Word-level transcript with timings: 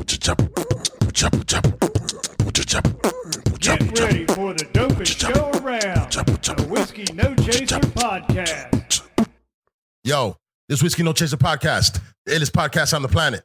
Get 0.00 0.16
ready 4.00 4.24
for 4.24 4.54
the 4.54 4.66
dopest 4.72 5.20
show 5.20 5.50
around. 5.60 6.12
The 6.12 6.66
Whiskey 6.70 7.04
No 7.12 7.34
Chaser 7.34 7.80
Podcast. 7.80 9.02
Yo, 10.02 10.36
this 10.70 10.82
Whiskey 10.82 11.02
No 11.02 11.12
Chaser 11.12 11.36
podcast, 11.36 12.00
the 12.24 12.32
illest 12.32 12.52
podcast 12.52 12.94
on 12.94 13.02
the 13.02 13.08
planet. 13.08 13.44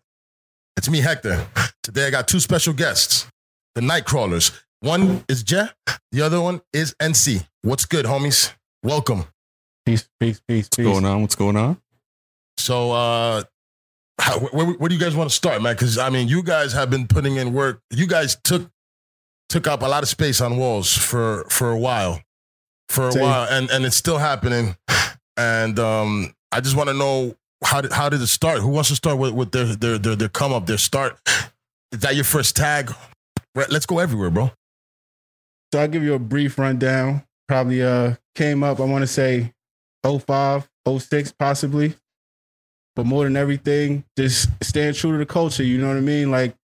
It's 0.77 0.89
me, 0.89 1.01
Hector. 1.01 1.45
Today 1.83 2.07
I 2.07 2.09
got 2.09 2.29
two 2.29 2.39
special 2.39 2.73
guests, 2.73 3.27
the 3.73 3.81
Nightcrawlers. 3.81 4.57
One 4.79 5.25
is 5.27 5.43
JEH, 5.43 5.73
the 6.13 6.21
other 6.21 6.39
one 6.39 6.61
is 6.71 6.95
NC. 7.01 7.45
What's 7.63 7.83
good, 7.85 8.05
homies? 8.05 8.53
Welcome. 8.81 9.25
Peace, 9.85 10.07
peace, 10.21 10.39
peace, 10.47 10.69
peace. 10.69 10.85
What's 10.85 10.99
going 11.01 11.05
on? 11.05 11.21
What's 11.21 11.35
going 11.35 11.57
on? 11.57 11.81
So, 12.57 12.93
uh, 12.93 13.43
how, 14.19 14.39
where, 14.39 14.65
where 14.65 14.89
do 14.89 14.95
you 14.95 15.01
guys 15.01 15.15
want 15.15 15.29
to 15.29 15.35
start, 15.35 15.61
man? 15.61 15.75
Because 15.75 15.97
I 15.97 16.09
mean, 16.09 16.27
you 16.27 16.41
guys 16.43 16.73
have 16.73 16.89
been 16.89 17.07
putting 17.07 17.35
in 17.35 17.53
work. 17.53 17.81
You 17.91 18.07
guys 18.07 18.37
took 18.43 18.69
took 19.49 19.67
up 19.67 19.81
a 19.81 19.85
lot 19.85 20.03
of 20.03 20.09
space 20.09 20.41
on 20.41 20.57
walls 20.57 20.95
for 20.95 21.45
for 21.49 21.71
a 21.71 21.77
while, 21.77 22.21
for 22.89 23.09
a 23.09 23.11
Same. 23.11 23.23
while, 23.23 23.47
and 23.49 23.69
and 23.69 23.85
it's 23.85 23.95
still 23.97 24.17
happening. 24.17 24.75
And 25.37 25.79
um, 25.79 26.33
I 26.51 26.61
just 26.61 26.77
want 26.77 26.87
to 26.89 26.93
know 26.93 27.35
how 27.63 27.81
did 27.81 27.91
how 27.91 28.09
did 28.09 28.21
it 28.21 28.27
start? 28.27 28.59
Who 28.59 28.69
wants 28.69 28.89
to 28.89 28.95
start 28.95 29.17
with, 29.17 29.33
with 29.33 29.51
their, 29.51 29.65
their 29.65 29.97
their 29.97 30.15
their 30.15 30.29
come 30.29 30.53
up, 30.53 30.65
their 30.65 30.77
start? 30.77 31.19
Is 31.91 31.99
that 31.99 32.15
your 32.15 32.23
first 32.23 32.55
tag? 32.55 32.93
Let's 33.53 33.85
go 33.85 33.99
everywhere, 33.99 34.29
bro. 34.29 34.51
So 35.73 35.79
I'll 35.79 35.87
give 35.87 36.03
you 36.03 36.13
a 36.13 36.19
brief 36.19 36.57
rundown. 36.57 37.23
Probably 37.47 37.83
uh 37.83 38.15
came 38.33 38.63
up, 38.63 38.79
I 38.79 38.83
want 38.83 39.03
to 39.03 39.07
say 39.07 39.53
05, 40.05 40.69
06 40.87 41.31
possibly. 41.33 41.95
But 42.95 43.05
more 43.05 43.25
than 43.25 43.35
everything, 43.35 44.05
just 44.17 44.49
staying 44.63 44.93
true 44.93 45.11
to 45.11 45.17
the 45.17 45.25
culture, 45.25 45.63
you 45.63 45.77
know 45.77 45.89
what 45.89 45.97
I 45.97 46.01
mean? 46.01 46.31
Like 46.31 46.55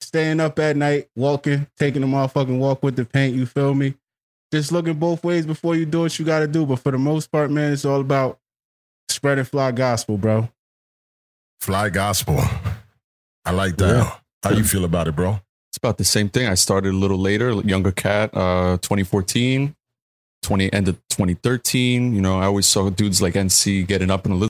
staying 0.00 0.40
up 0.40 0.58
at 0.58 0.76
night, 0.76 1.08
walking, 1.14 1.66
taking 1.78 2.02
a 2.02 2.06
motherfucking 2.06 2.58
walk 2.58 2.82
with 2.82 2.96
the 2.96 3.04
paint, 3.04 3.36
you 3.36 3.46
feel 3.46 3.74
me? 3.74 3.94
Just 4.52 4.72
looking 4.72 4.94
both 4.94 5.24
ways 5.24 5.46
before 5.46 5.76
you 5.76 5.86
do 5.86 6.00
what 6.00 6.18
you 6.18 6.24
gotta 6.24 6.46
do. 6.46 6.66
But 6.66 6.80
for 6.80 6.92
the 6.92 6.98
most 6.98 7.30
part, 7.30 7.50
man, 7.50 7.72
it's 7.72 7.84
all 7.84 8.00
about 8.00 8.38
spreading 9.08 9.44
fly 9.44 9.70
gospel, 9.72 10.18
bro. 10.18 10.48
Fly 11.60 11.88
gospel. 11.88 12.40
I 13.44 13.52
like 13.52 13.76
that. 13.76 13.96
Yeah. 13.96 14.16
How 14.42 14.50
you 14.50 14.64
feel 14.64 14.84
about 14.84 15.08
it, 15.08 15.14
bro? 15.14 15.40
It's 15.70 15.78
about 15.78 15.96
the 15.96 16.04
same 16.04 16.28
thing. 16.28 16.48
I 16.48 16.54
started 16.54 16.92
a 16.92 16.96
little 16.96 17.18
later, 17.18 17.52
younger 17.62 17.92
cat, 17.92 18.30
uh, 18.34 18.76
2014, 18.82 19.74
20 20.42 20.72
end 20.72 20.88
of 20.88 20.96
2013. 21.08 22.14
You 22.14 22.20
know, 22.20 22.40
I 22.40 22.44
always 22.44 22.66
saw 22.66 22.90
dudes 22.90 23.22
like 23.22 23.34
NC 23.34 23.86
getting 23.86 24.10
up 24.10 24.26
in 24.26 24.32
a 24.32 24.34
little, 24.34 24.48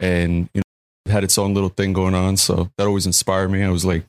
and 0.00 0.48
you 0.54 0.58
know, 0.60 0.62
it 1.06 1.12
had 1.12 1.24
its 1.24 1.38
own 1.38 1.54
little 1.54 1.70
thing 1.70 1.92
going 1.92 2.14
on. 2.14 2.36
So 2.36 2.70
that 2.76 2.86
always 2.86 3.06
inspired 3.06 3.50
me. 3.50 3.62
I 3.62 3.70
was 3.70 3.84
like, 3.84 4.04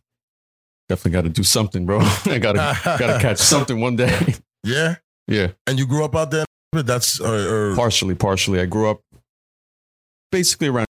definitely 0.89 1.11
got 1.11 1.21
to 1.23 1.29
do 1.29 1.43
something, 1.43 1.85
bro. 1.85 1.99
I 2.25 2.39
gotta 2.39 2.77
gotta 2.83 3.19
catch 3.21 3.37
something 3.37 3.79
one 3.79 3.95
day. 3.95 4.35
Yeah. 4.63 4.95
yeah, 5.27 5.51
And 5.67 5.79
you 5.79 5.87
grew 5.87 6.03
up 6.03 6.15
out 6.15 6.31
there. 6.31 6.45
That's 6.73 7.19
or, 7.19 7.71
or 7.71 7.75
partially, 7.75 8.13
partially. 8.15 8.59
I 8.59 8.65
grew 8.65 8.89
up 8.89 9.01
basically 10.31 10.67
around. 10.67 10.85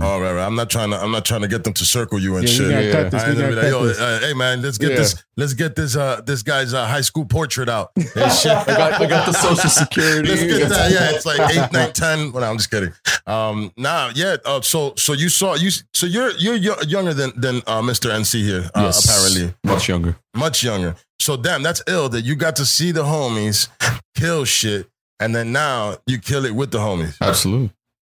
All 0.00 0.20
right, 0.20 0.32
right. 0.32 0.46
I'm 0.46 0.54
not 0.54 0.70
trying 0.70 0.90
to. 0.90 0.96
I'm 0.96 1.10
not 1.10 1.24
trying 1.24 1.40
to 1.42 1.48
get 1.48 1.64
them 1.64 1.72
to 1.74 1.84
circle 1.84 2.18
you 2.18 2.36
and 2.36 2.48
Yeah, 2.48 2.54
shit. 2.54 2.70
Yeah. 2.70 3.02
this. 3.08 3.22
I 3.22 3.26
We 3.26 3.32
ain't 3.32 3.40
gonna 3.40 3.54
gotta 3.56 3.66
be 3.68 3.72
like, 3.72 3.96
yo, 3.98 4.04
uh, 4.04 4.20
hey 4.20 4.34
man, 4.34 4.62
let's 4.62 4.78
get 4.78 4.90
Yeah. 4.92 4.96
this. 4.98 5.24
Let's 5.36 5.52
get 5.54 5.74
this. 5.76 5.96
Uh, 5.96 6.20
this 6.24 6.42
guy's 6.42 6.72
uh, 6.72 6.86
high 6.86 7.00
school 7.00 7.24
portrait 7.24 7.68
out. 7.68 7.90
And 7.96 8.32
shit. 8.32 8.52
I 8.52 8.64
got, 8.66 8.92
I 9.02 9.06
got 9.06 9.26
the 9.26 9.32
social 9.32 9.68
security. 9.82 10.28
Let's 10.28 10.42
get 10.44 10.68
that. 10.68 10.90
Yeah, 10.92 11.10
it's 11.10 11.26
like 11.26 11.40
eight, 11.50 11.72
nine, 11.72 11.92
ten. 11.92 12.32
Well, 12.32 12.42
no, 12.42 12.50
I'm 12.50 12.56
just 12.58 12.70
kidding. 12.70 12.92
Um, 13.26 13.72
nah, 13.76 14.12
yeah. 14.14 14.36
Uh, 14.44 14.60
so, 14.62 14.94
so 14.96 15.12
you 15.12 15.28
saw 15.28 15.54
you. 15.56 15.70
So 15.92 16.06
you're 16.06 16.30
you're 16.38 16.56
yo- 16.56 16.80
younger 16.86 17.12
than 17.14 17.32
than 17.40 17.56
uh, 17.66 17.82
Mr. 17.82 18.10
NC 18.10 18.42
here. 18.42 18.70
Uh, 18.74 18.82
Yes. 18.84 19.04
Apparently, 19.04 19.54
much 19.64 19.88
younger. 19.88 20.16
much 20.34 20.62
younger. 20.62 20.94
So 21.20 21.36
damn, 21.36 21.62
that's 21.62 21.82
ill 21.86 22.08
that 22.10 22.22
you 22.22 22.34
got 22.34 22.56
to 22.56 22.66
see 22.66 22.90
the 22.92 23.04
homies 23.04 23.68
kill 24.16 24.44
shit, 24.44 24.88
and 25.20 25.34
then 25.34 25.52
now 25.52 25.96
you 26.06 26.18
kill 26.18 26.44
it 26.44 26.54
with 26.54 26.70
the 26.72 26.78
homies. 26.78 27.16
Absolutely. 27.20 27.70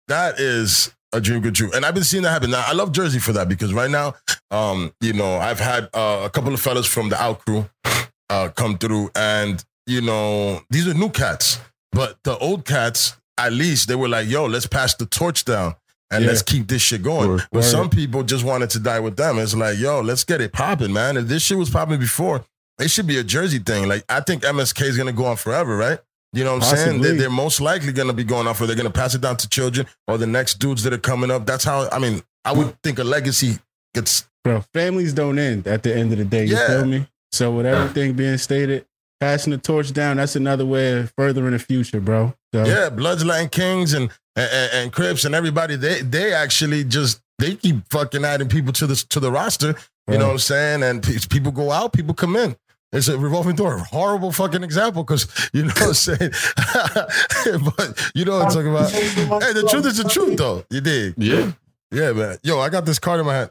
That 0.08 0.38
is 0.40 0.92
a 1.16 1.20
dream 1.20 1.42
come 1.42 1.52
true. 1.52 1.70
And 1.74 1.84
I've 1.84 1.94
been 1.94 2.04
seeing 2.04 2.22
that 2.22 2.30
happen. 2.30 2.50
Now, 2.50 2.64
I 2.66 2.72
love 2.72 2.92
Jersey 2.92 3.18
for 3.18 3.32
that 3.32 3.48
because 3.48 3.72
right 3.74 3.90
now, 3.90 4.14
um, 4.50 4.92
you 5.00 5.12
know, 5.12 5.36
I've 5.36 5.58
had 5.60 5.88
uh, 5.94 6.22
a 6.24 6.30
couple 6.30 6.52
of 6.54 6.60
fellas 6.60 6.86
from 6.86 7.08
the 7.08 7.20
out 7.20 7.44
crew 7.44 7.68
uh, 8.30 8.48
come 8.50 8.78
through, 8.78 9.10
and, 9.14 9.64
you 9.86 10.00
know, 10.00 10.60
these 10.70 10.86
are 10.88 10.94
new 10.94 11.10
cats. 11.10 11.58
But 11.92 12.18
the 12.24 12.36
old 12.38 12.64
cats, 12.64 13.16
at 13.38 13.52
least, 13.52 13.88
they 13.88 13.94
were 13.94 14.08
like, 14.08 14.28
yo, 14.28 14.46
let's 14.46 14.66
pass 14.66 14.94
the 14.94 15.06
torch 15.06 15.44
down. 15.44 15.74
And 16.10 16.22
Yeah. 16.22 16.30
let's 16.30 16.42
keep 16.42 16.68
this 16.68 16.82
shit 16.82 17.02
going. 17.02 17.28
Word. 17.28 17.42
But 17.50 17.58
Word. 17.58 17.64
some 17.64 17.90
people 17.90 18.22
just 18.22 18.44
wanted 18.44 18.70
to 18.70 18.78
die 18.78 19.00
with 19.00 19.16
them. 19.16 19.38
It's 19.38 19.54
like, 19.54 19.78
yo, 19.78 20.00
let's 20.02 20.22
get 20.24 20.40
it 20.40 20.52
popping, 20.52 20.92
man. 20.92 21.16
If 21.16 21.26
this 21.26 21.42
shit 21.42 21.58
was 21.58 21.68
popping 21.70 21.98
before, 21.98 22.44
it 22.78 22.90
should 22.90 23.06
be 23.08 23.18
a 23.18 23.24
Jersey 23.24 23.58
thing. 23.58 23.88
Like, 23.88 24.04
I 24.08 24.20
think 24.20 24.42
MSK 24.44 24.82
is 24.82 24.96
gonna 24.96 25.12
go 25.12 25.24
on 25.24 25.36
forever, 25.36 25.76
right? 25.76 25.98
You 26.32 26.44
know 26.44 26.54
what 26.56 26.64
I'm 26.64 26.76
saying? 26.76 27.00
They, 27.00 27.16
they're 27.16 27.30
most 27.30 27.60
likely 27.60 27.92
gonna 27.92 28.12
be 28.12 28.24
going 28.24 28.46
off, 28.46 28.60
or 28.60 28.66
they're 28.66 28.76
gonna 28.76 28.90
pass 28.90 29.14
it 29.14 29.20
down 29.20 29.36
to 29.38 29.48
children 29.48 29.86
or 30.06 30.18
the 30.18 30.26
next 30.26 30.58
dudes 30.58 30.82
that 30.82 30.92
are 30.92 30.98
coming 30.98 31.30
up. 31.30 31.46
That's 31.46 31.64
how. 31.64 31.88
I 31.90 31.98
mean, 31.98 32.22
I 32.44 32.52
would 32.52 32.80
think 32.82 32.98
a 32.98 33.04
legacy 33.04 33.58
gets. 33.94 34.28
Bro, 34.44 34.64
families 34.74 35.12
don't 35.12 35.38
end 35.38 35.66
at 35.66 35.82
the 35.82 35.94
end 35.96 36.12
of 36.12 36.18
the 36.18 36.24
day. 36.24 36.44
You 36.44 36.54
Yeah. 36.56 36.66
feel 36.68 36.84
me? 36.86 37.08
So 37.32 37.50
with 37.52 37.66
everything 37.66 38.12
being 38.14 38.38
stated, 38.38 38.86
passing 39.20 39.50
the 39.52 39.58
torch 39.58 39.92
down, 39.92 40.18
that's 40.18 40.36
another 40.36 40.64
way 40.64 41.00
of 41.00 41.12
furthering 41.16 41.50
the 41.52 41.58
future, 41.58 42.00
bro. 42.00 42.34
So 42.54 42.64
Yeah, 42.64 42.90
Bloods, 42.90 43.24
Latin 43.24 43.48
Kings, 43.48 43.92
and 43.94 44.10
and, 44.36 44.70
and 44.72 44.92
Crips, 44.92 45.24
and 45.24 45.34
everybody. 45.34 45.76
They 45.76 46.02
they 46.02 46.32
actually 46.32 46.84
just 46.84 47.20
they 47.38 47.54
keep 47.56 47.76
fucking 47.90 48.24
adding 48.24 48.48
people 48.48 48.72
to 48.74 48.86
the 48.86 48.96
to 49.10 49.20
the 49.20 49.32
roster. 49.32 49.74
You 50.08 50.18
know 50.18 50.26
what 50.26 50.32
I'm 50.32 50.38
saying? 50.38 50.82
And 50.84 51.02
people 51.30 51.50
go 51.50 51.72
out, 51.72 51.92
people 51.92 52.14
come 52.14 52.36
in. 52.36 52.54
It's 52.92 53.08
a 53.08 53.18
revolving 53.18 53.56
door. 53.56 53.78
Horrible 53.78 54.32
fucking 54.32 54.62
example 54.62 55.02
because 55.04 55.26
you 55.52 55.62
know 55.64 55.68
what 55.68 55.88
I'm 55.88 55.94
saying. 55.94 56.18
but 57.76 58.10
you 58.14 58.24
know 58.24 58.38
what 58.38 58.46
I'm 58.46 58.50
talking 58.50 58.70
about. 58.70 58.90
Hey, 58.90 59.52
the 59.52 59.66
truth 59.68 59.86
is 59.86 59.98
the 59.98 60.08
truth, 60.08 60.36
though. 60.38 60.64
You 60.70 60.80
did. 60.80 61.14
Yeah. 61.18 61.52
Yeah, 61.90 62.12
man. 62.12 62.38
Yo, 62.42 62.58
I 62.58 62.68
got 62.68 62.84
this 62.84 62.98
card 62.98 63.20
in 63.20 63.26
my 63.26 63.34
hand. 63.34 63.50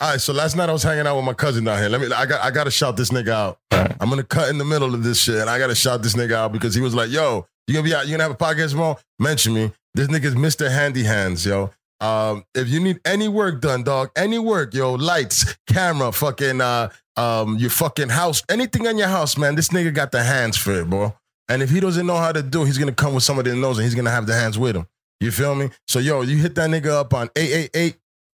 All 0.00 0.10
right, 0.10 0.20
so 0.20 0.32
last 0.32 0.56
night 0.56 0.68
I 0.68 0.72
was 0.72 0.82
hanging 0.82 1.06
out 1.06 1.16
with 1.16 1.24
my 1.24 1.34
cousin 1.34 1.64
down 1.64 1.78
here. 1.78 1.88
Let 1.88 2.00
me. 2.00 2.06
I 2.12 2.26
got. 2.26 2.42
I 2.42 2.50
got 2.50 2.64
to 2.64 2.70
shout 2.70 2.96
this 2.96 3.10
nigga 3.10 3.30
out. 3.30 3.58
Alright. 3.72 3.96
I'm 4.00 4.08
gonna 4.08 4.22
cut 4.22 4.48
in 4.48 4.58
the 4.58 4.64
middle 4.64 4.94
of 4.94 5.02
this 5.02 5.20
shit, 5.20 5.36
and 5.36 5.50
I 5.50 5.58
got 5.58 5.68
to 5.68 5.74
shout 5.74 6.02
this 6.02 6.14
nigga 6.14 6.32
out 6.32 6.52
because 6.52 6.74
he 6.74 6.80
was 6.80 6.94
like, 6.94 7.10
"Yo, 7.10 7.46
you 7.66 7.74
gonna 7.74 7.84
be 7.84 7.94
out? 7.94 8.06
You 8.06 8.12
gonna 8.12 8.22
have 8.22 8.32
a 8.32 8.36
podcast 8.36 8.70
tomorrow? 8.70 8.98
Mention 9.18 9.54
me. 9.54 9.72
This 9.94 10.08
nigga's 10.08 10.34
Mr. 10.34 10.70
Handy 10.70 11.02
Hands, 11.02 11.44
yo. 11.44 11.70
Um, 12.00 12.44
if 12.54 12.68
you 12.68 12.80
need 12.80 13.00
any 13.04 13.28
work 13.28 13.60
done, 13.60 13.82
dog, 13.82 14.10
any 14.16 14.38
work, 14.38 14.72
yo, 14.74 14.94
lights, 14.94 15.56
camera, 15.66 16.12
fucking, 16.12 16.60
uh, 16.60 16.90
um, 17.16 17.56
your 17.56 17.70
fucking 17.70 18.10
house, 18.10 18.42
anything 18.48 18.86
on 18.86 18.96
your 18.96 19.08
house, 19.08 19.36
man. 19.36 19.56
This 19.56 19.68
nigga 19.68 19.92
got 19.92 20.12
the 20.12 20.22
hands 20.22 20.56
for 20.56 20.72
it, 20.72 20.88
bro. 20.88 21.14
And 21.48 21.62
if 21.62 21.70
he 21.70 21.80
doesn't 21.80 22.06
know 22.06 22.16
how 22.16 22.30
to 22.30 22.42
do, 22.42 22.62
it, 22.62 22.66
he's 22.66 22.78
gonna 22.78 22.92
come 22.92 23.14
with 23.14 23.24
somebody 23.24 23.50
that 23.50 23.56
knows, 23.56 23.78
and 23.78 23.84
he's 23.84 23.94
gonna 23.94 24.10
have 24.10 24.26
the 24.26 24.34
hands 24.34 24.58
with 24.58 24.76
him. 24.76 24.86
You 25.20 25.32
feel 25.32 25.54
me? 25.54 25.70
So, 25.88 25.98
yo, 25.98 26.20
you 26.22 26.36
hit 26.36 26.54
that 26.54 26.70
nigga 26.70 26.90
up 26.90 27.12
on 27.12 27.30
888 27.34 27.96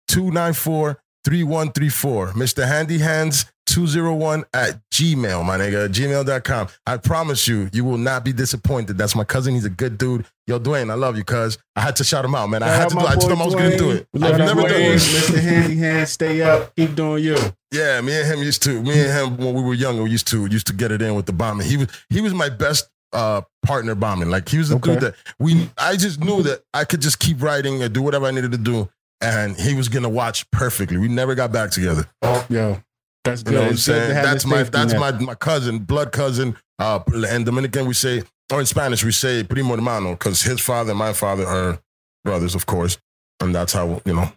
294 0.09 1.03
3134. 1.25 2.32
Mr. 2.32 2.66
Handy 2.66 2.99
Hands 2.99 3.44
201 3.70 4.44
at 4.53 4.81
Gmail, 4.92 5.44
my 5.44 5.56
nigga, 5.56 5.88
gmail.com. 5.88 6.69
I 6.86 6.97
promise 6.97 7.47
you, 7.47 7.70
you 7.72 7.84
will 7.84 7.98
not 7.98 8.25
be 8.25 8.32
disappointed. 8.32 8.98
That's 8.98 9.14
my 9.14 9.25
cousin. 9.25 9.54
He's 9.54 9.64
a 9.64 9.70
good 9.70 9.97
dude. 9.97 10.26
Yo, 10.47 10.58
Dwayne, 10.58 10.91
I 10.91 10.94
love 10.94 11.16
you, 11.16 11.22
cuz. 11.25 11.56
I 11.76 11.81
had 11.81 11.94
to 11.97 12.04
shout 12.04 12.25
him 12.25 12.34
out, 12.34 12.48
man. 12.50 12.62
I 12.62 12.66
Shout 12.66 12.92
had 12.92 13.00
to 13.00 13.06
I 13.08 13.14
told 13.14 13.32
him 13.32 13.41
I 13.41 13.44
was 13.44 13.54
going 13.54 13.70
to 13.70 13.76
do 13.76 13.91
it. 13.92 14.08
I've 14.16 14.38
never 14.38 14.62
done 14.62 14.70
this. 14.70 15.31
Mr. 15.31 15.41
Handy 15.41 15.76
Hand, 15.76 16.08
stay 16.08 16.42
up. 16.42 16.75
Keep 16.75 16.97
doing 16.97 17.22
you. 17.25 17.36
Yeah, 17.72 18.00
me 18.00 18.19
and 18.20 18.26
him 18.26 18.41
used 18.42 18.62
to, 18.64 18.82
me 18.82 19.00
and 19.00 19.10
him 19.12 19.36
when 19.36 19.54
we 19.54 19.62
were 19.62 19.75
younger, 19.75 20.02
we 20.02 20.10
used 20.10 20.26
to 20.28 20.47
used 20.47 20.66
to 20.66 20.72
get 20.72 20.91
it 20.91 21.00
in 21.00 21.14
with 21.14 21.26
the 21.26 21.32
bombing. 21.32 21.66
He 21.69 21.76
was 21.76 21.87
he 22.08 22.20
was 22.20 22.34
my 22.34 22.48
best 22.48 22.91
uh 23.12 23.42
partner 23.64 23.94
bombing. 23.94 24.28
Like 24.28 24.48
he 24.48 24.58
was 24.58 24.70
the 24.70 24.76
Okay. 24.76 24.94
dude 24.94 25.02
that 25.02 25.14
we 25.38 25.70
I 25.78 25.97
just 25.97 26.19
knew 26.19 26.42
that 26.42 26.64
I 26.75 26.84
could 26.84 27.00
just 27.00 27.20
keep 27.20 27.41
writing 27.41 27.81
and 27.82 27.94
do 27.94 28.02
whatever 28.02 28.26
I 28.26 28.32
needed 28.32 28.50
to 28.50 28.58
do. 28.58 28.88
And 29.20 29.56
he 29.56 29.75
was 29.75 29.88
gonna 29.88 30.08
watch 30.08 30.50
perfectly. 30.50 30.97
We 30.97 31.06
never 31.06 31.37
got 31.37 31.52
back 31.52 31.70
together. 31.70 32.08
Yo, 32.49 32.82
that's 33.25 33.43
You 33.44 33.52
know 33.52 33.58
what 33.61 33.67
I'm 33.67 33.70
good 33.72 33.78
saying? 33.81 34.14
That's 34.14 34.46
my 34.46 34.62
that's 34.62 34.93
net. 34.93 35.00
my 35.00 35.12
my 35.12 35.34
cousin, 35.34 35.78
blood 35.81 36.12
cousin. 36.12 36.56
Uh, 36.78 37.00
and 37.28 37.44
Dominican 37.44 37.87
we 37.87 37.94
say, 37.94 38.22
or 38.52 38.61
in 38.61 38.67
Spanish 38.67 39.05
we 39.05 39.12
say 39.12 39.44
primo 39.44 39.76
hermano, 39.76 40.12
because 40.12 40.43
his 40.43 40.61
father 40.61 40.90
and 40.90 40.99
my 40.99 41.12
father 41.12 41.46
are 41.46 41.78
brothers, 42.25 42.55
of 42.55 42.67
course, 42.67 42.99
and 43.40 43.55
that's 43.55 43.72
how 43.72 44.00
you 44.05 44.14
know. 44.14 44.32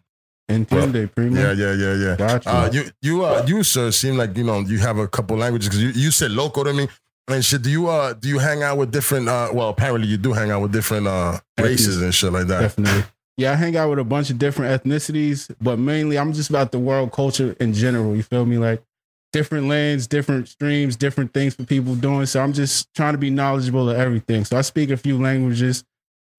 Entiende, 0.51 1.13
primo. 1.15 1.39
Yeah, 1.39 1.53
yeah, 1.53 1.73
yeah, 1.73 1.95
yeah. 1.95 2.15
Gotcha. 2.17 2.49
Uh, 2.49 2.69
you 2.71 2.83
you 3.01 3.23
uh 3.23 3.45
you 3.47 3.63
sir 3.63 3.91
seem 3.91 4.17
like 4.17 4.35
you 4.35 4.43
know 4.43 4.59
you 4.59 4.77
have 4.79 4.97
a 4.97 5.07
couple 5.07 5.37
languages 5.37 5.69
because 5.69 5.81
you, 5.81 5.89
you 5.89 6.11
said 6.11 6.31
loco 6.31 6.63
to 6.65 6.73
me 6.73 6.87
and 7.29 7.45
shit. 7.45 7.61
Do 7.61 7.69
you 7.69 7.87
uh 7.87 8.11
do 8.13 8.27
you 8.27 8.39
hang 8.39 8.61
out 8.61 8.77
with 8.77 8.91
different 8.91 9.29
uh 9.29 9.49
well 9.53 9.69
apparently 9.69 10.07
you 10.09 10.17
do 10.17 10.33
hang 10.33 10.51
out 10.51 10.61
with 10.61 10.73
different 10.73 11.07
uh 11.07 11.39
races 11.57 12.01
and 12.01 12.13
shit 12.13 12.33
like 12.33 12.47
that. 12.47 12.61
Definitely. 12.61 13.03
Yeah, 13.37 13.53
I 13.53 13.55
hang 13.55 13.75
out 13.75 13.89
with 13.89 13.99
a 13.99 14.03
bunch 14.03 14.29
of 14.29 14.37
different 14.37 14.83
ethnicities, 14.83 15.53
but 15.59 15.79
mainly 15.79 16.19
I'm 16.19 16.33
just 16.33 16.49
about 16.49 16.71
the 16.71 16.79
world 16.79 17.11
culture 17.11 17.55
in 17.59 17.73
general. 17.73 18.15
You 18.15 18.23
feel 18.23 18.45
me? 18.45 18.57
Like 18.57 18.83
different 19.31 19.67
lanes, 19.67 20.05
different 20.05 20.47
streams, 20.47 20.95
different 20.95 21.33
things 21.33 21.55
for 21.55 21.63
people 21.63 21.95
doing. 21.95 22.27
So 22.27 22.41
I'm 22.41 22.53
just 22.53 22.93
trying 22.93 23.13
to 23.13 23.17
be 23.17 23.31
knowledgeable 23.31 23.89
of 23.89 23.97
everything. 23.97 24.45
So 24.45 24.57
I 24.57 24.61
speak 24.61 24.91
a 24.91 24.97
few 24.97 25.19
languages, 25.19 25.83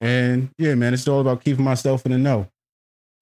and 0.01 0.51
yeah, 0.57 0.75
man, 0.77 0.95
it's 0.95 1.09
all 1.09 1.21
about 1.21 1.45
keeping 1.45 1.65
myself 1.65 2.07
in 2.07 2.13
the 2.13 2.19
know. 2.19 2.49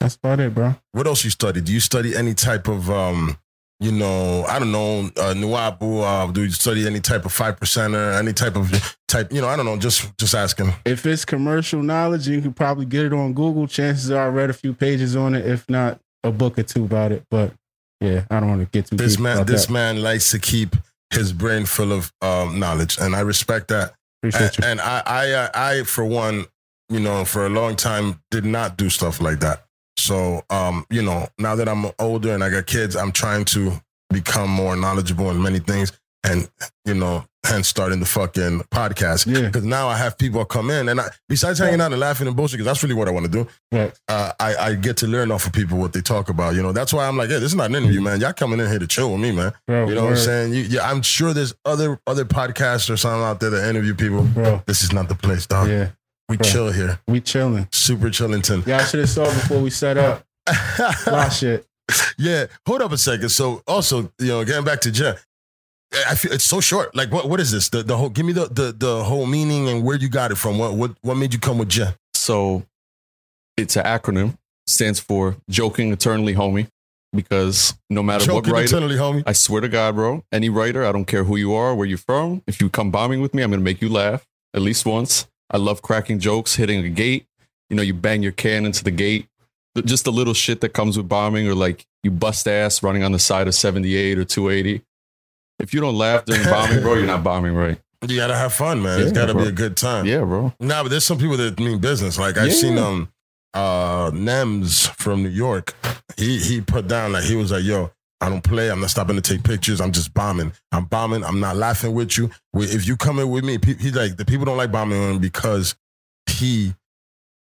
That's 0.01 0.17
about 0.17 0.41
it, 0.41 0.55
bro. 0.55 0.75
What 0.93 1.07
else 1.07 1.25
you 1.25 1.31
study? 1.31 1.61
Do 1.61 1.73
you 1.73 1.81
study 1.81 2.15
any 2.15 2.35
type 2.35 2.69
of 2.69 2.91
um, 2.91 3.39
you 3.83 3.91
know, 3.93 4.45
I 4.49 4.59
don't 4.61 4.71
know, 4.71 5.11
uh, 5.17 5.35
Nuapu? 5.35 6.03
Uh, 6.03 6.31
do 6.31 6.45
you 6.45 6.51
study 6.51 6.87
any 6.87 7.01
type 7.01 7.25
of 7.27 7.33
five 7.33 7.59
percenter? 7.59 8.17
Any 8.19 8.33
type 8.33 8.57
of 8.57 8.71
type? 9.09 9.33
You 9.33 9.41
know, 9.41 9.49
I 9.49 9.57
don't 9.57 9.67
know. 9.67 9.77
Just 9.77 10.17
just 10.19 10.35
asking. 10.35 10.73
If 10.85 11.05
it's 11.05 11.25
commercial 11.25 11.83
knowledge, 11.83 12.29
you 12.29 12.41
can 12.41 12.53
probably 12.53 12.87
get 12.87 13.05
it 13.07 13.13
on 13.13 13.35
Google. 13.35 13.67
Chances 13.67 14.11
are 14.11 14.25
I 14.25 14.29
read 14.29 14.51
a 14.51 14.53
few 14.53 14.73
pages 14.73 15.17
on 15.17 15.35
it, 15.35 15.45
if 15.47 15.69
not 15.69 16.01
a 16.23 16.31
book 16.31 16.59
or 16.59 16.63
two 16.63 16.85
about 16.85 17.11
it. 17.13 17.25
But 17.31 17.53
yeah, 18.01 18.25
I 18.31 18.39
don't 18.41 18.49
want 18.49 18.61
to 18.61 18.67
get 18.67 18.87
too 18.87 18.97
This 18.97 19.17
deep 19.17 19.23
man, 19.23 19.47
this 19.47 19.67
that. 19.67 19.73
man 19.73 20.01
likes 20.03 20.31
to 20.31 20.39
keep 20.39 20.77
his 21.11 21.33
brain 21.33 21.67
full 21.67 21.93
of 21.93 22.13
um, 22.23 22.59
knowledge, 22.61 22.99
and 22.99 23.15
I 23.17 23.21
respect 23.21 23.69
that. 23.69 23.95
Appreciate 24.23 24.43
And, 24.43 24.59
you. 24.59 24.65
and 24.71 24.81
I, 24.81 25.03
I, 25.05 25.33
uh, 25.33 25.49
I, 25.55 25.83
for 25.83 26.05
one, 26.05 26.47
you 26.89 27.01
know, 27.01 27.25
for 27.25 27.45
a 27.47 27.49
long 27.49 27.75
time, 27.77 28.23
did 28.31 28.45
not 28.45 28.77
do 28.77 28.89
stuff 28.89 29.21
like 29.21 29.41
that. 29.41 29.65
So, 29.97 30.43
um, 30.51 30.85
you 30.91 31.03
know, 31.03 31.29
now 31.39 31.55
that 31.57 31.69
I'm 31.69 31.87
older 31.99 32.35
and 32.35 32.43
I 32.43 32.51
got 32.51 32.67
kids, 32.67 32.97
I'm 32.97 33.13
trying 33.13 33.45
to 33.47 33.73
become 34.11 34.51
more 34.51 34.77
knowledgeable 34.77 35.31
in 35.31 35.41
many 35.43 35.59
things, 35.59 35.93
and 36.25 36.49
you 36.85 36.95
know, 36.95 37.25
hence 37.45 37.67
starting 37.69 37.99
the 38.01 38.07
fucking 38.07 38.61
podcast. 38.73 39.27
Yeah. 39.27 39.47
Because 39.47 39.65
now 39.65 39.89
I 39.89 39.97
have 39.97 40.17
people 40.19 40.45
come 40.45 40.71
in, 40.71 40.89
and 40.89 41.01
I, 41.01 41.09
besides 41.29 41.59
hanging 41.59 41.81
out 41.81 41.93
and 41.93 42.01
laughing 42.01 42.27
and 42.27 42.37
bullshit, 42.37 42.59
because 42.59 42.67
that's 42.67 42.83
really 42.83 42.95
what 42.95 43.09
I 43.09 43.11
want 43.11 43.27
to 43.27 43.31
do. 43.33 43.49
Right. 43.71 43.93
Uh, 44.09 44.33
I, 44.41 44.55
I 44.57 44.75
get 44.75 44.97
to 44.99 45.07
learn 45.07 45.31
off 45.31 45.47
of 45.47 45.53
people 45.53 45.79
what 45.79 45.93
they 45.93 46.01
talk 46.01 46.29
about. 46.29 46.55
You 46.55 46.63
know, 46.63 46.73
that's 46.73 46.93
why 46.93 47.07
I'm 47.07 47.17
like, 47.17 47.29
hey, 47.31 47.35
this 47.37 47.51
is 47.53 47.55
not 47.55 47.71
an 47.71 47.77
interview, 47.77 48.01
man. 48.01 48.21
Y'all 48.21 48.33
coming 48.33 48.61
in 48.61 48.69
here 48.69 48.79
to 48.79 48.87
chill 48.87 49.11
with 49.13 49.21
me, 49.21 49.33
man. 49.33 49.53
Bro, 49.67 49.89
You 49.89 49.95
know 49.95 50.05
what 50.05 50.11
I'm 50.13 50.17
saying? 50.17 50.53
You, 50.55 50.63
yeah, 50.63 50.89
I'm 50.89 51.03
sure 51.03 51.33
there's 51.33 51.55
other 51.65 51.99
other 52.07 52.25
podcasts 52.25 52.91
or 52.91 52.97
something 52.97 53.23
out 53.23 53.41
there 53.41 53.51
that 53.51 53.69
interview 53.69 53.95
people. 53.95 54.25
Bro, 54.25 54.63
This 54.67 54.83
is 54.83 54.93
not 54.93 55.09
the 55.09 55.15
place, 55.15 55.47
dog. 55.47 55.69
yeah, 55.69 55.89
we 56.33 56.37
bro. 56.39 56.49
chill 56.51 56.73
here. 56.73 56.99
we 57.07 57.21
chilling. 57.21 57.69
Super 57.73 58.09
Chillington. 58.09 58.67
Y'all 58.67 58.81
should 58.85 59.01
have 59.01 59.09
saw 59.11 59.25
before 59.25 59.61
we 59.61 59.71
set 59.71 59.99
up. 59.99 60.25
Fly 61.05 61.29
shit. 61.29 61.67
yeah. 62.19 62.47
Hold 62.67 62.83
up 62.83 62.93
a 62.93 62.99
second. 62.99 63.29
So 63.29 63.63
also, 63.67 64.13
you 64.19 64.29
know, 64.29 64.45
getting 64.45 64.65
back 64.65 64.81
to 64.83 64.91
JEH, 64.91 65.19
I 66.09 66.15
feel 66.15 66.33
it's 66.33 66.45
so 66.45 66.61
short. 66.61 66.97
Like, 66.97 67.13
what 67.13 67.29
what 67.29 67.39
is 67.39 67.51
this? 67.51 67.69
The 67.69 67.83
the 67.83 67.97
whole 67.97 68.09
give 68.09 68.25
me 68.25 68.33
the 68.33 68.47
the 68.47 68.73
the 68.73 69.05
whole 69.05 69.27
meaning 69.27 69.69
and 69.69 69.85
where 69.85 69.97
you 69.97 70.09
got 70.09 70.33
it 70.33 70.37
from. 70.37 70.59
What 70.59 70.75
what 70.75 70.93
what 71.03 71.17
made 71.17 71.35
you 71.35 71.39
come 71.41 71.59
with 71.59 71.69
JEH? 71.69 71.95
So 72.15 72.65
it's 73.57 73.77
an 73.77 73.85
acronym, 73.85 74.39
stands 74.67 74.99
for 75.01 75.37
joking 75.51 75.93
eternally, 75.93 76.35
homie. 76.35 76.69
Because 77.15 77.75
no 77.91 78.03
matter 78.03 78.25
Joking 78.25 78.35
what 78.37 78.61
writer, 78.61 78.77
eternally, 78.77 78.97
homie. 78.97 79.23
I 79.27 79.35
swear 79.35 79.61
to 79.61 79.69
God, 79.69 79.97
bro, 79.97 80.25
any 80.33 80.49
writer, 80.49 80.83
I 80.83 80.93
don't 80.93 81.05
care 81.05 81.25
who 81.25 81.37
you 81.37 81.53
are, 81.53 81.75
where 81.75 81.87
you're 81.87 81.99
from, 81.99 82.43
if 82.47 82.59
you 82.59 82.71
come 82.71 82.91
bombing 82.91 83.21
with 83.21 83.35
me, 83.35 83.43
I'm 83.43 83.51
gonna 83.51 83.61
make 83.61 83.83
you 83.83 83.91
laugh 83.91 84.27
at 84.55 84.63
least 84.63 84.87
once. 84.87 85.27
I 85.51 85.59
love 85.59 85.83
cracking 85.83 86.19
jokes, 86.19 86.55
hitting 86.57 86.85
a 86.85 86.89
gate. 86.89 87.27
You 87.71 87.77
know, 87.77 87.83
you 87.83 87.95
bang 87.95 88.23
your 88.23 88.33
can 88.33 88.67
into 88.67 88.85
the 88.85 88.91
gate. 88.91 89.29
Just 89.85 90.05
the 90.05 90.13
little 90.13 90.35
shit 90.35 90.61
that 90.61 90.71
comes 90.75 90.97
with 90.97 91.09
bombing, 91.09 91.49
or 91.49 91.55
like 91.55 91.87
you 92.03 92.11
bust 92.11 92.47
ass 92.47 92.83
running 92.83 93.03
on 93.05 93.13
the 93.13 93.19
side 93.19 93.49
of 93.49 93.55
78 93.55 94.19
or 94.19 94.25
280. 94.25 94.85
If 95.59 95.73
you 95.73 95.81
don't 95.81 95.97
laugh 95.97 96.25
during 96.27 96.43
bombing, 96.45 96.83
bro, 96.83 96.95
you're 96.95 97.07
not 97.07 97.23
bombing 97.25 97.55
right. 97.55 97.79
You 98.07 98.17
gotta 98.17 98.35
have 98.37 98.53
fun, 98.53 98.83
man. 98.83 99.01
It's 99.01 99.13
gotta 99.13 99.33
bro. 99.33 99.45
be 99.45 99.49
a 99.49 99.53
good 99.53 99.77
time. 99.77 100.05
Yeah, 100.07 100.21
bro. 100.25 100.53
Nah, 100.61 100.83
but 100.83 100.89
there's 100.91 101.05
some 101.05 101.19
people 101.19 101.37
that 101.39 101.59
mean 101.61 101.79
business. 101.79 102.19
Like 102.19 102.37
I've 102.37 102.49
Yeah. 102.49 102.53
seen 102.55 102.79
um 102.79 103.09
uh 103.55 104.11
Nems 104.11 104.89
from 104.97 105.23
New 105.23 105.29
York. 105.29 105.75
He 106.17 106.39
he 106.39 106.61
put 106.61 106.89
down 106.89 107.13
like 107.13 107.25
he 107.25 107.37
was 107.37 107.53
like, 107.53 107.63
yo, 107.65 107.91
I 108.23 108.29
don't 108.29 108.43
play. 108.45 108.71
I'm 108.71 108.81
not 108.81 108.91
stopping 108.91 109.17
to 109.17 109.23
take 109.23 109.43
pictures. 109.43 109.81
I'm 109.81 109.91
just 109.91 110.15
bombing. 110.15 110.53
I'm 110.71 110.85
bombing. 110.85 111.25
I'm 111.25 111.41
not 111.41 111.57
laughing 111.57 111.93
with 111.93 112.17
you. 112.17 112.31
If 112.55 112.87
you 112.87 112.97
come 112.97 113.19
in 113.19 113.29
with 113.29 113.45
me, 113.45 113.59
he's 113.65 113.95
like 113.97 114.17
the 114.17 114.25
people 114.25 114.45
don't 114.47 114.57
like 114.57 114.71
bombing 114.71 115.01
with 115.01 115.11
him 115.11 115.19
because 115.19 115.75
he 116.31 116.73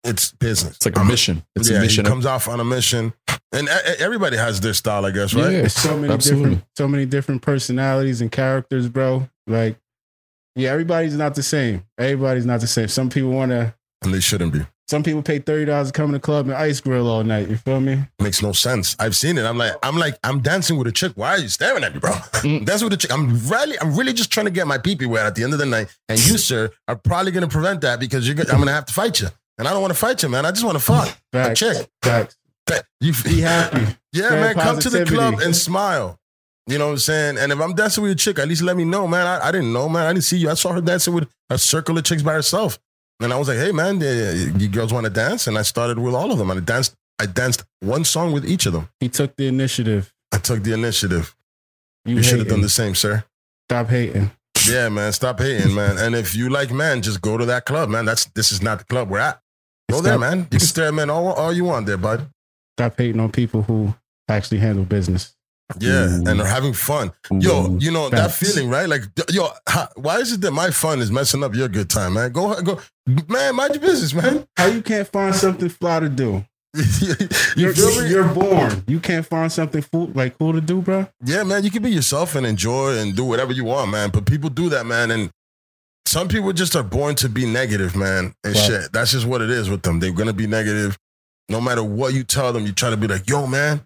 it's 0.02 0.32
business. 0.32 0.76
It's 0.76 0.86
like 0.86 0.96
a 0.96 1.00
I'm- 1.00 1.08
mission. 1.08 1.44
It's 1.54 1.68
yeah, 1.70 1.76
a 1.76 1.80
mission. 1.80 2.04
he 2.06 2.10
comes 2.10 2.24
off 2.24 2.48
on 2.48 2.58
a 2.58 2.64
mission, 2.64 3.12
and 3.52 3.68
everybody 3.98 4.36
has 4.38 4.60
their 4.60 4.72
style, 4.72 5.04
I 5.04 5.10
guess, 5.10 5.34
right? 5.34 5.52
Yeah. 5.52 5.68
So 5.68 5.96
many 5.98 6.12
Absolutely. 6.12 6.50
different, 6.50 6.68
so 6.76 6.88
many 6.88 7.06
different 7.06 7.42
personalities 7.42 8.20
and 8.22 8.32
characters, 8.32 8.88
bro. 8.88 9.28
Like, 9.46 9.76
yeah, 10.56 10.70
everybody's 10.70 11.16
not 11.16 11.34
the 11.34 11.42
same. 11.42 11.84
Everybody's 11.98 12.46
not 12.46 12.60
the 12.60 12.66
same. 12.66 12.88
Some 12.88 13.10
people 13.10 13.30
want 13.30 13.50
to. 13.50 13.74
And 14.02 14.12
they 14.12 14.20
shouldn't 14.20 14.52
be. 14.52 14.60
Some 14.88 15.02
people 15.02 15.22
pay 15.22 15.38
thirty 15.38 15.64
dollars 15.64 15.88
to 15.88 15.92
come 15.92 16.06
in 16.06 16.12
the 16.12 16.20
club 16.20 16.46
and 16.46 16.54
ice 16.54 16.80
grill 16.80 17.08
all 17.08 17.24
night. 17.24 17.48
You 17.48 17.56
feel 17.56 17.80
me? 17.80 18.00
Makes 18.18 18.42
no 18.42 18.52
sense. 18.52 18.94
I've 18.98 19.16
seen 19.16 19.38
it. 19.38 19.44
I'm 19.44 19.56
like, 19.56 19.72
I'm 19.82 19.96
like, 19.96 20.18
I'm 20.22 20.40
dancing 20.40 20.76
with 20.76 20.86
a 20.86 20.92
chick. 20.92 21.12
Why 21.14 21.30
are 21.30 21.38
you 21.38 21.48
staring 21.48 21.82
at 21.84 21.94
me, 21.94 22.00
bro? 22.00 22.10
Mm. 22.10 22.64
dancing 22.66 22.86
with 22.86 22.94
a 22.94 22.96
chick. 22.96 23.12
I'm 23.12 23.38
really, 23.48 23.78
I'm 23.80 23.96
really 23.96 24.12
just 24.12 24.30
trying 24.30 24.46
to 24.46 24.52
get 24.52 24.66
my 24.66 24.78
pee 24.78 24.96
pee 24.96 25.06
wet 25.06 25.24
at 25.24 25.34
the 25.34 25.44
end 25.44 25.52
of 25.52 25.58
the 25.58 25.66
night. 25.66 25.96
And 26.08 26.18
you, 26.18 26.36
sir, 26.36 26.70
are 26.88 26.96
probably 26.96 27.32
gonna 27.32 27.48
prevent 27.48 27.80
that 27.82 28.00
because 28.00 28.26
you're. 28.26 28.34
Gonna, 28.34 28.50
I'm 28.52 28.58
gonna 28.58 28.72
have 28.72 28.86
to 28.86 28.92
fight 28.92 29.20
you, 29.20 29.28
and 29.56 29.66
I 29.66 29.72
don't 29.72 29.80
want 29.80 29.94
to 29.94 29.98
fight 29.98 30.22
you, 30.22 30.28
man. 30.28 30.44
I 30.44 30.50
just 30.50 30.64
want 30.64 30.76
to 30.76 30.84
fuck 30.84 31.16
a 31.32 31.54
chick. 31.54 31.88
Facts. 32.02 32.36
You 33.00 33.12
Be 33.24 33.40
happy. 33.40 33.96
Yeah, 34.14 34.26
Spread 34.26 34.56
man. 34.56 34.64
Come 34.66 34.78
to 34.78 34.90
the 34.90 35.06
club 35.06 35.40
and 35.40 35.56
smile. 35.56 36.18
You 36.66 36.76
know 36.76 36.86
what 36.88 36.92
I'm 36.92 36.98
saying? 36.98 37.38
And 37.38 37.50
if 37.50 37.58
I'm 37.58 37.74
dancing 37.74 38.02
with 38.02 38.12
a 38.12 38.14
chick, 38.14 38.38
at 38.38 38.46
least 38.46 38.60
let 38.60 38.76
me 38.76 38.84
know, 38.84 39.08
man. 39.08 39.26
I, 39.26 39.48
I 39.48 39.52
didn't 39.52 39.72
know, 39.72 39.88
man. 39.88 40.06
I 40.06 40.12
didn't 40.12 40.24
see 40.24 40.36
you. 40.36 40.50
I 40.50 40.54
saw 40.54 40.72
her 40.72 40.82
dancing 40.82 41.14
with 41.14 41.30
a 41.48 41.56
circle 41.56 41.96
of 41.96 42.04
chicks 42.04 42.22
by 42.22 42.34
herself. 42.34 42.78
And 43.20 43.32
I 43.32 43.38
was 43.38 43.48
like, 43.48 43.58
hey, 43.58 43.72
man, 43.72 44.00
you 44.58 44.68
girls 44.68 44.92
want 44.92 45.04
to 45.04 45.10
dance? 45.10 45.46
And 45.46 45.56
I 45.56 45.62
started 45.62 45.98
with 45.98 46.14
all 46.14 46.32
of 46.32 46.38
them. 46.38 46.50
And 46.50 46.60
I 46.60 46.64
danced, 46.64 46.94
I 47.20 47.26
danced 47.26 47.64
one 47.80 48.04
song 48.04 48.32
with 48.32 48.44
each 48.44 48.66
of 48.66 48.72
them. 48.72 48.88
He 49.00 49.08
took 49.08 49.36
the 49.36 49.46
initiative. 49.46 50.12
I 50.32 50.38
took 50.38 50.62
the 50.64 50.72
initiative. 50.72 51.34
You, 52.04 52.16
You 52.16 52.22
should 52.22 52.40
have 52.40 52.48
done 52.48 52.62
the 52.62 52.68
same, 52.68 52.94
sir. 52.94 53.24
Stop 53.68 53.88
hating. 53.88 54.30
Yeah, 54.68 54.88
man. 54.88 55.12
Stop 55.12 55.38
hating, 55.40 55.74
man. 55.74 55.98
And 55.98 56.14
if 56.14 56.34
you 56.34 56.48
like 56.48 56.72
men, 56.72 57.02
just 57.02 57.20
go 57.20 57.36
to 57.36 57.44
that 57.46 57.64
club, 57.64 57.88
man. 57.88 58.04
That's 58.04 58.24
this 58.26 58.50
is 58.50 58.60
not 58.62 58.78
the 58.78 58.84
club 58.84 59.08
we're 59.10 59.18
at. 59.18 59.40
Go 59.90 60.00
there, 60.00 60.18
man. 60.18 60.48
You 60.50 60.58
can 60.58 60.60
stare 60.60 60.88
at 60.88 60.94
men 60.94 61.10
all, 61.10 61.32
all 61.32 61.52
you 61.52 61.64
want 61.64 61.86
there, 61.86 61.96
bud. 61.96 62.26
Stop 62.78 62.96
hating 62.98 63.20
on 63.20 63.30
people 63.30 63.62
who 63.62 63.94
actually 64.28 64.58
handle 64.58 64.84
business. 64.84 65.34
Yeah, 65.78 66.04
Ooh. 66.08 66.24
and 66.26 66.40
are 66.40 66.46
having 66.46 66.72
fun. 66.74 67.12
Yo, 67.30 67.76
you 67.78 67.90
know 67.90 68.10
that 68.10 68.32
feeling, 68.32 68.68
right? 68.68 68.88
Like, 68.88 69.02
yo, 69.30 69.48
why 69.96 70.18
is 70.18 70.32
it 70.32 70.40
that 70.42 70.50
my 70.52 70.70
fun 70.70 71.00
is 71.00 71.10
messing 71.10 71.42
up 71.42 71.54
your 71.54 71.68
good 71.68 71.88
time, 71.88 72.14
man? 72.14 72.32
Go, 72.32 72.60
go, 72.62 72.78
man. 73.28 73.54
Mind 73.56 73.74
your 73.74 73.80
business, 73.82 74.12
man. 74.12 74.46
How 74.56 74.66
you 74.66 74.82
can't 74.82 75.08
find 75.08 75.34
something 75.34 75.68
fly 75.70 76.00
to 76.00 76.08
do? 76.08 76.44
you 76.74 77.14
You're, 77.56 77.74
feel 77.74 78.06
you're 78.06 78.28
born. 78.34 78.82
You 78.86 78.98
can't 78.98 79.26
find 79.26 79.50
something 79.52 79.82
fool, 79.82 80.10
like 80.14 80.38
cool 80.38 80.52
to 80.54 80.60
do, 80.60 80.80
bro. 80.80 81.06
Yeah, 81.24 81.42
man. 81.42 81.64
You 81.64 81.70
can 81.70 81.82
be 81.82 81.90
yourself 81.90 82.34
and 82.34 82.46
enjoy 82.46 82.96
and 82.98 83.14
do 83.14 83.24
whatever 83.24 83.52
you 83.52 83.64
want, 83.64 83.90
man. 83.90 84.10
But 84.10 84.24
people 84.26 84.50
do 84.50 84.68
that, 84.70 84.86
man, 84.86 85.10
and 85.10 85.30
some 86.06 86.28
people 86.28 86.52
just 86.52 86.74
are 86.76 86.82
born 86.82 87.14
to 87.16 87.28
be 87.28 87.46
negative, 87.46 87.94
man, 87.96 88.34
and 88.44 88.54
Right. 88.54 88.64
shit. 88.64 88.92
That's 88.92 89.12
just 89.12 89.26
what 89.26 89.40
it 89.42 89.50
is 89.50 89.68
with 89.70 89.82
them. 89.82 90.00
They're 90.00 90.12
gonna 90.12 90.32
be 90.32 90.46
negative, 90.46 90.98
no 91.48 91.60
matter 91.60 91.82
what 91.84 92.14
you 92.14 92.24
tell 92.24 92.52
them. 92.52 92.64
You 92.66 92.72
try 92.72 92.90
to 92.90 92.96
be 92.96 93.06
like, 93.06 93.28
yo, 93.28 93.46
man, 93.46 93.82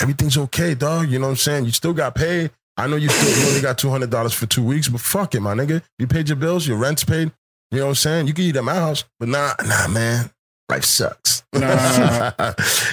everything's 0.00 0.36
okay, 0.36 0.74
dog. 0.74 1.08
You 1.08 1.18
know 1.18 1.26
what 1.26 1.30
I'm 1.32 1.36
saying? 1.36 1.64
You 1.66 1.70
still 1.72 1.92
got 1.92 2.14
paid. 2.14 2.50
I 2.76 2.86
know 2.88 2.96
you 2.96 3.08
still 3.08 3.48
only 3.48 3.60
got 3.60 3.78
two 3.78 3.90
hundred 3.90 4.10
dollars 4.10 4.32
for 4.34 4.46
two 4.46 4.64
weeks, 4.64 4.88
but 4.88 5.00
fuck 5.00 5.34
it, 5.34 5.40
my 5.40 5.54
nigga. 5.54 5.82
You 5.98 6.06
paid 6.06 6.28
your 6.28 6.36
bills, 6.36 6.66
your 6.66 6.76
rent's 6.76 7.04
paid. 7.04 7.30
You 7.70 7.78
know 7.78 7.84
what 7.86 7.90
I'm 7.90 7.94
saying? 7.96 8.26
You 8.26 8.34
can 8.34 8.44
eat 8.44 8.56
at 8.56 8.64
my 8.64 8.74
house, 8.74 9.04
but 9.18 9.28
nah, 9.28 9.54
nah, 9.64 9.88
man. 9.88 10.30
Life 10.68 10.84
sucks. 10.84 11.42
Nah. 11.52 12.32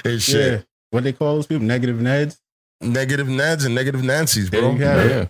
it's 0.05 0.23
shit. 0.25 0.51
Yeah. 0.53 0.61
What 0.91 1.03
they 1.03 1.13
call 1.13 1.35
those 1.35 1.47
people? 1.47 1.65
Negative 1.65 1.95
Neds. 1.97 2.37
Negative 2.81 3.27
Neds 3.27 3.65
and 3.65 3.73
negative 3.75 4.01
Nancys, 4.01 4.49
There 4.49 4.61
bro. 4.61 4.71
you 4.73 4.83
have 4.83 5.05
it. 5.05 5.09
yeah, 5.11 5.25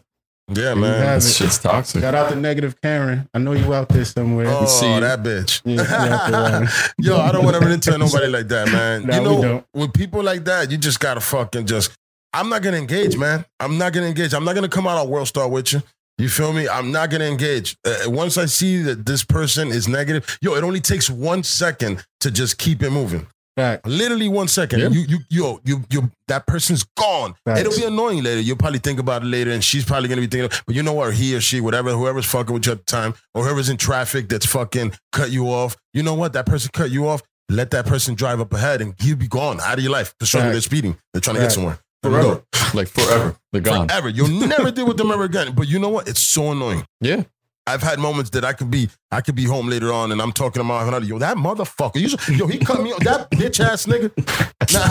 Yeah, 0.53 0.73
man. 0.73 1.01
have 1.01 1.21
this 1.21 1.31
it. 1.39 1.43
shit's 1.43 1.59
toxic. 1.59 2.01
Shout 2.01 2.15
out 2.15 2.29
to 2.29 2.35
Negative 2.35 2.79
Karen. 2.81 3.29
I 3.33 3.39
know 3.39 3.53
you 3.53 3.73
out 3.73 3.89
there 3.89 4.05
somewhere. 4.05 4.47
Oh, 4.49 4.65
see 4.65 4.99
that 4.99 5.23
bitch. 5.23 5.61
Yeah, 5.65 5.81
yeah, 6.29 6.67
Yo, 6.97 7.17
I 7.17 7.31
don't 7.31 7.43
want 7.45 7.57
to 7.57 7.65
really 7.65 7.79
tell 7.79 7.97
nobody 7.97 8.27
like 8.27 8.47
that, 8.49 8.67
man. 8.71 9.05
Nah, 9.11 9.15
you 9.17 9.21
know, 9.23 9.63
with 9.73 9.93
people 9.93 10.23
like 10.23 10.43
that, 10.45 10.69
you 10.71 10.77
just 10.77 10.99
gotta 10.99 11.21
fucking 11.21 11.65
just. 11.65 11.91
I'm 12.33 12.49
not 12.49 12.61
gonna 12.61 12.77
engage, 12.77 13.17
man. 13.17 13.45
I'm 13.59 13.77
not 13.77 13.93
gonna 13.93 14.07
engage. 14.07 14.33
I'm 14.33 14.45
not 14.45 14.55
gonna 14.55 14.69
come 14.69 14.87
out 14.87 14.97
on 14.97 15.09
World 15.09 15.27
Star 15.27 15.49
with 15.49 15.73
you. 15.73 15.81
You 16.17 16.29
feel 16.29 16.53
me? 16.53 16.67
I'm 16.69 16.91
not 16.91 17.09
gonna 17.09 17.25
engage. 17.25 17.75
Uh, 17.85 17.95
once 18.05 18.37
I 18.37 18.45
see 18.45 18.81
that 18.83 19.05
this 19.05 19.23
person 19.23 19.69
is 19.69 19.87
negative, 19.87 20.37
yo, 20.41 20.53
it 20.55 20.63
only 20.63 20.79
takes 20.79 21.09
one 21.09 21.43
second 21.43 22.05
to 22.21 22.31
just 22.31 22.57
keep 22.57 22.83
it 22.83 22.91
moving. 22.91 23.27
Fact. 23.55 23.85
Literally 23.85 24.29
one 24.29 24.47
second. 24.47 24.79
Yeah. 24.79 24.89
You, 24.89 25.01
you, 25.01 25.17
yo, 25.29 25.59
you, 25.65 25.83
you. 25.89 26.11
That 26.27 26.47
person's 26.47 26.85
gone. 26.95 27.35
Facts. 27.43 27.59
It'll 27.59 27.75
be 27.75 27.83
annoying 27.83 28.23
later. 28.23 28.39
You'll 28.39 28.57
probably 28.57 28.79
think 28.79 28.99
about 28.99 29.23
it 29.23 29.25
later, 29.25 29.51
and 29.51 29.61
she's 29.63 29.83
probably 29.83 30.07
gonna 30.07 30.21
be 30.21 30.27
thinking. 30.27 30.57
But 30.65 30.75
you 30.75 30.83
know 30.83 30.93
what? 30.93 31.13
He 31.13 31.35
or 31.35 31.41
she, 31.41 31.59
whatever, 31.59 31.91
whoever's 31.91 32.25
fucking 32.25 32.53
with 32.53 32.65
you 32.65 32.71
at 32.71 32.79
the 32.79 32.85
time, 32.85 33.13
or 33.33 33.43
whoever's 33.43 33.67
in 33.69 33.77
traffic 33.77 34.29
that's 34.29 34.45
fucking 34.45 34.93
cut 35.11 35.31
you 35.31 35.47
off. 35.47 35.75
You 35.93 36.03
know 36.03 36.13
what? 36.13 36.33
That 36.33 36.45
person 36.45 36.71
cut 36.73 36.91
you 36.91 37.07
off. 37.07 37.21
Let 37.49 37.71
that 37.71 37.85
person 37.85 38.15
drive 38.15 38.39
up 38.39 38.53
ahead, 38.53 38.81
and 38.81 38.95
you'll 39.01 39.17
be 39.17 39.27
gone 39.27 39.59
out 39.59 39.77
of 39.77 39.83
your 39.83 39.91
life. 39.91 40.13
Because 40.17 40.31
Facts. 40.31 40.51
they're 40.51 40.61
speeding. 40.61 40.97
They're 41.11 41.21
trying 41.21 41.35
to 41.35 41.41
get 41.41 41.51
somewhere. 41.51 41.79
Forever. 42.01 42.43
like 42.73 42.87
forever. 42.87 43.35
They're 43.51 43.61
gone. 43.61 43.89
Forever. 43.89 44.09
You'll 44.09 44.47
never 44.47 44.71
deal 44.71 44.87
with 44.87 44.97
them 44.97 45.11
ever 45.11 45.25
again. 45.25 45.53
But 45.53 45.67
you 45.67 45.77
know 45.77 45.89
what? 45.89 46.07
It's 46.07 46.21
so 46.21 46.51
annoying. 46.51 46.85
Yeah. 47.01 47.23
I've 47.67 47.83
had 47.83 47.99
moments 47.99 48.31
that 48.31 48.43
I 48.43 48.53
could 48.53 48.71
be, 48.71 48.89
I 49.11 49.21
could 49.21 49.35
be 49.35 49.45
home 49.45 49.67
later 49.69 49.93
on, 49.93 50.11
and 50.11 50.21
I'm 50.21 50.31
talking 50.31 50.59
to 50.59 50.63
my 50.63 50.85
another. 50.87 51.05
Yo, 51.05 51.19
that 51.19 51.37
motherfucker. 51.37 51.95
You 52.01 52.09
should- 52.09 52.27
yo, 52.37 52.47
he 52.47 52.57
cut 52.57 52.81
me 52.81 52.91
off. 52.91 52.99
That 53.03 53.29
bitch 53.31 53.59
ass 53.63 53.85
nigga. 53.85 54.11
Nah. 54.73 54.87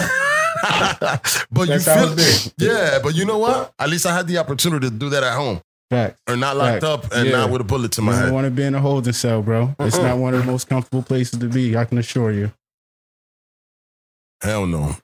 but 1.52 1.68
That's 1.68 1.86
you 1.86 2.16
feel, 2.16 2.52
yeah. 2.74 2.98
But 3.02 3.14
you 3.14 3.24
know 3.24 3.38
what? 3.38 3.72
At 3.78 3.88
least 3.88 4.04
I 4.04 4.14
had 4.14 4.26
the 4.26 4.38
opportunity 4.38 4.88
to 4.90 4.94
do 4.94 5.08
that 5.10 5.22
at 5.22 5.34
home, 5.34 5.60
Fact. 5.90 6.18
or 6.28 6.36
not 6.36 6.56
locked 6.56 6.82
Right. 6.82 6.92
up, 6.92 7.12
and 7.12 7.26
Yeah. 7.28 7.36
not 7.38 7.50
with 7.50 7.60
a 7.62 7.64
bullet 7.64 7.92
to 7.92 8.02
You 8.02 8.06
my 8.06 8.12
don't 8.12 8.22
head. 8.24 8.32
want 8.32 8.44
to 8.46 8.50
be 8.50 8.64
in 8.64 8.74
a 8.74 8.80
holding 8.80 9.12
cell, 9.14 9.40
bro. 9.42 9.74
It's 9.80 9.96
Uh-uh. 9.96 10.02
not 10.08 10.18
one 10.18 10.34
of 10.34 10.40
the 10.44 10.50
most 10.50 10.68
comfortable 10.68 11.02
places 11.02 11.38
to 11.38 11.46
be. 11.48 11.76
I 11.76 11.84
can 11.86 11.98
assure 11.98 12.30
you. 12.32 12.52
Hell 14.42 14.66
no. 14.66 14.96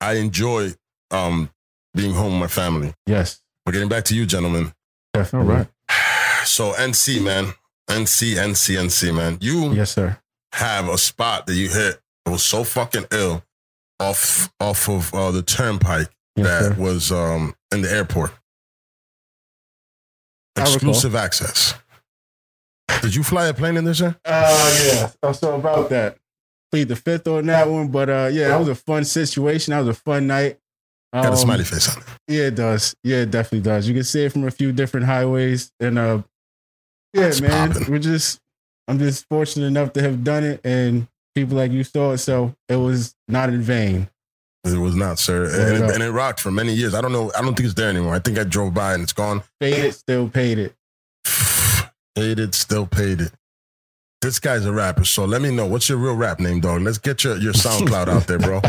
I 0.00 0.14
enjoy 0.14 0.72
um 1.10 1.50
being 1.94 2.14
home 2.14 2.32
with 2.32 2.40
my 2.40 2.46
family. 2.48 2.92
Yes. 3.06 3.40
But 3.64 3.72
getting 3.72 3.88
back 3.88 4.04
to 4.06 4.14
you, 4.16 4.26
gentlemen. 4.26 4.72
Definitely. 5.12 5.50
All 5.52 5.58
right. 5.58 5.68
So 6.50 6.72
NC, 6.72 7.22
man. 7.22 7.52
NC, 7.88 8.34
NC, 8.34 8.76
NC, 8.76 9.14
man. 9.14 9.38
You 9.40 9.72
Yes, 9.72 9.92
sir. 9.92 10.18
have 10.52 10.88
a 10.88 10.98
spot 10.98 11.46
that 11.46 11.54
you 11.54 11.68
hit 11.68 12.00
that 12.24 12.30
was 12.32 12.42
so 12.42 12.64
fucking 12.64 13.06
ill 13.12 13.44
off 14.00 14.50
off 14.58 14.88
of 14.88 15.14
uh, 15.14 15.30
the 15.30 15.42
turnpike 15.42 16.08
Yes, 16.36 16.46
that 16.46 16.74
sir. 16.76 16.80
was 16.82 17.12
um 17.12 17.54
in 17.72 17.82
the 17.82 17.90
airport. 17.92 18.32
Exclusive 20.56 21.14
access. 21.14 21.74
Did 23.02 23.14
you 23.14 23.22
fly 23.22 23.46
a 23.46 23.54
plane 23.54 23.76
in 23.76 23.84
this 23.84 24.00
year? 24.00 24.16
Uh, 24.24 24.80
yeah. 24.84 25.10
Oh, 25.22 25.32
so 25.32 25.54
about 25.54 25.88
that. 25.90 26.16
Plead 26.72 26.88
the 26.88 26.96
fifth 26.96 27.26
on 27.28 27.46
that 27.46 27.68
one, 27.68 27.88
but 27.88 28.10
uh, 28.10 28.28
yeah, 28.32 28.48
that 28.48 28.58
was 28.58 28.68
a 28.68 28.74
fun 28.74 29.04
situation. 29.04 29.70
That 29.72 29.80
was 29.80 29.88
a 29.96 30.00
fun 30.00 30.26
night. 30.26 30.58
Got 31.12 31.26
a 31.26 31.28
Um, 31.30 31.36
smiley 31.36 31.64
face 31.64 31.94
on 31.96 32.02
it. 32.02 32.08
Yeah, 32.28 32.42
it 32.48 32.54
does. 32.56 32.94
Yeah, 33.02 33.18
it 33.18 33.30
definitely 33.30 33.60
does. 33.62 33.88
You 33.88 33.94
can 33.94 34.04
see 34.04 34.24
it 34.24 34.32
from 34.32 34.44
a 34.46 34.50
few 34.50 34.72
different 34.72 35.06
highways, 35.06 35.72
and 35.80 35.98
uh, 35.98 36.22
yeah, 37.12 37.32
man, 37.40 37.72
poppin'. 37.72 37.92
we're 37.92 37.98
just. 37.98 38.40
I'm 38.88 38.98
just 38.98 39.28
fortunate 39.28 39.66
enough 39.66 39.92
to 39.92 40.02
have 40.02 40.24
done 40.24 40.42
it, 40.42 40.60
and 40.64 41.06
people 41.34 41.56
like 41.56 41.70
you 41.70 41.84
saw 41.84 42.12
it, 42.12 42.18
so 42.18 42.54
it 42.68 42.76
was 42.76 43.14
not 43.28 43.48
in 43.48 43.62
vain. 43.62 44.08
It 44.64 44.78
was 44.78 44.94
not, 44.94 45.18
sir. 45.18 45.44
And 45.44 45.84
it, 45.84 45.94
and 45.94 46.02
it 46.02 46.10
rocked 46.10 46.40
for 46.40 46.50
many 46.50 46.74
years. 46.74 46.94
I 46.94 47.00
don't 47.00 47.12
know. 47.12 47.32
I 47.36 47.40
don't 47.40 47.54
think 47.54 47.66
it's 47.66 47.74
there 47.74 47.88
anymore. 47.88 48.14
I 48.14 48.18
think 48.18 48.38
I 48.38 48.44
drove 48.44 48.74
by 48.74 48.94
and 48.94 49.02
it's 49.02 49.12
gone. 49.12 49.42
Paid 49.58 49.84
it, 49.84 49.92
still 49.92 50.28
paid 50.28 50.58
it. 50.58 50.74
Paid 52.16 52.40
it, 52.40 52.54
still 52.54 52.86
paid 52.86 53.20
it. 53.20 53.32
This 54.20 54.40
guy's 54.40 54.66
a 54.66 54.72
rapper, 54.72 55.04
so 55.04 55.24
let 55.24 55.40
me 55.40 55.54
know 55.54 55.64
what's 55.64 55.88
your 55.88 55.96
real 55.96 56.16
rap 56.16 56.40
name, 56.40 56.60
dog. 56.60 56.82
Let's 56.82 56.98
get 56.98 57.22
your, 57.22 57.38
your 57.38 57.52
SoundCloud 57.54 58.08
out 58.08 58.26
there, 58.26 58.38
bro. 58.38 58.60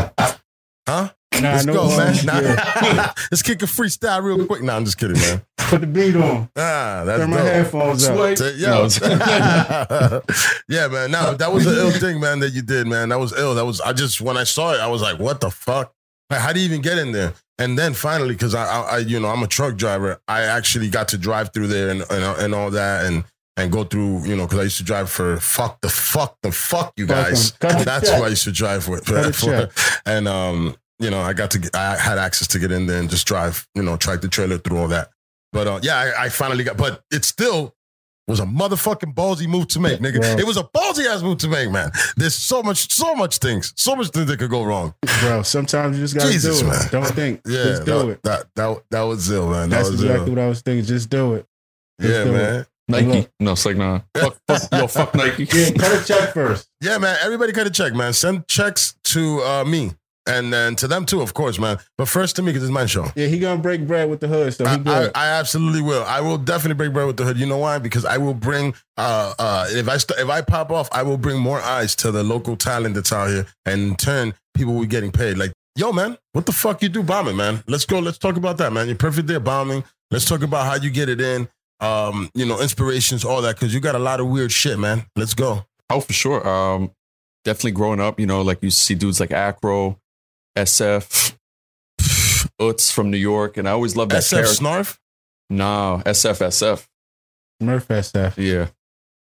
Huh? 0.87 1.09
Nah, 1.39 1.53
Let's 1.53 1.65
no 1.65 1.73
go, 1.73 1.97
man. 1.97 2.25
Nah. 2.25 2.39
Yeah. 2.41 3.13
Let's 3.31 3.41
kick 3.41 3.61
a 3.63 3.65
freestyle 3.65 4.21
real 4.21 4.45
quick. 4.45 4.61
Nah, 4.63 4.75
I'm 4.75 4.85
just 4.85 4.97
kidding, 4.97 5.17
man. 5.17 5.41
Put 5.57 5.81
the 5.81 5.87
beat 5.87 6.15
on. 6.15 6.49
Ah, 6.57 7.03
that's 7.05 7.21
Turn 7.21 7.29
my 7.29 7.37
dope. 7.37 7.45
headphones 7.47 8.03
up. 8.07 8.37
Sweet. 8.37 8.55
Yo. 8.57 8.87
yeah, 10.67 10.87
man. 10.87 11.11
No, 11.11 11.33
that 11.33 11.51
was 11.51 11.65
an 11.65 11.75
ill 11.75 11.91
thing, 11.91 12.19
man, 12.19 12.39
that 12.41 12.49
you 12.53 12.61
did, 12.61 12.85
man. 12.87 13.09
That 13.09 13.19
was 13.19 13.31
ill. 13.37 13.55
That 13.55 13.65
was 13.65 13.79
I 13.81 13.93
just 13.93 14.19
when 14.21 14.37
I 14.37 14.43
saw 14.43 14.73
it, 14.73 14.79
I 14.81 14.87
was 14.87 15.01
like, 15.01 15.19
what 15.19 15.39
the 15.41 15.49
fuck? 15.49 15.93
Like, 16.29 16.41
how 16.41 16.53
do 16.53 16.59
you 16.59 16.65
even 16.65 16.81
get 16.81 16.97
in 16.97 17.11
there? 17.11 17.33
And 17.57 17.77
then 17.77 17.93
finally, 17.93 18.33
because 18.33 18.55
I, 18.55 18.65
I, 18.65 18.81
I, 18.81 18.97
you 18.99 19.19
know, 19.19 19.27
I'm 19.27 19.43
a 19.43 19.47
truck 19.47 19.75
driver, 19.75 20.19
I 20.27 20.41
actually 20.41 20.89
got 20.89 21.07
to 21.09 21.17
drive 21.17 21.53
through 21.53 21.67
there 21.67 21.89
and 21.89 22.01
and, 22.09 22.23
and 22.41 22.53
all 22.55 22.71
that 22.71 23.05
and 23.05 23.23
and 23.57 23.71
go 23.71 23.83
through, 23.83 24.25
you 24.25 24.35
know, 24.35 24.45
because 24.45 24.59
I 24.59 24.63
used 24.63 24.77
to 24.77 24.83
drive 24.83 25.09
for 25.09 25.37
fuck 25.37 25.79
the 25.81 25.89
fuck 25.89 26.37
the 26.41 26.51
fuck 26.51 26.93
you 26.97 27.05
guys. 27.05 27.51
That's 27.53 28.09
check. 28.09 28.17
who 28.17 28.23
I 28.25 28.29
used 28.29 28.43
to 28.45 28.51
drive 28.51 28.87
with. 28.87 29.05
Cut 29.05 29.25
the 29.27 29.33
for- 29.33 29.69
and 30.09 30.27
um, 30.27 30.75
you 31.01 31.09
know, 31.09 31.19
I 31.19 31.33
got 31.33 31.51
to 31.51 31.59
get, 31.59 31.75
I 31.75 31.97
had 31.97 32.17
access 32.17 32.47
to 32.49 32.59
get 32.59 32.71
in 32.71 32.85
there 32.87 32.99
and 32.99 33.09
just 33.09 33.27
drive, 33.27 33.67
you 33.75 33.81
know, 33.83 33.97
track 33.97 34.21
the 34.21 34.27
trailer 34.29 34.57
through 34.59 34.77
all 34.77 34.87
that. 34.89 35.09
But 35.51 35.67
uh, 35.67 35.79
yeah, 35.83 35.97
I, 36.17 36.25
I 36.25 36.29
finally 36.29 36.63
got. 36.63 36.77
But 36.77 37.03
it 37.11 37.25
still 37.25 37.75
was 38.27 38.39
a 38.39 38.45
motherfucking 38.45 39.13
ballsy 39.13 39.47
move 39.47 39.67
to 39.69 39.79
make, 39.79 39.99
nigga. 39.99 40.19
Bro. 40.21 40.37
It 40.37 40.45
was 40.47 40.55
a 40.55 40.63
ballsy 40.63 41.05
ass 41.07 41.21
move 41.21 41.39
to 41.39 41.49
make, 41.49 41.69
man. 41.71 41.91
There's 42.15 42.35
so 42.35 42.63
much, 42.63 42.89
so 42.91 43.15
much 43.15 43.39
things, 43.39 43.73
so 43.75 43.95
much 43.95 44.09
things 44.09 44.27
that 44.27 44.39
could 44.39 44.51
go 44.51 44.63
wrong. 44.63 44.93
Bro, 45.19 45.41
sometimes 45.41 45.97
you 45.97 46.03
just 46.03 46.15
gotta 46.15 46.31
Jesus, 46.31 46.61
do 46.61 46.67
it. 46.67 46.69
man. 46.69 46.87
Don't 46.91 47.07
think. 47.15 47.41
Yeah, 47.45 47.63
just 47.63 47.85
do 47.85 47.91
that, 47.91 48.07
it. 48.07 48.23
That, 48.23 48.45
that 48.55 48.83
that 48.91 49.01
was 49.01 49.29
ill, 49.29 49.49
man. 49.49 49.69
That 49.69 49.77
That's 49.77 49.89
was 49.89 50.01
exactly 50.03 50.27
ill. 50.27 50.35
what 50.35 50.43
I 50.43 50.47
was 50.47 50.61
thinking. 50.61 50.85
Just 50.85 51.09
do 51.09 51.33
it. 51.33 51.45
Just 51.99 52.13
Yeah, 52.13 52.23
do 52.23 52.29
it. 52.29 52.33
man. 52.33 52.65
Nike. 52.87 53.27
No, 53.39 53.51
it's 53.53 53.65
like 53.65 53.77
nah. 53.77 54.01
Fuck, 54.17 54.37
fuck, 54.47 54.61
yo, 54.71 54.87
fuck 54.87 55.15
Nike. 55.15 55.47
Yeah, 55.51 55.71
cut 55.71 56.01
a 56.01 56.05
check 56.05 56.33
first. 56.33 56.69
Yeah, 56.81 56.97
man. 56.97 57.17
Everybody 57.23 57.53
cut 57.53 57.65
a 57.67 57.69
check, 57.71 57.93
man. 57.93 58.13
Send 58.13 58.47
checks 58.47 58.95
to 59.05 59.41
uh, 59.41 59.63
me. 59.65 59.91
And 60.27 60.53
then 60.53 60.75
to 60.75 60.87
them 60.87 61.05
too, 61.05 61.21
of 61.21 61.33
course, 61.33 61.57
man. 61.57 61.79
But 61.97 62.07
first 62.07 62.35
to 62.35 62.43
me, 62.43 62.51
because 62.51 62.63
it's 62.63 62.71
my 62.71 62.85
show. 62.85 63.07
Yeah, 63.15 63.25
he 63.27 63.39
gonna 63.39 63.61
break 63.61 63.87
bread 63.87 64.09
with 64.09 64.19
the 64.19 64.27
hood, 64.27 64.53
so 64.53 64.65
he 64.65 64.89
I, 64.89 65.05
I. 65.05 65.11
I 65.15 65.27
absolutely 65.39 65.81
will. 65.81 66.03
I 66.03 66.21
will 66.21 66.37
definitely 66.37 66.75
break 66.75 66.93
bread 66.93 67.07
with 67.07 67.17
the 67.17 67.23
hood. 67.23 67.37
You 67.39 67.47
know 67.47 67.57
why? 67.57 67.79
Because 67.79 68.05
I 68.05 68.17
will 68.17 68.35
bring 68.35 68.75
uh 68.97 69.33
uh 69.39 69.65
if 69.69 69.89
I 69.89 69.97
st- 69.97 70.19
if 70.19 70.29
I 70.29 70.41
pop 70.41 70.71
off, 70.71 70.89
I 70.91 71.01
will 71.01 71.17
bring 71.17 71.39
more 71.39 71.59
eyes 71.59 71.95
to 71.97 72.11
the 72.11 72.23
local 72.23 72.55
talent 72.55 72.93
that's 72.95 73.11
out 73.11 73.29
here, 73.29 73.47
and 73.65 73.81
in 73.81 73.95
turn, 73.95 74.35
people 74.53 74.73
will 74.75 74.81
be 74.81 74.87
getting 74.87 75.11
paid. 75.11 75.37
Like, 75.39 75.53
yo, 75.75 75.91
man, 75.91 76.17
what 76.33 76.45
the 76.45 76.51
fuck 76.51 76.83
you 76.83 76.89
do 76.89 77.01
bombing, 77.01 77.35
man? 77.35 77.63
Let's 77.67 77.85
go. 77.85 77.97
Let's 77.99 78.19
talk 78.19 78.37
about 78.37 78.57
that, 78.59 78.71
man. 78.71 78.87
You're 78.87 78.97
perfect 78.97 79.27
there 79.27 79.39
bombing. 79.39 79.83
Let's 80.11 80.25
talk 80.25 80.43
about 80.43 80.65
how 80.65 80.75
you 80.75 80.91
get 80.91 81.09
it 81.09 81.19
in. 81.19 81.47
Um, 81.79 82.29
you 82.35 82.45
know, 82.45 82.61
inspirations, 82.61 83.25
all 83.25 83.41
that, 83.41 83.55
because 83.55 83.73
you 83.73 83.79
got 83.79 83.95
a 83.95 83.99
lot 83.99 84.19
of 84.19 84.27
weird 84.27 84.51
shit, 84.51 84.77
man. 84.77 85.07
Let's 85.15 85.33
go. 85.33 85.65
Oh, 85.89 85.99
for 85.99 86.13
sure. 86.13 86.47
Um, 86.47 86.91
definitely 87.43 87.71
growing 87.71 87.99
up, 87.99 88.19
you 88.19 88.27
know, 88.27 88.41
like 88.43 88.61
you 88.61 88.69
see 88.69 88.93
dudes 88.93 89.19
like 89.19 89.31
Acro, 89.31 89.97
SF, 90.57 91.35
Utz 92.59 92.91
from 92.91 93.09
New 93.11 93.17
York, 93.17 93.57
and 93.57 93.67
I 93.67 93.71
always 93.71 93.95
loved 93.95 94.11
that 94.11 94.23
SF 94.23 94.29
character. 94.31 94.53
Snarf. 94.63 94.97
No, 95.49 96.01
SFSF. 96.05 96.85
Murph 97.59 97.87
SF. 97.87 98.37
Yeah. 98.37 98.67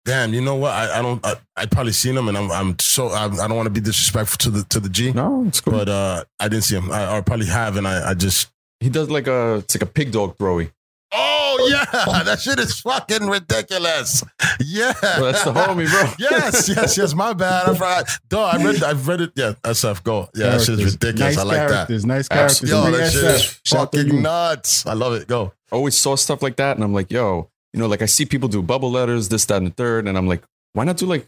Damn, 0.05 0.33
you 0.35 0.41
know 0.41 0.55
what? 0.55 0.73
I, 0.73 0.99
I 0.99 1.03
don't. 1.03 1.25
I, 1.27 1.35
I 1.57 1.67
probably 1.67 1.93
seen 1.93 2.17
him, 2.17 2.29
and 2.29 2.39
I'm 2.39 2.51
I'm 2.53 2.79
so 2.79 3.09
I, 3.09 3.25
I 3.25 3.49
don't 3.49 3.57
want 3.57 3.67
to 3.67 3.71
be 3.71 3.81
disrespectful 3.81 4.39
to 4.39 4.51
the 4.51 4.63
to 4.69 4.79
the 4.81 4.89
G, 4.89 5.13
No, 5.13 5.45
it's 5.49 5.61
cool. 5.61 5.73
but 5.73 5.89
uh, 5.89 6.25
I 6.39 6.49
didn't 6.49 6.63
see 6.65 6.77
him. 6.77 6.93
I, 6.93 7.17
I 7.17 7.21
probably 7.23 7.47
have, 7.47 7.77
and 7.77 7.89
I 7.89 8.11
I 8.11 8.15
just 8.15 8.51
he 8.79 8.89
does 8.89 9.11
like 9.11 9.27
a 9.27 9.57
it's 9.57 9.75
like 9.75 9.83
a 9.83 9.93
pig 9.93 10.13
dog 10.13 10.37
throwy. 10.39 10.71
Oh, 11.13 11.57
oh 11.61 11.69
yeah, 11.69 12.23
that 12.25 12.41
shit 12.41 12.59
is 12.59 12.81
fucking 12.81 13.29
ridiculous. 13.29 14.25
Yeah, 14.61 14.93
Well, 15.03 15.33
that's 15.33 15.45
the 15.45 15.53
homie, 15.53 15.89
bro. 15.89 16.13
yes, 16.31 16.69
yes, 16.69 16.97
yes. 16.97 17.15
My 17.15 17.33
bad. 17.33 17.69
I 17.69 17.73
forgot. 17.75 18.09
Duh, 18.29 18.43
I 18.43 18.63
read. 18.63 18.83
I've 18.83 19.07
read 19.07 19.21
it. 19.21 19.33
Yeah, 19.37 19.53
SF. 19.63 20.03
Go. 20.03 20.29
Yeah, 20.35 20.51
that 20.51 20.63
shit 20.63 20.81
is 20.81 20.95
ridiculous. 20.95 21.37
Nice 21.37 21.39
I 21.39 21.43
like 21.45 21.57
that. 21.57 21.69
characters. 21.69 22.07
Nice 22.07 22.29
characters. 22.29 22.71
Yo, 22.71 22.85
Big 22.87 22.95
that 22.95 23.13
shit 23.13 23.25
is 23.25 23.61
Shout 23.65 23.93
fucking 23.93 24.21
nuts. 24.23 24.85
I 24.87 24.95
love 24.95 25.15
it. 25.15 25.29
Go. 25.29 25.53
I 25.71 25.77
always 25.77 25.97
saw 25.97 26.17
stuff 26.17 26.43
like 26.43 26.57
that, 26.57 26.77
and 26.77 26.85
I'm 26.85 26.93
like, 26.93 27.11
yo, 27.11 27.51
you 27.73 27.81
know, 27.81 27.87
like 27.87 28.03
I 28.03 28.07
see 28.07 28.27
people 28.27 28.49
do 28.49 28.63
bubble 28.63 28.91
letters, 28.91 29.29
this, 29.29 29.45
that, 29.47 29.57
and 29.59 29.67
the 29.69 29.71
third, 29.71 30.09
and 30.09 30.19
I'm 30.19 30.27
like, 30.27 30.43
why 30.73 30.85
not 30.85 30.97
do 30.97 31.07
like 31.07 31.27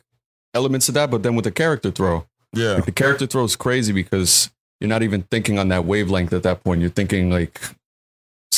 elements 0.54 0.88
of 0.88 0.94
that, 0.94 1.10
but 1.10 1.22
then 1.22 1.34
with 1.34 1.46
a 1.46 1.50
character 1.52 1.90
throw? 1.90 2.26
Yeah. 2.52 2.72
Like 2.74 2.86
the 2.86 2.92
character 2.92 3.26
throw 3.26 3.44
is 3.44 3.56
crazy 3.56 3.92
because 3.92 4.50
you're 4.80 4.88
not 4.88 5.02
even 5.02 5.22
thinking 5.22 5.58
on 5.58 5.68
that 5.68 5.84
wavelength 5.84 6.32
at 6.32 6.42
that 6.44 6.64
point. 6.64 6.80
You're 6.80 6.90
thinking 6.90 7.30
like 7.30 7.60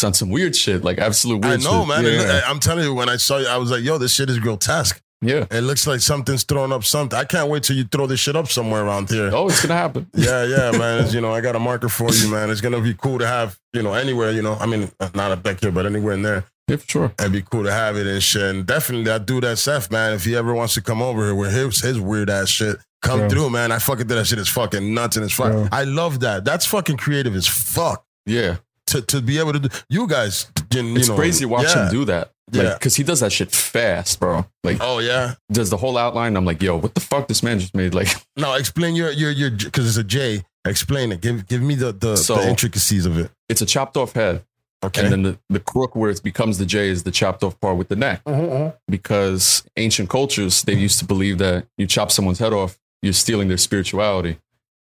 on 0.04 0.14
some 0.14 0.30
weird 0.30 0.56
shit, 0.56 0.82
like 0.84 0.98
absolute 0.98 1.44
weird 1.44 1.60
I 1.60 1.62
know, 1.64 1.80
shit. 1.80 1.88
man. 1.88 2.04
Yeah. 2.04 2.20
And 2.22 2.30
I- 2.32 2.50
I'm 2.50 2.58
telling 2.60 2.84
you, 2.84 2.94
when 2.94 3.08
I 3.08 3.16
saw 3.16 3.36
you, 3.38 3.46
I 3.46 3.56
was 3.58 3.70
like, 3.70 3.82
"Yo, 3.82 3.98
this 3.98 4.12
shit 4.14 4.30
is 4.30 4.38
grotesque. 4.38 5.00
yeah. 5.20 5.44
It 5.50 5.60
looks 5.62 5.86
like 5.86 6.00
something's 6.00 6.44
throwing 6.44 6.72
up 6.72 6.84
something. 6.84 7.18
I 7.18 7.24
can't 7.24 7.50
wait 7.50 7.64
till 7.64 7.76
you 7.76 7.84
throw 7.84 8.06
this 8.06 8.20
shit 8.20 8.34
up 8.36 8.48
somewhere 8.48 8.82
around 8.84 9.10
here." 9.10 9.30
Oh, 9.34 9.48
it's 9.48 9.60
gonna 9.60 9.74
happen. 9.78 10.06
Yeah, 10.14 10.44
yeah, 10.44 10.70
man. 10.78 11.04
It's, 11.04 11.12
you 11.12 11.20
know, 11.20 11.34
I 11.34 11.40
got 11.42 11.54
a 11.56 11.58
marker 11.58 11.88
for 11.90 12.10
you, 12.12 12.30
man. 12.30 12.48
It's 12.50 12.60
gonna 12.62 12.80
be 12.80 12.94
cool 12.94 13.18
to 13.18 13.26
have, 13.26 13.58
you 13.74 13.82
know, 13.82 13.92
anywhere, 13.92 14.30
you 14.30 14.40
know. 14.42 14.54
I 14.58 14.66
mean, 14.66 14.90
uh, 15.00 15.10
not 15.14 15.30
up 15.32 15.42
back 15.42 15.60
here, 15.60 15.70
but 15.72 15.84
anywhere 15.86 16.14
in 16.14 16.22
there. 16.22 16.44
Yeah, 16.68 16.76
for 16.76 16.88
sure. 16.88 17.12
It'd 17.18 17.32
be 17.32 17.42
cool 17.42 17.64
to 17.64 17.72
have 17.72 17.96
it 17.96 18.06
and 18.06 18.22
shit. 18.22 18.42
And 18.42 18.64
definitely 18.64 19.04
that 19.06 19.26
dude 19.26 19.42
man, 19.90 20.12
if 20.14 20.24
he 20.24 20.36
ever 20.36 20.54
wants 20.54 20.74
to 20.74 20.80
come 20.80 21.02
over 21.02 21.24
here 21.24 21.34
with 21.34 21.52
his 21.52 21.80
his 21.82 21.98
weird 22.00 22.30
ass 22.30 22.48
shit, 22.48 22.76
come 23.02 23.18
Bro. 23.20 23.28
through, 23.28 23.50
man. 23.50 23.72
I 23.72 23.78
fucking 23.80 24.06
did 24.06 24.14
that 24.16 24.26
shit 24.28 24.38
is 24.38 24.48
fucking 24.48 24.94
nuts 24.94 25.16
and 25.16 25.24
it's 25.24 25.34
fuck. 25.34 25.50
Bro. 25.52 25.68
I 25.72 25.82
love 25.84 26.20
that. 26.20 26.44
That's 26.44 26.64
fucking 26.66 26.96
creative 26.98 27.34
as 27.34 27.46
fuck. 27.48 28.04
Yeah, 28.24 28.58
To 28.90 29.02
to 29.02 29.20
be 29.20 29.38
able 29.38 29.52
to 29.52 29.58
do 29.60 29.68
you 29.88 30.06
guys 30.06 30.46
you 30.72 30.96
it's 30.96 31.08
know, 31.08 31.16
crazy 31.16 31.44
to 31.44 31.48
watch 31.48 31.66
yeah. 31.74 31.86
him 31.86 31.92
do 31.92 32.04
that. 32.06 32.32
Like, 32.52 32.62
Yeah. 32.64 32.74
because 32.74 32.96
he 32.96 33.04
does 33.04 33.20
that 33.20 33.30
shit 33.32 33.52
fast, 33.52 34.18
bro. 34.20 34.46
Like, 34.64 34.78
Oh 34.80 34.98
yeah. 34.98 35.34
does 35.52 35.70
the 35.70 35.76
whole 35.76 35.96
outline. 35.96 36.36
I'm 36.36 36.44
like, 36.44 36.60
yo, 36.62 36.76
what 36.76 36.94
the 36.94 37.00
fuck 37.00 37.28
this 37.28 37.42
man 37.42 37.58
just 37.60 37.74
made? 37.74 37.94
Like, 37.94 38.08
No, 38.36 38.54
explain 38.54 38.94
your 38.96 39.10
your 39.10 39.30
your 39.30 39.50
because 39.50 39.86
it's 39.86 39.96
a 39.96 40.04
J. 40.04 40.42
Explain 40.64 41.12
it. 41.12 41.20
Give 41.20 41.46
give 41.46 41.62
me 41.62 41.74
the 41.74 41.92
the, 41.92 42.16
So- 42.16 42.36
the 42.36 42.48
intricacies 42.48 43.06
of 43.06 43.16
it. 43.18 43.30
it's 43.48 43.62
a 43.62 43.66
chopped 43.66 43.96
off 43.96 44.12
head, 44.14 44.42
Okay. 44.84 45.02
and 45.02 45.12
then 45.12 45.22
the, 45.22 45.38
the 45.48 45.60
crook 45.60 45.94
where 45.94 46.10
it 46.10 46.22
becomes 46.22 46.58
the 46.58 46.66
J 46.66 46.88
is 46.88 47.02
the 47.04 47.10
chopped 47.12 47.42
off 47.44 47.58
part 47.60 47.76
with 47.76 47.88
the 47.88 47.96
neck. 47.96 48.24
Mm-hmm, 48.24 48.52
mm-hmm. 48.52 48.76
Because 48.88 49.64
ancient 49.76 50.08
cultures, 50.10 50.62
they 50.62 50.74
used 50.74 50.98
to 50.98 51.04
believe 51.04 51.38
that 51.38 51.66
you 51.78 51.86
chop 51.86 52.10
someone's 52.10 52.38
head 52.40 52.52
off, 52.52 52.78
you're 53.02 53.12
stealing 53.12 53.48
their 53.48 53.56
spirituality. 53.58 54.38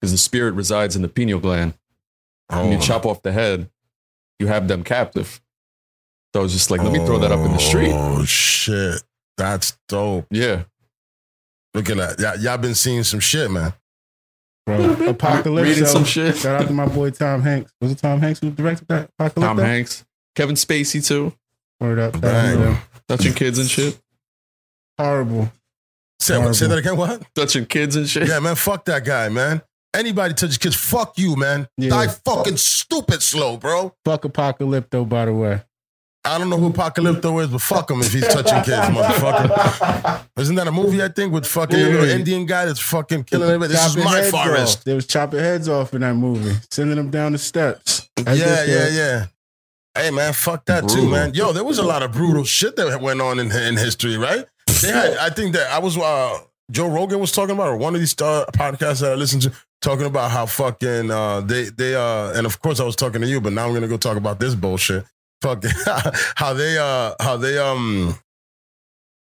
Because 0.00 0.10
the 0.12 0.18
spirit 0.18 0.52
resides 0.54 0.96
in 0.96 1.02
the 1.02 1.08
pineal 1.08 1.38
gland. 1.38 1.74
When 2.48 2.72
you 2.72 2.78
Oh. 2.78 2.80
chop 2.80 3.06
off 3.06 3.22
the 3.22 3.32
head, 3.32 3.70
you 4.38 4.46
have 4.46 4.68
them 4.68 4.82
captive. 4.82 5.40
So 6.32 6.40
I 6.40 6.42
was 6.42 6.52
just 6.52 6.70
like, 6.70 6.82
let 6.82 6.92
me 6.92 7.04
throw 7.06 7.18
that 7.18 7.30
up 7.30 7.40
in 7.40 7.52
the 7.52 7.58
street. 7.58 7.92
Oh 7.92 8.24
shit. 8.24 9.02
That's 9.36 9.76
dope. 9.88 10.26
Yeah. 10.30 10.64
Look 11.74 11.90
at 11.90 11.96
that. 11.96 12.18
Y'all, 12.18 12.36
y'all 12.38 12.58
been 12.58 12.74
seeing 12.74 13.02
some 13.02 13.20
shit, 13.20 13.50
man. 13.50 13.72
Bro, 14.66 15.08
Apocalypse. 15.08 15.68
Reading 15.68 15.86
some 15.86 16.04
shit. 16.04 16.36
Shout 16.36 16.62
out 16.62 16.68
to 16.68 16.72
my 16.72 16.86
boy 16.86 17.10
Tom 17.10 17.42
Hanks. 17.42 17.72
Was 17.80 17.92
it 17.92 17.98
Tom 17.98 18.20
Hanks 18.20 18.40
who 18.40 18.50
directed 18.50 18.88
that? 18.88 19.10
Apocalypse. 19.18 19.46
Tom 19.46 19.58
Hanks. 19.58 20.04
Kevin 20.34 20.56
Spacey 20.56 21.06
too. 21.06 21.32
Word 21.80 21.98
up. 21.98 22.14
Shout 22.14 22.24
out 22.24 22.52
to 22.52 22.58
Bang. 22.58 22.78
Touching 23.08 23.34
kids 23.34 23.58
and 23.58 23.68
shit. 23.68 24.00
Horrible. 24.98 25.52
Say, 26.20 26.38
what, 26.38 26.54
say 26.54 26.68
that 26.68 26.78
again. 26.78 26.96
What? 26.96 27.22
Touching 27.34 27.66
kids 27.66 27.96
and 27.96 28.08
shit. 28.08 28.28
Yeah, 28.28 28.40
man. 28.40 28.54
Fuck 28.54 28.86
that 28.86 29.04
guy, 29.04 29.28
man. 29.28 29.60
Anybody 29.94 30.34
touches 30.34 30.58
kids, 30.58 30.74
fuck 30.76 31.16
you, 31.18 31.36
man. 31.36 31.68
Yeah. 31.76 31.90
Die 31.90 32.08
fucking 32.08 32.56
stupid 32.56 33.22
slow, 33.22 33.56
bro. 33.56 33.94
Fuck 34.04 34.22
Apocalypto, 34.22 35.08
by 35.08 35.26
the 35.26 35.32
way. 35.32 35.62
I 36.26 36.38
don't 36.38 36.48
know 36.48 36.56
who 36.56 36.72
Apocalypto 36.72 37.42
is, 37.42 37.48
but 37.48 37.60
fuck 37.60 37.90
him 37.90 38.00
if 38.00 38.10
he's 38.12 38.26
touching 38.26 38.56
kids, 38.62 38.88
motherfucker. 38.96 40.24
Isn't 40.38 40.54
that 40.56 40.66
a 40.66 40.72
movie 40.72 41.02
I 41.02 41.08
think 41.08 41.32
with 41.32 41.46
fucking 41.46 41.78
Yeah. 41.78 41.86
little 41.86 42.08
Indian 42.08 42.46
guy 42.46 42.64
that's 42.64 42.80
fucking 42.80 43.24
killing 43.24 43.46
everybody? 43.48 43.72
This 43.74 43.86
is 43.86 43.96
my 43.96 44.22
forest. 44.30 44.78
Off. 44.78 44.84
They 44.84 44.94
was 44.94 45.06
chopping 45.06 45.40
heads 45.40 45.68
off 45.68 45.92
in 45.94 46.00
that 46.00 46.14
movie, 46.14 46.56
sending 46.70 46.96
them 46.96 47.10
down 47.10 47.32
the 47.32 47.38
steps. 47.38 48.08
That's 48.16 48.38
yeah, 48.38 48.64
yeah, 48.64 48.88
yeah. 48.88 49.26
Hey 49.96 50.10
man, 50.10 50.32
fuck 50.32 50.64
that 50.64 50.88
too, 50.88 51.08
man. 51.08 51.34
Yo, 51.34 51.52
there 51.52 51.62
was 51.62 51.78
a 51.78 51.82
lot 51.84 52.02
of 52.02 52.10
brutal 52.12 52.42
shit 52.44 52.74
that 52.76 53.00
went 53.00 53.20
on 53.20 53.38
in 53.38 53.52
in 53.52 53.76
history, 53.76 54.16
right? 54.16 54.44
They 54.80 54.88
had, 54.88 55.16
I 55.18 55.28
think 55.30 55.54
that 55.54 55.70
I 55.70 55.78
was 55.78 55.96
uh, 55.96 56.38
Joe 56.70 56.88
Rogan 56.88 57.20
was 57.20 57.30
talking 57.32 57.54
about, 57.54 57.68
or 57.68 57.76
one 57.76 57.94
of 57.94 58.00
these 58.00 58.14
uh, 58.20 58.46
podcasts 58.52 59.00
that 59.00 59.12
I 59.12 59.14
listened 59.14 59.42
to, 59.42 59.52
talking 59.82 60.06
about 60.06 60.30
how 60.30 60.46
fucking 60.46 61.10
uh, 61.10 61.40
they 61.42 61.64
they 61.64 61.94
uh, 61.94 62.32
and 62.32 62.46
of 62.46 62.60
course 62.62 62.80
I 62.80 62.84
was 62.84 62.96
talking 62.96 63.20
to 63.20 63.26
you, 63.26 63.40
but 63.40 63.52
now 63.52 63.66
I'm 63.66 63.74
gonna 63.74 63.88
go 63.88 63.96
talk 63.98 64.16
about 64.16 64.40
this 64.40 64.54
bullshit. 64.54 65.04
Fucking 65.42 65.70
how 66.36 66.54
they 66.54 66.78
uh 66.78 67.14
how 67.20 67.36
they 67.36 67.58
um 67.58 68.14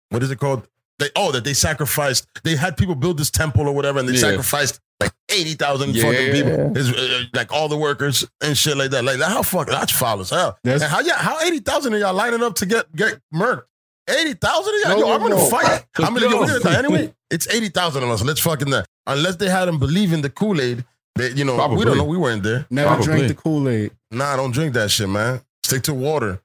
what 0.10 0.24
is 0.24 0.32
it 0.32 0.40
called? 0.40 0.68
They 1.00 1.10
oh 1.18 1.32
that 1.34 1.44
they 1.44 1.54
sacrificed. 1.54 2.26
They 2.44 2.56
had 2.56 2.78
people 2.78 2.96
build 2.96 3.18
this 3.18 3.30
temple 3.30 3.68
or 3.68 3.74
whatever, 3.74 4.00
and 4.00 4.08
they 4.08 4.14
Yeah. 4.14 4.20
sacrificed 4.20 4.80
like 5.02 5.12
eighty 5.28 5.56
thousand 5.56 5.94
Yeah. 5.94 6.04
fucking 6.04 6.32
people. 6.32 6.78
It's, 6.78 6.90
uh, 6.90 7.24
like 7.34 7.52
all 7.52 7.68
the 7.68 7.76
workers 7.78 8.26
and 8.42 8.58
shit 8.58 8.78
like 8.78 8.92
that. 8.92 9.04
Like 9.04 9.20
how 9.20 9.42
fuck 9.44 9.68
that's 9.68 9.92
foul 9.92 10.22
as 10.22 10.30
hell. 10.30 10.58
That's- 10.64 10.84
and 10.84 10.90
how 10.90 11.02
yeah 11.02 11.18
how 11.18 11.42
eighty 11.42 11.60
thousand 11.60 11.94
of 11.96 12.00
y'all 12.00 12.14
lining 12.14 12.42
up 12.44 12.56
to 12.56 12.66
get 12.66 12.96
get 12.96 13.20
murked? 13.34 13.64
Eighty 14.08 14.34
thousand 14.36 14.76
of 14.76 14.82
y'all. 14.82 15.00
No, 15.00 15.08
Yo, 15.08 15.14
I'm 15.14 15.22
gonna 15.22 15.36
no. 15.36 15.50
fight. 15.50 15.86
I'm 15.98 16.14
gonna 16.14 16.20
Let's 16.20 16.24
go 16.26 16.32
go. 16.32 16.40
we're 16.42 16.48
gonna 16.48 16.60
die 16.60 16.80
anyway. 16.80 17.14
It's 17.32 17.48
eighty 17.54 17.70
thousand 17.70 18.04
of 18.04 18.10
us. 18.10 18.24
Let's 18.24 18.40
fucking 18.40 18.70
that. 18.70 18.86
Unless 19.08 19.38
they 19.38 19.50
had 19.50 19.66
them 19.66 19.80
believe 19.80 20.14
in 20.14 20.22
the 20.22 20.30
Kool 20.30 20.62
Aid. 20.62 20.86
They, 21.16 21.32
you 21.32 21.46
know, 21.46 21.56
we 21.70 21.86
don't 21.86 21.98
know. 21.98 22.04
We 22.04 22.18
weren't 22.18 22.44
there. 22.44 22.66
Never 22.70 22.88
Probably. 22.90 23.06
drank 23.06 23.28
the 23.30 23.34
Kool 23.36 23.68
Aid. 23.70 23.92
Nah, 24.12 24.36
don't 24.36 24.52
drink 24.52 24.74
that 24.74 24.92
shit, 24.92 25.08
man. 25.10 25.42
Stick 25.64 25.84
to 25.84 25.94
water 25.94 26.42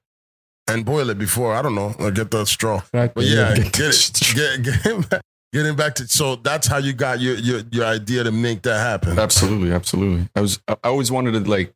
and 0.67 0.85
boil 0.85 1.09
it 1.09 1.19
before. 1.19 1.53
I 1.53 1.61
don't 1.61 1.75
know. 1.75 1.93
Or 1.99 2.09
get 2.09 2.31
the 2.31 2.45
straw. 2.45 2.81
But 2.91 3.11
yeah, 3.17 3.53
Get 3.53 3.73
get 3.73 3.93
it. 3.93 4.33
Get, 4.63 4.83
get, 4.83 5.09
back, 5.09 5.21
getting 5.51 5.75
back 5.75 5.95
to 5.95 6.07
so 6.07 6.37
that's 6.37 6.67
how 6.67 6.77
you 6.77 6.93
got 6.93 7.19
your 7.19 7.35
your 7.35 7.61
your 7.69 7.85
idea 7.85 8.23
to 8.23 8.31
make 8.31 8.61
that 8.61 8.79
happen. 8.79 9.19
Absolutely, 9.19 9.71
absolutely. 9.73 10.29
I 10.35 10.41
was 10.41 10.59
I 10.67 10.77
I 10.83 10.87
always 10.87 11.11
wanted 11.11 11.33
to 11.33 11.49
like 11.49 11.73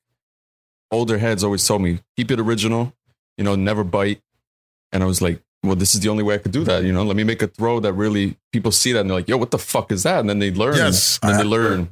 older 0.92 1.18
heads 1.18 1.44
always 1.44 1.68
told 1.68 1.82
me 1.82 2.00
keep 2.16 2.32
it 2.32 2.40
original, 2.40 2.94
you 3.38 3.44
know, 3.44 3.56
never 3.56 3.84
bite. 3.84 4.22
And 4.94 5.04
I 5.04 5.06
was 5.06 5.22
like, 5.22 5.42
well, 5.68 5.76
this 5.76 5.94
is 5.96 6.02
the 6.02 6.10
only 6.10 6.24
way 6.24 6.36
I 6.36 6.38
could 6.38 6.52
do 6.52 6.64
that. 6.66 6.84
You 6.84 6.94
know, 6.94 7.04
let 7.04 7.16
me 7.16 7.24
make 7.24 7.42
a 7.42 7.48
throw 7.48 7.80
that 7.82 7.94
really 7.94 8.38
people 8.54 8.72
see 8.72 8.92
that 8.94 9.02
and 9.02 9.10
they're 9.10 9.18
like, 9.18 9.28
yo, 9.28 9.38
what 9.38 9.52
the 9.52 9.58
fuck 9.60 9.92
is 9.92 10.04
that? 10.04 10.20
And 10.20 10.30
then 10.30 10.40
they 10.40 10.52
learn. 10.52 10.76
Yes, 10.76 11.20
and 11.24 11.34
I- 11.34 11.38
they 11.38 11.44
learn. 11.44 11.90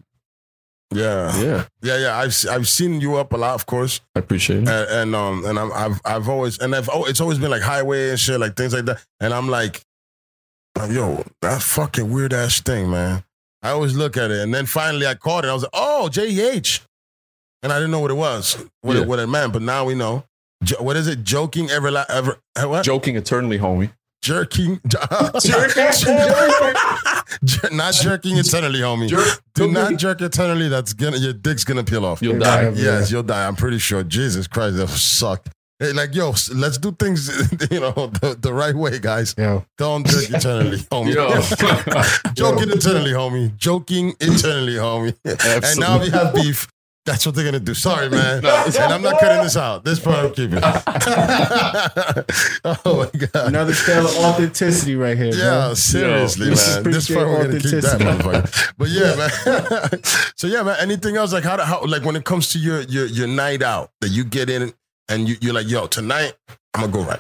Yeah, 0.93 1.35
Yeah, 1.41 1.65
yeah, 1.81 1.97
yeah. 1.97 2.17
I've 2.17 2.35
I've 2.51 2.67
seen 2.69 3.01
you 3.01 3.15
up 3.15 3.33
a 3.33 3.37
lot, 3.37 3.55
of 3.55 3.65
course, 3.65 3.99
I 4.15 4.19
appreciate 4.19 4.63
it. 4.63 4.69
and, 4.69 4.89
and 4.91 5.15
um 5.15 5.43
and 5.43 5.57
I'm, 5.57 5.71
I've 5.73 5.99
I've 6.05 6.29
always 6.29 6.59
and 6.59 6.75
I've 6.75 6.87
oh, 6.93 7.05
it's 7.05 7.19
always 7.19 7.39
been 7.39 7.49
like 7.49 7.63
highway 7.63 8.11
and 8.11 8.19
shit, 8.19 8.39
like 8.39 8.55
things 8.55 8.73
like 8.75 8.85
that. 8.85 9.03
And 9.19 9.33
I'm 9.33 9.49
like, 9.49 9.81
yo, 10.89 11.23
that 11.41 11.63
fucking 11.63 12.11
weird 12.11 12.31
ass 12.33 12.61
thing, 12.61 12.91
man. 12.91 13.23
I 13.63 13.69
always 13.71 13.95
look 13.95 14.17
at 14.17 14.29
it, 14.29 14.41
and 14.41 14.53
then 14.53 14.67
finally 14.67 15.07
I 15.07 15.15
caught 15.15 15.45
it. 15.45 15.47
I 15.47 15.53
was 15.53 15.63
like, 15.63 15.71
oh, 15.73 16.09
JEH, 16.11 16.81
and 17.63 17.71
I 17.71 17.77
didn't 17.77 17.91
know 17.91 17.99
what 18.01 18.11
it 18.11 18.15
was, 18.15 18.63
what 18.81 18.95
Yeah. 18.95 19.01
it 19.01 19.07
what 19.07 19.17
it 19.17 19.27
meant, 19.27 19.51
but 19.53 19.63
now 19.63 19.85
we 19.85 19.95
know. 19.95 20.25
Jo- 20.63 20.81
what 20.81 20.95
is 20.95 21.07
it? 21.07 21.23
Joking 21.23 21.69
ever 21.69 21.91
la- 21.91 22.05
ever 22.09 22.39
uh, 22.55 22.67
what? 22.67 22.83
Joking 22.85 23.15
eternally, 23.15 23.57
homie. 23.59 23.91
jerking, 24.21 24.79
Jer- 27.43 27.69
not 27.71 27.93
jerking 27.93 28.37
eternally, 28.37 28.79
homie. 28.79 29.09
Jerk- 29.09 29.41
Do 29.55 29.67
not 29.71 29.97
jerk 29.97 30.21
eternally. 30.21 30.69
That's 30.69 30.93
gonna 30.93 31.17
your 31.17 31.33
dick's 31.33 31.63
gonna 31.63 31.83
peel 31.83 32.05
off. 32.05 32.21
You'll 32.21 32.33
Yeah. 32.39 32.71
die. 32.71 32.73
Yes, 32.75 33.11
you'll 33.11 33.23
die. 33.23 33.45
I'm 33.47 33.55
pretty 33.55 33.79
sure. 33.79 34.03
Jesus 34.03 34.47
Christ, 34.47 34.77
that 34.77 34.83
would 34.83 34.89
suck. 34.91 35.47
Hey, 35.79 35.91
like 35.91 36.13
yo, 36.15 36.33
let's 36.55 36.77
do 36.77 36.91
things, 36.93 37.27
you 37.71 37.79
know, 37.81 37.91
the, 38.21 38.37
the 38.39 38.53
right 38.53 38.75
way, 38.75 38.99
guys. 38.99 39.35
Yo, 39.37 39.65
Don't 39.77 40.05
jerk 40.07 40.29
eternally, 40.29 40.77
homie. 40.91 41.13
Yo. 41.15 41.29
Joking 42.33 42.69
eternally, 42.71 43.11
homie. 43.11 43.57
Joking 43.57 44.13
eternally, 44.21 44.75
homie. 44.75 45.13
And 45.25 45.79
now 45.79 45.99
we 45.99 46.09
have 46.11 46.33
beef. 46.33 46.67
That's 47.05 47.25
what 47.25 47.35
they're 47.35 47.43
gonna 47.43 47.59
do. 47.59 47.73
Sorry, 47.73 48.09
man. 48.09 48.37
and 48.45 48.75
I'm 48.77 49.01
not 49.01 49.19
cutting 49.19 49.43
this 49.43 49.57
out. 49.57 49.83
This 49.83 49.99
part 49.99 50.25
I'm 50.25 50.33
keeping. 50.33 50.59
oh 50.63 50.81
my 53.13 53.19
god. 53.19 53.47
another 53.47 53.73
tale 53.73 54.05
of 54.05 54.15
authenticity 54.17 54.95
right 54.95 55.17
here. 55.17 55.33
Yeah, 55.33 55.65
bro. 55.67 55.73
seriously, 55.73 56.45
Yo, 56.45 56.51
man. 56.51 56.55
This 56.55 56.75
appreciate 56.77 57.15
part 57.17 57.27
we're 57.27 57.43
gonna 57.47 57.59
keep 57.59 57.81
that 57.81 57.99
motherfucker. 57.99 58.73
But 58.77 58.87
yeah, 58.89 59.15
man. 59.17 59.33
so 60.37 60.47
yeah, 60.47 60.63
man. 60.63 60.77
Anything 60.79 61.17
else 61.17 61.33
like 61.33 61.43
how, 61.43 61.57
to, 61.57 61.65
how 61.65 61.83
like 61.85 62.03
when 62.03 62.15
it 62.15 62.23
comes 62.23 62.53
to 62.53 62.59
your 62.59 62.81
your 62.83 63.05
your 63.05 63.27
night 63.27 63.61
out 63.61 63.91
that 63.99 64.09
you 64.09 64.23
get 64.23 64.49
in 64.49 64.73
and 65.09 65.27
you, 65.27 65.35
you're 65.41 65.53
like, 65.53 65.67
yo, 65.69 65.87
tonight 65.87 66.33
I'm 66.73 66.89
gonna 66.89 66.93
go 66.93 67.03
right. 67.03 67.19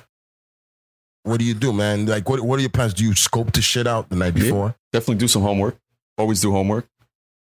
What 1.23 1.39
do 1.39 1.45
you 1.45 1.53
do, 1.53 1.73
man? 1.73 2.05
Like, 2.05 2.29
what 2.29 2.39
what 2.39 2.57
are 2.57 2.61
your 2.61 2.69
plans? 2.69 2.93
Do 2.93 3.03
you 3.03 3.15
scope 3.15 3.51
the 3.51 3.61
shit 3.61 3.85
out 3.87 4.07
the 4.09 4.15
night 4.15 4.37
Yeah. 4.37 4.43
before? 4.43 4.75
Definitely 4.93 5.15
do 5.15 5.27
some 5.27 5.41
homework. 5.41 5.75
Always 6.17 6.39
do 6.41 6.51
homework. 6.51 6.87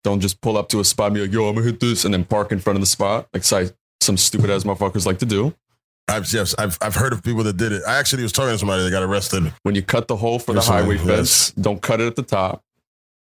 Don't 0.04 0.20
just 0.20 0.40
pull 0.40 0.56
up 0.56 0.68
to 0.70 0.80
a 0.80 0.84
spot 0.84 1.06
and 1.08 1.14
be 1.14 1.20
like, 1.22 1.32
yo, 1.32 1.48
I'm 1.48 1.54
gonna 1.54 1.66
hit 1.66 1.80
this 1.80 2.04
and 2.04 2.14
then 2.14 2.24
park 2.24 2.52
in 2.52 2.58
front 2.58 2.76
of 2.76 2.80
the 2.80 2.86
spot. 2.86 3.28
Like 3.34 3.44
si- 3.44 3.70
some 4.00 4.16
stupid 4.16 4.48
ass 4.50 4.64
motherfuckers 4.64 5.04
like 5.06 5.18
to 5.18 5.26
do. 5.26 5.54
I've 6.08 6.32
yes, 6.32 6.54
I've 6.58 6.78
I've 6.80 6.94
heard 6.94 7.12
of 7.12 7.22
people 7.22 7.42
that 7.44 7.56
did 7.56 7.70
it. 7.72 7.82
I 7.86 7.98
actually 7.98 8.22
was 8.22 8.32
talking 8.32 8.52
to 8.52 8.58
somebody 8.58 8.82
that 8.82 8.90
got 8.90 9.02
arrested. 9.02 9.52
when 9.62 9.74
you 9.74 9.82
cut 9.82 10.08
the 10.08 10.16
hole 10.16 10.38
for 10.38 10.52
the 10.52 10.60
Yes, 10.60 10.68
I- 10.70 10.80
highway 10.82 10.96
yes. 10.96 11.04
fence, 11.06 11.50
don't 11.52 11.80
cut 11.82 12.00
it 12.00 12.06
at 12.06 12.16
the 12.16 12.22
top. 12.22 12.62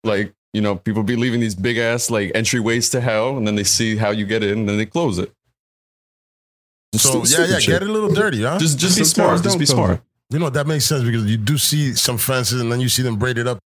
Like, 0.03 0.35
you 0.53 0.61
know, 0.61 0.77
people 0.77 1.03
be 1.03 1.17
leaving 1.17 1.41
these 1.41 1.55
big 1.55 1.79
ass 1.79 2.11
like 2.11 2.33
entryways 2.33 2.91
to 2.91 3.01
hell, 3.01 3.37
and 3.39 3.47
then 3.47 3.55
they 3.55 3.65
see 3.65 3.97
how 3.97 4.11
you 4.11 4.27
get 4.27 4.43
in, 4.43 4.59
and 4.61 4.69
then 4.69 4.77
they 4.77 4.87
close 4.87 5.19
it. 5.19 5.33
Just 6.93 7.05
So 7.07 7.25
stu- 7.25 7.43
yeah, 7.43 7.49
yeah, 7.49 7.59
shit. 7.59 7.67
get 7.75 7.83
it 7.83 7.89
a 7.89 7.93
little 7.93 8.13
dirty, 8.13 8.43
huh? 8.43 8.59
Just, 8.59 8.79
just 8.79 8.99
be 8.99 9.05
smart. 9.05 9.43
Just 9.43 9.59
be 9.59 9.67
smart. 9.67 10.01
You 10.31 10.39
know 10.39 10.51
that 10.51 10.67
makes 10.67 10.85
sense 10.85 11.05
because 11.05 11.25
you 11.27 11.37
do 11.37 11.59
see 11.59 11.95
some 11.95 12.19
fences 12.19 12.61
and 12.61 12.71
then 12.71 12.81
you 12.81 12.89
see 12.89 13.03
them 13.03 13.17
braided 13.17 13.47
up 13.47 13.59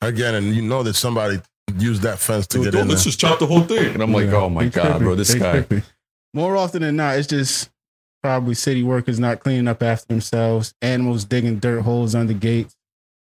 again, 0.00 0.34
and 0.34 0.54
you 0.54 0.62
know 0.62 0.82
that 0.82 0.94
somebody 0.94 1.40
used 1.78 2.02
that 2.02 2.18
fence 2.18 2.46
to 2.48 2.58
Dude, 2.58 2.64
get 2.66 2.70
don't- 2.72 2.82
in 2.82 2.88
let's 2.88 3.04
just 3.04 3.18
chop 3.20 3.38
the 3.38 3.46
whole 3.46 3.62
thing. 3.62 3.94
And 3.94 4.02
I'm 4.02 4.12
like, 4.12 4.26
Yeah, 4.26 4.36
oh 4.36 4.48
my 4.48 4.64
they 4.64 4.70
god, 4.70 5.00
bro, 5.00 5.14
this 5.14 5.32
They 5.32 5.38
guy. 5.38 5.82
More 6.34 6.56
often 6.56 6.82
than 6.82 6.96
not, 6.96 7.16
it's 7.18 7.26
just 7.26 7.70
probably 8.22 8.54
city 8.54 8.82
workers 8.82 9.18
not 9.18 9.40
cleaning 9.40 9.68
up 9.68 9.82
after 9.82 10.06
themselves, 10.06 10.74
animals 10.82 11.24
digging 11.24 11.58
dirt 11.58 11.82
holes 11.82 12.14
under 12.14 12.32
gates. 12.34 12.76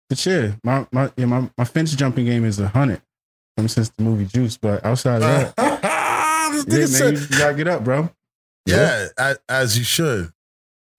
But 0.08 0.24
yeah, 0.26 0.52
my 0.64 0.86
my 0.92 1.10
yeah, 1.16 1.26
my, 1.26 1.48
my 1.56 1.64
fence 1.64 1.94
jumping 1.94 2.26
game 2.26 2.44
is 2.44 2.58
a 2.58 2.68
hundred. 2.68 3.00
Ever 3.58 3.68
since 3.68 3.90
the 3.90 4.02
movie 4.04 4.24
Juice, 4.26 4.56
but 4.56 4.84
outside 4.84 5.22
of 5.22 5.54
that, 5.56 6.64
This 6.66 6.98
yeah, 7.00 7.04
man, 7.06 7.16
said- 7.16 7.30
you 7.30 7.38
gotta 7.38 7.54
get 7.54 7.68
up, 7.68 7.84
bro. 7.84 8.10
Yeah, 8.66 9.06
as, 9.18 9.38
as 9.48 9.78
you 9.78 9.84
should, 9.84 10.30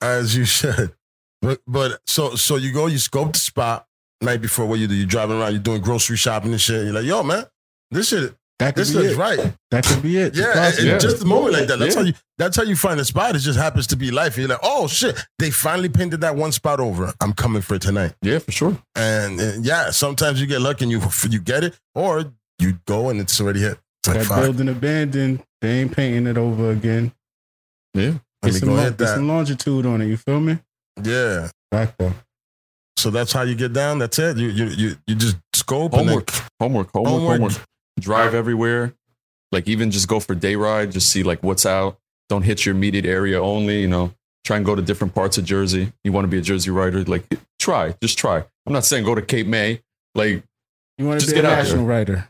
as 0.01 0.35
you 0.35 0.45
should. 0.45 0.93
But 1.41 1.59
but 1.67 2.01
so 2.07 2.35
so 2.35 2.55
you 2.55 2.71
go, 2.73 2.87
you 2.87 2.97
scope 2.99 3.33
the 3.33 3.39
spot 3.39 3.85
night 4.21 4.41
before. 4.41 4.65
What 4.65 4.79
you 4.79 4.87
do? 4.87 4.95
You 4.95 5.05
driving 5.05 5.39
around, 5.39 5.53
you're 5.53 5.61
doing 5.61 5.81
grocery 5.81 6.17
shopping 6.17 6.51
and 6.51 6.61
shit. 6.61 6.83
You're 6.85 6.93
like, 6.93 7.05
yo, 7.05 7.23
man, 7.23 7.45
this 7.89 8.09
shit, 8.09 8.33
That 8.59 8.75
this 8.75 8.93
it. 8.93 9.17
right. 9.17 9.53
That 9.71 9.83
could 9.85 10.01
be 10.03 10.17
it. 10.17 10.35
Yeah, 10.35 10.53
and- 10.67 10.77
and. 10.77 10.87
Yeah. 10.87 10.97
just 10.99 11.21
a 11.23 11.25
moment 11.25 11.53
like 11.53 11.67
that. 11.67 11.79
That's 11.79 11.95
Yeah. 11.95 12.01
how 12.01 12.07
you. 12.07 12.13
That's 12.37 12.57
how 12.57 12.63
you 12.63 12.75
find 12.75 12.99
a 12.99 13.05
spot. 13.05 13.35
It 13.35 13.39
just 13.39 13.57
happens 13.59 13.87
to 13.87 13.95
be 13.95 14.11
life. 14.11 14.35
And 14.37 14.41
you're 14.43 14.49
like, 14.49 14.59
oh 14.63 14.87
shit, 14.87 15.15
they 15.39 15.49
finally 15.51 15.89
painted 15.89 16.21
that 16.21 16.35
one 16.35 16.51
spot 16.51 16.79
over. 16.79 17.13
I'm 17.21 17.33
coming 17.33 17.61
for 17.61 17.75
it 17.75 17.81
tonight. 17.81 18.13
Yeah, 18.21 18.39
for 18.39 18.51
sure. 18.51 18.77
And, 18.95 19.39
uh, 19.39 19.53
yeah, 19.61 19.89
sometimes 19.91 20.39
you 20.41 20.47
get 20.47 20.61
lucky 20.61 20.85
and 20.85 20.91
you 20.91 21.01
you 21.29 21.39
get 21.39 21.63
it, 21.63 21.79
or 21.95 22.31
you 22.59 22.79
go 22.85 23.09
and 23.09 23.19
it's 23.19 23.39
already 23.41 23.59
hit. 23.61 23.77
It's 24.03 24.07
like, 24.07 24.17
that 24.19 24.25
fuck, 24.25 24.41
building 24.43 24.69
abandoned. 24.69 25.43
They 25.61 25.81
ain't 25.81 25.95
painting 25.95 26.25
it 26.27 26.37
over 26.37 26.71
again. 26.71 27.11
Yeah. 27.93 28.13
let 28.41 28.51
Get 28.53 28.59
some, 28.59 28.69
go 28.69 28.75
lo- 28.75 28.83
hit 28.83 28.97
get 28.97 29.07
some 29.09 29.27
longitude 29.27 29.85
on 29.85 30.01
it. 30.01 30.07
You 30.07 30.17
feel 30.17 30.39
me? 30.39 30.57
Yeah. 31.03 31.49
Back 31.69 31.95
though. 31.97 32.13
So 33.01 33.09
that's 33.09 33.33
how 33.33 33.41
you 33.41 33.55
get 33.55 33.73
down. 33.73 33.97
That's 33.97 34.19
it. 34.19 34.37
You 34.37 34.49
you 34.49 34.65
you, 34.65 34.95
you 35.07 35.15
just 35.15 35.37
scope 35.53 35.93
Homework. 35.93 36.31
and 36.31 36.41
Homework, 36.59 36.89
homework, 36.93 37.13
Homework. 37.13 37.39
homework. 37.41 37.53
Drive 37.99 38.35
everywhere. 38.35 38.93
Like 39.51 39.67
even 39.67 39.89
just 39.89 40.07
go 40.07 40.19
for 40.19 40.35
day 40.35 40.55
ride, 40.55 40.91
just 40.91 41.09
see 41.09 41.23
like 41.23 41.41
what's 41.41 41.65
out. 41.65 41.97
Don't 42.29 42.43
hit 42.43 42.63
your 42.65 42.75
immediate 42.75 43.05
area 43.05 43.41
only, 43.41 43.81
you 43.81 43.87
know. 43.87 44.13
Try 44.45 44.57
and 44.57 44.65
go 44.65 44.75
to 44.75 44.81
different 44.83 45.15
parts 45.15 45.37
of 45.39 45.45
Jersey. 45.45 45.91
You 46.03 46.11
want 46.11 46.25
to 46.25 46.29
be 46.29 46.37
a 46.37 46.41
Jersey 46.41 46.69
rider, 46.69 47.03
like 47.05 47.25
try, 47.59 47.95
just 48.03 48.17
try. 48.19 48.43
I'm 48.67 48.73
not 48.73 48.85
saying 48.85 49.03
go 49.03 49.15
to 49.15 49.21
Cape 49.23 49.47
May. 49.47 49.81
Like 50.13 50.43
You 50.99 51.07
want 51.07 51.19
to 51.19 51.25
Just 51.25 51.33
be 51.35 51.39
a 51.39 51.41
get 51.41 51.51
out 51.51 51.57
national 51.63 51.85
writer? 51.85 52.29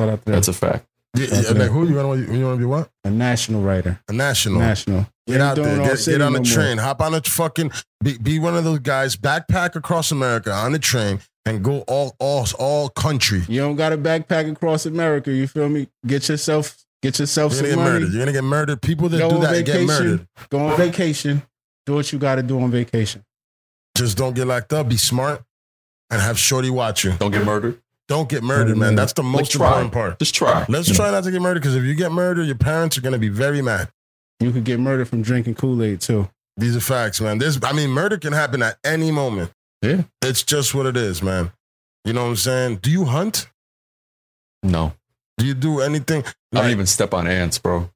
Shout 0.00 0.08
out 0.08 0.24
to 0.24 0.32
that's 0.32 0.48
a 0.48 0.52
fact. 0.54 0.86
Then, 1.14 1.28
yeah, 1.30 1.40
yeah, 1.42 1.58
like 1.58 1.70
who 1.70 1.88
you 1.88 1.96
want 1.96 2.26
to 2.28 2.34
you 2.36 2.44
want 2.44 2.54
to 2.56 2.58
be 2.58 2.64
what? 2.64 2.88
a 3.04 3.10
national 3.10 3.62
writer. 3.62 4.00
A 4.08 4.12
national. 4.12 4.60
National. 4.60 5.06
Get 5.26 5.40
out 5.40 5.56
there. 5.56 5.76
Get, 5.78 6.04
get 6.04 6.20
on 6.20 6.32
no 6.32 6.38
the 6.38 6.44
more. 6.44 6.44
train. 6.44 6.78
Hop 6.78 7.00
on 7.00 7.14
a 7.14 7.20
fucking 7.22 7.70
be, 8.02 8.18
be 8.18 8.38
one 8.38 8.56
of 8.56 8.64
those 8.64 8.78
guys. 8.80 9.16
Backpack 9.16 9.74
across 9.76 10.10
America 10.12 10.52
on 10.52 10.72
the 10.72 10.78
train 10.78 11.20
and 11.46 11.62
go 11.64 11.80
all 11.88 12.14
all 12.20 12.46
all 12.58 12.88
country. 12.90 13.42
You 13.48 13.60
don't 13.60 13.76
got 13.76 13.92
a 13.92 13.98
backpack 13.98 14.50
across 14.50 14.86
America. 14.86 15.32
You 15.32 15.46
feel 15.46 15.68
me? 15.68 15.88
Get 16.06 16.28
yourself, 16.28 16.76
get 17.02 17.18
yourself 17.18 17.52
You're 17.54 17.62
gonna 17.62 17.72
some 17.72 17.78
get 17.78 17.84
money. 17.84 18.00
murdered. 18.00 18.12
You're 18.14 18.20
gonna 18.26 18.32
get 18.32 18.44
murdered. 18.44 18.82
People 18.82 19.08
that 19.10 19.18
Go 19.18 19.30
do 19.30 19.36
on 19.36 19.42
that 19.42 19.64
get 19.64 19.86
murdered. 19.86 20.20
vacation. 20.20 20.28
Go 20.50 20.58
on 20.60 20.76
vacation. 20.76 21.42
Do 21.86 21.94
what 21.94 22.12
you 22.12 22.18
got 22.18 22.36
to 22.36 22.42
do 22.42 22.60
on 22.60 22.70
vacation. 22.70 23.24
Just 23.96 24.16
don't 24.16 24.34
get 24.34 24.46
locked 24.46 24.72
up. 24.72 24.88
Be 24.88 24.96
smart 24.96 25.42
and 26.10 26.20
have 26.20 26.38
Shorty 26.38 26.70
watch 26.70 27.04
you. 27.04 27.12
Don't 27.18 27.30
get 27.32 27.44
murdered. 27.44 27.80
Don't 28.10 28.28
get 28.28 28.42
murdered, 28.42 28.76
man. 28.76 28.96
That's 28.96 29.12
the 29.12 29.22
most 29.22 29.52
try. 29.52 29.68
important 29.68 29.92
part. 29.92 30.18
Just 30.18 30.34
try. 30.34 30.66
Let's 30.68 30.92
try 30.92 31.12
not 31.12 31.22
to 31.22 31.30
get 31.30 31.40
murdered 31.40 31.60
because 31.60 31.76
if 31.76 31.84
you 31.84 31.94
get 31.94 32.10
murdered, 32.10 32.42
your 32.42 32.56
parents 32.56 32.98
are 32.98 33.00
gonna 33.02 33.18
be 33.18 33.28
very 33.28 33.62
mad. 33.62 33.88
You 34.40 34.50
could 34.50 34.64
get 34.64 34.80
murdered 34.80 35.06
from 35.06 35.22
drinking 35.22 35.54
Kool 35.54 35.80
Aid 35.80 36.00
too. 36.00 36.28
These 36.56 36.74
are 36.74 36.80
facts, 36.80 37.20
man. 37.20 37.38
This, 37.38 37.60
I 37.62 37.72
mean, 37.72 37.90
murder 37.90 38.18
can 38.18 38.32
happen 38.32 38.64
at 38.64 38.78
any 38.82 39.12
moment. 39.12 39.52
Yeah. 39.80 40.02
It's 40.22 40.42
just 40.42 40.74
what 40.74 40.86
it 40.86 40.96
is, 40.96 41.22
man. 41.22 41.52
You 42.04 42.12
know 42.12 42.24
what 42.24 42.30
I'm 42.30 42.36
saying? 42.36 42.76
Do 42.78 42.90
you 42.90 43.04
hunt? 43.04 43.48
No, 44.64 44.92
Do 45.38 45.46
you 45.46 45.54
do 45.54 45.78
anything? 45.78 46.24
I 46.52 46.62
don't 46.62 46.70
even 46.72 46.86
step 46.86 47.14
on 47.14 47.28
ants, 47.28 47.58
bro. 47.58 47.90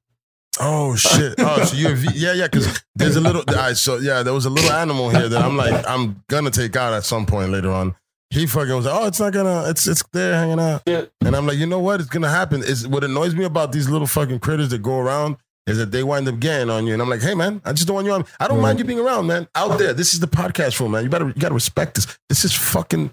Oh 0.61 0.95
shit! 0.95 1.35
Oh, 1.39 1.61
so 1.65 1.75
you're 1.75 1.97
yeah, 2.13 2.31
yeah. 2.31 2.47
Because 2.47 2.81
there's 2.95 3.17
a 3.17 3.21
little. 3.21 3.43
All 3.49 3.55
right, 3.55 3.75
so 3.75 3.97
yeah, 3.97 4.23
there 4.23 4.33
was 4.33 4.45
a 4.45 4.49
little 4.49 4.71
animal 4.71 5.09
here 5.09 5.27
that 5.27 5.43
I'm 5.43 5.57
like, 5.57 5.85
I'm 5.85 6.23
gonna 6.29 6.51
take 6.51 6.77
out 6.77 6.93
at 6.93 7.03
some 7.03 7.25
point 7.25 7.51
later 7.51 7.71
on. 7.71 7.95
He 8.35 8.45
fucking 8.45 8.75
was 8.75 8.85
like, 8.85 8.93
oh, 8.93 9.07
it's 9.07 9.19
not 9.19 9.31
gonna, 9.31 9.63
it's 9.69 9.87
it's 9.87 10.03
there 10.11 10.35
hanging 10.35 10.59
out, 10.59 10.83
Yeah. 10.85 11.05
and 11.25 11.35
I'm 11.35 11.47
like, 11.47 11.57
you 11.57 11.65
know 11.65 11.79
what? 11.79 12.01
It's 12.01 12.09
gonna 12.09 12.29
happen. 12.29 12.61
Is 12.63 12.85
what 12.85 13.03
annoys 13.05 13.33
me 13.33 13.45
about 13.45 13.71
these 13.71 13.89
little 13.89 14.07
fucking 14.07 14.39
critters 14.39 14.69
that 14.69 14.81
go 14.81 14.99
around 14.99 15.37
is 15.67 15.77
that 15.77 15.91
they 15.91 16.03
wind 16.03 16.27
up 16.27 16.39
getting 16.41 16.69
on 16.69 16.85
you, 16.85 16.91
and 16.93 17.01
I'm 17.01 17.09
like, 17.09 17.21
hey 17.21 17.33
man, 17.33 17.61
I 17.63 17.71
just 17.71 17.87
don't 17.87 17.95
want 17.95 18.07
you 18.07 18.13
on. 18.13 18.25
I 18.39 18.49
don't 18.49 18.61
mind 18.61 18.77
you 18.79 18.83
being 18.85 18.99
around, 18.99 19.27
man. 19.27 19.47
Out 19.55 19.79
there, 19.79 19.93
this 19.93 20.13
is 20.13 20.19
the 20.19 20.27
podcast 20.27 20.79
room, 20.81 20.91
man. 20.91 21.03
You 21.05 21.09
better, 21.09 21.27
you 21.27 21.33
gotta 21.33 21.53
respect 21.53 21.95
this. 21.95 22.05
This 22.27 22.43
is 22.43 22.53
fucking 22.53 23.09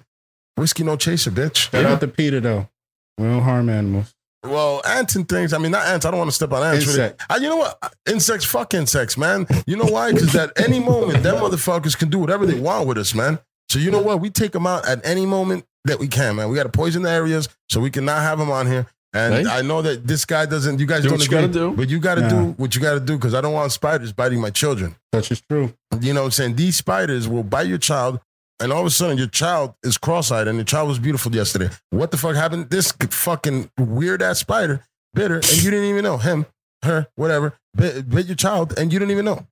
whiskey 0.56 0.82
no 0.82 0.96
chaser, 0.96 1.30
bitch. 1.30 1.70
Shout 1.70 1.84
out 1.84 2.00
to 2.00 2.08
Peter 2.08 2.40
though. 2.40 2.68
We 3.16 3.24
don't 3.24 3.42
harm 3.42 3.68
animals. 3.68 4.12
Well, 4.44 4.82
ants 4.84 5.14
and 5.14 5.28
things. 5.28 5.52
I 5.52 5.58
mean, 5.58 5.70
not 5.70 5.86
ants. 5.86 6.04
I 6.04 6.10
don't 6.10 6.18
want 6.18 6.30
to 6.30 6.34
step 6.34 6.52
on 6.52 6.64
ants. 6.64 6.84
Really. 6.88 6.98
Insect. 7.00 7.22
Uh, 7.30 7.38
you 7.40 7.48
know 7.48 7.58
what? 7.58 7.94
Insects, 8.08 8.44
fuck 8.44 8.74
insects, 8.74 9.16
man. 9.16 9.46
You 9.68 9.76
know 9.76 9.84
why? 9.84 10.10
Because 10.12 10.34
at 10.34 10.50
any 10.60 10.80
moment, 10.80 11.22
them 11.22 11.36
motherfuckers 11.36 11.96
can 11.96 12.10
do 12.10 12.18
whatever 12.18 12.44
they 12.44 12.58
want 12.58 12.88
with 12.88 12.98
us, 12.98 13.14
man. 13.14 13.38
So 13.72 13.78
you 13.78 13.90
know 13.90 14.02
what? 14.02 14.20
We 14.20 14.28
take 14.28 14.52
them 14.52 14.66
out 14.66 14.86
at 14.86 15.00
any 15.02 15.24
moment 15.24 15.64
that 15.86 15.98
we 15.98 16.06
can, 16.06 16.36
man. 16.36 16.50
We 16.50 16.56
got 16.56 16.64
to 16.64 16.68
poison 16.68 17.00
the 17.02 17.10
areas 17.10 17.48
so 17.70 17.80
we 17.80 17.90
cannot 17.90 18.20
have 18.20 18.38
them 18.38 18.50
on 18.50 18.66
here. 18.66 18.86
And 19.14 19.34
Right. 19.34 19.46
I 19.46 19.62
know 19.62 19.80
that 19.80 20.06
this 20.06 20.26
guy 20.26 20.44
doesn't. 20.44 20.78
You 20.78 20.84
guys 20.84 21.02
Do 21.02 21.08
don't 21.08 21.18
what 21.18 21.30
you 21.30 21.38
agree, 21.38 21.48
gotta 21.48 21.70
do. 21.70 21.76
but 21.76 21.88
you 21.88 21.98
got 21.98 22.14
to 22.16 22.20
Nah. 22.20 22.28
do 22.28 22.44
what 22.58 22.74
you 22.74 22.82
got 22.82 22.94
to 22.94 23.00
do 23.00 23.16
because 23.16 23.32
I 23.32 23.40
don't 23.40 23.54
want 23.54 23.72
spiders 23.72 24.12
biting 24.12 24.42
my 24.42 24.50
children. 24.50 24.94
That's 25.10 25.28
just 25.28 25.48
true. 25.48 25.72
You 26.02 26.12
know 26.12 26.20
what 26.20 26.26
I'm 26.26 26.30
saying? 26.32 26.56
These 26.56 26.76
spiders 26.76 27.26
will 27.28 27.42
bite 27.44 27.66
your 27.66 27.78
child, 27.78 28.20
and 28.60 28.72
all 28.74 28.80
of 28.80 28.86
a 28.86 28.90
sudden 28.90 29.16
your 29.16 29.26
child 29.26 29.74
is 29.82 29.96
cross-eyed, 29.96 30.48
and 30.48 30.56
your 30.58 30.64
child 30.66 30.88
was 30.88 30.98
beautiful 30.98 31.34
yesterday. 31.34 31.70
What 31.88 32.10
the 32.10 32.18
fuck 32.18 32.34
happened? 32.36 32.68
This 32.68 32.92
fucking 32.92 33.70
weird 33.78 34.20
ass 34.22 34.38
spider 34.38 34.84
bit 35.14 35.30
her, 35.30 35.36
and 35.36 35.62
you 35.62 35.70
didn't 35.70 35.86
even 35.90 36.04
know 36.04 36.18
him, 36.18 36.44
her, 36.82 37.06
whatever, 37.16 37.54
bit, 37.74 38.08
bit 38.08 38.26
your 38.26 38.36
child, 38.36 38.78
and 38.78 38.92
you 38.92 38.98
didn't 38.98 39.12
even 39.12 39.24
know. 39.24 39.46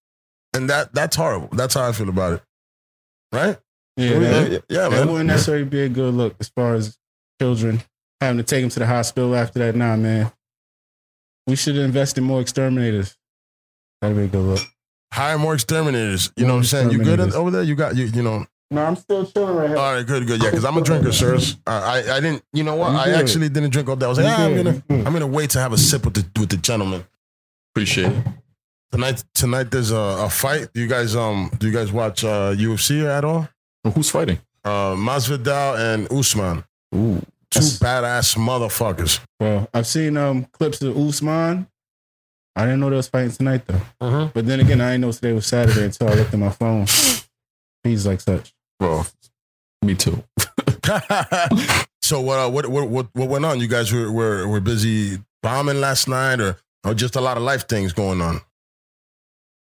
And 0.55 0.69
that 0.71 0.95
that's 0.95 1.17
horrible. 1.17 1.49
That's 1.53 1.73
how 1.75 1.87
I 1.89 1.93
feel 1.93 2.09
about 2.11 2.35
it. 2.35 2.43
Right? 3.33 3.59
Yeah, 4.01 4.11
yeah, 4.11 4.19
that, 4.19 4.51
yeah, 4.53 4.59
yeah, 4.69 4.89
that 4.89 4.91
man. 4.91 5.09
wouldn't 5.09 5.27
necessarily 5.27 5.65
be 5.65 5.83
a 5.83 5.89
good 5.89 6.15
look 6.15 6.35
as 6.41 6.49
far 6.49 6.75
as 6.75 6.97
children 7.41 7.83
having 8.21 8.39
to 8.39 8.43
take 8.43 8.63
them 8.63 8.71
to 8.71 8.79
the 8.79 8.87
hospital 8.87 9.35
after 9.35 9.59
that. 9.61 9.75
Nah, 9.77 9.97
man. 9.97 10.33
We 11.47 11.57
should 11.57 11.77
invest 11.77 12.19
in 12.19 12.25
more 12.25 12.41
exterminators. 12.41 13.17
That'd 14.01 14.17
be 14.17 14.25
a 14.25 14.29
good 14.29 14.43
look. 14.45 14.61
Hire 15.13 15.39
more 15.39 15.55
exterminators. 15.55 16.33
You 16.37 16.47
know 16.47 16.53
what 16.55 16.59
I'm 16.59 16.65
saying? 16.65 16.91
You 16.91 16.99
good 16.99 17.21
exterminators. 17.21 17.35
over 17.35 17.51
there? 17.51 17.63
You 17.63 17.75
got 17.75 17.97
you. 17.97 18.05
You 18.07 18.23
know. 18.23 18.47
No, 18.71 18.85
I'm 18.85 18.95
still 18.95 19.27
chilling 19.27 19.57
right 19.57 19.69
here. 19.69 19.77
All 19.77 19.95
right, 19.95 20.07
good, 20.07 20.27
good. 20.29 20.41
Yeah, 20.41 20.51
because 20.51 20.65
I'm 20.65 20.77
a 20.77 20.81
drinker, 20.81 21.11
sirs. 21.11 21.57
I, 21.67 21.73
I 21.73 22.17
I 22.17 22.21
didn't. 22.21 22.45
You 22.53 22.63
know 22.63 22.77
what? 22.77 22.93
You 22.93 22.99
I 22.99 23.05
good. 23.07 23.15
actually 23.17 23.49
didn't 23.49 23.71
drink 23.71 23.89
all 23.89 23.97
day. 23.97 24.07
I 24.07 24.09
was 24.09 24.19
like, 24.19 24.27
You 24.29 24.33
ah, 24.33 24.47
I'm 24.47 24.55
good, 24.55 24.65
gonna 24.65 24.77
you 24.77 24.83
good. 24.89 25.07
I'm 25.07 25.13
gonna 25.13 25.27
wait 25.27 25.51
to 25.51 25.59
have 25.59 25.73
a 25.73 25.79
sip 25.79 26.05
with 26.05 26.15
the 26.15 26.41
with 26.41 26.51
the 26.51 26.57
gentleman. 26.57 27.05
Appreciate 27.75 28.13
it. 28.13 28.25
Tonight, 28.93 29.25
tonight 29.35 29.71
there's 29.71 29.91
a, 29.91 29.97
a 29.97 30.31
fight. 30.31 30.69
Do 30.73 30.81
you 30.81 30.87
guys 30.87 31.17
um 31.17 31.51
do 31.59 31.67
you 31.67 31.73
guys 31.73 31.91
watch 31.91 32.23
uh, 32.25 32.53
UFC 32.55 33.05
at 33.05 33.25
all? 33.25 33.49
Well, 33.85 33.93
who's 33.95 34.11
fighting? 34.11 34.39
Uh, 34.65 34.95
Masvidal 34.95 35.79
and 35.79 36.13
Usman, 36.13 36.65
Ooh, 36.95 37.21
two 37.51 37.61
That's- 37.61 37.79
badass 37.79 38.37
motherfuckers. 38.37 39.21
Well, 39.39 39.69
I've 39.73 39.87
seen 39.87 40.17
um 40.17 40.45
clips 40.53 40.83
of 40.83 40.97
Usman. 40.97 41.67
I 42.57 42.65
didn't 42.65 42.81
know 42.81 42.91
they 42.91 42.97
was 42.97 43.09
fighting 43.09 43.31
tonight 43.31 43.63
though. 43.67 43.81
Mm-hmm. 44.03 44.33
But 44.35 44.45
then 44.47 44.61
again, 44.61 44.81
I 44.81 44.91
didn't 44.93 45.03
know 45.03 45.13
today 45.13 45.33
was 45.33 45.47
Saturday 45.47 45.85
until 45.85 46.09
I 46.09 46.15
looked 46.15 46.35
at 46.35 46.39
my 46.39 46.51
phone. 46.51 46.87
He's 47.85 48.07
like 48.07 48.21
such. 48.21 48.53
bro. 48.79 49.05
Me 49.83 49.95
too. 49.95 50.23
so 52.03 52.21
what, 52.21 52.39
uh, 52.39 52.51
what 52.51 52.67
what 52.67 52.89
what 52.89 53.07
what 53.15 53.29
went 53.29 53.45
on? 53.45 53.61
You 53.61 53.69
guys 53.69 53.93
were 53.93 54.11
were, 54.13 54.47
were 54.47 54.61
busy 54.61 55.19
bombing 55.43 55.81
last 55.81 56.09
night, 56.09 56.41
or 56.41 56.59
or 56.85 56.93
just 56.95 57.17
a 57.17 57.21
lot 57.21 57.37
of 57.39 57.43
life 57.43 57.67
things 57.69 57.93
going 57.93 58.21
on. 58.21 58.41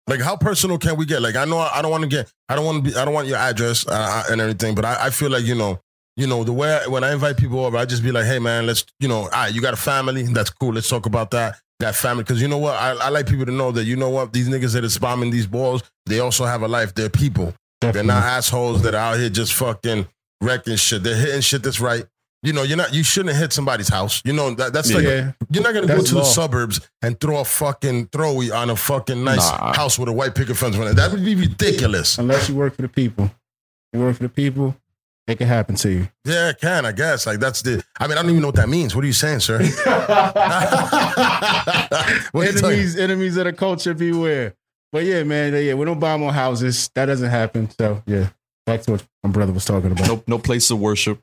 Like 0.08 0.22
how 0.22 0.36
personal 0.36 0.78
can 0.78 0.98
we 0.98 1.06
get? 1.06 1.22
Like 1.22 1.36
I 1.36 1.46
know 1.46 1.58
I 1.58 1.82
don't 1.82 1.92
want 1.92 2.04
to 2.04 2.10
get 2.10 2.32
I 2.50 2.56
don't 2.56 2.66
want 2.66 2.84
to 2.84 2.92
be 2.92 2.98
I 2.98 3.06
don't 3.06 3.14
want 3.14 3.28
your 3.28 3.38
address 3.38 3.88
uh, 3.88 4.24
and 4.30 4.42
everything, 4.42 4.76
but 4.76 4.86
I, 4.86 5.08
I 5.08 5.10
feel 5.10 5.30
like 5.30 5.44
you 5.46 5.56
know 5.56 5.80
you 6.18 6.28
know 6.28 6.44
the 6.44 6.54
way 6.54 6.82
I, 6.84 6.88
when 6.88 7.04
I 7.04 7.14
invite 7.14 7.38
people 7.38 7.66
over, 7.66 7.78
I 7.78 7.86
just 7.86 8.04
be 8.04 8.12
like, 8.12 8.26
hey 8.26 8.40
man, 8.40 8.66
let's 8.66 8.86
you 9.00 9.08
know, 9.08 9.22
all 9.22 9.30
right, 9.30 9.54
you 9.54 9.62
got 9.62 9.74
a 9.74 9.78
family, 9.78 10.24
that's 10.24 10.50
cool. 10.50 10.74
Let's 10.74 10.90
talk 10.90 11.06
about 11.06 11.32
that 11.32 11.60
that 11.80 11.96
family 11.96 12.24
because 12.24 12.42
you 12.42 12.48
know 12.48 12.58
what 12.58 12.76
I, 12.76 12.92
I 12.92 13.10
like 13.10 13.28
people 13.28 13.46
to 13.46 13.52
know 13.52 13.72
that 13.72 13.86
you 13.86 13.96
know 13.96 14.10
what 14.10 14.34
these 14.34 14.50
niggas 14.50 14.74
that 14.74 14.84
is 14.84 14.98
bombing 14.98 15.32
these 15.32 15.48
balls, 15.48 15.84
they 16.06 16.20
also 16.20 16.46
have 16.46 16.62
a 16.64 16.68
life. 16.68 16.94
They're 16.94 17.10
people. 17.10 17.54
They're 17.82 18.04
not 18.04 18.24
assholes 18.24 18.82
that 18.84 18.96
are 18.96 19.14
out 19.14 19.20
here 19.20 19.30
just 19.30 19.54
fucking 19.54 20.08
wrecking 20.42 20.78
shit. 20.78 21.04
They're 21.04 21.16
hitting 21.16 21.42
shit 21.42 21.64
that's 21.64 21.82
right. 21.82 22.06
You 22.44 22.52
know, 22.52 22.64
you're 22.64 22.78
not. 22.78 22.94
You 22.94 23.04
shouldn't 23.04 23.36
hit 23.38 23.54
somebody's 23.54 23.88
house. 23.88 24.22
You 24.26 24.34
know 24.34 24.54
that 24.56 24.74
that's 24.74 24.94
like 24.94 25.06
yeah. 25.06 25.32
you're 25.50 25.64
not 25.64 25.74
gonna 25.74 25.88
go 25.88 25.96
That's 25.96 26.10
to 26.10 26.16
the 26.16 26.24
suburbs 26.26 26.82
and 27.02 27.18
throw 27.20 27.40
a 27.40 27.46
fucking 27.46 28.08
throwy 28.08 28.54
on 28.54 28.70
a 28.70 28.76
fucking 28.76 29.24
nice 29.24 29.50
Nah. 29.50 29.74
house 29.74 29.98
with 29.98 30.10
a 30.10 30.12
white 30.12 30.36
picket 30.36 30.58
fence 30.58 30.76
on 30.76 30.88
it. 30.88 30.96
That 30.96 31.12
would 31.12 31.24
be 31.24 31.36
ridiculous. 31.36 32.18
Unless 32.18 32.50
you 32.50 32.56
work 32.56 32.76
for 32.76 32.82
the 32.82 32.90
people. 32.90 33.32
You 33.94 34.02
work 34.02 34.18
for 34.18 34.24
the 34.24 34.30
people, 34.30 34.76
it 35.26 35.38
can 35.38 35.48
happen 35.48 35.76
to 35.76 35.90
you. 35.90 36.10
Yeah, 36.26 36.50
it 36.50 36.60
can 36.60 36.86
I 36.86 36.92
guess. 36.92 37.26
Like 37.26 37.40
that's 37.40 37.62
the. 37.62 37.82
I 37.98 38.08
mean, 38.08 38.18
I 38.18 38.22
don't 38.22 38.32
even 38.32 38.42
know 38.42 38.50
what 38.50 38.56
that 38.56 38.68
means. 38.68 38.94
What 38.94 39.06
are 39.06 39.08
you 39.08 39.14
saying, 39.14 39.40
sir? 39.40 39.60
what 42.32 42.52
you 42.52 42.68
enemies, 42.68 42.98
enemies 42.98 43.38
of 43.38 43.46
the 43.46 43.54
culture, 43.54 43.94
beware. 43.94 44.54
But 44.92 45.06
yeah, 45.06 45.24
man, 45.24 45.54
yeah, 45.54 45.76
we 45.76 45.86
don't 45.86 46.00
bomb 46.00 46.24
on 46.24 46.34
houses. 46.34 46.90
That 46.94 47.06
doesn't 47.06 47.30
happen. 47.30 47.70
So 47.70 48.04
yeah, 48.06 48.30
back 48.66 48.82
to 48.82 48.92
what 48.92 49.08
my 49.24 49.30
brother 49.30 49.54
was 49.54 49.64
talking 49.64 49.92
about. 49.94 50.08
No, 50.08 50.24
no 50.28 50.40
place 50.40 50.68
to 50.68 50.76
worship. 50.76 51.22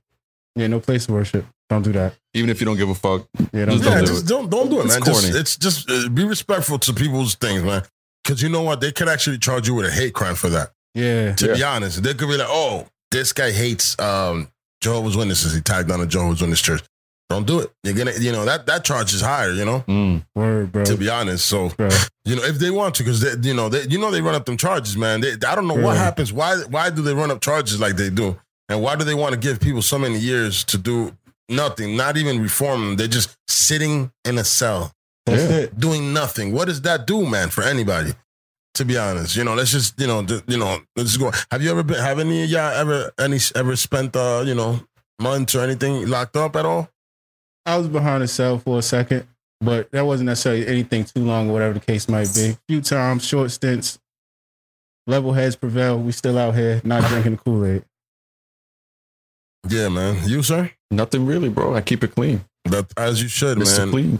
Yeah, 0.56 0.66
no 0.66 0.80
place 0.80 1.06
to 1.06 1.12
worship. 1.12 1.46
Don't 1.68 1.82
do 1.82 1.92
that. 1.92 2.14
Even 2.34 2.50
if 2.50 2.60
you 2.60 2.64
don't 2.66 2.76
give 2.76 2.88
a 2.88 2.94
fuck. 2.94 3.26
Yeah, 3.52 3.66
don't 3.66 3.78
Just 3.78 3.82
do 3.84 3.88
Yeah, 3.90 3.94
don't 3.94 4.00
that. 4.00 4.06
do 4.06 4.12
just 4.12 4.26
don't 4.26 4.50
don't 4.50 4.68
do 4.70 4.80
it, 4.80 4.86
It's 4.86 4.94
man. 4.94 5.02
Just, 5.04 5.34
it's 5.34 5.56
just 5.56 5.90
uh, 5.90 6.08
be 6.08 6.24
respectful 6.24 6.78
to 6.80 6.92
people's 6.92 7.34
things, 7.36 7.62
man. 7.62 7.82
Because 8.24 8.42
you 8.42 8.48
know 8.48 8.62
what, 8.62 8.80
they 8.80 8.90
could 8.92 9.08
actually 9.08 9.38
charge 9.38 9.68
you 9.68 9.74
with 9.74 9.86
a 9.86 9.90
hate 9.90 10.12
crime 10.12 10.34
for 10.34 10.48
that. 10.50 10.72
Yeah, 10.94 11.34
To 11.36 11.54
be 11.54 11.62
honest, 11.62 12.02
they 12.02 12.14
could 12.14 12.28
be 12.28 12.36
like, 12.36 12.48
"Oh, 12.50 12.86
this 13.12 13.32
guy 13.32 13.52
hates 13.52 13.96
um, 14.00 14.48
Jehovah's 14.80 15.16
Witnesses. 15.16 15.54
He 15.54 15.60
tagged 15.60 15.90
on 15.92 16.00
a 16.00 16.06
Jehovah's 16.06 16.40
Witness 16.40 16.60
church. 16.60 16.82
Don't 17.28 17.46
do 17.46 17.60
it. 17.60 17.70
You're 17.84 17.94
gonna, 17.94 18.12
you 18.18 18.32
know, 18.32 18.44
that 18.44 18.66
that 18.66 18.82
charge 18.82 19.14
is 19.14 19.20
higher. 19.20 19.52
You 19.52 19.64
know, 19.64 19.84
Mm. 19.86 20.24
word, 20.34 20.72
bro. 20.72 20.84
to 20.84 20.96
be 20.96 21.08
honest. 21.08 21.46
So 21.46 21.68
bro. 21.68 21.88
you 22.24 22.34
know, 22.34 22.42
if 22.42 22.58
they 22.58 22.72
want 22.72 22.96
to, 22.96 23.04
because 23.04 23.22
you 23.46 23.54
know, 23.54 23.68
they, 23.68 23.82
you 23.84 23.98
know, 23.98 24.10
they 24.10 24.20
run 24.20 24.34
up 24.34 24.44
them 24.46 24.56
charges, 24.56 24.96
man. 24.96 25.20
They, 25.20 25.34
I 25.46 25.54
don't 25.54 25.68
know 25.68 25.74
what 25.76 25.96
happens. 25.96 26.32
Why 26.32 26.56
why 26.68 26.90
do 26.90 27.02
they 27.02 27.14
run 27.14 27.30
up 27.30 27.40
charges 27.40 27.78
like 27.80 27.94
they 27.96 28.10
do? 28.10 28.36
And 28.70 28.80
why 28.82 28.94
do 28.96 29.04
they 29.04 29.14
want 29.14 29.32
to 29.34 29.38
give 29.38 29.60
people 29.60 29.82
so 29.82 29.98
many 29.98 30.18
years 30.18 30.64
to 30.64 30.78
do 30.78 31.14
nothing, 31.48 31.96
not 31.96 32.16
even 32.16 32.40
reform 32.40 32.80
them? 32.82 32.96
They're 32.96 33.08
just 33.08 33.36
sitting 33.48 34.12
in 34.24 34.38
a 34.38 34.44
cell 34.44 34.92
Yeah. 35.28 35.66
doing 35.76 36.12
nothing. 36.12 36.52
What 36.52 36.66
does 36.68 36.80
that 36.82 37.06
do, 37.06 37.26
man, 37.26 37.50
for 37.50 37.62
anybody? 37.62 38.14
To 38.74 38.84
be 38.84 38.96
honest, 38.96 39.34
you 39.36 39.42
know, 39.42 39.54
let's 39.54 39.72
just, 39.72 40.00
you 40.00 40.06
know, 40.06 40.24
you 40.46 40.56
know, 40.56 40.78
let's 40.96 41.16
go. 41.16 41.32
Have 41.50 41.60
you 41.60 41.70
ever 41.72 41.82
been? 41.82 41.98
Have 41.98 42.20
any 42.20 42.44
of 42.44 42.48
y'all 42.50 42.72
ever 42.72 43.10
any 43.18 43.38
ever 43.56 43.74
spent, 43.74 44.14
uh, 44.14 44.44
you 44.46 44.54
know, 44.54 44.80
months 45.20 45.56
or 45.56 45.60
anything 45.62 46.08
locked 46.08 46.36
up 46.36 46.54
at 46.54 46.64
all? 46.64 46.88
I 47.66 47.76
was 47.76 47.88
behind 47.88 48.22
a 48.22 48.28
cell 48.28 48.58
for 48.58 48.78
a 48.78 48.82
second, 48.82 49.26
but 49.60 49.90
that 49.90 50.06
wasn't 50.06 50.28
necessarily 50.28 50.66
anything 50.68 51.04
too 51.04 51.24
long 51.24 51.50
or 51.50 51.52
whatever 51.52 51.74
the 51.74 51.80
case 51.80 52.08
might 52.08 52.32
be. 52.32 52.50
A 52.50 52.58
few 52.68 52.80
times, 52.80 53.26
short 53.26 53.50
stints. 53.50 53.98
Level 55.08 55.32
heads 55.32 55.56
prevail. 55.56 55.98
We 55.98 56.12
still 56.12 56.38
out 56.38 56.54
here 56.54 56.80
not 56.84 57.02
drinking 57.08 57.32
the 57.32 57.38
Kool 57.38 57.66
Aid. 57.66 57.84
Yeah, 59.68 59.88
man. 59.88 60.28
You, 60.28 60.42
sir? 60.42 60.70
Nothing 60.90 61.26
really, 61.26 61.48
bro. 61.48 61.74
I 61.74 61.80
keep 61.80 62.02
it 62.04 62.14
clean. 62.14 62.44
That 62.64 62.86
as 62.96 63.22
you 63.22 63.28
should, 63.28 63.58
Mr. 63.58 63.78
man. 63.78 63.90
Clean. 63.90 64.18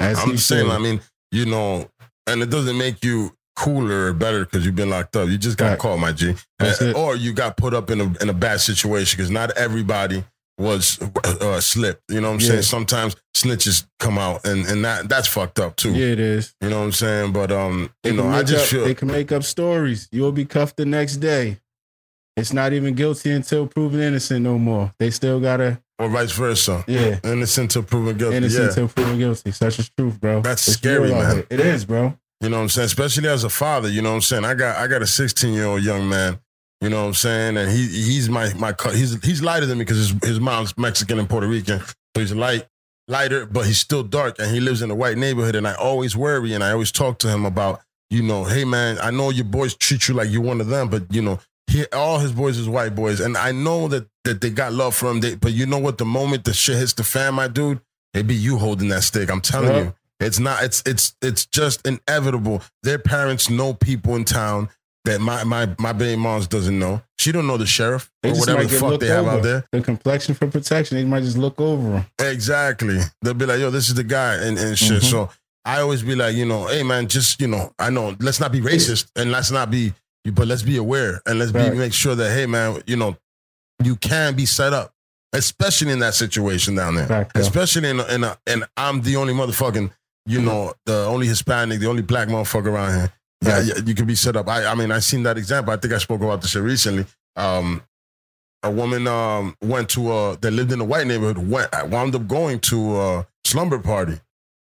As 0.00 0.18
I'm 0.18 0.36
saying. 0.38 0.66
should. 0.66 0.72
I 0.72 0.78
mean, 0.78 1.00
you 1.30 1.46
know, 1.46 1.88
and 2.26 2.42
it 2.42 2.50
doesn't 2.50 2.76
make 2.78 3.04
you 3.04 3.32
cooler 3.56 4.06
or 4.06 4.12
better 4.12 4.44
because 4.44 4.64
you've 4.64 4.74
been 4.76 4.90
locked 4.90 5.16
up. 5.16 5.28
You 5.28 5.36
just 5.38 5.58
got 5.58 5.70
Right. 5.70 5.78
caught, 5.78 5.98
my 5.98 6.12
G, 6.12 6.34
Uh, 6.60 6.92
or 6.96 7.14
you 7.16 7.32
got 7.32 7.56
put 7.56 7.74
up 7.74 7.90
in 7.90 8.00
a 8.00 8.04
in 8.22 8.28
a 8.28 8.32
bad 8.34 8.60
situation 8.60 9.16
because 9.18 9.30
not 9.30 9.50
everybody 9.56 10.24
was 10.58 10.98
uh, 11.24 11.60
slipped. 11.60 12.02
You 12.10 12.20
know 12.20 12.28
what 12.28 12.34
I'm 12.34 12.40
Yeah. 12.40 12.48
saying? 12.48 12.62
Sometimes 12.62 13.16
snitches 13.36 13.84
come 13.98 14.18
out, 14.18 14.46
and 14.46 14.66
and 14.66 14.84
that 14.84 15.08
that's 15.08 15.28
fucked 15.28 15.58
up 15.58 15.76
too. 15.76 15.92
yeah, 15.92 16.06
it 16.06 16.20
is. 16.20 16.54
You 16.60 16.70
know 16.70 16.78
what 16.80 16.84
I'm 16.86 16.92
saying? 16.92 17.32
But 17.32 17.52
um, 17.52 17.90
They 18.02 18.10
you 18.10 18.16
know, 18.16 18.28
I 18.28 18.42
just 18.42 18.64
up, 18.64 18.68
feel 18.68 18.84
they 18.84 18.94
can 18.94 19.08
make 19.08 19.30
up 19.32 19.42
stories. 19.42 20.08
You'll 20.10 20.32
be 20.32 20.44
cuffed 20.46 20.76
the 20.76 20.86
next 20.86 21.16
day. 21.16 21.58
It's 22.36 22.52
not 22.52 22.72
even 22.72 22.94
guilty 22.94 23.30
until 23.32 23.66
proven 23.66 24.00
innocent 24.00 24.42
no 24.42 24.58
more. 24.58 24.92
They 24.98 25.10
still 25.10 25.40
gotta, 25.40 25.80
or 25.98 26.08
vice 26.08 26.32
versa. 26.32 26.84
yeah, 26.86 27.18
Innocent 27.24 27.72
till 27.72 27.82
proven 27.82 28.16
guilty. 28.16 28.36
innocent 28.36 28.62
yeah. 28.62 28.68
until 28.68 28.88
proven 28.88 29.18
guilty. 29.18 29.50
Such 29.50 29.78
is 29.78 29.90
truth, 29.90 30.20
bro. 30.20 30.40
That's 30.40 30.66
It's 30.66 30.76
scary, 30.76 31.10
man. 31.10 31.36
here. 31.36 31.46
It 31.50 31.60
is, 31.60 31.84
bro. 31.84 32.16
You 32.40 32.48
know 32.48 32.56
what 32.56 32.62
I'm 32.62 32.68
saying? 32.70 32.86
Especially 32.86 33.28
as 33.28 33.44
a 33.44 33.50
father, 33.50 33.88
you 33.88 34.00
know 34.00 34.10
what 34.10 34.14
I'm 34.16 34.20
saying? 34.22 34.44
I 34.46 34.54
got 34.54 34.76
I 34.78 34.86
got 34.86 35.02
a 35.02 35.06
16 35.06 35.52
year 35.52 35.66
old 35.66 35.82
young 35.82 36.08
man, 36.08 36.38
you 36.80 36.88
know 36.88 37.02
what 37.02 37.08
I'm 37.08 37.14
saying? 37.14 37.56
And 37.58 37.70
he 37.70 37.86
he's 37.86 38.30
my 38.30 38.54
my 38.54 38.74
he's 38.92 39.22
he's 39.22 39.42
lighter 39.42 39.66
than 39.66 39.76
me 39.78 39.84
because 39.84 39.98
his 39.98 40.14
his 40.22 40.40
mom's 40.40 40.76
Mexican 40.78 41.18
and 41.18 41.28
Puerto 41.28 41.46
Rican. 41.46 41.80
So 41.80 42.20
he's 42.22 42.32
light, 42.32 42.66
lighter, 43.08 43.44
but 43.44 43.66
he's 43.66 43.78
still 43.78 44.02
dark 44.02 44.38
and 44.38 44.50
he 44.50 44.58
lives 44.60 44.80
in 44.80 44.90
a 44.90 44.94
white 44.94 45.18
neighborhood 45.18 45.54
and 45.54 45.68
I 45.68 45.74
always 45.74 46.16
worry 46.16 46.54
and 46.54 46.64
I 46.64 46.70
always 46.72 46.90
talk 46.92 47.18
to 47.18 47.28
him 47.28 47.44
about 47.44 47.82
you 48.08 48.22
know, 48.22 48.44
hey 48.44 48.64
man, 48.64 48.98
I 49.02 49.10
know 49.10 49.28
your 49.30 49.44
boys 49.44 49.74
treat 49.76 50.08
you 50.08 50.14
like 50.14 50.30
you're 50.30 50.40
one 50.42 50.60
of 50.62 50.68
them, 50.68 50.88
but 50.88 51.12
you 51.12 51.20
know, 51.20 51.38
he, 51.70 51.86
all 51.92 52.18
his 52.18 52.32
boys 52.32 52.58
is 52.58 52.68
white 52.68 52.94
boys, 52.94 53.20
and 53.20 53.36
I 53.36 53.52
know 53.52 53.88
that 53.88 54.06
that 54.24 54.40
they 54.40 54.50
got 54.50 54.72
love 54.72 54.94
for 54.94 55.10
him. 55.10 55.20
They, 55.20 55.34
but 55.36 55.52
you 55.52 55.66
know 55.66 55.78
what? 55.78 55.98
The 55.98 56.04
moment 56.04 56.44
the 56.44 56.52
shit 56.52 56.76
hits 56.78 56.92
the 56.92 57.04
fan, 57.04 57.34
my 57.34 57.48
dude, 57.48 57.80
it 58.14 58.26
be 58.26 58.34
you 58.34 58.58
holding 58.58 58.88
that 58.88 59.02
stick. 59.02 59.30
I'm 59.30 59.40
telling 59.40 59.70
Yeah. 59.70 59.78
you, 59.84 59.94
it's 60.20 60.38
not. 60.38 60.62
It's 60.64 60.82
it's 60.84 61.14
it's 61.22 61.46
just 61.46 61.86
inevitable. 61.86 62.62
Their 62.82 62.98
parents 62.98 63.48
know 63.48 63.72
people 63.74 64.16
in 64.16 64.24
town 64.24 64.68
that 65.04 65.20
my 65.20 65.44
my 65.44 65.68
my 65.78 65.92
baby 65.92 66.20
mom's 66.20 66.46
doesn't 66.46 66.78
know. 66.78 67.02
She 67.18 67.32
don't 67.32 67.46
know 67.46 67.56
the 67.56 67.66
sheriff 67.66 68.10
They 68.22 68.30
or 68.30 68.34
whatever 68.34 68.64
the 68.64 68.68
fuck 68.78 69.00
they 69.00 69.06
have 69.08 69.26
over. 69.26 69.36
out 69.38 69.42
there. 69.42 69.64
The 69.72 69.80
complexion 69.80 70.34
for 70.34 70.46
protection. 70.48 70.96
They 70.98 71.04
might 71.04 71.22
just 71.22 71.38
look 71.38 71.60
over 71.60 71.98
him. 71.98 72.06
Exactly. 72.18 72.98
They'll 73.22 73.34
be 73.34 73.46
like, 73.46 73.60
yo, 73.60 73.70
this 73.70 73.88
is 73.88 73.94
the 73.94 74.04
guy 74.04 74.34
and, 74.34 74.58
and 74.58 74.78
shit. 74.78 75.02
Mhm. 75.02 75.10
So 75.10 75.30
I 75.64 75.80
always 75.80 76.02
be 76.02 76.14
like, 76.14 76.34
you 76.34 76.46
know, 76.46 76.66
hey 76.66 76.82
man, 76.82 77.06
just, 77.08 77.40
you 77.40 77.46
know, 77.46 77.72
I 77.78 77.90
know, 77.90 78.16
let's 78.20 78.40
not 78.40 78.50
be 78.52 78.60
racist 78.62 79.10
and 79.16 79.30
let's 79.30 79.50
not 79.50 79.70
be, 79.70 79.92
but 80.24 80.46
let's 80.46 80.62
be 80.62 80.76
aware 80.76 81.20
and 81.26 81.38
let's 81.38 81.52
be 81.52 81.70
make 81.70 81.92
sure 81.92 82.14
that, 82.14 82.30
hey 82.32 82.46
man, 82.46 82.82
you 82.86 82.96
know, 82.96 83.16
you 83.82 83.96
can 83.96 84.34
be 84.34 84.46
set 84.46 84.72
up, 84.72 84.92
especially 85.32 85.92
in 85.92 85.98
that 86.00 86.14
situation 86.14 86.74
down 86.74 86.94
there. 86.96 87.06
Fact, 87.06 87.34
though. 87.34 87.40
Especially 87.40 87.88
in, 87.88 88.00
a, 88.00 88.06
in 88.14 88.24
a, 88.24 88.38
and 88.46 88.64
I'm 88.76 89.00
the 89.02 89.16
only 89.16 89.32
motherfucking, 89.32 89.90
you 90.26 90.40
know, 90.40 90.74
the 90.84 91.06
only 91.06 91.26
Hispanic, 91.26 91.80
the 91.80 91.86
only 91.88 92.02
black 92.02 92.28
motherfucker 92.28 92.66
around 92.66 92.94
here. 92.98 93.12
Yeah, 93.42 93.56
Right. 93.56 93.66
yeah, 93.66 93.74
you 93.86 93.94
can 93.94 94.04
be 94.06 94.14
set 94.14 94.36
up. 94.36 94.48
I, 94.48 94.66
I 94.66 94.74
mean, 94.74 94.92
I 94.92 94.98
seen 94.98 95.22
that 95.22 95.38
example. 95.38 95.72
I 95.72 95.78
think 95.78 95.94
I 95.94 95.98
spoke 95.98 96.20
about 96.20 96.42
this 96.42 96.50
shit 96.50 96.62
recently. 96.62 97.06
Um, 97.36 97.82
a 98.62 98.70
woman 98.70 99.06
um, 99.06 99.56
went 99.62 99.88
to 99.90 100.12
uh, 100.12 100.36
that 100.42 100.50
lived 100.50 100.72
in 100.72 100.80
a 100.80 100.84
white 100.84 101.06
neighborhood. 101.06 101.38
Went 101.38 101.70
wound 101.88 102.14
up 102.14 102.28
going 102.28 102.60
to 102.60 103.00
a 103.00 103.26
slumber 103.44 103.78
party. 103.78 104.20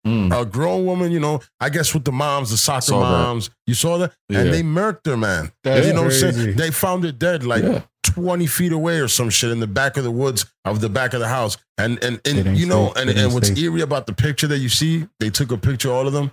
Mm. 0.07 0.41
A 0.41 0.45
grown 0.45 0.85
woman, 0.85 1.13
you 1.13 1.21
know, 1.21 1.41
I 1.61 1.69
guess 1.69 1.95
with 1.95 2.05
the 2.05 2.11
moms, 2.13 2.51
the 2.51 2.57
soccer 2.57 2.81
Saw 2.87 3.01
that. 3.01 3.07
moms. 3.25 3.51
You 3.69 3.75
saw 3.75 3.99
that, 3.99 4.13
and 4.29 4.53
they 4.53 4.63
murked 4.63 5.07
her, 5.07 5.17
man. 5.17 5.53
That's 5.63 5.87
you 5.87 5.93
know 5.93 6.03
what 6.03 6.13
I'm 6.13 6.33
saying? 6.33 6.57
They 6.57 6.71
found 6.73 7.05
her 7.05 7.13
dead, 7.13 7.45
like 7.45 7.63
Yeah. 7.63 7.83
20 8.03 8.47
feet 8.49 8.73
away 8.73 8.99
or 8.99 9.07
some 9.07 9.31
shit 9.31 9.51
in 9.51 9.61
the 9.61 9.67
back 9.69 9.97
of 9.97 10.03
the 10.03 10.11
woods 10.11 10.45
of 10.65 10.81
the 10.81 10.89
back 10.89 11.15
of 11.15 11.21
the 11.21 11.29
house. 11.29 11.57
And 11.79 12.03
and, 12.03 12.21
and 12.27 12.59
you 12.59 12.67
know, 12.67 12.89
safe. 12.89 12.97
and, 13.09 13.11
and 13.19 13.33
what's 13.33 13.49
safe. 13.49 13.59
eerie 13.59 13.81
about 13.83 14.07
the 14.07 14.13
picture 14.13 14.49
that 14.49 14.59
you 14.59 14.69
see, 14.69 15.07
they 15.21 15.31
took 15.31 15.53
a 15.53 15.57
picture 15.57 15.91
all 15.93 16.07
of 16.09 16.13
them. 16.13 16.33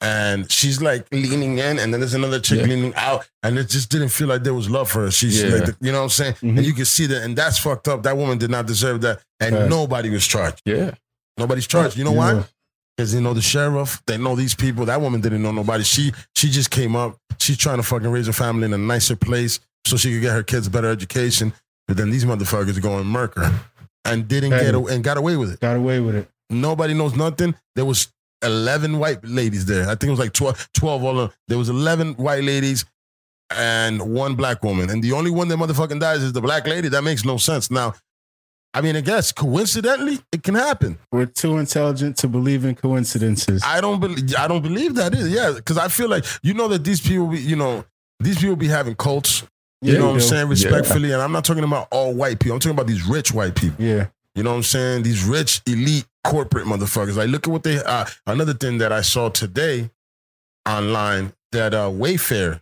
And 0.00 0.48
she's 0.52 0.80
like 0.80 1.06
leaning 1.10 1.58
in, 1.58 1.78
and 1.80 1.92
then 1.92 2.00
there's 2.00 2.14
another 2.14 2.38
chick 2.38 2.60
Yeah. 2.60 2.66
leaning 2.66 2.94
out, 2.94 3.26
and 3.42 3.58
it 3.58 3.68
just 3.68 3.90
didn't 3.90 4.10
feel 4.10 4.28
like 4.28 4.44
there 4.44 4.54
was 4.54 4.70
love 4.70 4.88
for 4.90 5.00
her. 5.06 5.10
She's 5.10 5.42
Yeah. 5.42 5.56
like, 5.56 5.74
you 5.80 5.90
know 5.90 5.98
what 5.98 6.04
I'm 6.04 6.10
saying? 6.10 6.34
Mhm. 6.34 6.58
And 6.58 6.66
you 6.66 6.72
can 6.72 6.84
see 6.84 7.06
that, 7.06 7.22
and 7.22 7.36
that's 7.36 7.58
fucked 7.58 7.88
up. 7.88 8.04
That 8.04 8.16
woman 8.16 8.38
did 8.38 8.50
not 8.50 8.66
deserve 8.66 9.00
that, 9.00 9.20
and 9.40 9.56
Right. 9.56 9.68
nobody 9.68 10.10
was 10.10 10.24
charged. 10.26 10.62
Yeah. 10.64 10.92
Nobody's 11.36 11.66
charged. 11.66 11.96
You 11.96 12.04
know 12.04 12.12
why? 12.12 12.44
Because 12.98 13.12
they 13.12 13.20
know 13.20 13.32
the 13.32 13.40
sheriff, 13.40 14.02
they 14.08 14.18
know 14.18 14.34
these 14.34 14.56
people. 14.56 14.84
That 14.86 15.00
woman 15.00 15.20
didn't 15.20 15.40
know 15.40 15.52
nobody. 15.52 15.84
She 15.84 16.12
she 16.34 16.50
just 16.50 16.72
came 16.72 16.96
up. 16.96 17.16
She's 17.38 17.56
trying 17.56 17.76
to 17.76 17.84
fucking 17.84 18.08
raise 18.10 18.26
her 18.26 18.32
family 18.32 18.64
in 18.64 18.72
a 18.72 18.78
nicer 18.78 19.14
place 19.14 19.60
so 19.86 19.96
she 19.96 20.12
could 20.12 20.20
get 20.20 20.32
her 20.32 20.42
kids 20.42 20.66
a 20.66 20.70
better 20.70 20.90
education. 20.90 21.52
But 21.86 21.96
then 21.96 22.10
these 22.10 22.24
motherfuckers 22.24 22.82
go 22.82 22.98
and 22.98 23.08
murk 23.08 23.36
her 23.36 23.54
and 24.04 24.26
didn't 24.26 24.50
get 24.50 24.74
a, 24.74 24.84
and 24.86 25.04
got 25.04 25.16
away 25.16 25.36
with 25.36 25.52
it. 25.52 25.60
Got 25.60 25.76
away 25.76 26.00
with 26.00 26.16
it. 26.16 26.28
Nobody 26.50 26.92
knows 26.92 27.14
nothing. 27.14 27.54
There 27.76 27.84
was 27.84 28.12
eleven 28.42 28.98
white 28.98 29.24
ladies 29.24 29.64
there. 29.64 29.84
I 29.84 29.90
think 29.94 30.04
it 30.04 30.10
was 30.10 30.18
like 30.18 30.32
12, 30.32 30.70
12 30.74 31.04
all 31.04 31.20
in. 31.20 31.30
There 31.46 31.58
was 31.58 31.68
eleven 31.68 32.14
white 32.14 32.42
ladies 32.42 32.84
and 33.50 34.12
one 34.12 34.34
black 34.34 34.64
woman, 34.64 34.90
and 34.90 35.04
the 35.04 35.12
only 35.12 35.30
one 35.30 35.46
that 35.46 35.56
motherfucking 35.56 36.00
dies 36.00 36.24
is 36.24 36.32
the 36.32 36.40
black 36.40 36.66
lady. 36.66 36.88
That 36.88 37.04
makes 37.04 37.24
no 37.24 37.36
sense. 37.36 37.70
Now, 37.70 37.94
I 38.74 38.80
mean, 38.82 38.96
I 38.96 39.00
guess 39.00 39.32
coincidentally, 39.32 40.18
it 40.30 40.42
can 40.42 40.54
happen. 40.54 40.98
We're 41.10 41.26
too 41.26 41.58
intelligent 41.58 42.16
to 42.18 42.28
believe 42.28 42.64
in 42.64 42.74
coincidences. 42.74 43.62
I 43.64 43.80
don't 43.80 43.98
believe. 43.98 44.34
I 44.36 44.46
don't 44.46 44.62
believe 44.62 44.94
that 44.96 45.14
is. 45.14 45.30
Yeah, 45.30 45.52
because 45.56 45.78
I 45.78 45.88
feel 45.88 46.08
like 46.08 46.24
you 46.42 46.54
know 46.54 46.68
that 46.68 46.84
these 46.84 47.00
people, 47.00 47.28
be, 47.28 47.38
you 47.40 47.56
know, 47.56 47.84
these 48.20 48.38
people 48.38 48.56
be 48.56 48.68
having 48.68 48.94
cults. 48.94 49.42
You 49.80 49.92
Yeah, 49.94 49.98
know 50.00 50.06
what 50.08 50.14
I'm 50.14 50.20
saying? 50.20 50.48
Respectfully, 50.48 51.12
and 51.12 51.22
I'm 51.22 51.32
not 51.32 51.44
talking 51.44 51.64
about 51.64 51.88
all 51.90 52.12
white 52.12 52.40
people. 52.40 52.54
I'm 52.54 52.60
talking 52.60 52.76
about 52.76 52.88
these 52.88 53.04
rich 53.06 53.32
white 53.32 53.54
people. 53.54 53.82
Yeah. 53.84 54.08
You 54.34 54.42
know 54.42 54.50
what 54.50 54.56
I'm 54.56 54.62
saying? 54.64 55.02
These 55.02 55.24
rich 55.24 55.62
elite 55.66 56.06
corporate 56.24 56.66
motherfuckers. 56.66 57.16
Like, 57.16 57.28
look 57.28 57.46
at 57.48 57.50
what 57.50 57.62
they. 57.62 57.82
Uh, 57.82 58.04
another 58.26 58.54
thing 58.54 58.78
that 58.78 58.92
I 58.92 59.00
saw 59.00 59.28
today 59.30 59.90
online 60.68 61.32
that 61.52 61.74
uh, 61.74 61.88
Wayfair. 61.88 62.60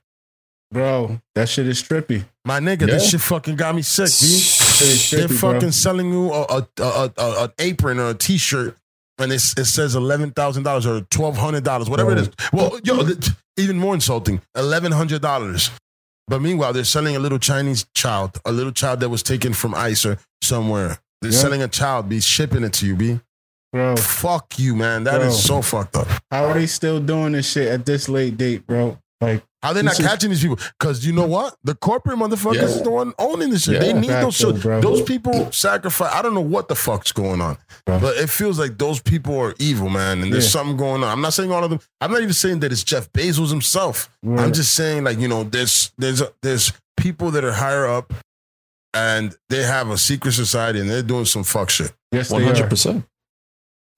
Bro, 0.72 1.20
that 1.34 1.48
shit 1.48 1.66
is 1.68 1.82
trippy. 1.82 2.24
My 2.44 2.60
nigga, 2.60 2.86
this 2.86 3.10
shit 3.10 3.20
fucking 3.20 3.56
got 3.56 3.74
me 3.74 3.82
sick, 3.82 4.08
B. 4.20 4.40
They're 4.78 5.28
bro. 5.28 5.36
fucking 5.36 5.72
selling 5.72 6.10
you 6.12 6.32
a, 6.32 6.42
a, 6.42 6.66
a, 6.82 7.12
a, 7.16 7.44
an 7.44 7.52
apron 7.58 7.98
or 7.98 8.10
a 8.10 8.14
t-shirt 8.14 8.76
and 9.18 9.32
it, 9.32 9.36
it 9.56 9.64
says 9.64 9.96
$11,000 9.96 10.36
or 10.36 11.00
$1,200, 11.00 11.88
whatever 11.88 12.12
it 12.12 12.18
is. 12.18 12.30
Well, 12.52 12.78
yo, 12.84 13.02
th- 13.02 13.30
even 13.56 13.78
more 13.78 13.94
insulting, 13.94 14.42
$1,100. 14.56 15.70
But 16.28 16.42
meanwhile, 16.42 16.72
they're 16.72 16.84
selling 16.84 17.16
a 17.16 17.18
little 17.18 17.38
Chinese 17.38 17.86
child, 17.94 18.38
a 18.44 18.52
little 18.52 18.72
child 18.72 19.00
that 19.00 19.08
was 19.08 19.22
taken 19.22 19.52
from 19.54 19.74
ICE 19.74 20.04
or 20.06 20.18
somewhere. 20.42 20.98
They're 21.22 21.30
Yeah. 21.32 21.38
selling 21.38 21.62
a 21.62 21.68
child, 21.68 22.08
be 22.08 22.20
shipping 22.20 22.64
it 22.64 22.72
to 22.74 22.86
you, 22.86 22.96
be 22.96 23.20
Bro, 23.72 23.96
Fuck 23.96 24.58
you, 24.58 24.74
man. 24.76 25.04
That 25.04 25.20
is 25.22 25.46
Bro. 25.46 25.60
so 25.60 25.62
fucked 25.62 25.96
up. 25.96 26.08
how 26.30 26.46
are 26.46 26.54
they 26.54 26.66
still 26.66 27.00
doing 27.00 27.32
this 27.32 27.50
shit 27.50 27.68
at 27.68 27.84
this 27.86 28.08
late 28.08 28.36
date, 28.36 28.66
bro? 28.66 28.98
Like, 29.20 29.42
How 29.66 29.72
they 29.72 29.82
not 29.82 29.98
is- 29.98 30.06
catching 30.06 30.30
these 30.30 30.40
people? 30.42 30.58
Because 30.78 31.04
you 31.04 31.12
know 31.12 31.26
what? 31.26 31.56
The 31.64 31.74
corporate 31.74 32.18
motherfuckers 32.18 32.54
Yeah. 32.54 32.62
is 32.64 32.82
the 32.82 32.90
one 32.90 33.12
owning 33.18 33.50
this 33.50 33.64
shit. 33.64 33.74
Yeah. 33.74 33.80
they 33.80 33.92
need 33.94 34.10
those 34.10 34.38
though, 34.38 34.52
bro. 34.52 34.80
Those 34.80 35.02
people 35.02 35.50
sacrifice. 35.50 36.12
I 36.14 36.22
don't 36.22 36.34
know 36.34 36.40
what 36.40 36.68
the 36.68 36.76
fuck's 36.76 37.10
going 37.12 37.40
on, 37.40 37.58
Bro. 37.84 37.98
but 38.00 38.16
it 38.16 38.30
feels 38.30 38.58
like 38.58 38.78
those 38.78 39.00
people 39.00 39.36
are 39.40 39.54
evil, 39.58 39.88
man. 39.88 40.22
And 40.22 40.32
there's 40.32 40.44
Yeah. 40.44 40.50
something 40.50 40.76
going 40.76 41.02
on. 41.02 41.10
I'm 41.10 41.20
not 41.20 41.34
saying 41.34 41.50
all 41.50 41.64
of 41.64 41.70
them. 41.70 41.80
I'm 42.00 42.12
not 42.12 42.20
even 42.22 42.32
saying 42.34 42.60
that 42.60 42.70
it's 42.70 42.84
Jeff 42.84 43.12
Bezos 43.12 43.50
himself. 43.50 44.08
I'm 44.24 44.52
just 44.52 44.72
saying, 44.74 45.02
like 45.04 45.18
you 45.18 45.26
know, 45.28 45.42
there's 45.44 45.90
there's 45.98 46.22
there's 46.42 46.72
people 46.96 47.30
that 47.32 47.44
are 47.44 47.52
higher 47.52 47.86
up, 47.86 48.14
and 48.94 49.36
they 49.50 49.62
have 49.64 49.90
a 49.90 49.98
secret 49.98 50.32
society, 50.32 50.80
and 50.80 50.88
they're 50.88 51.02
doing 51.02 51.24
some 51.26 51.44
fuck 51.44 51.70
shit. 51.70 51.92
yes, 52.12 52.30
one 52.30 52.42
hundred 52.44 52.70
percent. 52.70 53.04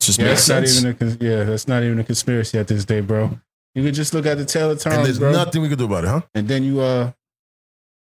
Just 0.01 0.19
Yeah, 0.19 0.27
makes 0.27 0.47
that's 0.47 0.83
not 0.83 0.95
even 1.03 1.09
a 1.09 1.25
yeah, 1.25 1.45
that's 1.45 1.67
not 1.69 1.83
even 1.83 1.99
a 1.99 2.05
conspiracy 2.05 2.57
at 2.59 2.69
this 2.69 2.85
day, 2.85 3.01
bro. 3.01 3.39
You 3.79 3.85
could 3.85 3.95
just 3.95 4.13
look 4.13 4.27
at 4.27 4.37
the 4.37 4.45
tail 4.45 4.73
of 4.73 4.85
and 4.87 5.07
there's 5.07 5.21
bro. 5.21 5.31
nothing 5.31 5.63
we 5.63 5.69
can 5.69 5.79
do 5.79 5.85
about 5.85 6.03
it, 6.03 6.09
huh? 6.09 6.23
and 6.35 6.49
then 6.49 6.65
you 6.65 6.81
uh 6.81 7.13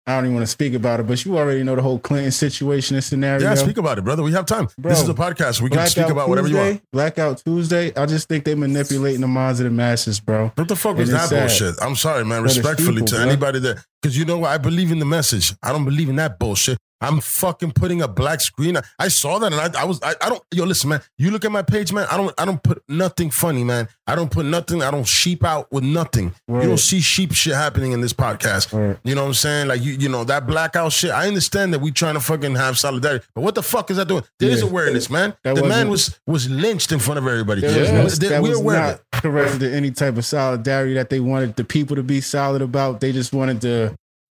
I 0.08 0.16
don't 0.16 0.24
even 0.24 0.36
want 0.36 0.48
to 0.48 0.52
speak 0.52 0.74
about 0.74 1.02
it, 1.02 1.04
but 1.06 1.26
you 1.26 1.38
already 1.38 1.64
know 1.64 1.76
the 1.76 1.82
whole 1.82 2.00
Clinton 2.00 2.32
situation 2.32 2.96
and 2.96 3.04
scenario. 3.04 3.44
Yeah, 3.44 3.56
speak 3.56 3.78
about 3.78 3.98
it, 3.98 4.06
brother. 4.06 4.24
We 4.24 4.32
have 4.32 4.46
time. 4.46 4.70
Bro. 4.78 4.92
this 4.92 5.02
is 5.02 5.10
a 5.10 5.14
podcast. 5.14 5.60
We 5.60 5.70
can 5.70 5.86
speak 5.86 6.06
Blackout 6.06 6.12
about 6.12 6.30
whatever 6.30 6.48
you 6.48 6.56
want. 6.56 6.82
Blackout 6.94 7.44
Tuesday. 7.44 7.94
I 7.94 8.06
just 8.06 8.30
think 8.30 8.46
they 8.46 8.56
manipulating 8.56 9.20
the 9.20 9.28
minds 9.28 9.60
of 9.60 9.66
the 9.66 9.70
masses, 9.70 10.22
bro. 10.22 10.54
What 10.56 10.70
the 10.70 10.78
fuck 10.78 10.96
was 10.96 11.12
that 11.12 11.28
sad. 11.28 11.40
bullshit? 11.42 11.76
I'm 11.82 11.98
sorry, 11.98 12.24
man. 12.24 12.42
Respectfully 12.42 13.02
people, 13.02 13.08
to 13.08 13.16
bro. 13.18 13.26
anybody 13.26 13.60
that, 13.60 13.86
because 14.02 14.18
you 14.18 14.26
know 14.26 14.40
what? 14.40 14.52
I 14.52 14.58
believe 14.58 14.92
in 14.92 15.00
the 15.00 15.06
message. 15.06 15.54
I 15.64 15.72
don't 15.72 15.86
believe 15.86 16.10
in 16.10 16.16
that 16.18 16.40
bullshit. 16.40 16.78
I'm 17.02 17.22
fucking 17.22 17.72
putting 17.72 18.02
a 18.02 18.10
black 18.10 18.42
screen. 18.42 18.76
I, 18.76 18.82
I 19.00 19.08
saw 19.08 19.40
that 19.40 19.54
and 19.54 19.74
I, 19.74 19.84
I 19.84 19.86
was, 19.86 20.02
I, 20.04 20.16
I 20.22 20.28
don't, 20.28 20.44
yo, 20.52 20.66
listen, 20.66 20.90
man. 20.90 21.02
You 21.18 21.32
look 21.32 21.46
at 21.46 21.52
my 21.52 21.62
page, 21.62 21.94
man. 21.94 22.06
I 22.12 22.18
don't, 22.18 22.34
I 22.38 22.44
don't 22.44 22.62
put 22.62 22.84
nothing 22.90 23.30
funny, 23.30 23.64
man. 23.64 23.88
I 24.06 24.16
don't 24.16 24.30
put 24.30 24.46
nothing. 24.46 24.84
I 24.84 24.92
don't 24.92 25.08
sheep 25.08 25.46
out 25.46 25.72
with 25.72 25.86
nothing. 25.86 26.34
Word. 26.46 26.64
You 26.64 26.68
don't 26.68 26.78
see 26.78 27.00
sheep 27.00 27.32
shit 27.32 27.54
happening 27.54 27.94
in 27.94 28.02
this 28.02 28.12
podcast. 28.12 28.74
Word. 28.74 29.00
You 29.06 29.16
know 29.16 29.22
what 29.22 29.28
I'm 29.30 29.34
saying? 29.36 29.70
Like 29.70 29.82
you, 29.82 29.94
you 29.94 30.10
know 30.10 30.26
that 30.26 30.46
blackout 30.46 30.92
shit. 30.92 31.12
I 31.12 31.30
understand 31.30 31.74
that 31.74 31.80
we 31.80 31.92
trying 31.94 32.16
to 32.16 32.20
fucking 32.20 32.56
have 32.56 32.78
solidarity, 32.78 33.26
but 33.34 33.46
what 33.46 33.56
the 33.56 33.64
fuck 33.64 33.90
is 33.92 33.96
that 33.96 34.10
doing? 34.10 34.24
There 34.40 34.50
is 34.50 34.62
Yeah. 34.62 34.68
awareness, 34.68 35.10
man. 35.10 35.36
That 35.44 35.56
the 35.56 35.64
man 35.66 35.88
was 35.90 36.20
was 36.28 36.50
lynched 36.50 36.92
in 36.92 37.00
front 37.00 37.18
of 37.18 37.26
everybody. 37.28 37.62
Was 37.62 37.74
Yeah. 37.78 37.92
no- 37.94 38.10
They- 38.10 38.28
that 38.28 38.42
we're 38.44 38.50
was 38.50 38.60
aware 38.60 38.78
of 38.78 38.84
not 38.84 38.96
it. 38.96 39.22
correct 39.22 39.60
to 39.62 39.72
any 39.74 39.92
type 39.92 40.18
of 40.18 40.26
solidarity 40.26 40.96
that 40.96 41.10
they 41.10 41.22
wanted 41.22 41.56
the 41.56 41.64
people 41.64 41.96
to 41.96 42.04
be 42.04 42.20
solid 42.20 42.62
about. 42.62 43.00
They 43.00 43.14
just 43.14 43.32
wanted 43.32 43.62
to 43.62 43.89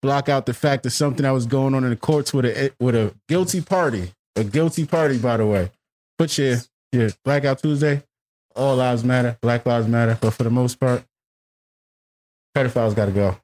block 0.08 0.30
out 0.30 0.46
the 0.46 0.54
fact 0.54 0.86
of 0.86 0.93
something 0.93 1.24
that 1.24 1.32
was 1.32 1.46
going 1.46 1.76
on 1.76 1.84
in 1.84 1.89
the 1.89 1.96
courts 1.98 2.34
with 2.34 2.46
a 2.46 2.72
with 2.80 2.96
a 2.96 3.13
guilty 3.28 3.60
party. 3.60 4.13
A 4.38 4.43
guilty 4.46 4.86
party, 4.86 5.17
by 5.17 5.36
the 5.36 5.46
way. 5.46 5.70
But 6.17 6.38
yeah, 6.38 6.60
yeah, 6.93 7.10
Blackout 7.26 7.60
Tuesday, 7.62 8.04
all 8.56 8.78
lives 8.78 9.04
matter, 9.04 9.38
Black 9.41 9.65
Lives 9.65 9.86
Matter. 9.86 10.17
But 10.22 10.32
for 10.32 10.43
the 10.43 10.50
most 10.50 10.80
part, 10.80 11.04
pedophiles 12.56 12.96
gotta 12.96 13.12
go. 13.12 13.38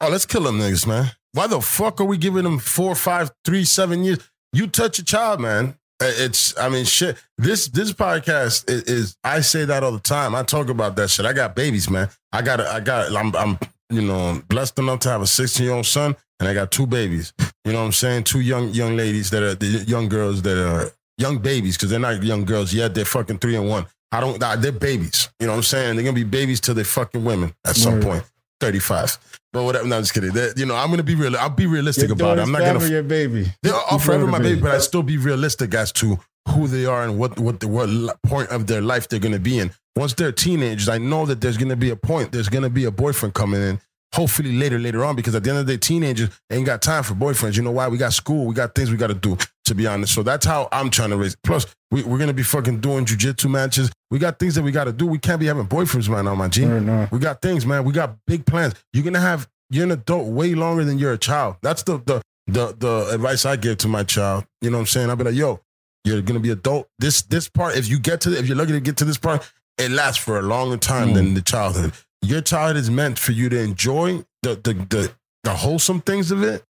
Oh, 0.00 0.08
let's 0.08 0.26
kill 0.26 0.42
them 0.42 0.60
niggas, 0.60 0.86
man. 0.86 1.10
Why 1.32 1.48
the 1.48 1.60
fuck 1.60 2.00
are 2.00 2.04
we 2.04 2.18
giving 2.18 2.44
them 2.44 2.60
four, 2.60 2.94
five, 2.94 3.32
three, 3.44 3.64
seven 3.64 4.04
years? 4.04 4.18
You 4.52 4.68
touch 4.68 5.00
a 5.00 5.04
child, 5.04 5.40
man. 5.40 5.76
Uh, 6.00 6.12
It's, 6.18 6.56
I 6.56 6.68
mean, 6.68 6.84
shit. 6.84 7.16
This 7.36 7.66
this 7.66 7.92
podcast 7.92 8.70
is, 8.70 8.82
is, 8.84 9.16
I 9.24 9.40
say 9.40 9.64
that 9.64 9.82
all 9.82 9.92
the 9.92 9.98
time. 9.98 10.36
I 10.36 10.44
talk 10.44 10.68
about 10.68 10.94
that 10.96 11.10
shit. 11.10 11.26
I 11.26 11.32
got 11.32 11.56
babies, 11.56 11.90
man. 11.90 12.10
I 12.30 12.42
got, 12.42 12.60
I 12.60 12.78
got, 12.78 13.12
I'm, 13.16 13.34
I'm, 13.34 13.58
you 13.90 14.02
know, 14.02 14.42
blessed 14.48 14.78
enough 14.78 15.00
to 15.00 15.08
have 15.10 15.22
a 15.22 15.26
16 15.26 15.64
year 15.64 15.74
old 15.74 15.86
son, 15.86 16.16
and 16.40 16.48
I 16.48 16.54
got 16.54 16.70
two 16.70 16.86
babies. 16.86 17.32
You 17.64 17.72
know 17.72 17.80
what 17.80 17.86
I'm 17.86 17.92
saying? 17.92 18.24
Two 18.24 18.40
young 18.40 18.68
young 18.70 18.96
ladies 18.96 19.30
that 19.30 19.42
are 19.42 19.54
the 19.54 19.66
young 19.66 20.08
girls 20.08 20.42
that 20.42 20.58
are 20.58 20.90
young 21.18 21.38
babies 21.38 21.76
because 21.76 21.90
they're 21.90 21.98
not 22.00 22.22
young 22.22 22.44
girls 22.44 22.72
yet. 22.72 22.94
They're 22.94 23.04
fucking 23.04 23.38
three 23.38 23.56
and 23.56 23.68
one. 23.68 23.86
I 24.12 24.20
don't. 24.20 24.38
They're 24.40 24.72
babies. 24.72 25.30
You 25.40 25.46
know 25.46 25.52
what 25.52 25.58
I'm 25.58 25.62
saying? 25.64 25.96
They're 25.96 26.04
gonna 26.04 26.14
be 26.14 26.24
babies 26.24 26.60
till 26.60 26.74
they 26.74 26.84
fucking 26.84 27.24
women 27.24 27.54
at 27.64 27.76
some 27.76 28.00
point. 28.00 28.24
35. 28.60 29.18
But 29.52 29.64
whatever. 29.64 29.86
No, 29.86 29.96
I'm 29.96 30.02
just 30.02 30.14
kidding. 30.14 30.32
They- 30.32 30.52
you 30.56 30.66
know, 30.66 30.74
I'm 30.74 30.90
gonna 30.90 31.02
be 31.02 31.14
real. 31.14 31.36
I'll 31.36 31.50
be 31.50 31.66
realistic 31.66 32.08
Your 32.08 32.14
about 32.14 32.38
it. 32.38 32.42
I'm 32.42 32.52
not 32.52 32.60
gonna. 32.60 32.78
forever 32.78 32.92
your 32.92 33.02
baby. 33.02 33.52
They're 33.62 33.74
all 33.74 33.96
uh, 33.96 33.98
forever 33.98 34.26
my 34.26 34.38
baby. 34.38 34.50
baby, 34.50 34.62
but 34.62 34.70
I 34.74 34.78
still 34.78 35.02
be 35.02 35.16
realistic 35.18 35.74
as 35.74 35.92
to 35.92 36.18
who 36.48 36.66
they 36.68 36.86
are 36.86 37.02
and 37.02 37.18
what 37.18 37.38
what 37.38 37.60
the 37.60 37.68
what 37.68 37.88
point 38.22 38.50
of 38.50 38.66
their 38.66 38.82
life 38.82 39.08
they're 39.08 39.20
gonna 39.20 39.38
be 39.38 39.58
in. 39.58 39.70
Once 39.96 40.14
they're 40.14 40.32
teenagers, 40.32 40.88
I 40.88 40.98
know 40.98 41.26
that 41.26 41.40
there's 41.40 41.56
gonna 41.56 41.76
be 41.76 41.90
a 41.90 41.96
point. 41.96 42.32
There's 42.32 42.48
gonna 42.48 42.70
be 42.70 42.84
a 42.84 42.90
boyfriend 42.90 43.34
coming 43.34 43.62
in. 43.62 43.80
Hopefully 44.14 44.52
later, 44.52 44.78
later 44.78 45.04
on, 45.04 45.16
because 45.16 45.34
at 45.34 45.44
the 45.44 45.50
end 45.50 45.58
of 45.58 45.66
the 45.66 45.74
day, 45.74 45.78
teenagers 45.78 46.30
ain't 46.50 46.64
got 46.64 46.80
time 46.80 47.02
for 47.02 47.14
boyfriends. 47.14 47.56
You 47.56 47.62
know 47.62 47.72
why? 47.72 47.88
We 47.88 47.98
got 47.98 48.12
school, 48.12 48.46
we 48.46 48.54
got 48.54 48.74
things 48.74 48.90
we 48.90 48.96
got 48.96 49.08
to 49.08 49.14
do. 49.14 49.36
To 49.66 49.74
be 49.74 49.86
honest, 49.88 50.14
so 50.14 50.22
that's 50.22 50.46
how 50.46 50.68
I'm 50.70 50.90
trying 50.90 51.10
to 51.10 51.16
raise. 51.16 51.34
Plus, 51.42 51.66
we, 51.90 52.04
we're 52.04 52.18
gonna 52.18 52.32
be 52.32 52.44
fucking 52.44 52.80
doing 52.80 53.04
jujitsu 53.04 53.50
matches. 53.50 53.90
We 54.12 54.20
got 54.20 54.38
things 54.38 54.54
that 54.54 54.62
we 54.62 54.70
got 54.70 54.84
to 54.84 54.92
do. 54.92 55.06
We 55.06 55.18
can't 55.18 55.40
be 55.40 55.46
having 55.46 55.66
boyfriends 55.66 56.08
right 56.08 56.24
now, 56.24 56.36
my 56.36 56.46
G. 56.46 56.64
We 57.10 57.18
got 57.18 57.42
things, 57.42 57.66
man. 57.66 57.82
We 57.82 57.92
got 57.92 58.14
big 58.28 58.46
plans. 58.46 58.74
You're 58.92 59.02
gonna 59.04 59.20
have 59.20 59.48
you're 59.68 59.82
an 59.84 59.90
adult 59.90 60.28
way 60.28 60.54
longer 60.54 60.84
than 60.84 60.98
you're 60.98 61.12
a 61.12 61.18
child. 61.18 61.56
That's 61.62 61.82
the 61.82 61.98
the 61.98 62.22
the 62.46 62.76
the 62.78 63.10
advice 63.12 63.44
I 63.44 63.56
give 63.56 63.78
to 63.78 63.88
my 63.88 64.04
child. 64.04 64.44
You 64.62 64.70
know 64.70 64.76
what 64.76 64.82
I'm 64.82 64.86
saying? 64.86 65.10
I'll 65.10 65.16
be 65.16 65.24
like, 65.24 65.34
yo, 65.34 65.60
you're 66.06 66.22
gonna 66.22 66.40
be 66.40 66.50
adult. 66.50 66.88
This 66.98 67.22
this 67.22 67.48
part, 67.48 67.76
if 67.76 67.88
you 67.88 67.98
get 67.98 68.20
to 68.22 68.38
if 68.38 68.46
you're 68.46 68.56
lucky 68.56 68.72
to 68.72 68.80
get 68.80 68.96
to 68.98 69.04
this 69.04 69.18
part, 69.18 69.50
it 69.76 69.90
lasts 69.90 70.22
for 70.22 70.38
a 70.38 70.42
longer 70.42 70.76
time 70.76 71.12
than 71.12 71.28
hmm. 71.28 71.34
the 71.34 71.42
childhood. 71.42 71.92
Your 72.22 72.40
childhood 72.40 72.76
is 72.76 72.90
meant 72.90 73.18
for 73.18 73.32
you 73.32 73.48
to 73.48 73.58
enjoy 73.58 74.24
the 74.42 74.54
the 74.54 74.74
the, 74.88 75.12
the 75.42 75.50
wholesome 75.50 76.00
things 76.00 76.30
of 76.30 76.42
it. 76.42 76.64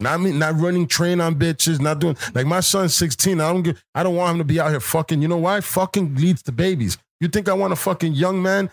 Not 0.00 0.20
me, 0.20 0.32
not 0.32 0.58
running 0.58 0.88
train 0.88 1.20
on 1.20 1.36
bitches, 1.36 1.80
not 1.80 2.00
doing 2.00 2.16
like 2.34 2.46
my 2.46 2.60
son's 2.60 2.94
16. 2.96 3.40
I 3.40 3.52
don't 3.52 3.62
give, 3.62 3.82
I 3.94 4.02
don't 4.02 4.16
want 4.16 4.32
him 4.32 4.38
to 4.38 4.44
be 4.44 4.58
out 4.58 4.70
here 4.70 4.80
fucking. 4.80 5.22
You 5.22 5.28
know 5.28 5.36
why? 5.36 5.60
Fucking 5.60 6.16
leads 6.16 6.42
to 6.42 6.52
babies. 6.52 6.98
You 7.20 7.28
think 7.28 7.48
I 7.48 7.52
want 7.52 7.72
a 7.72 7.76
fucking 7.76 8.12
young 8.12 8.42
man 8.42 8.70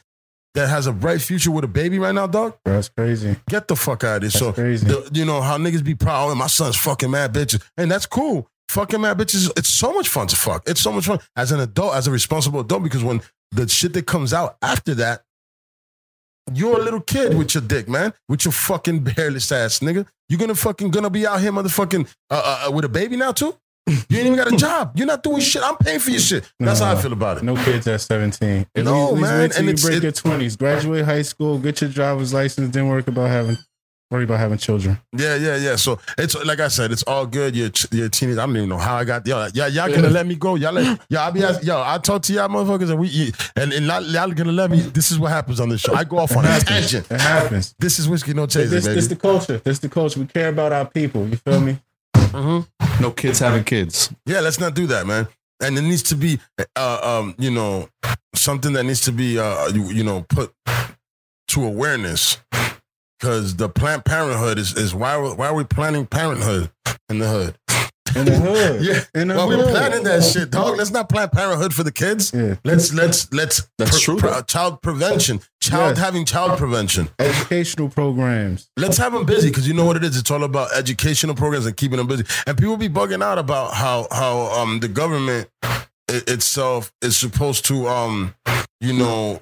that 0.55 0.67
has 0.67 0.87
a 0.87 0.91
bright 0.91 1.21
future 1.21 1.51
with 1.51 1.63
a 1.63 1.67
baby 1.67 1.99
right 1.99 2.13
now, 2.13 2.27
dog? 2.27 2.57
Bro, 2.65 2.73
that's 2.73 2.89
crazy. 2.89 3.35
Get 3.47 3.67
the 3.67 3.75
fuck 3.75 4.03
out 4.03 4.23
of 4.23 4.33
here. 4.33 4.51
That's 4.51 4.81
so 4.81 5.01
the- 5.01 5.09
you 5.13 5.25
know 5.25 5.41
how 5.41 5.57
niggas 5.57 5.83
be 5.83 5.95
proud. 5.95 6.31
Oh, 6.31 6.35
my 6.35 6.47
son's 6.47 6.75
fucking 6.75 7.11
mad 7.11 7.33
bitches, 7.33 7.63
and 7.77 7.89
that's 7.89 8.07
cool. 8.07 8.49
Fucking 8.71 9.01
mad 9.01 9.17
bitches. 9.17 9.51
It's 9.57 9.67
so 9.67 9.91
much 9.93 10.07
fun 10.07 10.27
to 10.27 10.35
fuck. 10.37 10.63
It's 10.65 10.81
so 10.81 10.93
much 10.93 11.05
fun 11.05 11.19
as 11.35 11.51
an 11.51 11.59
adult, 11.59 11.93
as 11.93 12.07
a 12.07 12.11
responsible 12.11 12.61
adult, 12.61 12.83
because 12.83 13.03
when 13.03 13.21
the 13.51 13.67
shit 13.67 13.91
that 13.93 14.07
comes 14.07 14.33
out 14.33 14.55
after 14.61 14.95
that, 14.95 15.23
you're 16.53 16.79
a 16.79 16.81
little 16.81 17.01
kid 17.01 17.37
with 17.37 17.53
your 17.53 17.61
dick, 17.63 17.89
man, 17.89 18.13
with 18.29 18.45
your 18.45 18.53
fucking 18.53 19.05
hairless 19.07 19.51
ass 19.51 19.79
nigga. 19.79 20.07
You're 20.29 20.39
gonna 20.39 20.55
fucking 20.55 20.89
gonna 20.91 21.09
be 21.09 21.27
out 21.27 21.41
here, 21.41 21.51
motherfucking, 21.51 22.07
uh, 22.29 22.33
uh, 22.33 22.67
uh, 22.67 22.71
with 22.71 22.85
a 22.85 22.89
baby 22.89 23.17
now 23.17 23.33
too? 23.33 23.53
You 23.87 23.95
ain't 24.17 24.27
even 24.27 24.35
got 24.35 24.53
a 24.53 24.55
job. 24.55 24.93
You're 24.95 25.07
not 25.07 25.21
doing 25.21 25.41
shit. 25.41 25.61
I'm 25.63 25.75
paying 25.75 25.99
for 25.99 26.11
your 26.11 26.19
shit. 26.21 26.49
That's 26.59 26.79
how 26.79 26.93
I 26.93 27.01
feel 27.01 27.11
about 27.11 27.37
it. 27.39 27.43
No 27.43 27.55
kids 27.57 27.85
at 27.87 27.99
17. 27.99 28.67
At 28.75 28.85
No, 28.85 29.09
least, 29.09 29.13
least 29.13 29.21
man, 29.21 29.49
till 29.49 29.59
and 29.59 29.67
you 29.79 29.85
break 29.85 29.97
it- 29.97 30.03
your 30.03 30.11
20s. 30.13 30.55
Graduate 30.57 31.03
high 31.03 31.23
school, 31.23 31.57
get 31.59 31.81
your 31.81 31.89
driver's 31.89 32.33
license, 32.33 32.73
then 32.73 32.87
worry 32.87 33.03
about 33.05 33.27
having 33.29 33.57
worry 34.11 34.25
about 34.25 34.39
having 34.39 34.57
children. 34.57 34.99
Yeah, 35.17 35.35
yeah, 35.35 35.55
yeah. 35.55 35.75
So 35.77 35.97
it's 36.17 36.35
like 36.45 36.59
I 36.59 36.67
said, 36.67 36.91
it's 36.91 37.03
all 37.03 37.25
good. 37.25 37.55
You're, 37.55 37.71
you're 37.91 38.07
a 38.07 38.09
teenager. 38.09 38.41
I 38.41 38.45
don't 38.45 38.57
even 38.57 38.69
know 38.69 38.77
how 38.77 38.97
I 38.97 39.03
got 39.05 39.25
y'all. 39.25 39.49
Y'all, 39.49 39.69
y'all 39.69 39.89
gonna 39.89 40.09
let 40.09 40.27
me 40.27 40.35
go. 40.35 40.55
Y'all, 40.55 40.73
let, 40.73 40.99
y'all, 41.09 41.21
I 41.21 41.31
be 41.31 41.43
asking, 41.43 41.67
yo, 41.67 41.81
I 41.81 41.97
talk 41.97 42.21
to 42.23 42.33
y'all 42.33 42.49
motherfuckers, 42.49 42.91
and 42.91 42.99
we, 42.99 43.33
and, 43.55 43.73
and 43.73 43.85
y'all, 43.85 44.03
y'all 44.03 44.31
gonna 44.31 44.51
let 44.51 44.69
me. 44.69 44.81
This 44.81 45.11
is 45.11 45.17
what 45.17 45.31
happens 45.31 45.59
on 45.59 45.69
this 45.69 45.81
show. 45.81 45.93
I 45.93 46.03
go 46.03 46.17
off 46.19 46.35
on 46.35 46.45
a 46.45 46.59
tangent. 46.59 47.09
It 47.09 47.21
happens. 47.21 47.73
This 47.79 47.97
is 47.99 48.09
whiskey 48.09 48.33
no 48.33 48.45
chaser, 48.45 48.67
This, 48.69 48.85
baby. 48.85 48.95
this 48.95 49.07
the 49.07 49.15
culture. 49.15 49.57
This 49.63 49.79
the 49.79 49.89
culture. 49.89 50.19
We 50.19 50.25
care 50.27 50.49
about 50.49 50.73
our 50.73 50.85
people. 50.85 51.27
You 51.27 51.37
feel 51.37 51.61
me? 51.61 51.79
No 52.33 53.11
kids 53.11 53.39
having 53.39 53.63
kids. 53.63 54.13
yeah, 54.25 54.39
let's 54.41 54.59
not 54.59 54.73
do 54.73 54.87
that, 54.87 55.07
man. 55.07 55.27
And 55.61 55.77
it 55.77 55.81
needs 55.81 56.03
to 56.03 56.15
be, 56.15 56.39
uh, 56.75 57.19
um, 57.21 57.35
you 57.37 57.51
know, 57.51 57.87
something 58.33 58.73
that 58.73 58.83
needs 58.83 59.01
to 59.01 59.11
be, 59.11 59.37
uh, 59.37 59.67
you, 59.67 59.89
you 59.91 60.03
know, 60.03 60.25
put 60.29 60.53
to 61.49 61.63
awareness. 61.65 62.37
Because 63.21 63.55
the 63.55 63.69
Planned 63.69 64.03
Parenthood 64.03 64.57
is, 64.57 64.75
is 64.75 64.95
why 64.95 65.15
why 65.15 65.45
are 65.47 65.53
we 65.53 65.63
planning 65.63 66.07
parenthood 66.07 66.71
in 67.07 67.19
the 67.19 67.27
hood? 67.27 67.55
In 68.15 68.25
the 68.25 68.31
hood. 68.35 68.81
Yeah, 68.81 69.03
In 69.13 69.27
the 69.27 69.35
well, 69.35 69.47
hood. 69.47 69.59
we're 69.59 69.69
planning 69.69 70.03
that 70.05 70.23
shit, 70.23 70.49
dog. 70.49 70.75
Let's 70.75 70.89
not 70.89 71.07
plan 71.07 71.29
parenthood 71.29 71.71
for 71.75 71.83
the 71.83 71.91
kids. 71.91 72.31
Yeah. 72.33 72.55
Let's 72.65 72.91
let's 72.95 73.31
let's 73.31 73.69
That's 73.77 74.01
true, 74.01 74.15
though. 74.19 74.41
child 74.41 74.81
prevention, 74.81 75.39
child 75.61 75.91
Yes. 75.91 75.99
having 75.99 76.25
child 76.25 76.57
prevention. 76.57 77.09
Educational 77.19 77.89
programs. 77.89 78.71
Let's 78.75 78.97
have 78.97 79.13
them 79.13 79.25
busy 79.27 79.49
because 79.49 79.67
you 79.67 79.75
know 79.75 79.85
what 79.85 79.97
it 79.97 80.03
is. 80.03 80.17
It's 80.17 80.31
all 80.31 80.43
about 80.43 80.73
educational 80.75 81.35
programs 81.35 81.67
and 81.67 81.77
keeping 81.77 81.97
them 81.97 82.07
busy. 82.07 82.25
And 82.47 82.57
people 82.57 82.75
be 82.75 82.89
bugging 82.89 83.21
out 83.23 83.37
about 83.37 83.75
how 83.75 84.07
how 84.11 84.51
um 84.59 84.79
the 84.79 84.87
government 84.87 85.47
i- 85.63 85.77
itself 86.27 86.91
is 87.03 87.15
supposed 87.17 87.65
to 87.65 87.87
um 87.87 88.33
you 88.79 88.93
know 88.93 89.41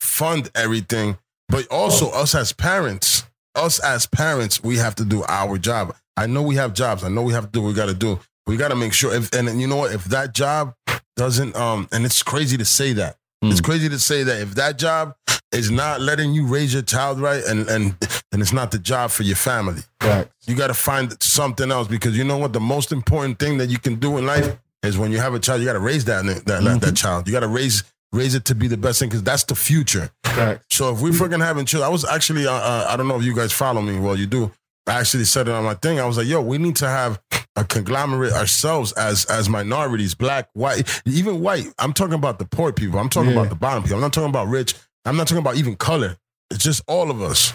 fund 0.00 0.50
everything, 0.54 1.18
but 1.50 1.66
also 1.70 2.10
us 2.10 2.34
as 2.34 2.52
parents, 2.52 3.17
us 3.58 3.78
as 3.80 4.06
parents, 4.06 4.62
we 4.62 4.76
have 4.76 4.94
to 4.96 5.04
do 5.04 5.24
our 5.28 5.58
job. 5.58 5.94
I 6.16 6.26
know 6.26 6.42
we 6.42 6.56
have 6.56 6.72
jobs. 6.74 7.04
I 7.04 7.08
know 7.08 7.22
we 7.22 7.32
have 7.32 7.46
to 7.46 7.50
do 7.50 7.62
what 7.62 7.68
we 7.68 7.74
got 7.74 7.86
to 7.86 7.94
do. 7.94 8.18
We 8.46 8.56
got 8.56 8.68
to 8.68 8.76
make 8.76 8.92
sure. 8.92 9.14
If 9.14 9.32
and 9.34 9.60
you 9.60 9.66
know 9.66 9.76
what, 9.76 9.92
if 9.92 10.04
that 10.06 10.32
job 10.34 10.74
doesn't 11.16 11.54
um, 11.56 11.88
and 11.92 12.04
it's 12.04 12.22
crazy 12.22 12.56
to 12.56 12.64
say 12.64 12.92
that. 12.94 13.16
It's 13.40 13.60
crazy 13.60 13.88
to 13.88 13.98
say 14.00 14.24
that 14.24 14.40
if 14.40 14.56
that 14.56 14.78
job 14.78 15.14
is 15.52 15.70
not 15.70 16.00
letting 16.00 16.32
you 16.32 16.46
raise 16.46 16.72
your 16.72 16.82
child 16.82 17.20
right, 17.20 17.42
and 17.44 17.68
and 17.68 17.96
and 18.32 18.42
it's 18.42 18.52
not 18.52 18.72
the 18.72 18.78
job 18.80 19.10
for 19.10 19.22
your 19.22 19.36
family, 19.36 19.82
Facts. 20.00 20.34
you 20.48 20.56
got 20.56 20.66
to 20.68 20.74
find 20.74 21.20
something 21.22 21.70
else 21.70 21.86
because 21.86 22.16
you 22.18 22.24
know 22.24 22.36
what 22.36 22.52
the 22.52 22.60
most 22.60 22.90
important 22.90 23.38
thing 23.38 23.58
that 23.58 23.68
you 23.70 23.78
can 23.78 23.94
do 23.96 24.18
in 24.18 24.26
life 24.26 24.58
is 24.82 24.98
when 24.98 25.12
you 25.12 25.18
have 25.18 25.34
a 25.34 25.38
child 25.38 25.60
you 25.60 25.66
got 25.66 25.74
to 25.74 25.78
raise 25.80 26.04
that 26.06 26.24
that, 26.46 26.80
that 26.80 26.96
child 26.96 27.26
you 27.26 27.32
got 27.32 27.40
to 27.40 27.48
raise 27.48 27.84
raise 28.12 28.34
it 28.34 28.44
to 28.46 28.54
be 28.54 28.68
the 28.68 28.76
best 28.76 28.98
thing 29.00 29.08
because 29.08 29.22
that's 29.22 29.44
the 29.44 29.54
future. 29.54 30.10
Facts. 30.24 30.64
so 30.70 30.92
if 30.94 31.00
we're 31.02 31.10
freaking 31.10 31.44
having 31.44 31.66
children 31.66 31.88
i 31.88 31.92
was 31.92 32.04
actually 32.04 32.46
uh, 32.46 32.52
uh, 32.52 32.86
i 32.88 32.96
don't 32.96 33.08
know 33.08 33.16
if 33.16 33.24
you 33.24 33.34
guys 33.34 33.52
follow 33.52 33.82
me. 33.82 33.98
Well 33.98 34.16
you 34.16 34.26
do. 34.26 34.52
I 34.86 35.00
actually 35.00 35.24
said 35.24 35.48
it 35.48 35.52
on 35.54 35.64
my 35.64 35.74
thing. 35.74 36.00
I 36.00 36.06
was 36.06 36.16
like 36.16 36.26
yo 36.26 36.40
we 36.40 36.58
need 36.58 36.76
to 36.76 36.88
have 36.88 37.20
a 37.56 37.64
conglomerate 37.64 38.32
ourselves 38.32 38.92
as 38.92 39.24
as 39.26 39.48
minorities 39.48 40.14
black 40.14 40.48
white 40.54 40.88
even 41.04 41.40
white. 41.40 41.66
I'm 41.78 41.92
talking 41.92 42.14
about 42.14 42.38
the 42.38 42.46
poor 42.46 42.72
people. 42.72 42.98
I'm 43.00 43.08
talking 43.08 43.30
Yeah. 43.30 43.38
about 43.40 43.50
the 43.50 43.56
bottom 43.56 43.82
people. 43.82 43.96
I'm 43.96 44.02
not 44.02 44.12
talking 44.12 44.30
about 44.30 44.46
rich. 44.48 44.74
I'm 45.04 45.16
not 45.16 45.26
talking 45.26 45.42
about 45.42 45.56
even 45.56 45.74
color. 45.76 46.16
It's 46.50 46.62
just 46.64 46.82
all 46.86 47.10
of 47.10 47.20
us. 47.20 47.52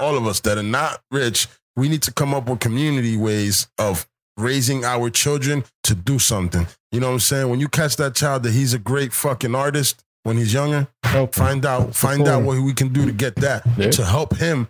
All 0.00 0.16
of 0.16 0.26
us 0.26 0.40
that 0.40 0.58
are 0.58 0.62
not 0.62 1.00
rich, 1.12 1.46
we 1.76 1.88
need 1.88 2.02
to 2.02 2.12
come 2.12 2.34
up 2.34 2.48
with 2.48 2.58
community 2.60 3.16
ways 3.16 3.68
of 3.78 4.08
raising 4.36 4.84
our 4.84 5.08
children 5.10 5.62
to 5.84 5.94
do 5.94 6.18
something. 6.18 6.66
You 6.94 7.00
know 7.00 7.08
what 7.08 7.14
I'm 7.14 7.20
saying? 7.20 7.48
When 7.48 7.58
you 7.58 7.66
catch 7.68 7.96
that 7.96 8.14
child 8.14 8.44
that 8.44 8.52
he's 8.52 8.72
a 8.72 8.78
great 8.78 9.12
fucking 9.12 9.52
artist 9.52 10.04
when 10.22 10.36
he's 10.36 10.54
younger, 10.54 10.86
Help. 11.02 11.34
find 11.34 11.66
out 11.66 11.92
find 11.92 12.28
out 12.28 12.44
what 12.44 12.56
we 12.62 12.72
can 12.72 12.92
do 12.92 13.04
to 13.04 13.10
get 13.10 13.34
that 13.36 13.66
Yeah. 13.76 13.90
to 13.90 14.04
help 14.04 14.36
him 14.36 14.68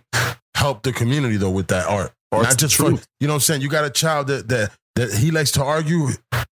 help 0.55 0.81
the 0.81 0.91
community 0.91 1.37
though 1.37 1.51
with 1.51 1.67
that 1.67 1.85
art. 1.85 2.13
Art's 2.31 2.49
Not 2.49 2.57
just 2.57 2.75
for, 2.77 2.89
you 2.89 2.97
know 3.21 3.27
what 3.27 3.33
I'm 3.35 3.39
saying? 3.41 3.61
You 3.61 3.69
got 3.69 3.85
a 3.85 3.91
child 3.91 4.25
that 4.27 4.47
that 4.49 4.71
that 4.95 5.13
he 5.13 5.29
likes 5.29 5.51
to 5.51 5.63
argue, 5.63 6.07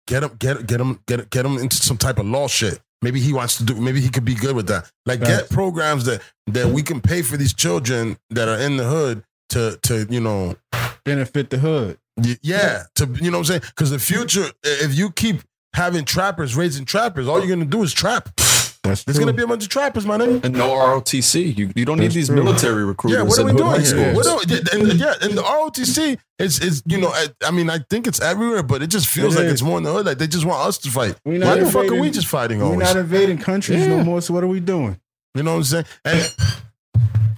get 0.06 0.22
him 0.22 0.32
get 0.38 0.66
get 0.66 0.78
him 0.78 1.00
get 1.06 1.30
get 1.30 1.46
him 1.46 1.56
into 1.56 1.76
some 1.76 1.96
type 1.96 2.18
of 2.18 2.26
law 2.26 2.48
shit. 2.48 2.78
Maybe 3.00 3.18
he 3.20 3.32
wants 3.32 3.56
to 3.56 3.64
do 3.64 3.74
maybe 3.76 4.02
he 4.02 4.10
could 4.10 4.26
be 4.26 4.34
good 4.34 4.54
with 4.54 4.66
that. 4.66 4.90
Like 5.06 5.20
get 5.24 5.48
programs 5.48 6.04
that 6.04 6.20
that 6.48 6.68
we 6.68 6.82
can 6.82 7.00
pay 7.00 7.22
for 7.22 7.38
these 7.38 7.54
children 7.54 8.18
that 8.28 8.46
are 8.46 8.58
in 8.58 8.76
the 8.76 8.84
hood 8.84 9.24
to 9.48 9.78
to 9.84 10.06
you 10.10 10.20
know 10.20 10.54
Benefit 11.06 11.48
the 11.48 11.56
hood. 11.58 11.96
yeah 12.42 12.82
to 12.96 13.06
you 13.20 13.30
know 13.30 13.38
what 13.38 13.50
I'm 13.50 13.60
saying 13.60 13.62
because 13.74 13.90
the 13.90 13.98
future 13.98 14.44
if 14.62 14.94
you 14.94 15.10
keep 15.10 15.40
having 15.74 16.04
trappers 16.04 16.54
raising 16.56 16.84
trappers 16.84 17.26
all 17.28 17.38
you're 17.38 17.48
gonna 17.48 17.64
do 17.64 17.82
is 17.82 17.92
trap 17.92 18.28
That's 18.36 19.04
there's 19.04 19.16
true. 19.16 19.24
gonna 19.24 19.32
be 19.32 19.42
a 19.42 19.46
bunch 19.46 19.62
of 19.64 19.68
trappers 19.70 20.04
my 20.04 20.18
nigga 20.18 20.44
And 20.44 20.54
no 20.54 20.68
ROTC. 20.70 21.56
You, 21.56 21.70
you 21.74 21.84
don't 21.84 21.98
need 21.98 22.10
these 22.12 22.26
true. 22.28 22.42
military 22.42 22.84
recruiters. 22.84 23.16
yeah 23.18 23.22
what 23.22 23.38
are 23.38 23.44
we 23.44 23.52
doing 23.52 23.70
high 23.70 23.76
here 23.78 23.86
schools. 23.86 24.16
what 24.16 24.26
are, 24.26 24.36
we- 24.36 24.80
and, 24.90 24.98
yeah 25.00 25.14
and 25.22 25.32
the 25.38 25.42
ROTC 25.42 26.18
is 26.38 26.60
is 26.60 26.82
you 26.86 26.98
know 26.98 27.08
I, 27.08 27.26
I 27.46 27.50
mean 27.52 27.70
I 27.70 27.78
think 27.90 28.06
it's 28.06 28.20
everywhere 28.20 28.62
but 28.62 28.82
it 28.82 28.88
just 28.88 29.06
feels 29.06 29.34
It 29.34 29.38
like 29.38 29.46
is. 29.46 29.52
it's 29.54 29.62
more 29.62 29.78
in 29.78 29.84
the 29.84 29.92
hood 29.92 30.06
like 30.06 30.18
they 30.18 30.26
just 30.26 30.44
want 30.44 30.66
us 30.66 30.78
to 30.78 30.90
fight 30.90 31.16
We 31.24 31.38
why 31.38 31.46
not 31.46 31.58
the 31.60 31.66
fuck 31.70 31.86
are 31.90 31.94
we 32.00 32.10
just 32.10 32.26
fighting 32.26 32.58
We're 32.58 32.66
always 32.66 32.80
not 32.88 32.96
invading 32.96 33.38
countries 33.38 33.80
Yeah. 33.80 33.96
no 33.98 34.04
more. 34.04 34.20
So 34.20 34.34
what 34.34 34.42
are 34.44 34.48
we 34.48 34.60
doing? 34.60 34.98
You 35.34 35.42
know 35.44 35.52
what 35.52 35.58
I'm 35.58 35.64
saying? 35.64 35.84
And 36.04 36.34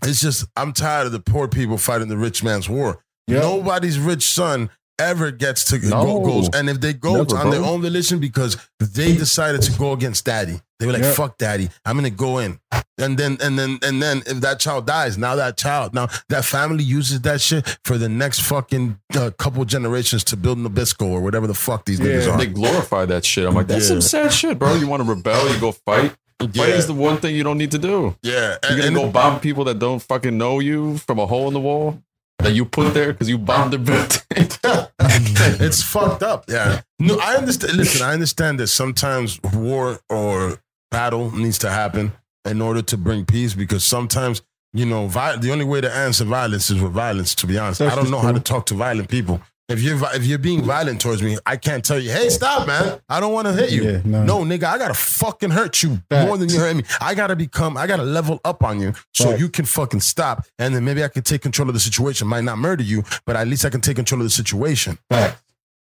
it's 0.03 0.21
just 0.21 0.47
I'm 0.57 0.73
tired 0.73 1.07
of 1.07 1.13
the 1.13 1.21
poor 1.21 1.47
people 1.49 1.79
fighting 1.79 2.09
the 2.09 2.17
rich 2.17 2.43
man's 2.43 2.69
war. 2.69 3.03
Yep. 3.29 3.43
Nobody's 3.43 3.99
rich 3.99 4.23
son 4.25 4.69
ever 4.99 5.31
gets 5.31 5.65
to 5.67 5.79
No. 5.89 6.05
go, 6.05 6.21
goes, 6.21 6.49
and 6.55 6.69
if 6.71 6.81
they 6.81 6.93
go 6.93 7.17
Never, 7.23 7.37
on 7.39 7.51
their 7.51 7.63
own 7.63 7.83
volition 7.83 8.19
because 8.21 8.57
they 8.81 9.15
decided 9.17 9.63
to 9.63 9.73
go 9.79 9.93
against 9.93 10.25
daddy, 10.25 10.61
they 10.79 10.87
were 10.87 10.93
like, 10.93 11.03
Yep. 11.03 11.15
"Fuck 11.17 11.39
daddy, 11.39 11.69
I'm 11.85 11.97
gonna 11.97 12.11
go 12.11 12.39
in." 12.39 12.59
And 12.99 13.19
then 13.19 13.39
and 13.41 13.59
then 13.59 13.79
and 13.83 14.01
then 14.03 14.23
if 14.27 14.41
that 14.41 14.61
child 14.61 14.87
dies, 14.87 15.19
now 15.19 15.35
that 15.37 15.57
child, 15.57 15.95
now 15.95 16.09
that 16.29 16.45
family 16.45 16.85
uses 16.85 17.21
that 17.23 17.41
shit 17.41 17.79
for 17.85 17.99
the 17.99 18.09
next 18.09 18.41
fucking 18.43 18.99
uh, 19.17 19.31
couple 19.37 19.65
generations 19.65 20.23
to 20.25 20.37
build 20.37 20.59
Nabisco 20.59 21.07
or 21.07 21.21
whatever 21.21 21.47
the 21.47 21.55
fuck 21.55 21.85
these 21.85 21.99
niggas 22.01 22.33
are. 22.33 22.39
They 22.39 22.47
glorify 22.47 23.05
that 23.07 23.25
shit. 23.25 23.47
I'm 23.47 23.55
like, 23.55 23.67
that's 23.67 23.85
Yeah. 23.85 23.89
some 23.89 24.01
sad 24.01 24.33
shit, 24.33 24.59
bro. 24.59 24.75
You 24.77 24.87
want 24.87 25.03
to 25.03 25.09
rebel, 25.09 25.53
you 25.53 25.59
go 25.61 25.73
fight. 25.73 26.15
Yeah. 26.41 26.65
Fight 26.65 26.69
is 26.75 26.87
the 26.87 26.93
one 26.95 27.17
thing 27.19 27.35
you 27.35 27.43
don't 27.43 27.59
need 27.59 27.71
to 27.71 27.79
do. 27.79 28.17
yeah, 28.23 28.33
You're 28.33 28.51
and, 28.53 28.61
gonna 28.63 28.83
and- 28.87 28.95
go 28.97 29.09
bomb 29.11 29.41
people 29.41 29.65
that 29.65 29.79
don't 29.79 30.01
fucking 30.03 30.37
know 30.37 30.59
you 30.61 30.99
from 30.99 31.19
a 31.19 31.27
hole 31.27 31.49
in 31.49 31.55
the 31.55 31.61
wall 31.61 32.01
that 32.39 32.53
you 32.55 32.65
put 32.65 32.95
there 32.95 33.13
because 33.13 33.29
you 33.29 33.39
bombed 33.39 33.73
their 33.73 33.79
building. 33.81 34.21
it's 34.37 35.83
fucked 35.83 36.23
up. 36.23 36.45
Yeah. 36.49 36.83
No, 36.99 37.19
I 37.19 37.35
understand. 37.37 37.75
Listen, 37.75 38.07
I 38.07 38.13
understand 38.13 38.61
that 38.61 38.69
sometimes 38.69 39.41
war 39.43 40.01
or 40.11 40.61
battle 40.91 41.31
needs 41.31 41.59
to 41.59 41.71
happen 41.71 42.13
in 42.45 42.61
order 42.61 42.83
to 42.83 42.97
bring 42.97 43.25
peace 43.25 43.55
because 43.55 43.85
sometimes, 43.85 44.43
you 44.73 44.85
know, 44.87 45.07
vi- 45.07 45.37
the 45.37 45.53
only 45.53 45.65
way 45.65 45.81
to 45.81 45.91
answer 45.93 46.25
violence 46.25 46.71
is 46.71 46.81
with 46.81 46.93
violence, 46.93 47.35
to 47.37 47.47
be 47.47 47.59
honest. 47.59 47.79
That's 47.79 47.93
I 47.93 47.97
don't 47.97 48.05
just 48.05 48.13
know 48.13 48.21
how 48.21 48.33
to 48.33 48.41
talk 48.41 48.67
to 48.67 48.75
violent 48.75 49.09
people. 49.09 49.41
If 49.69 49.81
you're 49.81 49.99
if 50.15 50.25
you're 50.25 50.39
being 50.39 50.63
violent 50.63 51.01
towards 51.01 51.23
me, 51.23 51.39
I 51.47 51.57
can't 51.57 51.83
tell 51.83 51.99
you, 51.99 52.11
hey, 52.11 52.29
stop, 52.29 52.67
man. 52.67 53.01
I 53.09 53.19
don't 53.19 53.33
want 53.33 53.47
to 53.47 53.55
hit 53.55 53.71
you. 53.71 53.85
Yeah, 53.85 54.01
no. 54.05 54.23
no. 54.25 54.39
nigga, 54.41 54.65
I 54.65 54.77
gotta 54.77 54.93
fucking 54.93 55.51
hurt 55.51 55.83
you 55.83 56.03
Facts. 56.11 56.27
more 56.27 56.37
than 56.37 56.51
you 56.51 56.59
hurt 56.59 56.77
me. 56.77 56.83
I 57.01 57.15
gotta 57.15 57.35
become, 57.35 57.79
I 57.79 57.87
gotta 57.87 58.03
level 58.03 58.41
up 58.45 58.63
on 58.63 58.79
you 58.79 58.93
so 59.15 59.31
Facts. 59.31 59.41
you 59.41 59.49
can 59.49 59.65
fucking 59.65 60.01
stop. 60.01 60.47
And 60.59 60.75
then 60.75 60.85
maybe 60.85 61.03
I 61.03 61.09
can 61.09 61.23
take 61.23 61.41
control 61.41 61.69
of 61.69 61.75
the 61.75 61.81
situation. 61.81 62.29
Might 62.29 62.45
not 62.45 62.59
murder 62.59 62.83
you, 62.83 63.05
but 63.25 63.37
at 63.37 63.49
least 63.49 63.65
I 63.65 63.71
can 63.71 63.81
take 63.81 63.97
control 63.97 64.21
of 64.21 64.27
the 64.27 64.31
situation. 64.31 64.99
Facts. 65.09 65.41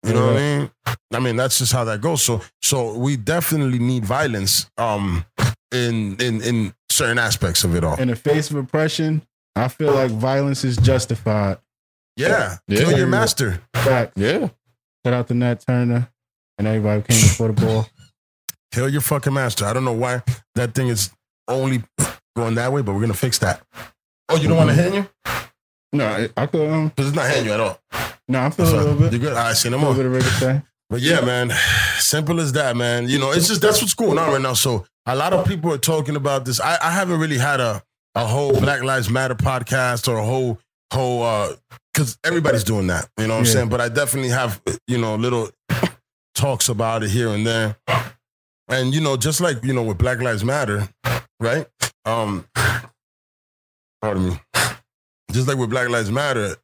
You 0.05 0.13
know 0.13 0.27
what 0.27 0.37
I 0.37 0.59
mean? 0.59 0.71
I 1.13 1.19
mean, 1.19 1.35
that's 1.35 1.59
just 1.59 1.73
how 1.73 1.83
that 1.85 2.01
goes. 2.01 2.23
So, 2.23 2.43
so 2.63 2.97
we 2.97 3.17
definitely 3.17 3.81
need 3.81 4.05
violence, 4.05 4.71
um, 4.79 5.25
in 5.73 6.17
in 6.21 6.41
in 6.43 6.75
certain 6.89 7.19
aspects 7.19 7.65
of 7.65 7.75
it 7.75 7.83
all. 7.83 7.97
In 7.97 8.09
the 8.09 8.17
face 8.17 8.51
of 8.51 8.57
oppression, 8.57 9.27
I 9.57 9.67
feel 9.67 9.93
like 9.93 10.13
violence 10.13 10.63
is 10.63 10.77
justified. 10.77 11.59
Yeah, 12.17 12.57
Yeah. 12.69 12.79
kill 12.79 12.97
your 12.97 13.07
master. 13.07 13.61
Facts. 13.75 14.13
Yeah. 14.17 14.49
Shout 15.05 15.15
out 15.15 15.29
to 15.29 15.35
Nat 15.35 15.65
Turner 15.67 16.09
and 16.59 16.67
everybody 16.67 17.01
who 17.01 17.07
came 17.07 17.21
before 17.23 17.49
the 17.49 17.53
ball. 17.61 17.87
Kill 18.73 18.89
your 18.89 19.01
fucking 19.01 19.33
master. 19.33 19.65
I 19.65 19.73
don't 19.73 19.85
know 19.85 19.93
why 19.93 20.23
that 20.55 20.75
thing 20.75 20.89
is 20.89 21.11
only 21.49 21.83
going 22.35 22.55
that 22.57 22.73
way, 22.73 22.83
but 22.83 22.95
we're 22.95 23.01
gonna 23.03 23.15
fix 23.15 23.39
that. 23.39 23.63
Oh, 24.29 24.37
you 24.37 24.49
don't 24.49 24.57
want 24.57 24.71
to 24.71 24.75
hit 24.75 24.95
you? 24.95 25.07
No, 25.93 26.07
I, 26.07 26.29
I 26.37 26.47
could. 26.47 26.69
Um, 26.69 26.89
Because 26.89 27.09
it's 27.09 27.17
not 27.17 27.29
hitting 27.29 27.45
you 27.47 27.53
at 27.53 27.61
all. 27.61 27.81
no, 28.29 28.41
I'm 28.41 28.51
feeling 28.51 28.75
a 28.75 28.77
little 28.79 28.95
bit. 28.95 29.05
You 29.13 29.19
bit. 29.19 29.21
good? 29.21 29.33
All 29.37 29.45
right, 29.45 29.57
see 29.57 29.69
no 29.71 29.79
more. 29.79 29.91
A 29.91 29.93
little 29.95 30.11
more. 30.11 30.19
bit 30.21 30.27
of 30.27 30.41
ricochet. 30.41 30.63
But 30.91 31.01
yeah, 31.01 31.21
man, 31.21 31.53
simple 31.99 32.41
as 32.41 32.53
that, 32.53 32.77
man. 32.77 33.09
You 33.09 33.19
know, 33.19 33.31
it's 33.33 33.49
just 33.49 33.61
that's 33.61 33.81
what's 33.81 33.95
going 33.95 34.19
on 34.19 34.31
right 34.31 34.41
now. 34.41 34.55
So 34.55 34.85
a 35.07 35.15
lot 35.17 35.33
of 35.33 35.47
people 35.47 35.73
are 35.73 35.79
talking 35.79 36.17
about 36.17 36.45
this. 36.45 36.61
I, 36.61 36.77
I 36.83 36.91
haven't 36.91 37.19
really 37.21 37.39
had 37.39 37.61
a 37.61 37.83
a 38.15 38.27
whole 38.27 38.53
Black 38.61 38.83
Lives 38.83 39.11
Matter 39.11 39.35
podcast 39.35 40.09
or 40.09 40.17
a 40.19 40.25
whole 40.25 40.59
whole 40.93 41.23
uh 41.23 41.55
because 41.97 42.19
everybody's 42.25 42.63
doing 42.65 42.89
that. 42.89 43.09
You 43.19 43.27
know 43.27 43.35
what 43.35 43.41
I'm 43.41 43.47
saying? 43.47 43.69
But 43.71 43.81
I 43.81 43.89
definitely 43.89 44.31
have 44.31 44.61
you 44.87 44.99
know 44.99 45.15
little 45.17 45.49
talks 46.35 46.69
about 46.69 47.03
it 47.03 47.09
here 47.11 47.29
and 47.31 47.47
there. 47.47 47.77
And 48.69 48.93
you 48.95 49.01
know, 49.01 49.17
just 49.17 49.41
like 49.41 49.65
you 49.65 49.73
know 49.73 49.83
with 49.83 49.97
Black 49.99 50.21
Lives 50.21 50.45
Matter, 50.45 50.89
right? 51.41 51.67
Um, 52.05 52.45
pardon 54.03 54.29
me. 54.29 54.41
Just 55.33 55.49
like 55.49 55.57
with 55.57 55.71
Black 55.71 55.89
Lives 55.89 56.11
Matter, 56.11 56.57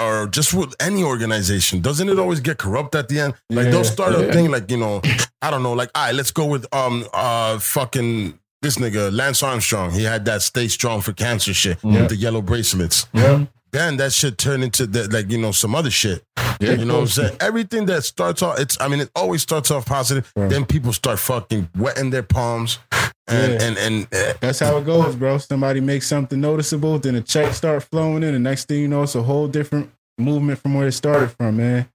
or 0.00 0.26
just 0.28 0.54
with 0.54 0.74
any 0.80 1.02
organization, 1.02 1.80
doesn't 1.80 2.08
it 2.08 2.18
always 2.18 2.40
get 2.40 2.58
corrupt 2.58 2.94
at 2.94 3.08
the 3.08 3.20
end? 3.20 3.34
Like 3.50 3.64
Yeah. 3.66 3.70
they'll 3.72 3.84
start 3.84 4.14
a 4.14 4.26
Yeah. 4.26 4.32
thing 4.32 4.50
like 4.50 4.70
you 4.70 4.76
know, 4.76 5.02
I 5.42 5.50
don't 5.50 5.62
know, 5.62 5.72
like 5.72 5.90
all 5.94 6.06
right, 6.06 6.14
let's 6.14 6.30
go 6.30 6.46
with 6.46 6.66
um 6.72 7.04
uh 7.12 7.58
fucking 7.58 8.38
this 8.62 8.76
nigga 8.76 9.12
Lance 9.12 9.42
Armstrong. 9.42 9.90
He 9.90 10.04
had 10.04 10.24
that 10.26 10.42
stay 10.42 10.68
strong 10.68 11.00
for 11.00 11.12
cancer 11.12 11.52
shit 11.52 11.78
Yeah. 11.82 12.02
with 12.02 12.10
the 12.10 12.16
yellow 12.16 12.40
bracelets. 12.42 13.06
Yeah. 13.12 13.46
Then 13.74 13.96
that 13.96 14.12
shit 14.12 14.38
turn 14.38 14.62
into 14.62 14.86
the, 14.86 15.08
like 15.10 15.28
you 15.30 15.36
know 15.38 15.50
some 15.50 15.74
other 15.74 15.90
shit. 15.90 16.22
Yeah. 16.60 16.74
You 16.74 16.84
know 16.84 16.94
what 16.94 17.00
I'm 17.00 17.06
saying? 17.08 17.36
Everything 17.40 17.86
that 17.86 18.04
starts 18.04 18.40
off, 18.40 18.60
it's 18.60 18.80
I 18.80 18.86
mean, 18.86 19.00
it 19.00 19.10
always 19.16 19.42
starts 19.42 19.72
off 19.72 19.84
positive. 19.84 20.32
Right. 20.36 20.48
Then 20.48 20.64
people 20.64 20.92
start 20.92 21.18
fucking 21.18 21.68
wetting 21.76 22.10
their 22.10 22.22
palms, 22.22 22.78
and 23.26 23.52
Yeah. 23.52 23.62
and 23.66 23.76
and 23.78 24.06
uh, 24.14 24.34
That's 24.40 24.60
how 24.60 24.76
it 24.76 24.86
goes, 24.86 25.16
bro. 25.16 25.38
Somebody 25.38 25.80
makes 25.80 26.06
something 26.06 26.40
noticeable, 26.40 27.00
then 27.00 27.16
a 27.16 27.20
check 27.20 27.52
start 27.52 27.82
flowing 27.82 28.22
in, 28.22 28.32
and 28.36 28.44
next 28.44 28.68
thing 28.68 28.80
you 28.80 28.86
know, 28.88 29.02
it's 29.02 29.16
a 29.16 29.22
whole 29.24 29.48
different 29.48 29.90
movement 30.18 30.60
from 30.60 30.74
where 30.74 30.86
it 30.86 30.92
started 30.92 31.32
from, 31.32 31.56
man. 31.56 31.88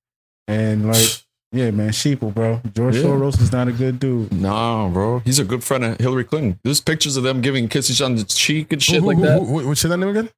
And 0.49 0.85
like, 0.85 1.07
yeah, 1.51 1.71
man, 1.71 1.89
sheeple, 1.89 2.33
bro. 2.33 2.61
George 2.75 2.95
Yeah. 2.97 3.03
Soros 3.03 3.41
is 3.41 3.51
not 3.51 3.67
a 3.67 3.71
good 3.71 3.99
dude. 3.99 4.31
Nah, 4.31 4.87
bro. 4.89 5.19
He's 5.19 5.39
a 5.39 5.43
good 5.45 5.63
friend 5.63 5.83
of 5.83 5.97
Hillary 5.99 6.23
Clinton. 6.23 6.59
There's 6.63 6.81
pictures 6.81 7.17
of 7.17 7.23
them 7.23 7.41
giving 7.41 7.67
kisses 7.67 8.01
on 8.01 8.15
the 8.15 8.23
cheek 8.23 8.71
and 8.71 8.81
shit 8.81 9.01
who, 9.01 9.07
like 9.07 9.17
who, 9.17 9.23
that. 9.23 9.39
Who, 9.39 9.59
who, 9.59 9.67
what's 9.67 9.81
that 9.81 9.97
name 9.97 10.09
again? 10.09 10.29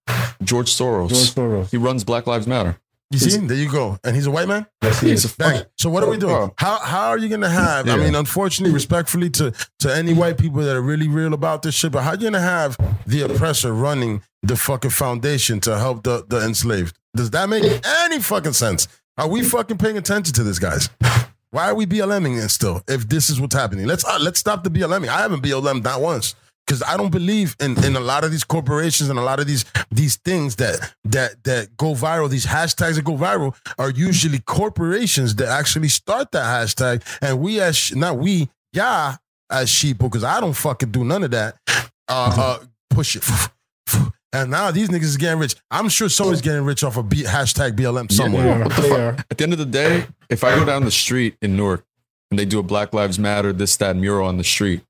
George 0.43 0.69
Soros. 0.71 1.09
George 1.09 1.33
Soros. 1.35 1.69
He 1.71 1.77
runs 1.77 2.03
Black 2.03 2.27
Lives 2.27 2.47
Matter. 2.47 2.77
You 3.11 3.19
see, 3.19 3.45
there 3.45 3.57
you 3.57 3.69
go. 3.69 3.99
And 4.05 4.15
he's 4.15 4.25
a 4.25 4.31
white 4.31 4.47
man. 4.47 4.65
Yes, 4.81 5.01
he 5.01 5.09
He's 5.09 5.25
is. 5.25 5.33
a 5.33 5.37
Dang. 5.37 5.57
fuck. 5.57 5.67
So 5.77 5.89
what 5.89 6.01
are 6.01 6.09
we 6.09 6.15
doing? 6.15 6.49
How 6.55 6.79
how 6.79 7.09
are 7.09 7.17
you 7.17 7.27
gonna 7.27 7.49
have? 7.49 7.89
I 7.89 7.97
mean, 7.97 8.15
unfortunately, 8.15 8.73
respectfully 8.73 9.29
to 9.31 9.51
to 9.79 9.93
any 9.93 10.13
white 10.13 10.37
people 10.37 10.61
that 10.61 10.73
are 10.77 10.81
really 10.81 11.09
real 11.09 11.33
about 11.33 11.61
this 11.61 11.75
shit, 11.75 11.91
but 11.91 12.03
how 12.03 12.11
are 12.11 12.15
you 12.15 12.21
gonna 12.23 12.39
have 12.39 12.77
the 13.05 13.23
oppressor 13.23 13.73
running 13.73 14.21
the 14.43 14.55
fucking 14.55 14.91
foundation 14.91 15.59
to 15.59 15.77
help 15.77 16.03
the 16.03 16.23
the 16.25 16.39
enslaved? 16.41 16.97
Does 17.13 17.31
that 17.31 17.49
make 17.49 17.65
any 18.05 18.21
fucking 18.21 18.53
sense? 18.53 18.87
Are 19.21 19.27
we 19.27 19.43
fucking 19.43 19.77
paying 19.77 19.99
attention 19.99 20.33
to 20.33 20.43
this, 20.43 20.57
guys? 20.57 20.89
Why 21.51 21.69
are 21.69 21.75
we 21.75 21.85
BLMing 21.85 22.43
it 22.43 22.49
still? 22.49 22.81
If 22.87 23.07
this 23.07 23.29
is 23.29 23.39
what's 23.39 23.53
happening, 23.53 23.85
let's 23.85 24.03
uh, 24.03 24.17
let's 24.19 24.39
stop 24.39 24.63
the 24.63 24.71
BLMing. 24.71 25.09
I 25.09 25.21
haven't 25.21 25.43
BLM 25.43 25.83
not 25.83 26.01
once 26.01 26.33
because 26.65 26.81
I 26.81 26.97
don't 26.97 27.11
believe 27.11 27.55
in 27.59 27.77
in 27.85 27.95
a 27.95 27.99
lot 27.99 28.23
of 28.23 28.31
these 28.31 28.43
corporations 28.43 29.11
and 29.11 29.19
a 29.19 29.21
lot 29.21 29.39
of 29.39 29.45
these 29.45 29.63
these 29.91 30.15
things 30.15 30.55
that 30.55 30.95
that 31.03 31.43
that 31.43 31.77
go 31.77 31.93
viral. 31.93 32.31
These 32.31 32.47
hashtags 32.47 32.95
that 32.95 33.03
go 33.03 33.15
viral 33.15 33.55
are 33.77 33.91
usually 33.91 34.39
corporations 34.39 35.35
that 35.35 35.49
actually 35.49 35.89
start 35.89 36.31
that 36.31 36.45
hashtag, 36.45 37.03
and 37.21 37.39
we 37.39 37.61
as 37.61 37.95
not 37.95 38.17
we, 38.17 38.49
yeah, 38.73 39.17
as 39.51 39.69
sheep 39.69 39.99
because 39.99 40.23
I 40.23 40.41
don't 40.41 40.53
fucking 40.53 40.89
do 40.89 41.05
none 41.05 41.21
of 41.21 41.29
that. 41.29 41.57
Uh, 42.07 42.57
uh 42.59 42.65
push 42.89 43.17
it. 43.17 43.23
And 44.33 44.49
now 44.49 44.71
these 44.71 44.89
niggas 44.89 45.03
is 45.03 45.17
getting 45.17 45.39
rich. 45.39 45.55
I'm 45.69 45.89
sure 45.89 46.07
someone's 46.07 46.39
oh. 46.39 46.43
getting 46.43 46.63
rich 46.63 46.83
off 46.83 46.97
of 46.97 47.09
B- 47.09 47.23
hashtag 47.23 47.71
BLM 47.71 48.11
somewhere. 48.11 48.67
They 48.69 48.91
are. 48.91 49.17
At 49.29 49.37
the 49.37 49.43
end 49.43 49.53
of 49.53 49.59
the 49.59 49.65
day, 49.65 50.05
if 50.29 50.43
I 50.43 50.55
go 50.55 50.63
down 50.63 50.85
the 50.85 50.91
street 50.91 51.35
in 51.41 51.57
Newark 51.57 51.83
and 52.29 52.39
they 52.39 52.45
do 52.45 52.59
a 52.59 52.63
Black 52.63 52.93
Lives 52.93 53.19
Matter, 53.19 53.51
this, 53.51 53.75
that 53.77 53.95
mural 53.97 54.27
on 54.27 54.37
the 54.37 54.43
street, 54.43 54.81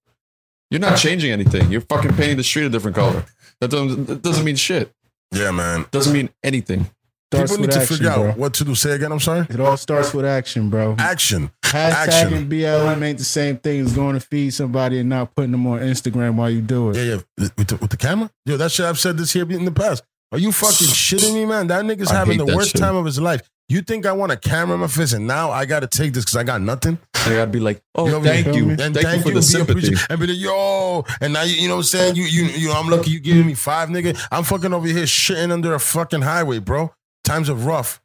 you're 0.69 0.79
not 0.79 0.97
changing 0.97 1.31
anything. 1.31 1.71
You're 1.71 1.81
fucking 1.81 2.13
painting 2.13 2.37
the 2.37 2.43
street 2.43 2.65
a 2.65 2.69
different 2.69 2.95
color. 2.95 3.25
That 3.59 3.71
doesn't, 3.71 4.05
that 4.05 4.21
doesn't 4.21 4.45
mean 4.45 4.55
shit. 4.55 4.91
Yeah, 5.31 5.51
man. 5.51 5.85
Doesn't 5.91 6.13
mean 6.13 6.29
anything. 6.43 6.89
Starts 7.33 7.51
People 7.51 7.61
need 7.61 7.67
with 7.67 7.75
to 7.75 7.81
action, 7.81 7.95
figure 7.97 8.13
bro. 8.13 8.27
out 8.31 8.37
what 8.37 8.53
to 8.55 8.65
do. 8.65 8.75
Say 8.75 8.91
again. 8.91 9.11
I'm 9.11 9.19
sorry. 9.21 9.47
It 9.49 9.59
all 9.61 9.77
starts 9.77 10.13
with 10.13 10.25
action, 10.25 10.69
bro. 10.69 10.95
Action. 10.99 11.49
Hashtag 11.63 11.91
action. 11.91 12.33
and 12.33 12.51
BLM 12.51 13.01
ain't 13.03 13.17
the 13.19 13.23
same 13.23 13.55
thing 13.57 13.79
as 13.85 13.93
going 13.95 14.15
to 14.15 14.19
feed 14.19 14.53
somebody 14.53 14.99
and 14.99 15.07
not 15.07 15.33
putting 15.33 15.51
them 15.51 15.65
on 15.65 15.79
Instagram 15.79 16.35
while 16.35 16.49
you 16.49 16.59
do 16.61 16.89
it. 16.89 16.97
Yeah, 16.97 17.03
yeah. 17.03 17.47
With 17.57 17.67
the, 17.69 17.75
with 17.77 17.89
the 17.89 17.95
camera? 17.95 18.29
Yo, 18.45 18.57
that 18.57 18.69
shit 18.71 18.85
I've 18.85 18.99
said 18.99 19.17
this 19.17 19.31
here 19.31 19.49
in 19.49 19.63
the 19.63 19.71
past. 19.71 20.03
Are 20.33 20.39
you 20.39 20.51
fucking 20.51 20.87
shitting 20.87 21.33
me, 21.33 21.45
man? 21.45 21.67
That 21.67 21.85
nigga's 21.85 22.11
I 22.11 22.15
having 22.15 22.37
the 22.37 22.45
worst 22.53 22.71
shit. 22.71 22.81
time 22.81 22.97
of 22.97 23.05
his 23.05 23.19
life. 23.21 23.41
You 23.69 23.81
think 23.81 24.05
I 24.05 24.11
want 24.11 24.33
a 24.33 24.37
camera 24.37 24.73
in 24.73 24.81
my 24.81 24.87
face 24.87 25.13
and 25.13 25.25
now 25.25 25.51
I 25.51 25.65
gotta 25.65 25.87
take 25.87 26.11
this 26.11 26.25
because 26.25 26.35
I 26.35 26.43
got 26.43 26.59
nothing? 26.59 26.99
I 27.15 27.29
gotta 27.29 27.49
be 27.49 27.61
like, 27.61 27.81
oh, 27.95 28.07
You 28.07 28.11
know, 28.11 28.21
thank 28.23 28.47
feel 28.47 28.55
you. 28.57 28.65
me? 28.65 28.71
And 28.77 28.93
Thank, 28.93 29.07
you 29.19 29.21
for 29.21 29.29
be 29.29 29.35
the 29.35 29.41
sympathy. 29.41 29.71
appreciative. 29.71 30.07
And 30.09 30.19
be 30.19 30.27
like, 30.27 30.37
yo, 30.37 31.05
and 31.21 31.31
now 31.31 31.43
you, 31.43 31.55
you 31.55 31.67
know 31.69 31.75
what 31.75 31.79
I'm 31.79 31.83
saying? 31.83 32.15
You, 32.17 32.23
you, 32.23 32.43
you 32.47 32.67
know, 32.67 32.73
I'm 32.73 32.89
lucky 32.89 33.11
you 33.11 33.21
giving 33.21 33.45
me 33.47 33.53
five, 33.53 33.87
nigga. 33.87 34.19
I'm 34.29 34.43
fucking 34.43 34.73
over 34.73 34.85
here 34.87 35.03
shitting 35.05 35.51
under 35.53 35.73
a 35.73 35.79
fucking 35.79 36.21
highway, 36.23 36.59
bro. 36.59 36.91
Times 37.23 37.49
are 37.49 37.55
rough. 37.55 38.01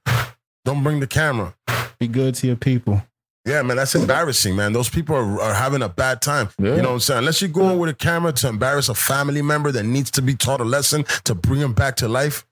Don't 0.64 0.82
bring 0.82 1.00
the 1.00 1.06
camera. 1.06 1.54
Be 1.98 2.08
good 2.08 2.34
to 2.36 2.46
your 2.46 2.56
people. 2.56 3.02
Yeah, 3.46 3.62
man, 3.62 3.76
that's 3.76 3.94
embarrassing, 3.94 4.56
man. 4.56 4.72
Those 4.72 4.88
people 4.88 5.14
are, 5.14 5.40
are 5.40 5.54
having 5.54 5.80
a 5.80 5.88
bad 5.88 6.20
time. 6.20 6.48
Yeah. 6.58 6.74
You 6.74 6.82
know 6.82 6.88
what 6.88 6.94
I'm 6.94 7.00
saying? 7.00 7.18
Unless 7.18 7.42
you 7.42 7.48
go 7.48 7.60
going 7.60 7.78
with 7.78 7.90
a 7.90 7.94
camera 7.94 8.32
to 8.32 8.48
embarrass 8.48 8.88
a 8.88 8.94
family 8.94 9.40
member 9.40 9.70
that 9.70 9.84
needs 9.84 10.10
to 10.12 10.22
be 10.22 10.34
taught 10.34 10.60
a 10.60 10.64
lesson 10.64 11.04
to 11.24 11.34
bring 11.36 11.60
them 11.60 11.72
back 11.72 11.94
to 11.96 12.08
life. 12.08 12.44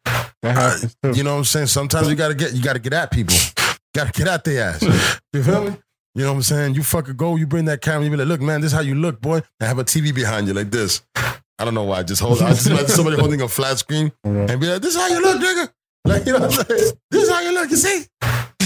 Uh, 0.45 0.79
too. 1.03 1.13
You 1.13 1.25
know 1.25 1.33
what 1.33 1.39
I'm 1.39 1.45
saying? 1.45 1.67
Sometimes 1.67 2.09
you 2.09 2.15
gotta 2.15 2.35
get 2.35 2.55
you 2.55 2.63
gotta 2.63 2.79
get 2.79 2.93
at 2.93 3.11
people. 3.11 3.35
You 3.35 3.75
gotta 3.93 4.13
get 4.13 4.29
at 4.29 4.45
their 4.45 4.71
ass. 4.71 5.21
You 5.33 5.43
feel 5.43 5.65
me? 5.65 5.77
You 6.15 6.23
know 6.23 6.31
what 6.31 6.37
I'm 6.37 6.43
saying? 6.43 6.75
You 6.77 6.85
fucking 6.85 7.17
go, 7.17 7.35
you 7.35 7.45
bring 7.45 7.65
that 7.65 7.81
camera, 7.81 8.05
you 8.05 8.11
be 8.11 8.17
like, 8.17 8.29
look, 8.29 8.41
man, 8.41 8.61
this 8.61 8.71
is 8.71 8.73
how 8.77 8.83
you 8.83 8.95
look, 8.95 9.21
boy. 9.21 9.43
And 9.59 9.67
have 9.67 9.81
a 9.81 9.85
TV 9.85 10.15
behind 10.15 10.47
you 10.47 10.55
like 10.55 10.71
this. 10.71 11.03
I 11.17 11.65
don't 11.65 11.75
know 11.75 11.83
why. 11.83 12.05
Just 12.05 12.21
hold 12.23 12.41
I 12.41 12.51
just 12.51 12.69
imagine 12.69 12.87
somebody 12.87 13.17
holding 13.21 13.41
a 13.41 13.49
flat 13.49 13.79
screen 13.79 14.13
and 14.23 14.61
be 14.61 14.69
like, 14.69 14.81
this 14.81 14.95
is 14.95 15.01
how 15.01 15.09
you 15.09 15.21
look, 15.21 15.41
nigga. 15.41 15.73
Like, 16.05 16.27
you 16.27 16.33
know 16.33 16.41
what 16.41 16.59
I'm 16.59 16.67
saying? 16.67 16.93
This 17.11 17.23
is 17.25 17.31
how 17.31 17.41
you 17.41 17.53
look, 17.55 17.71
you 17.71 17.77
see? 17.77 18.05
I 18.23 18.59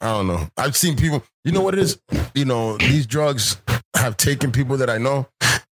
don't 0.00 0.26
know. 0.26 0.48
I've 0.56 0.76
seen 0.76 0.96
people, 0.96 1.22
you 1.44 1.52
know 1.52 1.60
what 1.62 1.74
it 1.74 1.80
is? 1.80 1.98
You 2.34 2.44
know, 2.44 2.76
these 2.78 3.06
drugs 3.06 3.56
have 3.96 4.16
taken 4.16 4.52
people 4.52 4.76
that 4.76 4.90
I 4.90 4.98
know 4.98 5.26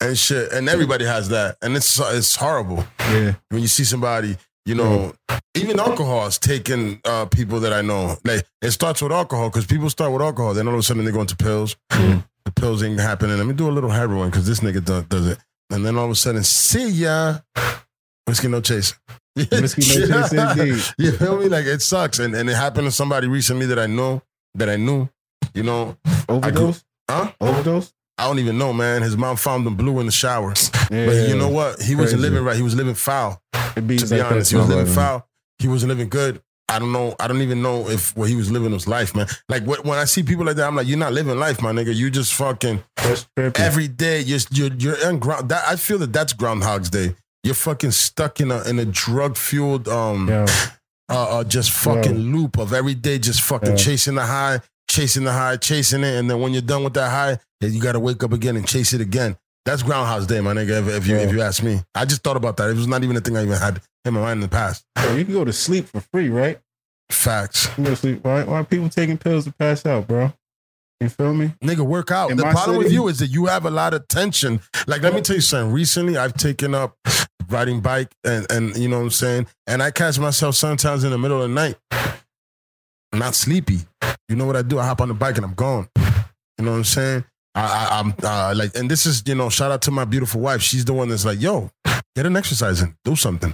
and 0.01 0.17
shit, 0.19 0.53
and 0.53 0.69
everybody 0.69 1.05
has 1.05 1.29
that. 1.29 1.57
And 1.62 1.77
it's 1.77 2.01
it's 2.01 2.35
horrible 2.37 2.85
Yeah. 3.11 3.35
when 3.51 3.61
you 3.62 3.69
see 3.69 3.85
somebody, 3.85 4.37
you 4.67 4.75
know, 4.75 5.12
even 5.55 5.79
alcohol 5.79 6.25
has 6.25 6.39
taken 6.39 7.01
uh, 7.05 7.27
people 7.27 7.61
that 7.61 7.73
I 7.73 7.83
know. 7.83 8.17
Like 8.25 8.45
it 8.62 8.71
starts 8.71 9.03
with 9.03 9.12
alcohol 9.12 9.51
because 9.51 9.67
people 9.67 9.91
start 9.91 10.11
with 10.11 10.23
alcohol, 10.23 10.55
then 10.55 10.67
all 10.69 10.75
of 10.75 10.81
a 10.81 10.83
sudden 10.83 11.05
they 11.05 11.12
go 11.12 11.21
into 11.21 11.37
pills. 11.37 11.77
The 11.91 12.53
pills 12.57 12.83
ain't 12.83 12.99
happening. 13.01 13.37
Let 13.37 13.47
me 13.47 13.55
do 13.55 13.69
a 13.69 13.73
little 13.73 13.91
heroin 13.91 14.31
because 14.31 14.47
this 14.47 14.61
nigga 14.61 14.85
does, 14.85 15.05
does 15.05 15.27
it, 15.29 15.39
and 15.71 15.85
then 15.85 15.97
all 15.97 16.07
of 16.07 16.11
a 16.11 16.15
sudden, 16.15 16.43
see 16.45 16.89
ya, 16.89 17.39
whiskey 18.27 18.49
no 18.49 18.61
chase. 18.61 18.95
Whiskey 19.37 20.07
no 20.09 20.22
chase 20.28 20.32
indeed. 20.32 20.82
You 20.99 21.12
feel 21.12 21.39
me? 21.39 21.49
Like 21.49 21.66
it 21.66 21.82
sucks, 21.82 22.18
and 22.18 22.35
and 22.35 22.49
it 22.49 22.55
happened 22.55 22.87
to 22.87 22.93
somebody 22.93 23.26
recently 23.26 23.66
that 23.66 23.78
I 23.78 23.87
know 23.87 24.22
that 24.55 24.68
I 24.68 24.76
knew. 24.76 25.09
You 25.55 25.62
know, 25.62 25.97
Overdose? 26.28 26.85
huh? 27.11 27.32
Overdose? 27.41 27.93
I 28.16 28.26
don't 28.26 28.39
even 28.39 28.59
know, 28.59 28.72
man. 28.72 29.03
His 29.03 29.16
mom 29.16 29.37
found 29.37 29.66
him 29.66 29.74
blue 29.74 29.99
in 30.01 30.07
the 30.07 30.12
shower. 30.12 30.55
Yeah. 30.91 31.07
But 31.07 31.28
you 31.28 31.37
know 31.37 31.49
what? 31.49 31.82
He 31.82 31.95
wasn't 31.97 32.22
living 32.22 32.45
right. 32.45 32.57
He 32.57 32.62
was 32.62 32.74
living 32.74 32.95
foul. 32.95 33.41
To 33.74 33.82
be 33.82 33.99
like 33.99 34.22
honest, 34.22 34.51
he 34.53 34.57
was 34.57 34.68
living 34.68 34.87
right, 34.87 34.95
foul. 34.95 35.28
He 35.59 35.68
wasn't 35.68 35.91
living 35.91 36.09
good. 36.09 36.41
I 36.68 36.78
don't 36.78 36.93
know. 36.93 37.14
I 37.20 37.28
don't 37.28 37.43
even 37.43 37.61
know 37.62 37.89
if 37.89 38.16
what 38.16 38.28
he 38.28 38.37
was 38.37 38.51
living 38.51 38.72
was 38.72 38.89
life, 38.89 39.14
man. 39.14 39.26
Like 39.49 39.64
when 39.64 39.99
I 39.99 40.05
see 40.05 40.22
people 40.22 40.45
like 40.47 40.57
that, 40.57 40.66
I'm 40.66 40.76
like, 40.76 40.87
you're 40.87 40.99
not 40.99 41.12
living 41.12 41.39
life, 41.39 41.61
my 41.61 41.72
nigga. 41.72 41.95
You 41.95 42.11
just 42.11 42.35
fucking 42.35 42.82
That's 42.97 43.26
every 43.37 43.89
day. 43.89 44.20
You're 44.20 44.41
you're 44.51 44.72
you're 44.74 45.09
in 45.09 45.18
ground. 45.18 45.51
That 45.51 45.64
I 45.68 45.76
feel 45.76 45.99
that 45.99 46.12
that's 46.12 46.32
Groundhog's 46.32 46.91
Day. 46.91 47.14
You're 47.45 47.55
fucking 47.55 47.92
stuck 47.92 48.40
in 48.40 48.51
a 48.51 48.62
in 48.64 48.78
a 48.78 48.84
drug 48.86 49.36
fueled 49.36 49.86
um 49.86 50.28
Yo, 50.28 50.45
uh, 51.11 51.38
uh 51.38 51.45
just 51.45 51.70
fucking 51.70 52.16
Yeah. 52.16 52.32
loop 52.36 52.59
of 52.59 52.72
every 52.72 52.95
day, 52.95 53.18
just 53.18 53.42
fucking 53.42 53.70
Yeah. 53.70 53.76
chasing 53.76 54.14
the 54.16 54.24
high, 54.26 54.61
chasing 54.88 55.24
the 55.24 55.32
high, 55.32 55.57
chasing 55.59 56.03
it, 56.03 56.16
and 56.18 56.28
then 56.30 56.40
when 56.40 56.53
you're 56.53 56.62
done 56.62 56.82
with 56.84 56.95
that 56.95 57.11
high, 57.11 57.38
then 57.61 57.72
you 57.74 57.80
got 57.80 57.92
to 57.92 58.01
wake 58.01 58.24
up 58.24 58.32
again 58.32 58.57
and 58.57 58.66
chase 58.66 58.92
it 58.95 59.01
again. 59.01 59.36
That's 59.66 59.82
Groundhog's 59.82 60.26
Day, 60.26 60.40
my 60.40 60.53
nigga. 60.53 60.80
If, 60.80 60.88
if 60.88 61.07
you 61.07 61.16
Yeah. 61.16 61.22
if 61.22 61.32
you 61.32 61.42
ask 61.42 61.62
me, 61.62 61.80
I 61.95 62.05
just 62.07 62.22
thought 62.22 62.36
about 62.36 62.57
that. 62.57 62.70
It 62.70 62.76
was 62.76 62.86
not 62.86 63.05
even 63.05 63.16
a 63.16 63.20
thing 63.20 63.36
I 63.36 63.42
even 63.45 63.57
had 63.59 63.80
in 64.05 64.14
my 64.14 64.20
mind 64.20 64.38
in 64.38 64.40
the 64.40 64.49
past. 64.49 64.84
Bro, 64.97 65.14
you 65.16 65.24
can 65.24 65.34
go 65.34 65.45
to 65.45 65.53
sleep 65.53 65.86
for 65.88 66.01
free, 66.01 66.28
right? 66.30 66.59
Facts, 67.11 67.68
You 67.76 67.84
go 67.84 67.90
to 67.90 67.97
sleep. 67.97 68.24
Why, 68.24 68.42
why 68.45 68.61
are 68.61 68.64
people 68.64 68.88
taking 68.88 69.18
pills 69.18 69.45
to 69.45 69.53
pass 69.53 69.84
out, 69.84 70.09
bro? 70.09 70.32
You 71.05 71.11
feel 71.11 71.35
me? 71.35 71.53
nigga. 71.63 71.85
Work 71.85 72.11
out. 72.11 72.31
In 72.31 72.39
the 72.39 72.45
problem 72.45 72.79
with 72.79 72.91
you 72.91 73.09
is 73.09 73.19
that 73.19 73.27
you 73.27 73.45
have 73.45 73.67
a 73.67 73.71
lot 73.71 73.93
of 73.93 74.09
tension. 74.09 74.61
Like, 74.87 75.03
let 75.03 75.13
me 75.13 75.21
tell 75.21 75.37
you 75.37 75.43
something. 75.43 75.71
Recently, 75.71 76.17
I've 76.17 76.33
taken 76.33 76.75
up 76.75 76.97
riding 77.51 77.83
bike, 77.83 78.11
and 78.25 78.51
and 78.51 78.75
you 78.75 78.89
know 78.89 78.97
what 78.97 79.05
I'm 79.05 79.11
saying. 79.11 79.47
And 79.67 79.83
I 79.83 79.91
catch 79.91 80.19
myself 80.19 80.55
sometimes 80.55 81.05
in 81.05 81.11
the 81.11 81.19
middle 81.19 81.43
of 81.43 81.51
the 81.51 81.55
night, 81.55 81.77
not 83.13 83.35
sleepy. 83.35 83.81
You 84.31 84.37
know 84.37 84.47
what 84.47 84.57
I 84.57 84.63
do? 84.63 84.79
I 84.79 84.87
hop 84.87 85.03
on 85.03 85.09
the 85.09 85.15
bike 85.15 85.37
and 85.37 85.45
I'm 85.45 85.53
gone. 85.53 85.89
You 86.57 86.65
know 86.65 86.71
what 86.71 86.79
I'm 86.79 86.85
saying? 86.85 87.25
I, 87.55 87.61
I, 87.61 88.01
I'm 88.01 88.15
uh, 88.23 88.55
like, 88.57 88.75
and 88.75 88.91
this 88.91 89.05
is 89.05 89.23
you 89.27 89.35
know, 89.35 89.51
shout 89.51 89.71
out 89.71 89.83
to 89.83 89.91
my 89.91 90.07
beautiful 90.07 90.41
wife. 90.41 90.63
She's 90.63 90.87
the 90.87 90.95
one 90.95 91.11
that's 91.11 91.27
like, 91.27 91.39
yo, 91.39 91.71
get 92.17 92.25
an 92.25 92.35
exercise 92.35 92.81
in, 92.81 92.97
do 93.05 93.15
something, 93.15 93.53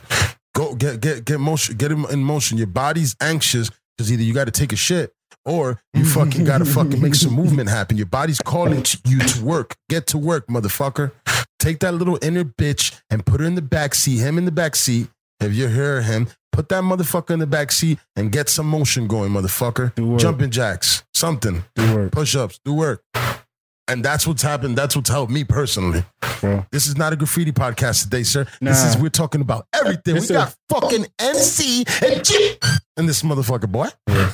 go 0.55 0.77
get 0.77 1.01
get 1.01 1.25
get 1.25 1.41
motion, 1.41 1.77
get 1.77 1.91
him 1.91 2.05
in 2.13 2.23
motion. 2.23 2.59
Your 2.59 2.69
body's 2.69 3.17
anxious 3.21 3.73
because 3.99 4.13
either 4.13 4.23
you 4.23 4.35
got 4.35 4.45
to 4.45 4.53
take 4.53 4.73
a 4.73 4.77
shit 4.77 5.13
or 5.45 5.81
you 5.95 6.05
fucking 6.05 6.45
got 6.45 6.59
to 6.59 6.65
fucking 6.65 7.01
make 7.01 7.15
some 7.15 7.33
movement 7.33 7.69
happen. 7.79 7.97
Your 7.97 8.07
body's 8.07 8.39
calling 8.41 8.83
to 8.83 8.99
you 9.07 9.19
to 9.19 9.45
work. 9.45 9.77
Get 9.89 10.07
to 10.09 10.19
work, 10.19 10.47
motherfucker. 10.49 11.13
Take 11.59 11.81
that 11.81 11.93
little 11.95 12.19
inner 12.23 12.45
bitch 12.45 12.99
and 13.11 13.25
put 13.25 13.41
her 13.41 13.47
in 13.47 13.55
the 13.55 13.63
back 13.63 13.95
seat. 13.95 14.19
Him 14.19 14.39
in 14.39 14.45
the 14.45 14.53
back 14.53 14.75
seat. 14.77 15.09
If 15.41 15.55
you 15.55 15.69
hear 15.69 16.03
him, 16.03 16.29
put 16.53 16.69
that 16.69 16.83
motherfucker 16.83 17.31
in 17.31 17.39
the 17.39 17.47
back 17.47 17.73
seat 17.73 17.99
and 18.17 18.31
get 18.31 18.49
some 18.49 18.67
motion 18.67 19.07
going, 19.07 19.31
motherfucker. 19.33 19.95
Do 19.95 20.07
work. 20.07 20.21
Jumping 20.21 20.51
jacks, 20.51 21.03
something 21.15 21.65
Do 21.75 21.95
work, 21.95 22.13
push 22.13 22.37
ups, 22.37 22.61
do 22.65 22.75
work. 22.75 23.03
And 23.89 24.05
that's 24.05 24.27
what's 24.27 24.43
happened. 24.43 24.77
That's 24.77 24.95
what's 24.95 25.11
helped 25.11 25.33
me 25.33 25.43
personally. 25.45 26.05
bro. 26.41 26.65
This 26.71 26.87
is 26.87 26.97
not 26.97 27.13
a 27.13 27.17
graffiti 27.17 27.51
podcast 27.53 28.05
today, 28.05 28.23
sir. 28.23 28.47
This 28.61 28.85
is 28.85 28.97
we're 28.97 29.09
talking 29.09 29.41
about 29.41 29.67
everything. 29.75 30.15
This 30.15 30.29
we 30.29 30.35
got 30.35 30.55
fucking 30.69 31.07
MC 31.19 31.85
and 32.03 32.25
G 32.25 32.57
and 32.97 33.09
this 33.09 33.23
motherfucker 33.23 33.69
boy. 33.71 33.89
Yeah. 34.09 34.33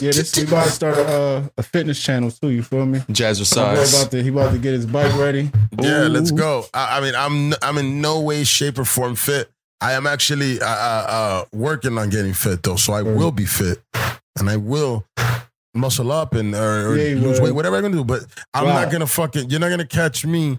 Yeah, 0.00 0.12
this 0.12 0.36
we 0.36 0.44
about 0.44 0.64
to 0.66 0.70
start 0.70 0.96
a, 0.98 1.06
uh, 1.06 1.48
a 1.58 1.62
fitness 1.62 2.02
channel 2.02 2.30
too. 2.30 2.50
You 2.50 2.62
feel 2.62 2.86
me? 2.86 2.98
My 2.98 3.04
boy 3.04 3.12
Jazzercise. 3.12 3.94
about 4.00 4.10
to 4.12 4.22
he 4.22 4.28
about 4.30 4.52
to 4.52 4.58
get 4.58 4.72
his 4.72 4.86
bike 4.86 5.14
ready. 5.16 5.50
Yeah, 5.80 6.04
Ooh. 6.04 6.08
let's 6.08 6.30
go. 6.30 6.64
I, 6.74 6.98
I 6.98 7.00
mean, 7.00 7.14
I'm 7.14 7.54
I'm 7.62 7.78
in 7.78 8.00
no 8.00 8.20
way, 8.20 8.44
shape, 8.44 8.78
or 8.78 8.84
form 8.84 9.14
fit. 9.16 9.50
I 9.80 9.92
am 9.92 10.06
actually 10.06 10.60
uh, 10.60 10.66
uh, 10.66 11.06
uh, 11.08 11.44
working 11.52 11.98
on 11.98 12.10
getting 12.10 12.32
fit 12.34 12.62
though, 12.62 12.76
so 12.76 12.92
I 12.92 13.02
Word. 13.02 13.16
will 13.16 13.30
be 13.32 13.46
fit, 13.46 13.80
and 14.38 14.50
I 14.50 14.56
will 14.56 15.04
muscle 15.74 16.10
up 16.10 16.34
and 16.34 16.54
or, 16.54 16.88
or 16.88 16.96
Yeah, 16.96 17.14
lose 17.20 17.38
will. 17.38 17.46
weight, 17.46 17.54
whatever 17.54 17.76
I'm 17.76 17.82
gonna 17.82 17.96
do. 17.96 18.04
But 18.04 18.24
I'm 18.54 18.64
Wow. 18.66 18.82
not 18.82 18.90
gonna 18.92 19.06
fucking. 19.06 19.50
You're 19.50 19.60
not 19.60 19.70
gonna 19.70 19.86
catch 19.86 20.24
me. 20.26 20.58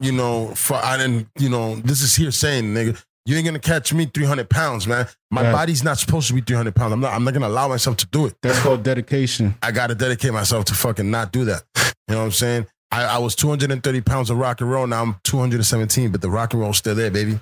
You 0.00 0.12
know, 0.12 0.48
for 0.54 0.74
I 0.76 0.96
didn't. 0.98 1.28
You 1.38 1.48
know, 1.50 1.76
this 1.76 2.02
is 2.02 2.14
here 2.14 2.30
saying, 2.30 2.64
nigga. 2.74 3.02
You 3.26 3.36
ain't 3.36 3.44
gonna 3.44 3.58
catch 3.58 3.92
me 3.92 4.06
300 4.06 4.48
pounds, 4.48 4.86
man. 4.86 5.06
My 5.32 5.42
Right. 5.42 5.52
body's 5.52 5.82
not 5.82 5.98
supposed 5.98 6.28
to 6.28 6.34
be 6.34 6.40
300 6.40 6.74
pounds. 6.76 6.92
I'm 6.92 7.00
not. 7.00 7.12
I'm 7.12 7.24
not 7.24 7.34
gonna 7.34 7.48
allow 7.48 7.66
myself 7.68 7.96
to 7.98 8.06
do 8.06 8.26
it. 8.26 8.36
That's 8.40 8.60
called 8.60 8.84
dedication. 8.84 9.56
I 9.62 9.72
got 9.72 9.88
to 9.88 9.94
dedicate 9.96 10.32
myself 10.32 10.64
to 10.66 10.74
fucking 10.74 11.10
not 11.10 11.32
do 11.32 11.44
that. 11.46 11.64
You 11.76 11.82
know 12.14 12.18
what 12.18 12.24
I'm 12.26 12.30
saying? 12.32 12.66
I, 12.92 13.02
I 13.04 13.18
was 13.18 13.34
230 13.34 14.00
pounds 14.02 14.30
of 14.30 14.38
rock 14.38 14.60
and 14.60 14.70
roll. 14.70 14.86
Now 14.86 15.02
I'm 15.02 15.16
217, 15.24 16.12
but 16.12 16.20
the 16.20 16.30
rock 16.30 16.52
and 16.52 16.62
roll's 16.62 16.78
still 16.78 16.94
there, 16.94 17.10
baby. 17.10 17.40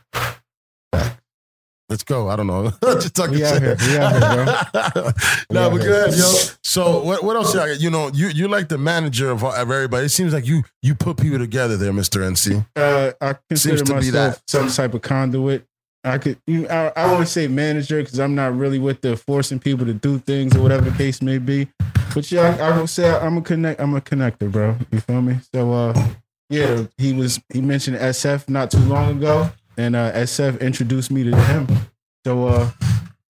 Let's 1.91 2.03
go. 2.03 2.30
I 2.30 2.37
don't 2.37 2.47
know. 2.47 2.72
Just 2.82 3.14
talking 3.14 3.43
out 3.43 3.59
shit. 3.59 3.62
out 3.62 3.80
here, 3.82 5.14
no, 5.51 5.70
but 5.70 5.78
good, 5.82 6.14
yo. 6.16 6.32
So 6.62 7.03
what? 7.05 7.22
What 7.22 7.37
else? 7.37 7.53
you 7.53 7.61
got? 7.61 7.78
You 7.78 7.91
know, 7.91 8.09
you 8.12 8.28
you 8.28 8.49
like 8.49 8.68
the 8.68 8.78
manager 8.78 9.30
of, 9.30 9.45
of 9.45 9.70
everybody. 9.70 10.07
It 10.07 10.09
seems 10.09 10.32
like 10.32 10.47
you 10.47 10.62
you 10.82 10.95
put 10.95 11.18
people 11.18 11.39
together 11.39 11.76
there, 11.76 11.93
Mister 11.93 12.20
NC. 12.20 12.66
Uh, 12.74 13.12
I 13.20 13.37
consider 13.51 13.76
Seems 13.76 13.89
to 13.91 13.95
be 14.01 14.07
myself 14.11 14.43
some 14.49 14.68
type 14.68 14.95
of 14.95 15.03
conduit. 15.03 15.66
I 16.05 16.18
could, 16.18 16.38
you, 16.46 16.68
I, 16.68 16.92
I 16.94 17.12
won't 17.12 17.28
say 17.28 17.48
manager 17.48 18.02
because 18.02 18.20
I'm 18.20 18.34
not 18.34 18.55
really 18.55 18.78
with 18.78 19.00
the 19.00 19.16
forcing 19.16 19.59
people 19.59 19.86
to 19.86 19.94
do 19.94 20.18
things 20.18 20.55
or 20.55 20.61
whatever 20.61 20.90
the 20.90 20.96
case 20.96 21.22
may 21.22 21.38
be. 21.38 21.66
But 22.14 22.30
yeah, 22.30 22.57
I, 22.61 22.68
I 22.70 22.76
will 22.78 22.86
say 22.86 23.09
I'm 23.11 23.38
a 23.38 23.42
connect. 23.42 23.80
I'm 23.80 23.94
a 23.94 24.00
connector, 24.00 24.52
bro. 24.52 24.76
You 24.92 25.00
feel 25.00 25.22
me? 25.22 25.38
So, 25.55 25.72
uh, 25.72 26.09
yeah, 26.50 26.84
he 26.98 27.14
was. 27.14 27.40
He 27.52 27.61
mentioned 27.61 27.96
SF 27.96 28.48
not 28.48 28.70
too 28.70 28.78
long 28.80 29.16
ago, 29.16 29.50
and 29.78 29.96
uh, 29.96 30.12
SF 30.12 30.61
introduced 30.61 31.11
me 31.11 31.24
to 31.24 31.34
him. 31.34 31.66
So, 32.26 32.48
uh, 32.48 32.70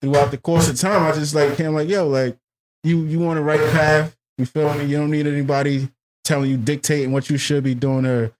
throughout 0.02 0.32
the 0.32 0.38
course 0.38 0.68
of 0.68 0.78
time, 0.78 1.04
I 1.04 1.12
just 1.12 1.34
like 1.34 1.56
came 1.56 1.74
like, 1.74 1.88
yo, 1.88 2.08
like 2.08 2.36
you, 2.82 3.04
you 3.04 3.20
want 3.20 3.36
the 3.36 3.42
right 3.42 3.60
path. 3.72 4.16
You 4.36 4.46
feel 4.46 4.74
me? 4.74 4.84
You 4.84 4.96
don't 4.96 5.10
need 5.12 5.26
anybody 5.28 5.88
telling 6.24 6.50
you, 6.50 6.56
dictating 6.56 7.12
what 7.12 7.30
you 7.30 7.38
should 7.38 7.62
be 7.62 7.74
doing, 7.74 8.04
or 8.04 8.32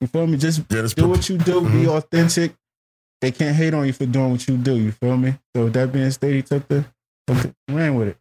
you 0.00 0.06
feel 0.06 0.26
me? 0.28 0.38
Just 0.38 0.62
Yeah, 0.70 0.86
do 0.94 1.08
what 1.08 1.28
you 1.28 1.36
do, 1.38 1.68
be 1.68 1.88
authentic. 1.88 2.54
They 3.20 3.30
can't 3.30 3.54
hate 3.56 3.74
on 3.74 3.86
you 3.86 3.92
for 3.92 4.06
doing 4.06 4.30
what 4.30 4.48
you 4.48 4.56
do. 4.56 4.76
You 4.76 4.92
feel 4.92 5.16
me? 5.16 5.34
So 5.54 5.64
with 5.64 5.74
that 5.74 5.92
being 5.92 6.10
stated, 6.10 6.36
he 6.36 6.42
took 6.42 6.66
the, 6.68 6.84
took 7.26 7.38
the 7.42 7.54
ran 7.68 7.94
with 7.96 8.08
it. 8.08 8.16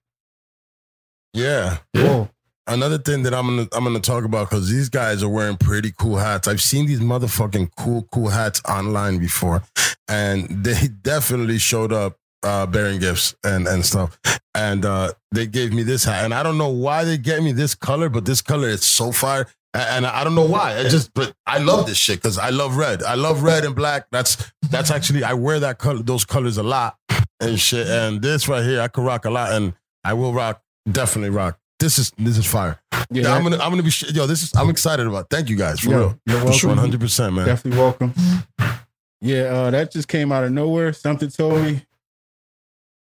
yeah. 1.33 1.77
Whoa. 1.93 2.29
Another 2.67 2.99
thing 2.99 3.23
that 3.23 3.33
I'm 3.33 3.47
gonna 3.47 3.67
I'm 3.73 3.83
gonna 3.83 3.99
talk 3.99 4.23
about 4.25 4.49
because 4.49 4.69
these 4.69 4.89
guys 4.89 5.23
are 5.23 5.29
wearing 5.29 5.57
pretty 5.57 5.91
cool 5.97 6.17
hats. 6.17 6.47
I've 6.47 6.61
seen 6.61 6.85
these 6.85 6.99
motherfucking 6.99 7.71
cool 7.75 8.07
cool 8.11 8.29
hats 8.29 8.61
online 8.69 9.17
before, 9.17 9.63
and 10.07 10.63
they 10.63 10.87
definitely 11.01 11.57
showed 11.57 11.91
up 11.91 12.17
uh, 12.43 12.67
bearing 12.67 12.99
gifts 12.99 13.33
and 13.43 13.67
and 13.67 13.83
stuff. 13.83 14.19
And 14.53 14.85
uh, 14.85 15.13
they 15.31 15.47
gave 15.47 15.73
me 15.73 15.81
this 15.81 16.03
hat, 16.03 16.25
and 16.25 16.33
I 16.33 16.43
don't 16.43 16.59
know 16.59 16.69
why 16.69 17.05
they 17.05 17.17
gave 17.17 17.41
me 17.41 17.53
this 17.53 17.73
color, 17.73 18.07
but 18.07 18.25
this 18.25 18.41
color 18.43 18.67
is 18.67 18.85
so 18.85 19.11
fire. 19.11 19.47
And 19.73 20.05
I 20.05 20.23
don't 20.23 20.33
know 20.33 20.45
why. 20.45 20.77
I 20.79 20.83
just, 20.89 21.13
but 21.13 21.31
I 21.45 21.59
love 21.59 21.85
this 21.85 21.97
shit 21.97 22.17
because 22.17 22.39
I 22.39 22.49
love 22.49 22.75
red. 22.75 23.03
I 23.03 23.13
love 23.13 23.43
red 23.43 23.65
and 23.65 23.75
black. 23.75 24.07
That's 24.11 24.51
that's 24.69 24.89
actually 24.89 25.23
I 25.23 25.33
wear 25.33 25.59
that 25.59 25.77
color, 25.77 26.01
those 26.01 26.25
colors 26.25 26.57
a 26.57 26.63
lot 26.63 26.97
and 27.39 27.59
shit. 27.59 27.87
And 27.87 28.19
this 28.21 28.47
right 28.47 28.63
here, 28.63 28.81
I 28.81 28.87
could 28.87 29.03
rock 29.05 29.25
a 29.25 29.29
lot, 29.29 29.53
and 29.53 29.73
I 30.03 30.13
will 30.13 30.33
rock, 30.33 30.63
definitely 30.91 31.29
rock. 31.29 31.59
This 31.79 31.99
is 31.99 32.11
this 32.17 32.37
is 32.37 32.47
fire. 32.47 32.79
Yeah, 33.11 33.33
I'm 33.33 33.43
gonna 33.43 33.57
I'm 33.57 33.69
gonna 33.69 33.83
be 33.83 33.91
sh- 33.91 34.11
yo. 34.11 34.25
This 34.25 34.41
is 34.43 34.55
I'm 34.55 34.69
excited 34.69 35.05
about. 35.05 35.29
Thank 35.29 35.49
you 35.49 35.55
guys 35.55 35.79
for 35.81 35.91
yo, 35.91 35.97
real. 35.99 36.19
You're 36.25 36.45
welcome. 36.45 36.69
100 36.69 36.99
percent, 36.99 37.33
man. 37.35 37.45
Definitely 37.45 37.79
welcome. 37.79 38.13
Yeah, 39.21 39.43
uh, 39.43 39.69
that 39.71 39.91
just 39.91 40.07
came 40.07 40.31
out 40.31 40.43
of 40.45 40.51
nowhere. 40.51 40.93
Something 40.93 41.29
told 41.29 41.61
me, 41.61 41.85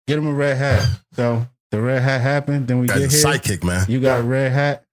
get 0.08 0.18
him 0.18 0.26
a 0.26 0.32
red 0.32 0.56
hat. 0.56 0.88
So 1.12 1.46
the 1.70 1.80
red 1.80 2.02
hat 2.02 2.20
happened. 2.22 2.68
Then 2.68 2.80
we 2.80 2.86
Guys, 2.86 2.98
get 2.98 3.12
here. 3.12 3.24
sidekick, 3.24 3.64
man. 3.64 3.86
You 3.88 4.00
got 4.00 4.20
a 4.20 4.22
red 4.22 4.52
hat. 4.52 4.84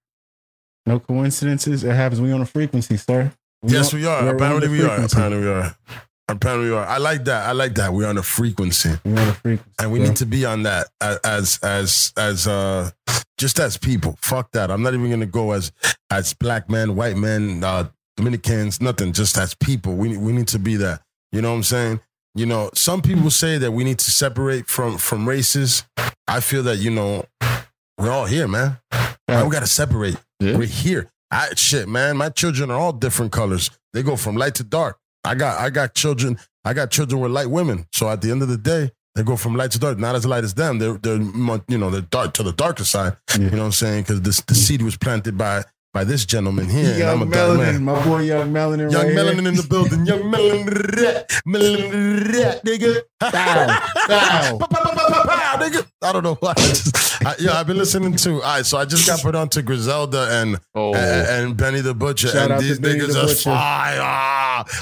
No 0.86 1.00
coincidences. 1.00 1.84
It 1.84 1.94
happens. 1.96 2.20
We 2.22 2.32
on 2.32 2.42
a 2.42 2.46
frequency, 2.46 2.98
sir. 2.98 3.32
Yes, 3.66 3.94
on- 3.94 4.00
we 4.00 4.06
are. 4.06 4.28
Apparently, 4.36 4.68
we 4.70 4.84
are. 4.84 5.04
Apparently, 5.04 5.40
we 5.42 5.48
are. 5.48 5.76
Apparently, 6.30 6.70
we 6.70 6.76
are. 6.76 6.86
I 6.86 6.98
like 6.98 7.26
that. 7.26 7.48
I 7.48 7.52
like 7.52 7.76
that. 7.76 7.94
We're 7.94 8.08
on 8.08 8.18
a 8.18 8.24
frequency, 8.24 8.92
We're 9.06 9.20
on 9.20 9.28
a 9.30 9.34
frequency. 9.34 9.72
and 9.80 9.92
we 9.92 10.00
bro. 10.00 10.08
need 10.08 10.18
to 10.18 10.26
be 10.26 10.46
on 10.46 10.64
that 10.64 10.88
as 11.02 11.60
as 11.64 12.14
as 12.18 12.48
uh 12.48 12.90
just 13.38 13.60
as 13.60 13.78
people. 13.78 14.18
Fuck 14.22 14.52
that. 14.54 14.72
I'm 14.72 14.82
not 14.82 14.94
even 14.94 15.10
gonna 15.10 15.26
go 15.26 15.52
as 15.52 15.72
as 16.10 16.34
black 16.34 16.70
men, 16.70 16.96
white 16.96 17.18
men, 17.18 17.64
uh 17.64 17.90
Dominicans, 18.18 18.80
nothing. 18.82 19.12
Just 19.12 19.38
as 19.38 19.54
people. 19.56 19.96
We 19.96 20.18
we 20.18 20.32
need 20.32 20.48
to 20.50 20.60
be 20.60 20.76
that. 20.78 21.02
You 21.32 21.42
know 21.42 21.50
what 21.52 21.58
I'm 21.58 21.64
saying? 21.64 22.00
You 22.36 22.46
know, 22.46 22.70
some 22.74 23.02
people 23.02 23.30
say 23.30 23.58
that 23.58 23.72
we 23.72 23.84
need 23.84 24.00
to 24.00 24.12
separate 24.12 24.68
from 24.68 24.98
from 24.98 25.28
races. 25.28 25.84
I 26.28 26.40
feel 26.40 26.64
that 26.64 26.78
you 26.78 26.90
know 26.92 27.26
we're 28.04 28.12
all 28.12 28.26
here, 28.26 28.48
man. 28.48 28.78
I 28.92 29.16
don't 29.28 29.50
gotta 29.50 29.68
separate. 29.68 30.18
Yeah. 30.40 30.58
We're 30.58 30.68
here. 30.68 31.10
I 31.32 31.54
shit, 31.56 31.88
man. 31.88 32.18
My 32.18 32.30
children 32.30 32.70
are 32.70 32.78
all 32.78 32.92
different 32.94 33.32
colors. 33.32 33.70
They 33.94 34.04
go 34.04 34.16
from 34.18 34.36
light 34.36 34.56
to 34.56 34.64
dark. 34.64 35.00
I 35.24 35.36
got 35.36 35.60
I 35.60 35.70
got 35.70 35.94
children. 35.96 36.38
I 36.66 36.74
got 36.74 36.92
children 36.92 37.22
with 37.22 37.32
light 37.32 37.50
women. 37.50 37.88
So 37.94 38.10
at 38.10 38.22
the 38.22 38.30
end 38.32 38.42
of 38.42 38.50
the 38.50 38.58
day, 38.58 38.92
they 39.16 39.24
go 39.24 39.38
from 39.38 39.56
light 39.56 39.72
to 39.72 39.80
dark. 39.80 39.98
Not 39.98 40.16
as 40.16 40.26
light 40.26 40.44
as 40.44 40.54
them. 40.54 40.80
They're 40.80 40.98
they're 40.98 41.22
you 41.22 41.78
know 41.78 41.90
they're 41.90 42.02
dark 42.02 42.34
to 42.34 42.44
the 42.44 42.52
darker 42.52 42.84
side. 42.84 43.16
Yeah. 43.32 43.46
You 43.46 43.52
know 43.52 43.58
what 43.60 43.66
I'm 43.66 43.72
saying? 43.72 44.04
Because 44.04 44.22
this 44.22 44.42
the 44.42 44.56
seed 44.56 44.82
was 44.82 44.98
planted 44.98 45.38
by 45.38 45.64
by 45.94 46.04
this 46.04 46.26
gentleman 46.26 46.68
here. 46.70 46.94
and 46.94 47.04
I'm 47.04 47.20
Young 47.20 47.22
a 47.22 47.36
melanin, 47.36 47.58
man. 47.74 47.84
my 47.86 48.04
boy, 48.06 48.22
young 48.22 48.52
melanin. 48.52 48.92
Young 48.92 49.06
right 49.06 49.16
melanin 49.16 49.40
here. 49.42 49.50
in 49.50 49.56
the 49.56 49.68
building. 49.70 50.06
Young 50.06 50.24
melanin. 50.24 50.66
Melanin 51.48 52.62
nigga. 52.64 53.02
Bow, 53.20 54.60
bow. 54.60 54.68
Nigga. 55.60 55.86
I 56.02 56.12
don't 56.12 56.24
know 56.24 56.36
why. 56.36 56.54
I, 57.26 57.36
yeah, 57.40 57.54
I've 57.60 57.68
been 57.68 57.78
listening 57.78 58.16
to. 58.18 58.36
All 58.36 58.40
right, 58.42 58.66
so 58.66 58.78
I 58.78 58.86
just 58.86 59.08
got 59.08 59.22
put 59.22 59.36
on 59.36 59.50
to 59.50 59.62
Griselda 59.62 60.28
and 60.32 60.60
Oh, 60.76 60.94
and, 60.94 61.46
and 61.48 61.58
Benny 61.58 61.82
the 61.82 61.94
Butcher, 61.94 62.28
Shout 62.30 62.44
and 62.44 62.52
out 62.54 62.60
to 62.62 62.66
these 62.66 62.80
Benny 62.80 63.00
niggas 63.00 63.14
the 63.14 63.22
are 63.22 63.26
Butcher. 63.28 63.42
fire. 63.44 64.02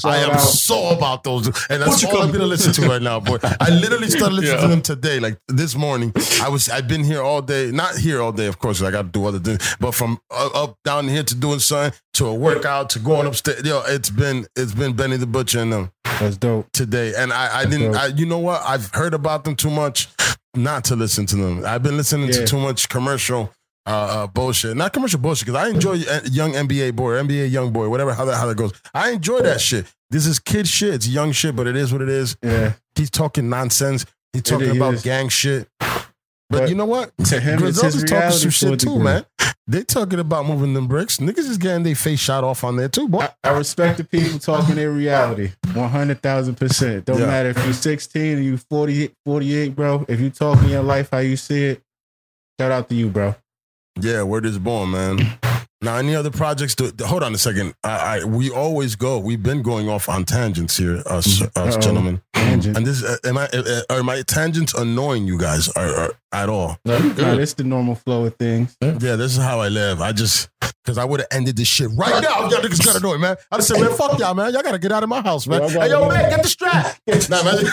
I 0.03 0.17
am 0.17 0.31
out. 0.31 0.37
so 0.39 0.89
about 0.89 1.23
those, 1.23 1.47
and 1.69 1.81
that's 1.81 2.03
all 2.03 2.21
I'm 2.21 2.31
gonna 2.31 2.45
listen 2.45 2.73
to 2.73 2.87
right 2.89 3.01
now, 3.01 3.19
boy. 3.19 3.37
I 3.43 3.69
literally 3.81 4.09
started 4.09 4.35
listening 4.35 4.61
to 4.61 4.67
them 4.67 4.81
today, 4.81 5.19
like 5.19 5.37
this 5.47 5.75
morning. 5.75 6.11
I 6.41 6.49
was, 6.49 6.69
I've 6.69 6.87
been 6.87 7.03
here 7.03 7.21
all 7.21 7.41
day, 7.41 7.71
not 7.71 7.97
here 7.97 8.21
all 8.21 8.31
day, 8.31 8.47
of 8.47 8.59
course. 8.59 8.81
I 8.81 8.91
got 8.91 9.03
to 9.03 9.07
do 9.09 9.25
other 9.25 9.39
things, 9.39 9.75
but 9.79 9.93
from 9.93 10.19
up, 10.31 10.55
up 10.55 10.77
down 10.83 11.07
here 11.07 11.23
to 11.23 11.35
doing 11.35 11.59
something, 11.59 11.97
to 12.15 12.27
a 12.27 12.33
workout, 12.33 12.89
to 12.91 12.99
going 12.99 13.27
upstairs. 13.27 13.63
Yo, 13.65 13.81
it's 13.87 14.09
been, 14.09 14.45
it's 14.55 14.73
been 14.73 14.93
Benny 14.93 15.17
the 15.17 15.27
Butcher 15.27 15.59
and 15.59 15.71
them 15.73 15.91
That's 16.19 16.37
dope. 16.37 16.71
today, 16.71 17.13
and 17.17 17.31
I, 17.31 17.59
I 17.61 17.65
didn't. 17.65 17.95
I, 17.95 18.07
you 18.07 18.25
know 18.25 18.39
what? 18.39 18.61
I've 18.65 18.91
heard 18.93 19.13
about 19.13 19.43
them 19.45 19.55
too 19.55 19.69
much. 19.69 20.07
Not 20.55 20.83
to 20.85 20.95
listen 20.95 21.25
to 21.27 21.35
them. 21.35 21.65
I've 21.65 21.83
been 21.83 21.97
listening 21.97 22.27
Yeah. 22.27 22.33
to 22.41 22.45
too 22.45 22.59
much 22.59 22.89
commercial 22.89 23.53
uh, 23.87 23.89
uh, 23.89 24.27
bullshit. 24.27 24.77
Not 24.77 24.93
commercial 24.93 25.19
bullshit 25.19 25.47
because 25.47 25.63
I 25.63 25.69
enjoy 25.69 25.93
young 26.29 26.51
NBA 26.53 26.95
boy, 26.95 27.13
NBA 27.13 27.49
young 27.51 27.71
boy, 27.71 27.89
whatever 27.89 28.13
how 28.13 28.25
that 28.25 28.35
how 28.37 28.45
that 28.47 28.55
goes. 28.57 28.73
I 28.93 29.09
enjoy 29.11 29.41
that 29.41 29.59
shit. 29.59 29.85
This 30.11 30.25
is 30.27 30.39
kid 30.39 30.67
shit. 30.67 30.93
It's 30.93 31.07
young 31.07 31.31
shit, 31.31 31.55
but 31.55 31.65
it 31.67 31.75
is 31.75 31.91
what 31.91 32.01
it 32.01 32.09
is. 32.09 32.35
Yeah. 32.43 32.73
He's 32.95 33.09
talking 33.09 33.49
nonsense. 33.49 34.05
He's 34.33 34.43
talking 34.43 34.69
It 34.69 34.75
about 34.75 35.01
gang 35.03 35.29
shit. 35.29 35.67
But, 36.51 36.59
But 36.59 36.69
you 36.69 36.75
know 36.75 36.85
what? 36.85 37.11
to 37.25 37.39
him, 37.39 37.53
it's 37.63 37.79
Griselda's 37.79 38.03
talking 38.03 38.31
some 38.37 38.49
shit 38.49 38.79
too, 38.79 38.87
degree. 38.89 39.03
man. 39.03 39.25
They 39.67 39.83
talking 39.83 40.19
about 40.19 40.45
moving 40.45 40.73
them 40.73 40.87
bricks. 40.87 41.17
Niggas 41.17 41.47
is 41.49 41.57
getting 41.57 41.83
their 41.83 41.95
face 41.95 42.19
shot 42.19 42.43
off 42.43 42.63
on 42.65 42.75
there 42.75 42.89
too, 42.89 43.07
boy. 43.07 43.21
I, 43.43 43.49
I 43.49 43.57
respect 43.57 43.97
the 43.99 44.03
people 44.03 44.37
talking 44.37 44.75
their 44.75 44.91
reality. 44.91 45.51
100,000%. 45.67 47.05
Don't 47.05 47.19
Yeah. 47.19 47.25
matter 47.25 47.49
if 47.49 47.63
you're 47.63 47.73
16 47.73 48.37
and 48.37 48.43
you 48.45 48.57
40, 48.57 49.11
48, 49.25 49.75
bro. 49.75 50.05
If 50.09 50.19
you 50.19 50.29
talking 50.29 50.69
your 50.69 50.83
life 50.83 51.09
how 51.11 51.19
you 51.19 51.37
see 51.37 51.65
it, 51.67 51.81
shout 52.59 52.71
out 52.71 52.89
to 52.89 52.95
you, 52.95 53.07
bro. 53.09 53.35
Yeah, 53.99 54.23
word 54.23 54.45
is 54.45 54.57
born, 54.59 54.91
man. 54.91 55.19
Now, 55.83 55.97
any 55.97 56.15
other 56.15 56.29
projects? 56.29 56.75
Hold 57.01 57.23
on 57.23 57.33
a 57.33 57.39
second. 57.39 57.73
I, 57.83 58.19
I 58.19 58.23
we 58.23 58.51
always 58.51 58.95
go. 58.95 59.17
We've 59.17 59.41
been 59.41 59.63
going 59.63 59.89
off 59.89 60.09
on 60.09 60.25
tangents 60.25 60.77
here, 60.77 61.01
us, 61.07 61.41
us 61.55 61.77
gentlemen. 61.77 62.21
Tangent. 62.33 62.77
And 62.77 62.85
this, 62.85 63.03
uh, 63.03 63.17
am 63.25 63.39
I? 63.39 63.47
Uh, 63.47 63.81
are 63.89 64.03
my 64.03 64.21
tangents 64.21 64.75
annoying 64.75 65.25
you 65.25 65.39
guys 65.39 65.69
at 65.75 66.49
all? 66.49 66.77
No, 66.85 66.97
it's 67.17 67.55
the 67.55 67.63
normal 67.63 67.95
flow 67.95 68.25
of 68.25 68.35
things. 68.35 68.77
Yeah, 68.81 69.15
this 69.15 69.35
is 69.35 69.37
how 69.37 69.59
I 69.59 69.69
live. 69.69 70.01
I 70.01 70.11
just 70.11 70.49
because 70.83 70.99
I 70.99 71.05
would 71.05 71.21
have 71.21 71.29
ended 71.31 71.57
this 71.57 71.67
shit 71.67 71.89
right 71.95 72.21
now. 72.21 72.47
Y'all 72.47 72.61
niggas 72.61 72.85
got 72.85 72.97
annoying, 72.97 73.21
man. 73.21 73.37
I 73.51 73.57
just 73.57 73.69
have 73.69 73.77
said, 73.79 73.87
man, 73.87 73.97
fuck 73.97 74.19
y'all, 74.19 74.35
man. 74.35 74.53
Y'all 74.53 74.61
gotta 74.61 74.77
get 74.77 74.91
out 74.91 75.01
of 75.01 75.09
my 75.09 75.21
house, 75.21 75.47
man. 75.47 75.61
Y'all 75.61 75.69
Hey, 75.81 75.89
yo, 75.89 76.07
man, 76.07 76.29
get 76.29 76.43
the 76.43 76.49
strap. 76.49 76.95
nah, 77.07 77.43
man. 77.43 77.55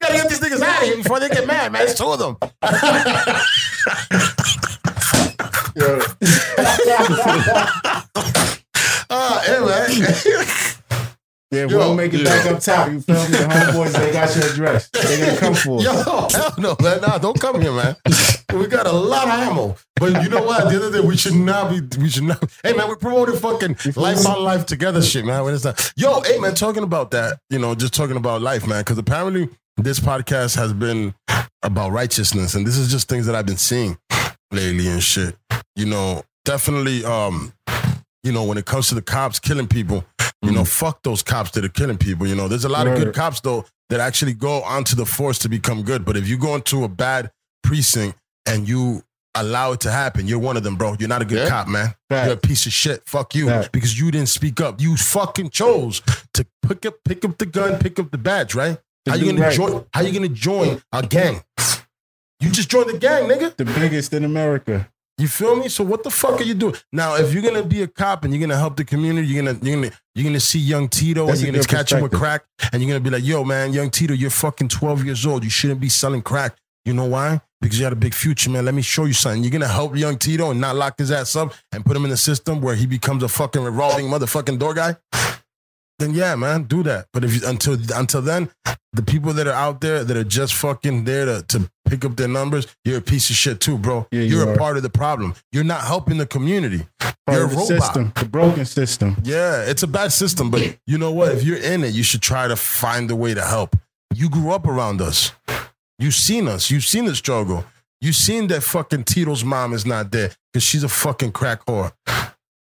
gotta 0.00 0.14
get 0.14 0.28
these 0.30 0.40
niggas 0.40 0.62
out 0.62 0.80
of 0.82 0.88
here 0.88 0.96
before 0.96 1.20
they 1.20 1.28
get 1.28 1.46
mad, 1.46 1.72
man. 1.72 1.82
It's 1.82 1.98
two 1.98 2.06
of 2.06 2.18
them. 2.18 2.38
Uh, 9.08 9.40
hey, 9.42 9.60
man. 9.60 10.14
Yeah, 11.52 11.66
Yo, 11.68 11.78
we'll 11.78 11.94
make 11.94 12.12
it 12.12 12.24
back 12.24 12.44
up 12.46 12.58
top. 12.58 12.90
You 12.90 13.00
feel 13.00 13.14
me? 13.22 13.28
The 13.30 13.36
homeboys, 13.36 13.92
they 13.96 14.12
got 14.12 14.34
your 14.34 14.46
address. 14.50 14.88
They 14.90 15.20
gonna 15.20 15.38
come 15.38 15.54
for 15.54 15.80
Yo, 15.80 15.92
us. 15.92 16.34
hell 16.34 16.52
no, 16.58 16.76
man. 16.82 17.00
Nah, 17.02 17.18
don't 17.18 17.38
come 17.40 17.60
here, 17.60 17.70
man. 17.70 17.94
We 18.52 18.66
got 18.66 18.88
a 18.88 18.92
lot 18.92 19.28
of 19.28 19.34
ammo. 19.48 19.76
But 19.94 20.24
you 20.24 20.28
know 20.28 20.42
what? 20.42 20.62
At 20.64 20.68
the 20.70 20.74
end 20.74 20.84
of 20.86 20.92
the 20.92 21.02
day, 21.02 21.06
we 21.06 21.16
should 21.16 21.34
not 21.36 21.70
be, 21.70 21.80
we 22.02 22.08
should 22.08 22.24
not. 22.24 22.42
Hey, 22.64 22.72
man, 22.72 22.88
we're 22.88 22.96
promoting 22.96 23.36
fucking 23.36 23.76
life 23.94 24.26
on 24.26 24.42
life 24.42 24.66
together 24.66 25.00
shit, 25.00 25.24
man. 25.24 25.44
When 25.44 25.54
it's 25.54 25.62
not, 25.62 25.92
yo, 25.96 26.20
hey, 26.22 26.36
man, 26.40 26.56
talking 26.56 26.82
about 26.82 27.12
that, 27.12 27.38
you 27.48 27.60
know, 27.60 27.76
just 27.76 27.94
talking 27.94 28.16
about 28.16 28.42
life, 28.42 28.66
man, 28.66 28.80
because 28.80 28.98
apparently 28.98 29.48
this 29.76 30.00
podcast 30.00 30.56
has 30.56 30.72
been 30.72 31.14
about 31.62 31.92
righteousness. 31.92 32.56
And 32.56 32.66
this 32.66 32.76
is 32.76 32.90
just 32.90 33.08
things 33.08 33.24
that 33.26 33.36
I've 33.36 33.46
been 33.46 33.56
seeing 33.56 33.96
lately 34.50 34.88
and 34.88 35.00
shit. 35.00 35.36
You 35.76 35.86
know, 35.86 36.24
definitely, 36.46 37.04
um, 37.04 37.52
you 38.22 38.32
know, 38.32 38.44
when 38.44 38.56
it 38.56 38.64
comes 38.64 38.88
to 38.88 38.94
the 38.94 39.02
cops 39.02 39.38
killing 39.38 39.68
people, 39.68 40.04
you 40.40 40.52
know, 40.52 40.64
fuck 40.64 41.02
those 41.02 41.22
cops 41.22 41.50
that 41.50 41.64
are 41.64 41.68
killing 41.68 41.98
people. 41.98 42.26
You 42.26 42.36
know, 42.36 42.48
there's 42.48 42.64
a 42.64 42.68
lot 42.70 42.86
of 42.86 42.96
good 42.96 43.14
cops 43.14 43.40
though 43.40 43.66
that 43.90 44.00
actually 44.00 44.32
go 44.32 44.62
onto 44.62 44.96
the 44.96 45.04
force 45.04 45.38
to 45.40 45.48
become 45.48 45.82
good. 45.82 46.04
But 46.04 46.16
if 46.16 46.26
you 46.26 46.38
go 46.38 46.54
into 46.54 46.84
a 46.84 46.88
bad 46.88 47.30
precinct 47.62 48.16
and 48.46 48.66
you 48.68 49.02
allow 49.34 49.72
it 49.72 49.80
to 49.80 49.90
happen, 49.90 50.26
you're 50.26 50.38
one 50.38 50.56
of 50.56 50.62
them, 50.62 50.76
bro. 50.76 50.96
You're 50.98 51.08
not 51.08 51.20
a 51.20 51.24
good 51.24 51.38
Yeah. 51.38 51.48
cop, 51.48 51.68
man. 51.68 51.94
Facts. 52.08 52.26
You're 52.26 52.34
a 52.34 52.38
piece 52.38 52.64
of 52.66 52.72
shit. 52.72 53.02
Fuck 53.06 53.34
you. 53.34 53.48
Facts. 53.48 53.68
Because 53.72 53.98
you 53.98 54.10
didn't 54.10 54.28
speak 54.28 54.60
up. 54.60 54.80
You 54.80 54.96
fucking 54.96 55.50
chose 55.50 56.00
to 56.34 56.46
pick 56.66 56.86
up 56.86 56.94
pick 57.04 57.24
up 57.24 57.36
the 57.38 57.46
gun, 57.46 57.78
pick 57.78 57.98
up 57.98 58.10
the 58.10 58.18
badge, 58.18 58.54
right? 58.54 58.78
How 59.08 59.14
you 59.14 59.26
gonna 59.26 59.40
right. 59.40 59.54
join 59.54 59.84
how 59.92 60.00
you 60.02 60.12
gonna 60.12 60.28
join 60.28 60.82
a 60.92 61.02
gang? 61.02 61.42
You 62.40 62.50
just 62.50 62.68
joined 62.68 62.90
the 62.90 62.98
gang, 62.98 63.24
nigga. 63.28 63.56
The 63.56 63.64
biggest 63.64 64.12
in 64.12 64.24
America. 64.24 64.88
You 65.18 65.28
feel 65.28 65.56
me? 65.56 65.70
So 65.70 65.82
what 65.82 66.02
the 66.02 66.10
fuck 66.10 66.40
are 66.40 66.44
you 66.44 66.52
doing 66.52 66.74
now? 66.92 67.14
If 67.14 67.32
you're 67.32 67.42
gonna 67.42 67.62
be 67.62 67.82
a 67.82 67.86
cop 67.86 68.24
and 68.24 68.34
you're 68.34 68.40
gonna 68.40 68.58
help 68.58 68.76
the 68.76 68.84
community, 68.84 69.26
you're 69.28 69.42
gonna 69.42 69.58
you're 69.62 69.76
gonna 69.76 69.90
you're 70.14 70.24
gonna 70.24 70.40
see 70.40 70.58
young 70.58 70.88
Tito 70.88 71.26
That's 71.26 71.38
and 71.38 71.46
you're 71.46 71.62
gonna 71.62 71.76
catch 71.76 71.92
him 71.92 72.02
with 72.02 72.12
crack 72.12 72.44
and 72.70 72.82
you're 72.82 72.90
gonna 72.90 73.00
be 73.00 73.08
like, 73.08 73.24
"Yo, 73.24 73.42
man, 73.42 73.72
young 73.72 73.88
Tito, 73.88 74.12
you're 74.12 74.28
fucking 74.28 74.68
12 74.68 75.06
years 75.06 75.24
old. 75.24 75.42
You 75.42 75.48
shouldn't 75.50 75.80
be 75.80 75.88
selling 75.88 76.20
crack." 76.20 76.56
You 76.84 76.92
know 76.92 77.06
why? 77.06 77.40
Because 77.62 77.78
you 77.78 77.84
had 77.84 77.94
a 77.94 77.96
big 77.96 78.12
future, 78.12 78.50
man. 78.50 78.66
Let 78.66 78.74
me 78.74 78.82
show 78.82 79.06
you 79.06 79.14
something. 79.14 79.42
You're 79.42 79.52
gonna 79.52 79.68
help 79.68 79.96
young 79.96 80.18
Tito 80.18 80.50
and 80.50 80.60
not 80.60 80.76
lock 80.76 80.98
his 80.98 81.10
ass 81.10 81.34
up 81.34 81.54
and 81.72 81.82
put 81.82 81.96
him 81.96 82.04
in 82.04 82.10
the 82.10 82.16
system 82.18 82.60
where 82.60 82.74
he 82.74 82.84
becomes 82.84 83.22
a 83.22 83.28
fucking 83.28 83.62
revolving 83.62 84.06
motherfucking 84.06 84.58
door 84.58 84.74
guy. 84.74 84.96
Then 85.98 86.12
yeah, 86.12 86.34
man, 86.34 86.64
do 86.64 86.82
that. 86.82 87.06
But 87.14 87.24
if 87.24 87.34
you, 87.34 87.48
until 87.48 87.78
until 87.94 88.20
then, 88.20 88.50
the 88.92 89.02
people 89.02 89.32
that 89.32 89.46
are 89.46 89.54
out 89.54 89.80
there 89.80 90.04
that 90.04 90.16
are 90.16 90.24
just 90.24 90.54
fucking 90.54 91.04
there 91.04 91.24
to, 91.24 91.42
to 91.48 91.70
pick 91.86 92.04
up 92.04 92.16
their 92.16 92.28
numbers, 92.28 92.66
you're 92.84 92.98
a 92.98 93.02
piece 93.02 93.30
of 93.30 93.36
shit 93.36 93.60
too, 93.60 93.78
bro. 93.78 94.06
Yeah, 94.10 94.20
you 94.22 94.36
you're 94.38 94.52
a 94.52 94.56
part 94.58 94.76
of 94.76 94.82
the 94.82 94.90
problem. 94.90 95.34
You're 95.52 95.64
not 95.64 95.82
helping 95.82 96.18
the 96.18 96.26
community. 96.26 96.86
Part 97.00 97.16
You're 97.28 97.46
a 97.46 97.48
the 97.48 97.54
robot. 97.56 97.66
system. 97.66 98.12
The 98.14 98.24
broken 98.26 98.64
system. 98.64 99.16
Yeah, 99.24 99.62
it's 99.62 99.82
a 99.82 99.86
bad 99.88 100.12
system, 100.12 100.50
but 100.50 100.76
you 100.86 100.98
know 100.98 101.10
what? 101.12 101.32
If 101.32 101.42
you're 101.44 101.58
in 101.58 101.82
it, 101.84 101.92
you 101.94 102.02
should 102.02 102.22
try 102.22 102.46
to 102.48 102.56
find 102.56 103.10
a 103.10 103.16
way 103.16 103.34
to 103.34 103.42
help. 103.42 103.74
You 104.14 104.28
grew 104.30 104.52
up 104.52 104.66
around 104.66 105.00
us. 105.00 105.32
You've 105.98 106.14
seen 106.14 106.46
us. 106.46 106.70
You've 106.70 106.84
seen 106.84 107.06
the 107.06 107.14
struggle. 107.14 107.64
You've 108.00 108.14
seen 108.14 108.46
that 108.48 108.62
fucking 108.62 109.04
Tito's 109.04 109.42
mom 109.44 109.72
is 109.72 109.86
not 109.86 110.10
there 110.12 110.30
because 110.52 110.62
she's 110.62 110.84
a 110.84 110.88
fucking 110.88 111.32
crack 111.32 111.64
whore. 111.66 111.92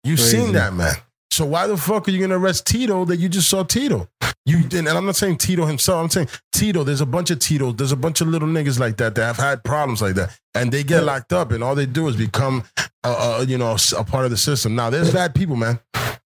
You've 0.04 0.20
Crazy. 0.20 0.38
seen 0.38 0.54
that, 0.54 0.74
man. 0.74 0.96
So 1.32 1.46
why 1.46 1.68
the 1.68 1.78
fuck 1.78 2.08
are 2.08 2.12
you 2.12 2.20
gonna 2.20 2.40
arrest 2.40 2.66
Tito 2.66 3.06
that 3.06 3.18
you 3.18 3.30
just 3.30 3.50
saw 3.50 3.64
Tito? 3.64 4.08
You 4.46 4.64
and 4.74 4.88
I'm 4.88 5.06
not 5.06 5.16
saying 5.16 5.38
Tito 5.38 5.66
himself. 5.66 6.02
I'm 6.02 6.10
saying 6.10 6.30
Tito. 6.54 6.84
There's 6.84 7.02
a 7.02 7.06
bunch 7.06 7.32
of 7.32 7.40
Titos. 7.40 7.78
There's 7.78 7.92
a 7.92 7.98
bunch 7.98 8.22
of 8.22 8.28
little 8.28 8.48
niggas 8.48 8.80
like 8.80 8.98
that 8.98 9.16
that 9.16 9.26
have 9.26 9.38
had 9.38 9.64
problems 9.64 10.02
like 10.02 10.16
that, 10.16 10.38
and 10.56 10.72
they 10.72 10.84
get 10.84 11.04
locked 11.04 11.34
up, 11.34 11.52
and 11.52 11.64
all 11.64 11.76
they 11.76 11.86
do 11.86 12.08
is 12.08 12.16
become, 12.16 12.64
a, 13.04 13.10
a, 13.10 13.44
you 13.46 13.58
know, 13.58 13.76
a 13.98 14.04
part 14.04 14.26
of 14.26 14.32
the 14.32 14.38
system. 14.38 14.74
Now 14.74 14.90
there's 14.90 15.14
bad 15.14 15.36
people, 15.36 15.58
man. 15.58 15.80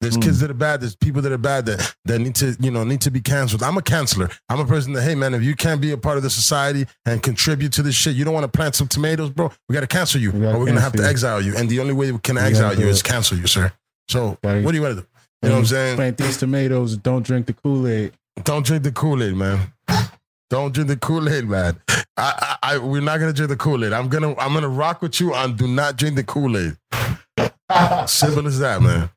There's 0.01 0.17
kids 0.17 0.37
hmm. 0.37 0.41
that 0.41 0.51
are 0.51 0.55
bad. 0.55 0.81
There's 0.81 0.95
people 0.95 1.21
that 1.21 1.31
are 1.31 1.37
bad 1.37 1.67
that, 1.67 1.95
that 2.05 2.19
need 2.19 2.33
to, 2.35 2.57
you 2.59 2.71
know, 2.71 2.83
need 2.83 3.01
to 3.01 3.11
be 3.11 3.21
canceled. 3.21 3.61
I'm 3.61 3.77
a 3.77 3.83
counselor. 3.83 4.29
I'm 4.49 4.59
a 4.59 4.65
person 4.65 4.93
that, 4.93 5.03
hey 5.03 5.13
man, 5.13 5.35
if 5.35 5.43
you 5.43 5.55
can't 5.55 5.79
be 5.79 5.91
a 5.91 5.97
part 5.97 6.17
of 6.17 6.23
the 6.23 6.29
society 6.31 6.87
and 7.05 7.21
contribute 7.21 7.71
to 7.73 7.83
this 7.83 7.93
shit, 7.93 8.15
you 8.15 8.25
don't 8.25 8.33
want 8.33 8.43
to 8.43 8.57
plant 8.57 8.73
some 8.73 8.87
tomatoes, 8.87 9.29
bro. 9.29 9.51
We 9.69 9.73
got 9.73 9.81
to 9.81 9.87
cancel 9.87 10.19
you, 10.19 10.31
We 10.31 10.39
gotta 10.39 10.55
or 10.55 10.59
we're 10.59 10.65
gonna 10.65 10.81
have 10.81 10.93
to 10.93 11.03
you. 11.03 11.07
exile 11.07 11.39
you. 11.39 11.55
And 11.55 11.69
the 11.69 11.79
only 11.79 11.93
way 11.93 12.11
we 12.11 12.17
can 12.17 12.35
gotta 12.35 12.47
exile 12.47 12.77
you 12.77 12.87
is 12.87 13.03
cancel 13.03 13.37
you, 13.37 13.45
sir. 13.45 13.71
So 14.11 14.37
Gotta- 14.43 14.61
what 14.61 14.71
do 14.71 14.77
you 14.77 14.83
want 14.83 14.95
to 14.97 15.01
do? 15.01 15.07
You 15.41 15.49
know 15.49 15.55
what 15.55 15.59
I'm 15.59 15.65
saying? 15.65 15.95
Plant 15.95 16.17
these 16.17 16.37
tomatoes. 16.37 16.97
Don't 16.97 17.25
drink 17.25 17.47
the 17.47 17.53
Kool 17.53 17.87
Aid. 17.87 18.11
Don't 18.43 18.65
drink 18.65 18.83
the 18.83 18.91
Kool 18.91 19.23
Aid, 19.23 19.35
man. 19.35 19.73
Don't 20.49 20.73
drink 20.73 20.89
the 20.89 20.97
Kool 20.97 21.29
Aid, 21.29 21.47
man. 21.47 21.79
I, 21.89 22.03
I, 22.17 22.57
I, 22.73 22.77
we're 22.77 23.01
not 23.01 23.19
gonna 23.19 23.33
drink 23.33 23.49
the 23.49 23.55
Kool 23.55 23.83
Aid. 23.85 23.93
I'm 23.93 24.09
gonna, 24.09 24.35
I'm 24.37 24.53
gonna 24.53 24.69
rock 24.69 25.01
with 25.01 25.19
you 25.19 25.33
on 25.33 25.55
do 25.55 25.67
not 25.67 25.95
drink 25.97 26.17
the 26.17 26.23
Kool 26.23 26.57
Aid. 26.57 26.77
Simple 28.07 28.47
as 28.47 28.59
that, 28.59 28.81
man. 28.81 29.09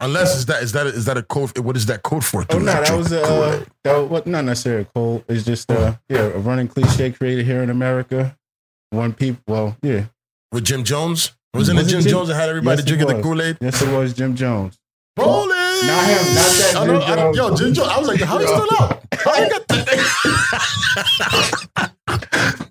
Unless 0.00 0.36
is 0.36 0.46
that 0.46 0.62
is 0.62 0.72
that 0.72 0.86
is 0.86 1.04
that 1.04 1.18
a 1.18 1.22
code? 1.22 1.58
What 1.58 1.76
is 1.76 1.86
that 1.86 2.02
code 2.02 2.24
for? 2.24 2.44
Do 2.44 2.56
Oh 2.56 2.60
no, 2.60 2.66
that 2.66 2.96
was 2.96 3.12
a 3.12 3.20
uh, 3.20 3.64
that 3.84 4.08
was, 4.08 4.26
not 4.26 4.44
necessarily 4.44 4.82
a 4.82 4.84
cold. 4.86 5.24
It's 5.28 5.44
just 5.44 5.70
uh 5.70 5.96
yeah 6.08 6.20
a 6.20 6.38
running 6.38 6.68
cliche 6.68 7.10
created 7.10 7.44
here 7.44 7.62
in 7.62 7.70
America. 7.70 8.36
One 8.90 9.12
people, 9.12 9.42
well 9.46 9.76
yeah, 9.82 10.06
with 10.52 10.64
Jim 10.64 10.84
Jones. 10.84 11.32
Wasn't 11.54 11.78
Was 11.78 11.86
it 11.86 11.90
Jim, 11.90 12.00
Jim- 12.02 12.10
Jones 12.10 12.28
that 12.28 12.34
had 12.34 12.48
everybody 12.50 12.82
Yes, 12.82 12.86
drinking 12.86 13.08
the. 13.16 13.22
Kool 13.22 13.40
Aid? 13.42 13.56
yes 13.60 13.80
it 13.82 13.88
was 13.90 14.12
Jim 14.14 14.36
Jones. 14.36 14.78
Bowling. 15.16 15.48
Not 15.48 16.06
him, 16.06 16.34
not 16.34 16.52
that 16.52 16.74
I 16.76 16.86
know- 16.86 17.00
Jim 17.00 17.10
I 17.10 17.14
know- 17.16 17.32
Yo, 17.34 17.48
Jones. 17.48 17.60
Jim 17.60 17.74
Jones. 17.74 17.88
I 17.88 17.98
was 17.98 18.08
like, 18.08 18.20
how 18.20 18.38
he 18.38 18.46
still 18.46 18.66
out? 18.78 19.02
How 19.14 19.34
you 19.42 19.50
got 19.50 19.66
that? 19.68 19.88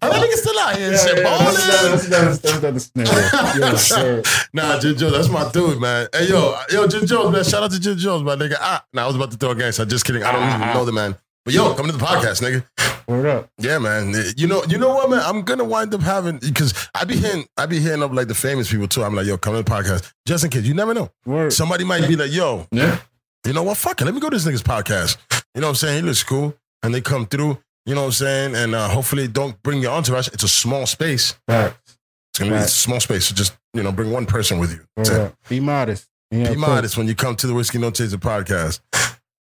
How 0.02 0.10
that 0.10 0.22
nigga 0.22 0.34
still 0.34 0.60
out 0.60 0.76
here? 0.78 0.90
and 0.92 1.00
shit, 1.00 1.24
bowling. 1.24 1.56
that's, 1.56 2.08
that's, 2.08 2.40
that's, 2.40 2.60
that's, 2.60 2.90
that's, 2.96 3.58
yeah, 3.58 3.76
sir. 3.76 4.22
Nah, 4.54 4.80
Jim 4.80 4.96
Jones, 4.96 5.14
that's 5.14 5.30
my 5.30 5.50
dude, 5.52 5.80
man. 5.82 6.08
Hey, 6.14 6.28
yo, 6.30 6.56
yo, 6.72 6.88
Jim 6.88 7.06
Jones, 7.06 7.32
man. 7.34 7.44
Shout 7.44 7.64
out 7.64 7.72
to 7.72 7.80
Jim 7.80 7.98
Jones, 7.98 8.24
my 8.24 8.36
nigga. 8.36 8.56
Ah, 8.60 8.84
nah, 8.94 9.04
I 9.04 9.08
was 9.08 9.16
about 9.16 9.32
to 9.32 9.38
throw 9.38 9.52
a 9.52 9.56
gangster. 9.56 9.86
Just 9.86 10.06
kidding. 10.06 10.24
I 10.24 10.32
don't 10.32 10.48
even 10.48 10.62
know 10.74 10.86
the 10.86 10.92
man. 10.92 11.16
But 11.46 11.54
yo, 11.54 11.74
come 11.76 11.86
to 11.88 11.92
the 11.92 12.04
podcast, 12.04 12.42
nigga. 12.42 12.64
Word 13.08 13.26
up. 13.26 13.50
Yeah, 13.58 13.80
man. 13.80 14.14
You 14.36 14.48
know, 14.48 14.64
you 14.66 14.78
know 14.78 14.90
what, 14.94 15.10
man? 15.10 15.22
I'm 15.24 15.42
gonna 15.44 15.64
wind 15.64 15.94
up 15.94 16.02
having 16.02 16.40
because 16.40 16.74
I 16.94 17.06
be 17.06 17.16
hearing, 17.16 17.46
I 17.56 17.66
be 17.66 17.80
hearing 17.80 18.04
up 18.04 18.12
like 18.14 18.28
the 18.28 18.36
famous 18.36 18.70
people 18.70 18.88
too. 18.88 19.04
I'm 19.04 19.16
like, 19.16 19.26
yo, 19.26 19.38
come 19.38 19.54
to 19.56 19.64
the 19.64 19.70
podcast, 19.70 20.12
just 20.26 20.44
in 20.44 20.50
case. 20.50 20.64
You 20.66 20.74
never 20.74 20.94
know. 20.94 21.10
Word. 21.26 21.54
Somebody 21.54 21.84
might 21.86 22.08
be 22.08 22.16
like, 22.18 22.32
yo, 22.32 22.68
Yeah. 22.72 23.00
you 23.46 23.54
know 23.54 23.64
what? 23.64 23.78
Fuck 23.78 24.02
it. 24.02 24.06
Let 24.06 24.14
me 24.14 24.20
go 24.20 24.30
to 24.30 24.36
this 24.36 24.46
nigga's 24.46 24.62
podcast. 24.64 25.18
You 25.56 25.62
know 25.62 25.68
what 25.68 25.72
I'm 25.72 25.76
saying? 25.76 25.96
He 25.96 26.02
looks 26.08 26.22
cool. 26.24 26.54
And 26.84 26.94
they 26.94 27.02
come 27.02 27.26
through, 27.26 27.58
you 27.86 27.96
know 27.96 28.02
what 28.02 28.08
I'm 28.08 28.12
saying? 28.12 28.56
And 28.56 28.76
uh, 28.76 28.90
hopefully 28.90 29.28
don't 29.28 29.62
bring 29.64 29.82
your 29.82 29.92
entourage. 29.94 30.28
It's 30.28 30.44
a 30.44 30.48
small 30.50 30.86
space. 30.86 31.34
Facts. 31.48 31.96
It's 32.32 32.40
gonna 32.40 32.52
be 32.52 32.58
a 32.58 32.68
small 32.68 33.00
space. 33.00 33.26
So 33.28 33.36
just, 33.36 33.58
you 33.74 33.84
know, 33.84 33.92
bring 33.94 34.12
one 34.12 34.26
person 34.26 34.60
with 34.60 34.72
you. 34.74 35.32
Be 35.50 35.60
modest. 35.62 36.08
Yeah, 36.30 36.50
Be 36.50 36.58
modest 36.58 36.98
when 36.98 37.08
you 37.08 37.16
come 37.16 37.38
to 37.38 37.48
the 37.48 37.54
Whiskey 37.54 37.78
No 37.78 37.90
Chaser 37.90 38.18
podcast 38.18 38.82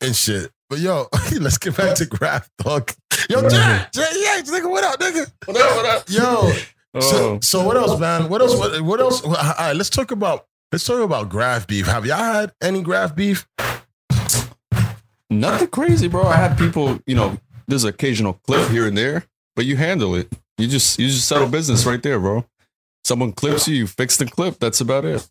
and 0.02 0.16
shit. 0.16 0.52
But 0.70 0.80
yo, 0.80 1.08
let's 1.40 1.58
get 1.58 1.76
back 1.76 1.96
to 1.96 2.06
Graph 2.06 2.50
Dog. 2.60 2.92
Yo, 3.28 3.42
Jay, 3.50 3.86
Jay, 3.92 4.06
yeah, 4.18 4.42
nigga, 4.42 4.70
what 4.70 4.84
up, 4.84 5.00
nigga? 5.00 5.32
What 5.46 5.58
up, 5.58 5.76
what 5.76 5.86
up? 5.86 6.10
Yo, 6.10 6.22
oh. 6.24 7.00
so, 7.00 7.34
Oh, 7.34 7.40
so 7.42 7.66
what 7.66 7.76
else, 7.76 8.00
man? 8.00 8.30
What 8.30 8.42
else? 8.42 8.56
What, 8.56 8.80
what 8.82 9.00
else? 9.00 9.24
All 9.24 9.34
right, 9.34 9.76
let's 9.76 9.90
talk 9.90 10.12
about 10.12 10.46
let's 10.72 10.86
talk 10.86 11.02
about 11.02 11.30
graph 11.30 11.66
beef. 11.66 11.88
Have 11.88 12.06
y'all 12.06 12.18
had 12.18 12.52
any 12.62 12.84
graph 12.84 13.16
beef? 13.16 13.48
nothing 15.32 15.68
crazy, 15.68 16.08
bro. 16.08 16.24
I 16.24 16.36
have 16.36 16.58
people, 16.58 17.00
you 17.06 17.16
know, 17.16 17.38
there's 17.68 17.84
an 17.84 17.90
occasional 17.90 18.34
clip 18.34 18.70
here 18.70 18.88
and 18.88 18.98
there, 18.98 19.26
but 19.56 19.66
you 19.66 19.76
handle 19.76 20.16
it. 20.16 20.32
You 20.58 20.68
just 20.68 21.00
you 21.00 21.08
just 21.08 21.28
settle 21.28 21.48
business 21.48 21.86
right 21.86 22.02
there, 22.02 22.20
bro. 22.20 22.46
Someone 23.04 23.32
clips 23.32 23.68
you, 23.68 23.76
you 23.76 23.88
fix 23.88 24.18
the 24.18 24.26
clip. 24.26 24.60
That's 24.60 24.82
about 24.82 25.06
it. 25.06 25.28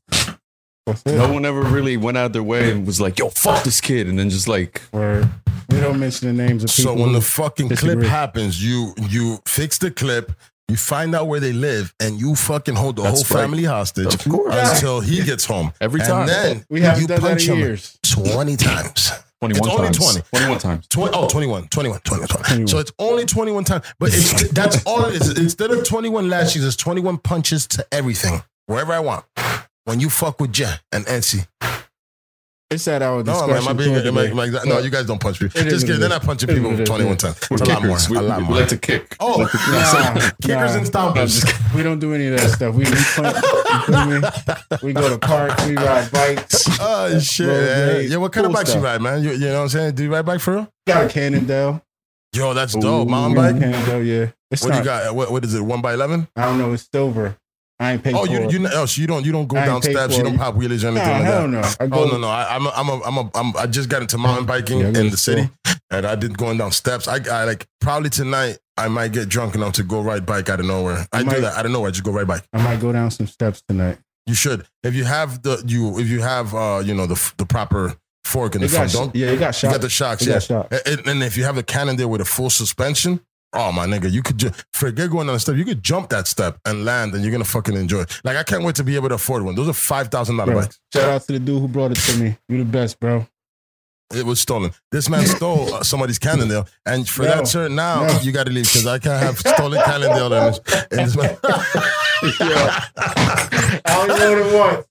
That's 0.89 1.03
it. 1.07 1.16
No 1.16 1.32
one 1.32 1.45
ever 1.45 1.62
really 1.62 1.97
went 1.97 2.16
out 2.16 2.32
their 2.32 2.43
way 2.43 2.70
and 2.70 2.86
was 2.86 3.01
like, 3.01 3.18
"Yo, 3.18 3.28
fuck 3.30 3.64
this 3.64 3.80
kid," 3.80 4.07
and 4.09 4.18
then 4.18 4.30
just 4.30 4.49
like, 4.49 4.82
Word. 4.93 5.28
We 5.70 5.80
don't 5.80 6.01
mention 6.01 6.28
the 6.34 6.43
names 6.43 6.64
of 6.64 6.70
people. 6.70 6.95
So 6.97 7.01
when 7.03 7.12
the 7.12 7.20
fucking 7.20 7.68
disagree. 7.68 7.97
clip 7.97 8.07
happens, 8.09 8.62
you 8.64 8.95
you 9.11 9.39
fix 9.47 9.76
the 9.78 9.91
clip, 9.91 10.32
you 10.68 10.76
find 10.76 11.14
out 11.14 11.26
where 11.26 11.41
they 11.41 11.53
live, 11.53 11.95
and 12.01 12.18
you 12.18 12.34
fucking 12.34 12.74
hold 12.74 12.97
the 12.97 13.03
That's 13.03 13.28
whole 13.28 13.36
right. 13.39 13.45
family 13.45 13.64
hostage 13.64 14.14
Of 14.14 14.24
course. 14.24 14.55
until 14.55 15.01
he 15.01 15.22
gets 15.22 15.45
home. 15.45 15.72
Every 15.80 16.01
and 16.01 16.09
time. 16.09 16.26
then 16.26 16.64
we 16.70 16.80
haven't 16.80 17.03
you 17.03 17.07
done 17.09 17.20
that 17.20 17.28
punch 17.28 17.49
in 17.49 17.55
him 17.55 17.59
years. 17.61 17.99
20 18.03 18.57
times. 18.57 19.12
21 19.41 19.51
It's 19.59 19.68
only 19.68 19.84
times. 19.86 19.99
20. 19.99 20.20
21 20.32 20.59
times. 20.59 20.86
20, 20.89 21.14
oh, 21.14 21.28
21, 21.28 21.68
21, 21.68 22.01
21, 22.01 22.28
20. 22.28 22.45
21. 22.45 22.66
So 22.68 22.78
it's 22.78 22.93
only 22.99 23.24
21 23.26 23.64
times. 23.64 23.84
But 24.01 24.09
it's 24.14 24.49
that's 24.53 24.82
all 24.84 25.05
it 25.05 25.14
is. 25.14 25.39
Instead 25.39 25.70
of 25.70 25.86
21 25.86 26.28
lashes, 26.30 26.64
it's 26.64 26.76
21 26.76 27.18
punches 27.18 27.66
to 27.68 27.86
everything, 27.93 28.43
wherever 28.66 28.93
I 28.95 29.01
want. 29.01 29.26
When 29.89 30.01
you 30.01 30.11
fuck 30.11 30.39
with 30.39 30.53
Jen 30.53 30.78
and 30.93 31.07
NC. 31.07 31.47
It's 32.70 32.86
at 32.89 33.01
our 33.01 33.22
No, 33.24 33.32
discretion. 33.32 33.49
man, 33.55 33.62
am 33.62 33.68
I 33.68 33.72
being, 33.72 33.89
toward 33.93 34.03
the 34.05 34.09
am 34.09 34.18
I- 34.18 34.24
am 34.26 34.57
I- 34.57 34.68
no, 34.68 34.78
you 34.80 34.91
guys 34.91 35.07
don't 35.07 35.18
punch 35.18 35.39
people. 35.39 35.62
Just 35.62 35.86
kidding. 35.86 35.99
They're 35.99 36.11
not 36.11 36.22
punching 36.22 36.47
people 36.51 36.70
what 36.72 36.84
21 36.84 37.16
times. 37.16 37.39
It's 37.51 37.62
a 37.62 37.64
lot 37.64 37.82
more. 37.82 37.97
We, 38.11 38.16
A 38.18 38.20
lot 38.20 38.43
we 38.47 38.55
like 38.55 38.68
to 38.68 38.76
kick. 38.76 39.16
Oh, 39.18 39.39
Nah, 39.41 39.49
kickers 40.43 40.47
nah. 40.74 40.76
and 40.76 40.86
stompers. 40.86 41.74
We 41.74 41.82
don't 41.82 41.99
do 42.01 42.12
any 42.12 42.26
of 42.26 42.39
that 42.39 42.51
stuff. 42.51 42.74
We 42.74 42.84
we, 44.82 44.89
we 44.89 44.93
go 44.93 45.09
to 45.09 45.18
parks. 45.18 45.64
We 45.66 45.76
ride 45.76 46.11
bikes. 46.12 46.66
Oh 46.78 47.18
shit! 47.18 48.11
Yeah, 48.11 48.18
what 48.18 48.32
kind 48.32 48.45
of 48.47 48.53
cool 48.53 48.62
bike 48.62 48.74
you 48.74 48.80
ride, 48.80 49.01
man? 49.01 49.22
You, 49.22 49.30
you 49.32 49.39
know 49.39 49.55
what 49.55 49.61
I'm 49.62 49.68
saying? 49.70 49.95
Do 49.95 50.03
you 50.05 50.12
ride 50.12 50.26
bike 50.26 50.41
for 50.41 50.55
real? 50.55 50.72
Got 50.86 51.07
a 51.07 51.09
Cannondale. 51.09 51.82
Yo, 52.34 52.53
that's 52.53 52.76
Ooh. 52.76 52.80
dope. 52.80 53.09
Mountain 53.09 53.34
bike. 53.36 53.59
Cannondale, 53.59 54.03
yeah. 54.05 54.26
It's 54.51 54.62
What 54.62 54.68
do 54.68 54.74
not, 54.74 54.78
you 54.80 54.84
got? 54.84 55.14
What, 55.14 55.30
what 55.32 55.45
is 55.47 55.55
it? 55.55 55.62
One 55.62 55.80
by 55.80 55.95
eleven? 55.95 56.28
I 56.36 56.45
don't 56.45 56.59
know. 56.59 56.74
It's 56.74 56.86
silver. 56.93 57.39
I 57.81 57.93
ain't 57.93 58.03
paid 58.03 58.14
Oh, 58.14 58.24
for 58.26 58.33
you 58.33 58.39
it. 58.41 58.53
you 58.53 58.68
oh, 58.72 58.87
so 58.87 59.01
you 59.01 59.07
don't 59.07 59.24
you 59.24 59.31
don't 59.33 59.47
go 59.47 59.57
I 59.57 59.66
down 59.66 59.83
steps. 59.83 60.16
You 60.16 60.24
don't 60.24 60.37
pop 60.37 60.55
wheelies 60.55 60.83
or 60.85 60.89
anything 60.89 60.95
Nah, 61.09 61.18
like 61.18 61.24
hell 61.24 61.43
that. 61.43 61.49
no. 61.49 61.61
I 61.61 61.89
Oh 62.01 62.07
no 62.07 62.18
no! 62.18 62.26
I, 62.29 62.57
I'm 62.57 62.66
a, 62.66 62.70
I'm 62.74 62.89
a, 62.89 63.03
I'm 63.05 63.16
a, 63.18 63.31
I'm, 63.35 63.57
I 63.57 63.66
just 63.66 63.89
got 63.89 64.03
into 64.03 64.18
mountain 64.18 64.47
biking 64.47 64.81
Yeah, 64.81 64.89
in 64.89 65.11
the 65.11 65.16
city, 65.16 65.49
and 65.91 66.05
I 66.07 66.16
did 66.16 66.37
going 66.37 66.59
down 66.59 66.72
steps. 66.72 67.07
I, 67.07 67.18
I 67.31 67.45
like 67.45 67.66
probably 67.81 68.11
tonight 68.11 68.59
I 68.76 68.89
might 68.89 69.12
get 69.12 69.29
drunk 69.29 69.55
enough 69.55 69.74
to 69.74 69.85
go 69.85 70.01
ride 70.01 70.26
bike 70.26 70.49
out 70.49 70.59
of 70.61 70.66
nowhere. 70.66 71.07
I, 71.12 71.22
do 71.22 71.41
that. 71.41 71.55
I 71.57 71.62
don't 71.62 71.72
know. 71.72 71.85
I 71.87 71.91
just 71.91 72.03
go 72.05 72.11
ride 72.12 72.26
bike. 72.26 72.43
I 72.53 72.62
might 72.62 72.81
go 72.81 72.93
down 72.93 73.11
some 73.12 73.26
steps 73.29 73.62
tonight. 73.68 73.99
You 74.26 74.35
should 74.35 74.66
if 74.83 74.95
you 74.95 75.05
have 75.05 75.43
the 75.43 75.62
you 75.66 75.99
if 76.01 76.09
you 76.09 76.20
have 76.20 76.55
uh 76.55 76.83
you 76.85 76.95
know 76.95 77.07
the 77.07 77.33
the 77.39 77.47
proper 77.47 77.95
fork 78.24 78.55
in 78.57 78.61
the 78.61 78.66
It 78.66 78.72
got, 78.72 78.91
front. 78.91 78.93
Don't 78.93 79.16
yeah, 79.16 79.31
you 79.33 79.39
got 79.39 79.55
shocks. 79.55 79.62
you 79.62 79.70
got 79.70 79.81
the 79.81 79.89
shocks? 79.89 80.22
It 80.26 80.31
Yeah. 80.31 80.39
shot. 80.41 80.72
And, 80.85 81.07
and 81.07 81.22
if 81.22 81.37
you 81.37 81.45
have 81.45 81.57
a 81.57 81.62
Cannondale 81.62 82.11
with 82.11 82.20
a 82.20 82.24
full 82.26 82.51
suspension, 82.51 83.20
oh 83.55 83.73
my 83.73 83.87
nigga, 83.87 84.11
you 84.11 84.23
could 84.23 84.39
just 84.39 84.65
forget 84.73 85.11
going 85.11 85.27
down 85.27 85.35
the 85.35 85.41
step. 85.41 85.57
You 85.57 85.65
could 85.65 85.83
jump 85.83 86.11
that 86.11 86.27
step 86.29 86.59
and 86.65 86.85
land, 86.85 87.15
and 87.15 87.23
you're 87.23 87.33
gonna 87.33 87.45
fucking 87.45 87.75
enjoy. 87.77 88.01
it. 88.03 88.21
Like 88.25 88.37
I 88.37 88.43
can't 88.43 88.63
wait 88.65 88.75
to 88.77 88.85
be 88.85 88.95
able 88.97 89.09
to 89.11 89.15
afford 89.17 89.43
one. 89.45 89.55
Those 89.55 89.69
are 89.69 89.73
five 89.73 90.09
thousand 90.09 90.37
dollar 90.37 90.55
bikes. 90.55 90.79
shout 90.93 91.09
out 91.09 91.23
to 91.23 91.33
the 91.33 91.39
dude 91.39 91.61
who 91.61 91.69
brought 91.69 91.91
it 91.93 91.97
to 91.99 92.17
me. 92.19 92.37
You're 92.49 92.59
the 92.61 92.65
best, 92.65 92.99
bro. 93.01 93.27
It 94.15 94.25
was 94.25 94.41
stolen. 94.41 94.71
This 94.91 95.11
man 95.11 95.27
stole 95.37 95.75
uh, 95.75 95.83
somebody's 95.83 96.19
Cannondale, 96.19 96.67
and 96.87 97.07
for 97.07 97.25
No. 97.25 97.29
that, 97.29 97.47
sir, 97.49 97.69
now 97.69 98.07
No. 98.07 98.19
you 98.23 98.33
got 98.33 98.47
to 98.47 98.53
leave 98.53 98.65
because 98.65 98.87
I 98.87 98.99
can't 98.99 99.23
have 99.23 99.39
stolen 99.39 99.79
Cannondale 99.83 100.33
in 100.33 100.45
this. 100.47 100.61
In 100.93 100.97
this 101.05 101.17
I 103.85 103.85
only 104.01 104.15
know 104.19 104.33
it 104.39 104.55
once. 104.57 104.87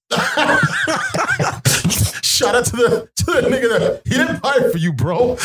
Shout 2.27 2.53
out 2.55 2.65
to 2.65 2.75
the 2.75 3.09
to 3.15 3.25
the 3.25 3.41
nigga 3.49 3.79
that 3.79 4.01
he 4.05 4.11
didn't 4.11 4.39
buy 4.43 4.55
it 4.61 4.71
for 4.71 4.77
you, 4.77 4.93
bro. 4.93 5.35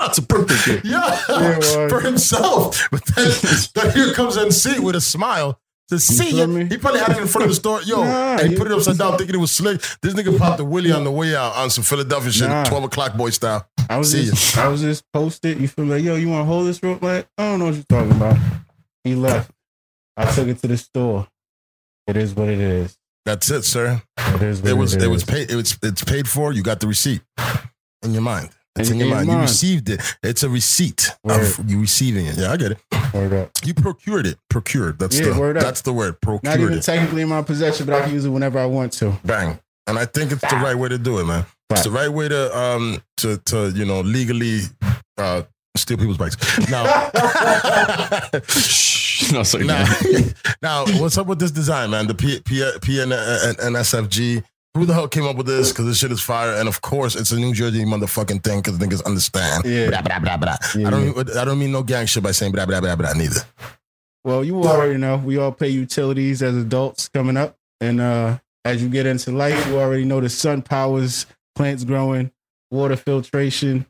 It's 0.00 0.18
a 0.18 0.22
birthday 0.22 0.72
gift. 0.80 0.84
Yeah, 0.86 1.88
for 1.88 2.00
himself. 2.00 2.88
But 2.90 3.04
then, 3.16 3.30
then 3.74 3.90
here 3.92 4.12
comes 4.14 4.36
NC 4.36 4.80
with 4.80 4.96
a 4.96 5.00
smile 5.00 5.60
to 5.88 5.98
see 5.98 6.44
me? 6.46 6.66
He 6.66 6.76
probably 6.76 7.00
had 7.00 7.12
it 7.12 7.18
in 7.18 7.26
front 7.26 7.44
of 7.44 7.48
the 7.50 7.54
store. 7.54 7.80
Yo, 7.82 8.04
Nah, 8.04 8.36
and 8.38 8.50
he 8.50 8.56
put 8.56 8.66
it 8.66 8.72
upside 8.72 8.98
down 8.98 9.16
thinking 9.16 9.34
it 9.36 9.38
was 9.38 9.50
slick. 9.52 9.80
This 10.02 10.14
nigga 10.14 10.36
popped 10.38 10.60
a 10.60 10.64
Willie 10.64 10.92
on 10.92 11.04
the 11.04 11.10
way 11.10 11.34
out 11.34 11.56
on 11.56 11.70
some 11.70 11.82
Philadelphia 11.84 12.30
shit, 12.30 12.48
Nah. 12.48 12.64
12 12.64 12.84
o'clock 12.84 13.16
boy 13.16 13.30
style. 13.30 13.66
I 13.88 13.96
was 13.96 14.12
See 14.12 14.26
just, 14.26 14.58
I 14.58 14.68
was 14.68 14.82
just 14.82 15.04
posted. 15.12 15.58
You 15.60 15.66
feel 15.68 15.86
me? 15.86 15.92
like, 15.92 16.04
yo, 16.04 16.16
you 16.16 16.28
want 16.28 16.42
to 16.42 16.44
hold 16.44 16.66
this 16.66 16.82
rope? 16.82 17.00
Like, 17.02 17.26
I 17.38 17.44
don't 17.50 17.58
know 17.58 17.66
what 17.66 17.74
you're 17.74 17.84
talking 17.88 18.12
about. 18.12 18.36
He 19.04 19.14
left. 19.14 19.50
I 20.16 20.30
took 20.30 20.48
it 20.48 20.58
to 20.60 20.66
the 20.66 20.76
store. 20.76 21.26
It 22.06 22.16
is 22.18 22.34
what 22.34 22.48
it 22.48 22.58
is. 22.60 22.98
That's 23.24 23.50
it, 23.50 23.62
sir. 23.64 24.02
It 24.18 24.42
is 24.42 24.60
what 24.60 24.70
It 24.70 24.74
was 24.74 24.94
it, 24.94 25.02
it 25.02 25.06
was 25.08 25.24
paid 25.24 25.50
it 25.50 25.54
was 25.56 25.78
it's 25.82 26.04
paid 26.04 26.28
for. 26.28 26.52
You 26.52 26.62
got 26.62 26.80
the 26.80 26.86
receipt 26.86 27.22
in 28.02 28.12
your 28.12 28.22
mind. 28.22 28.50
It's 28.80 28.90
in, 28.90 28.98
your 28.98 29.08
in 29.08 29.14
mind. 29.14 29.28
You 29.28 29.38
received 29.38 29.88
it. 29.90 30.00
It's 30.22 30.42
a 30.42 30.48
receipt 30.48 31.10
Word. 31.24 31.40
of 31.58 31.70
you 31.70 31.80
receiving 31.80 32.26
it. 32.26 32.36
Yeah, 32.36 32.52
I 32.52 32.56
get 32.56 32.72
it. 32.72 32.78
Word 33.14 33.32
up. 33.32 33.50
You 33.64 33.74
procured 33.74 34.26
it. 34.26 34.38
Procured. 34.50 34.98
That's 34.98 35.18
Yeah, 35.18 35.30
the 35.32 35.40
word 35.40 35.56
up. 35.56 35.62
that's 35.62 35.82
the 35.82 35.92
word. 35.92 36.16
Not 36.24 36.42
Procured 36.42 36.60
even 36.60 36.78
it. 36.78 36.82
technically 36.82 37.22
in 37.22 37.28
my 37.28 37.42
possession, 37.42 37.86
but 37.86 37.94
I 37.94 38.02
can 38.04 38.12
use 38.12 38.24
it 38.24 38.30
whenever 38.30 38.58
I 38.58 38.66
want 38.66 38.92
to. 38.94 39.12
Bang. 39.24 39.58
And 39.86 39.98
I 39.98 40.04
think 40.04 40.32
it's 40.32 40.42
the 40.42 40.56
right 40.56 40.74
way 40.76 40.88
to 40.90 40.98
do 40.98 41.18
it, 41.18 41.24
man. 41.24 41.46
It's 41.70 41.84
the 41.84 41.90
right 41.90 42.08
way 42.10 42.28
to 42.28 42.56
um 42.58 43.02
to 43.18 43.38
to 43.46 43.70
you 43.70 43.84
know 43.84 44.00
legally 44.00 44.60
uh 45.16 45.42
steal 45.76 45.96
people's 45.96 46.18
bikes. 46.18 46.36
Now, 46.70 46.84
No, 49.32 49.42
sorry, 49.42 49.64
now, 49.66 49.84
now, 50.62 50.86
what's 51.00 51.18
up 51.18 51.26
with 51.26 51.38
this 51.40 51.50
design, 51.50 51.90
man? 51.90 52.06
The 52.06 52.14
P, 52.14 52.40
P, 52.40 52.64
P 52.80 53.00
and, 53.02 53.12
and, 53.12 53.58
and 53.58 53.76
SFG. 53.76 54.42
Who 54.78 54.86
the 54.86 54.94
hell 54.94 55.08
came 55.08 55.24
up 55.24 55.34
with 55.34 55.46
this? 55.46 55.72
Because 55.72 55.86
this 55.86 55.98
shit 55.98 56.12
is 56.12 56.20
fire, 56.20 56.52
and 56.52 56.68
of 56.68 56.80
course, 56.82 57.16
it's 57.16 57.32
a 57.32 57.36
New 57.36 57.52
Jersey 57.52 57.84
motherfucking 57.84 58.44
thing. 58.44 58.60
Because 58.60 58.78
niggas 58.78 59.04
understand. 59.04 59.64
Yeah. 59.64 59.90
Blah, 59.90 60.02
blah, 60.02 60.18
blah, 60.20 60.36
blah. 60.36 60.56
Yeah, 60.76 60.86
I 60.86 60.90
don't. 60.90 61.16
Mean, 61.16 61.36
I 61.36 61.44
don't 61.44 61.58
mean 61.58 61.72
no 61.72 61.82
gang 61.82 62.06
shit 62.06 62.22
by 62.22 62.30
saying 62.30 62.52
blah 62.52 62.64
blah 62.64 62.80
blah 62.80 62.94
blah 62.94 63.12
neither. 63.14 63.40
Well, 64.22 64.44
you 64.44 64.62
already 64.62 64.96
know 64.96 65.16
we 65.16 65.36
all 65.36 65.50
pay 65.50 65.68
utilities 65.68 66.42
as 66.42 66.54
adults 66.54 67.08
coming 67.08 67.36
up, 67.36 67.56
and 67.80 68.00
uh, 68.00 68.38
as 68.64 68.80
you 68.80 68.88
get 68.88 69.06
into 69.06 69.32
life, 69.32 69.66
you 69.66 69.80
already 69.80 70.04
know 70.04 70.20
the 70.20 70.28
sun 70.28 70.62
powers 70.62 71.26
plants 71.56 71.82
growing, 71.82 72.30
water 72.70 72.94
filtration, 72.94 73.84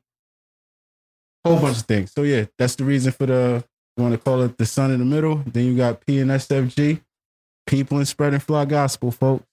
whole 1.45 1.61
bunch 1.61 1.77
of 1.77 1.85
things. 1.85 2.13
So 2.13 2.23
yeah, 2.23 2.47
that's 2.57 2.77
the 2.77 2.85
reason 2.85 3.13
for 3.13 3.27
the 3.27 3.63
you 3.99 4.03
want 4.03 4.15
to 4.15 4.19
call 4.19 4.41
it 4.41 4.57
the 4.57 4.65
sun 4.65 4.91
in 4.91 5.01
the 5.01 5.05
middle. 5.05 5.43
Then 5.47 5.67
you 5.67 5.77
got 5.77 6.07
P 6.07 6.21
and 6.21 6.31
SFG, 6.31 7.03
people 7.67 7.99
and 7.99 8.09
spreading 8.09 8.41
fly 8.41 8.65
gospel, 8.65 9.11
folks. 9.11 9.45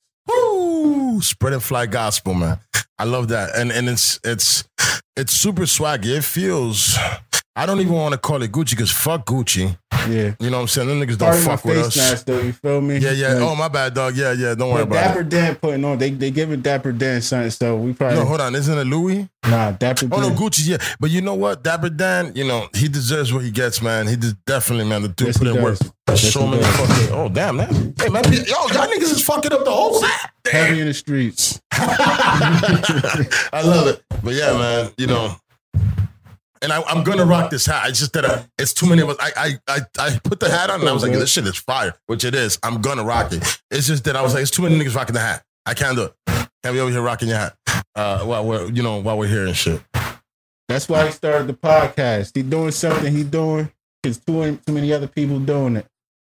Spread 1.22 1.53
and 1.53 1.63
fly 1.63 1.86
gospel, 1.86 2.34
man. 2.34 2.59
I 2.97 3.03
love 3.03 3.28
that, 3.30 3.55
and 3.55 3.72
and 3.72 3.89
it's 3.89 4.20
it's 4.24 4.63
it's 5.18 5.34
super 5.34 5.63
swaggy. 5.63 6.18
It 6.18 6.24
feels. 6.24 6.97
I 7.58 7.66
don't 7.66 7.80
even 7.80 7.93
want 7.93 8.12
to 8.14 8.18
call 8.18 8.41
it 8.43 8.51
Gucci 8.51 8.72
because 8.72 8.91
fuck 8.91 9.26
Gucci. 9.26 9.78
Yeah, 10.10 10.36
You 10.39 10.49
know 10.51 10.58
what 10.58 10.62
I'm 10.64 10.68
saying? 10.68 10.88
Them 10.89 10.99
niggas 11.01 11.18
don't 11.18 11.30
my 11.30 11.56
fuck 11.56 11.66
with 11.66 11.78
face 11.78 11.86
us. 11.88 11.97
mask 11.97 12.26
though. 12.28 12.39
You 12.39 12.51
feel 12.53 12.82
me? 12.82 12.97
Yeah, 12.97 13.12
yeah. 13.12 13.34
Like, 13.34 13.41
oh, 13.43 13.56
my 13.56 13.70
bad, 13.70 13.93
dog. 13.95 14.16
Yeah, 14.16 14.34
yeah. 14.34 14.53
Don't 14.53 14.72
worry 14.72 14.84
about 14.84 14.93
Dapper 14.95 15.22
it. 15.22 15.30
Dapper 15.30 15.30
Dan 15.30 15.56
putting 15.56 15.86
on. 15.86 15.97
They 15.97 16.10
they 16.12 16.30
giving 16.32 16.62
Dapper 16.62 16.91
Dan 16.91 17.22
something. 17.22 17.49
So 17.49 17.78
we 17.78 17.93
probably 17.93 18.18
No, 18.20 18.26
hold 18.26 18.41
on. 18.41 18.53
Isn't 18.56 18.78
it 18.78 18.84
Louis? 18.84 19.28
nah 19.47 19.72
Dapper 19.72 20.08
Oh 20.12 20.20
no, 20.20 20.30
Gucci. 20.32 20.68
Yeah, 20.68 20.78
but 20.99 21.10
you 21.10 21.22
know 21.22 21.34
what? 21.34 21.64
Dapper 21.64 21.89
Dan. 21.89 22.34
You 22.36 22.45
know 22.45 22.68
he 22.76 22.88
deserves 22.88 23.34
what 23.34 23.43
he 23.43 23.49
gets, 23.51 23.82
man. 23.82 24.06
He 24.08 24.16
just 24.18 24.36
definitely, 24.45 24.86
man. 24.86 25.01
The 25.03 25.08
dude 25.08 25.28
Yes, 25.28 25.38
put 25.38 25.47
in 25.47 25.64
work. 25.64 25.80
Yes, 26.10 26.34
so 26.34 26.45
many 26.45 26.62
fucking. 26.62 27.16
Oh 27.16 27.30
damn, 27.30 27.56
man. 27.58 27.95
Hey 27.97 28.10
man, 28.10 28.24
yo, 28.32 28.41
y'all 28.43 28.88
niggas 28.88 29.12
is 29.12 29.24
fucking 29.24 29.53
up 29.53 29.64
the 29.64 29.72
whole 29.72 29.95
set. 30.01 30.32
Heavy 30.51 30.82
in 30.82 30.88
the 30.88 30.93
streets. 30.93 31.60
I 31.72 33.62
love 33.64 33.88
it. 33.88 34.03
But 34.24 34.34
yeah, 34.36 34.53
man, 34.58 34.91
you 34.97 35.08
know. 35.08 35.36
And 36.66 36.74
I, 36.74 36.82
I'm 36.82 37.03
gonna 37.03 37.26
rock 37.26 37.51
this 37.51 37.68
hat. 37.68 37.88
It's 37.89 37.99
just 37.99 38.13
that 38.13 38.26
uh, 38.26 38.41
it's 38.57 38.74
too 38.74 38.89
many 38.89 39.03
of 39.03 39.09
us. 39.09 39.18
I, 39.20 39.32
I 39.38 39.51
I 39.68 39.80
I 39.99 40.20
put 40.24 40.39
the 40.39 40.49
hat 40.49 40.72
on 40.72 40.80
and 40.80 40.89
I 40.89 40.93
was 40.93 41.03
like, 41.03 41.11
this 41.11 41.30
shit 41.30 41.45
is 41.45 41.55
fire, 41.55 41.93
which 42.07 42.24
it 42.24 42.34
is. 42.34 42.57
I'm 42.63 42.82
gonna 42.82 43.03
rock 43.03 43.32
it. 43.34 43.61
It's 43.70 43.86
just 43.86 44.03
that 44.05 44.16
I 44.16 44.24
was 44.24 44.34
like, 44.34 44.41
it's 44.41 44.49
too 44.49 44.63
many 44.63 44.76
niggas 44.76 44.95
rocking 44.95 45.13
the 45.13 45.20
hat. 45.20 45.43
I 45.68 45.76
can't 45.76 45.95
do 45.95 46.05
it. 46.05 46.16
Can't 46.26 46.74
be 46.74 46.80
over 46.80 46.89
here 46.89 47.03
rocking 47.03 47.28
your 47.28 47.38
hat 47.38 47.55
uh, 47.95 48.26
while 48.26 48.43
we're 48.47 48.72
you 48.72 48.82
know 48.82 48.97
while 48.97 49.16
we're 49.16 49.28
here 49.28 49.45
and 49.45 49.55
shit. 49.55 49.80
That's 50.68 50.89
why 50.89 51.05
he 51.05 51.11
started 51.11 51.45
the 51.45 51.53
podcast. 51.53 52.36
He 52.36 52.41
doing 52.41 52.72
something 52.72 53.16
he 53.16 53.24
doing 53.24 53.72
because 54.01 54.18
too 54.18 54.57
too 54.66 54.74
many 54.74 54.91
other 54.91 55.07
people 55.07 55.38
doing 55.38 55.76
it. 55.76 55.86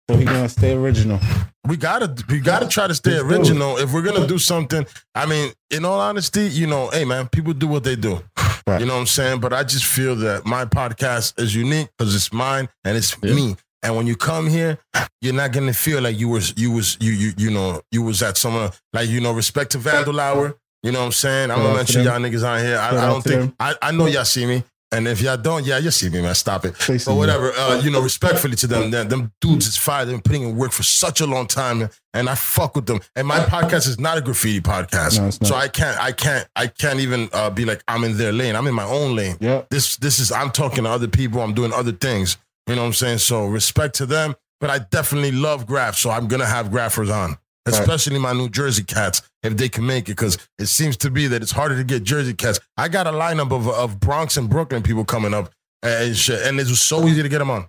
So 0.10 0.16
he 0.16 0.24
gonna 0.24 0.48
stay 0.48 0.72
original. 0.72 1.20
We 1.68 1.76
gotta 1.76 2.16
we 2.30 2.40
gotta 2.40 2.70
try 2.70 2.88
to 2.88 2.96
stay 2.96 3.18
original. 3.18 3.76
If 3.78 3.94
we're 3.94 4.02
gonna 4.02 4.28
do 4.28 4.38
something, 4.38 4.86
I 5.14 5.26
mean, 5.26 5.52
in 5.72 5.84
all 5.84 6.00
honesty, 6.00 6.48
you 6.48 6.68
know, 6.68 6.90
hey 6.90 7.04
man, 7.04 7.28
people 7.28 7.52
do 7.52 7.68
what 7.68 7.84
they 7.84 7.98
do. 7.98 8.22
Right. 8.68 8.80
You 8.80 8.86
know 8.86 8.94
what 8.94 9.00
I'm 9.02 9.06
saying? 9.08 9.40
But 9.40 9.54
I 9.54 9.64
just 9.64 9.86
feel 9.86 10.16
that 10.18 10.46
my 10.46 10.66
podcast 10.66 11.40
is 11.40 11.56
unique 11.56 11.90
because 11.98 12.16
it's 12.16 12.32
mine 12.32 12.70
and 12.84 12.98
it's 12.98 13.16
Yeah. 13.22 13.34
me. 13.34 13.56
And 13.84 13.96
when 13.96 14.06
you 14.06 14.16
come 14.16 14.48
here, 14.48 14.78
you're 15.22 15.34
not 15.34 15.52
gonna 15.52 15.74
feel 15.74 16.02
like 16.02 16.18
you 16.20 16.30
was 16.30 16.54
you 16.56 16.72
was 16.72 16.98
you 17.00 17.12
you 17.12 17.32
you 17.38 17.50
know 17.50 17.82
you 17.92 18.04
was 18.04 18.22
at 18.22 18.38
someone 18.38 18.66
uh, 18.66 18.72
like 18.94 19.10
you 19.10 19.22
know 19.22 19.32
respect 19.32 19.72
to 19.72 19.80
Vandal 19.80 20.20
Hour. 20.20 20.56
You 20.84 20.92
know 20.92 21.00
what 21.00 21.06
I'm 21.06 21.12
saying? 21.12 21.50
I'm 21.52 21.58
gonna 21.60 21.76
mention 21.76 22.04
y'all 22.04 22.20
niggas 22.20 22.48
on 22.48 22.64
here. 22.64 22.78
I, 22.78 22.90
I 22.90 23.06
don't 23.08 23.24
think. 23.24 23.56
I, 23.60 23.76
I 23.82 23.92
know 23.92 24.06
y'all 24.08 24.26
see 24.26 24.46
me. 24.46 24.64
And 24.94 25.08
if 25.08 25.22
y'all 25.22 25.38
don't, 25.38 25.66
yeah, 25.66 25.78
you 25.78 25.90
see 25.90 26.10
me, 26.10 26.22
man. 26.22 26.36
Stop 26.36 26.66
it. 26.66 26.76
But 27.06 27.16
whatever, 27.16 27.52
uh, 27.54 27.80
you 27.82 27.92
know, 27.92 28.02
respectfully 28.02 28.56
to 28.58 28.68
them, 28.68 28.92
them, 28.92 29.08
them 29.08 29.32
dudes 29.40 29.66
is 29.68 29.78
fire. 29.78 30.04
They've 30.04 30.16
been 30.16 30.22
putting 30.22 30.44
in 30.44 30.58
work 30.58 30.72
for 30.74 30.84
such 30.84 31.22
a 31.22 31.26
long 31.26 31.48
time, 31.48 31.80
man, 31.80 31.90
and 32.14 32.30
I 32.30 32.36
fuck 32.36 32.76
with 32.76 32.88
them. 32.88 33.00
And 33.16 33.26
my 33.26 33.40
podcast 33.40 33.88
is 33.88 34.00
not 34.00 34.18
a 34.18 34.22
graffiti 34.22 34.60
podcast, 34.60 35.18
No, 35.20 35.30
so 35.48 35.56
I 35.56 35.70
can't, 35.70 35.98
I 36.00 36.12
can't, 36.12 36.46
I 36.58 36.68
can't 36.68 37.00
even 37.00 37.30
uh, 37.32 37.50
be 37.50 37.64
like 37.64 37.82
I'm 37.88 38.04
in 38.04 38.18
their 38.18 38.34
lane. 38.34 38.56
I'm 38.56 38.68
in 38.68 38.74
my 38.76 38.84
own 38.86 39.16
lane. 39.16 39.38
Yeah. 39.40 39.62
This, 39.70 39.96
this 39.96 40.20
is 40.20 40.32
I'm 40.32 40.52
talking 40.52 40.84
to 40.84 40.90
other 40.90 41.08
people. 41.08 41.42
I'm 41.42 41.54
doing 41.54 41.72
other 41.72 41.94
things. 41.94 42.38
You 42.68 42.76
know 42.76 42.82
what 42.82 42.88
I'm 42.88 42.94
saying? 42.94 43.20
So 43.20 43.46
respect 43.46 43.96
to 43.96 44.06
them. 44.06 44.36
But 44.60 44.70
I 44.70 44.78
definitely 44.78 45.32
love 45.32 45.66
graph, 45.66 45.96
so 45.96 46.12
I'm 46.12 46.28
gonna 46.28 46.46
have 46.46 46.68
graphers 46.68 47.12
on, 47.12 47.38
especially 47.66 48.20
my 48.20 48.34
New 48.34 48.50
Jersey 48.50 48.84
cats 48.84 49.22
if 49.44 49.58
they 49.58 49.70
can 49.70 49.86
make 49.86 50.10
it, 50.10 50.14
because 50.14 50.38
it 50.60 50.68
seems 50.68 50.98
to 50.98 51.12
be 51.12 51.28
that 51.28 51.42
it's 51.42 51.52
harder 51.52 51.78
to 51.78 51.84
get 51.84 52.04
Jersey 52.04 52.34
cats. 52.34 52.60
I 52.78 52.88
got 52.88 53.08
a 53.08 53.12
lineup 53.12 53.52
of 53.52 53.68
of 53.68 54.00
Bronx 54.00 54.38
and 54.38 54.50
Brooklyn 54.50 54.84
people 54.84 55.06
coming 55.06 55.34
up 55.34 55.52
and 55.84 56.16
shit, 56.16 56.42
and 56.46 56.60
it 56.60 56.68
was 56.68 56.82
so 56.82 57.08
easy 57.08 57.24
to 57.24 57.30
get 57.30 57.40
them 57.40 57.50
on, 57.50 57.68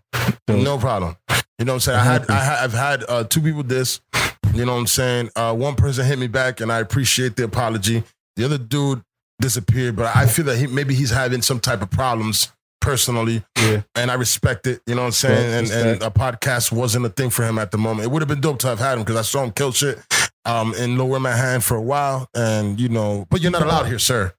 no 0.48 0.78
problem. 0.78 1.16
You 1.58 1.66
know 1.66 1.74
what 1.74 1.76
I'm 1.76 1.80
saying? 1.80 1.98
I 1.98 2.04
had, 2.04 2.30
I 2.30 2.44
ha- 2.44 2.60
I've 2.62 2.72
had 2.72 3.04
uh, 3.08 3.24
two 3.24 3.40
people 3.40 3.62
this. 3.62 4.00
You 4.52 4.66
know 4.66 4.72
what 4.72 4.80
I'm 4.80 4.86
saying? 4.86 5.30
Uh, 5.34 5.54
one 5.54 5.76
person 5.76 6.04
hit 6.04 6.18
me 6.18 6.26
back, 6.26 6.60
and 6.60 6.70
I 6.70 6.80
appreciate 6.80 7.36
the 7.36 7.44
apology. 7.44 8.02
The 8.36 8.44
other 8.44 8.58
dude 8.58 9.02
disappeared, 9.40 9.96
but 9.96 10.14
I 10.14 10.26
feel 10.26 10.44
that 10.46 10.58
he, 10.58 10.66
maybe 10.66 10.94
he's 10.94 11.10
having 11.10 11.40
some 11.40 11.58
type 11.60 11.82
of 11.82 11.90
problems 11.90 12.52
personally, 12.82 13.42
Yeah. 13.56 13.82
and 13.94 14.10
I 14.10 14.14
respect 14.14 14.66
it. 14.66 14.82
You 14.86 14.94
know 14.94 15.02
what 15.02 15.06
I'm 15.06 15.12
saying? 15.12 15.50
Yeah, 15.50 15.58
and 15.58 15.88
and 15.88 16.02
a 16.02 16.10
podcast 16.10 16.70
wasn't 16.72 17.06
a 17.06 17.08
thing 17.08 17.30
for 17.30 17.44
him 17.44 17.58
at 17.58 17.70
the 17.70 17.78
moment. 17.78 18.04
It 18.06 18.10
would 18.10 18.20
have 18.20 18.28
been 18.28 18.40
dope 18.42 18.58
to 18.60 18.66
have 18.66 18.78
had 18.78 18.98
him 18.98 19.04
because 19.04 19.16
I 19.16 19.22
saw 19.22 19.42
him 19.44 19.52
kill 19.52 19.72
shit 19.72 19.98
um, 20.44 20.74
in 20.74 20.98
Lower 20.98 21.18
Manhattan 21.20 21.60
for 21.62 21.76
a 21.76 21.80
while, 21.82 22.28
and 22.34 22.78
you 22.78 22.90
know, 22.90 23.26
but 23.30 23.40
you're 23.40 23.50
not 23.52 23.62
allowed 23.62 23.86
here, 23.86 23.98
sir. 23.98 24.34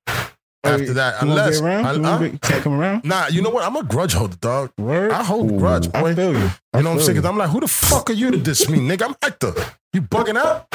After 0.66 0.94
that, 0.94 1.22
unless 1.22 1.60
around? 1.60 1.86
I- 1.86 1.94
You 1.94 2.02
won't 2.02 2.06
huh? 2.14 2.18
get- 2.20 2.32
you 2.34 2.40
can't 2.40 2.64
come 2.64 2.80
around. 2.80 3.04
nah, 3.04 3.28
you 3.28 3.42
know 3.42 3.50
what? 3.50 3.66
I'm 3.66 3.76
a 3.76 3.84
grudge 3.84 4.14
holder, 4.14 4.38
dog. 4.38 4.72
Word. 4.78 5.12
I 5.12 5.22
hold 5.22 5.52
a 5.52 5.58
grudge, 5.58 5.92
boy. 5.92 6.12
I 6.12 6.16
feel 6.16 6.32
you. 6.32 6.38
I 6.74 6.78
You 6.78 6.84
know 6.84 6.92
what 6.92 6.96
I'm 6.98 7.00
saying? 7.02 7.18
Because 7.18 7.30
I'm 7.30 7.38
like, 7.38 7.50
who 7.50 7.60
the 7.60 7.68
fuck 7.68 8.10
are 8.10 8.14
you 8.14 8.32
to 8.32 8.38
diss 8.38 8.70
me, 8.70 8.78
nigga? 8.80 9.08
I'm 9.08 9.16
Hector. 9.22 9.54
You 9.92 10.02
bugging 10.04 10.38
out? 10.38 10.68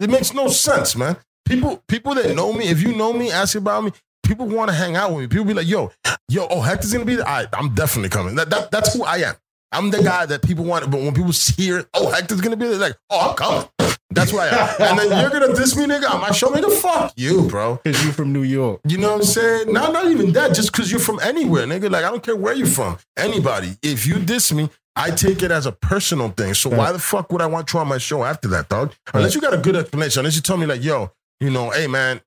It 0.00 0.10
makes 0.10 0.34
no 0.34 0.48
sense, 0.48 0.96
man. 0.96 1.16
People, 1.46 1.80
people 1.86 2.12
that 2.16 2.34
know 2.34 2.52
me, 2.52 2.64
if 2.66 2.82
you 2.82 2.92
know 2.96 3.12
me, 3.12 3.30
ask 3.30 3.54
about 3.54 3.84
me. 3.84 3.92
People 4.26 4.46
want 4.46 4.70
to 4.70 4.74
hang 4.74 4.96
out 4.96 5.12
with 5.12 5.20
me. 5.20 5.26
People 5.28 5.44
be 5.44 5.54
like, 5.54 5.68
yo, 5.68 5.92
yo, 6.28 6.48
oh, 6.50 6.60
Hector's 6.60 6.92
gonna 6.92 7.04
be 7.04 7.14
there. 7.14 7.24
Right, 7.24 7.46
I'm 7.52 7.74
definitely 7.74 8.08
coming. 8.08 8.34
That, 8.34 8.50
that, 8.50 8.70
that's 8.72 8.92
who 8.92 9.04
I 9.04 9.18
am. 9.18 9.34
I'm 9.70 9.90
the 9.90 10.02
guy 10.02 10.26
that 10.26 10.42
people 10.42 10.64
want. 10.64 10.90
But 10.90 11.00
when 11.00 11.14
people 11.14 11.32
hear, 11.32 11.84
oh, 11.94 12.10
Hector's 12.10 12.40
gonna 12.40 12.56
be 12.56 12.66
there, 12.66 12.76
like, 12.76 12.96
oh, 13.10 13.30
I'm 13.30 13.36
coming. 13.36 13.68
That's 14.10 14.32
why. 14.32 14.48
I 14.48 14.84
am. 14.84 14.98
And 14.98 15.10
then 15.10 15.20
you're 15.20 15.30
gonna 15.30 15.54
diss 15.54 15.76
me, 15.76 15.84
nigga. 15.84 16.12
On 16.12 16.20
my 16.20 16.32
show, 16.32 16.50
me 16.50 16.60
the 16.60 16.70
Fuck 16.70 17.12
you, 17.16 17.42
bro. 17.48 17.76
Cause 17.84 18.04
you 18.04 18.12
from 18.12 18.32
New 18.32 18.42
York. 18.42 18.80
You 18.88 18.98
know 18.98 19.12
what 19.12 19.20
I'm 19.20 19.24
saying? 19.24 19.72
No, 19.72 19.92
not 19.92 20.06
even 20.06 20.32
that. 20.32 20.54
Just 20.54 20.72
because 20.72 20.90
you're 20.90 21.00
from 21.00 21.20
anywhere, 21.20 21.66
nigga. 21.66 21.90
Like, 21.90 22.04
I 22.04 22.10
don't 22.10 22.22
care 22.22 22.36
where 22.36 22.54
you're 22.54 22.66
from. 22.66 22.98
Anybody. 23.16 23.76
If 23.82 24.06
you 24.06 24.18
diss 24.18 24.52
me, 24.52 24.70
I 24.96 25.10
take 25.10 25.42
it 25.42 25.50
as 25.50 25.66
a 25.66 25.72
personal 25.72 26.30
thing. 26.30 26.54
So 26.54 26.70
why 26.70 26.90
the 26.90 26.98
fuck 26.98 27.30
would 27.30 27.42
I 27.42 27.46
want 27.46 27.72
you 27.72 27.78
on 27.78 27.88
my 27.88 27.98
show 27.98 28.24
after 28.24 28.48
that, 28.48 28.68
dog? 28.68 28.92
Unless 29.12 29.34
you 29.34 29.40
got 29.40 29.54
a 29.54 29.58
good 29.58 29.76
explanation. 29.76 30.20
Unless 30.20 30.36
you 30.36 30.42
tell 30.42 30.56
me, 30.56 30.66
like, 30.66 30.82
yo, 30.82 31.12
you 31.38 31.50
know, 31.50 31.70
hey, 31.70 31.86
man, 31.86 32.22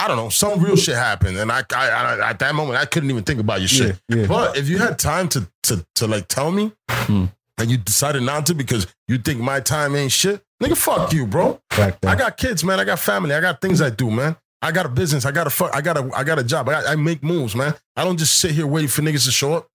I 0.00 0.08
don't 0.08 0.16
know, 0.16 0.28
some 0.30 0.60
real 0.62 0.76
shit 0.76 0.96
happened. 0.96 1.36
And 1.36 1.52
I, 1.52 1.62
I, 1.74 1.88
I 1.88 2.30
at 2.30 2.38
that 2.38 2.54
moment, 2.54 2.78
I 2.78 2.86
couldn't 2.86 3.10
even 3.10 3.22
think 3.22 3.38
about 3.40 3.60
your 3.60 3.68
shit. 3.68 3.96
Yeah, 4.08 4.16
yeah. 4.16 4.26
But 4.26 4.56
if 4.56 4.68
you 4.68 4.78
had 4.78 4.98
time 4.98 5.28
to, 5.30 5.48
to, 5.64 5.84
to 5.96 6.06
like, 6.06 6.26
tell 6.28 6.50
me, 6.50 6.72
Hmm. 6.88 7.26
and 7.58 7.70
you 7.70 7.76
decided 7.76 8.22
not 8.22 8.46
to 8.46 8.54
because 8.54 8.86
you 9.08 9.18
think 9.18 9.40
my 9.40 9.60
time 9.60 9.94
ain't 9.96 10.12
shit, 10.12 10.42
nigga, 10.62 10.76
fuck 10.76 11.12
you, 11.12 11.26
bro. 11.26 11.60
I 11.72 12.16
got 12.16 12.36
kids, 12.36 12.64
man. 12.64 12.80
I 12.80 12.84
got 12.84 12.98
family. 12.98 13.34
I 13.34 13.40
got 13.40 13.60
things 13.60 13.80
I 13.82 13.90
do, 13.90 14.10
man. 14.10 14.36
I 14.62 14.72
got 14.72 14.84
a 14.84 14.90
business. 14.90 15.24
I 15.24 15.30
got 15.32 15.46
a 15.46 15.50
fuck. 15.50 15.74
I 15.74 15.80
got 15.80 15.96
a. 15.96 16.10
I 16.14 16.22
got 16.22 16.38
a 16.38 16.44
job. 16.44 16.68
I, 16.68 16.72
got, 16.72 16.86
I 16.88 16.94
make 16.96 17.22
moves, 17.22 17.56
man. 17.56 17.74
I 17.96 18.04
don't 18.04 18.18
just 18.18 18.38
sit 18.38 18.50
here 18.50 18.66
waiting 18.66 18.88
for 18.88 19.00
niggas 19.00 19.24
to 19.24 19.30
show 19.30 19.54
up. 19.54 19.68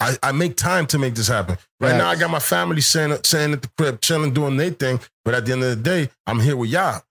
I, 0.00 0.16
I 0.22 0.32
make 0.32 0.56
time 0.56 0.86
to 0.88 0.98
make 0.98 1.14
this 1.14 1.28
happen. 1.28 1.58
Right 1.78 1.94
now, 1.94 2.08
I 2.08 2.16
got 2.16 2.30
my 2.30 2.38
family 2.38 2.80
saying 2.80 3.14
sitting 3.22 3.52
at 3.52 3.60
the 3.60 3.68
crib, 3.76 4.00
chilling, 4.00 4.32
doing 4.32 4.56
their 4.56 4.70
thing. 4.70 4.98
But 5.26 5.34
at 5.34 5.44
the 5.44 5.52
end 5.52 5.62
of 5.62 5.68
the 5.70 5.76
day, 5.76 6.08
I'm 6.26 6.40
here 6.40 6.56
with 6.56 6.70
y'all. 6.70 7.02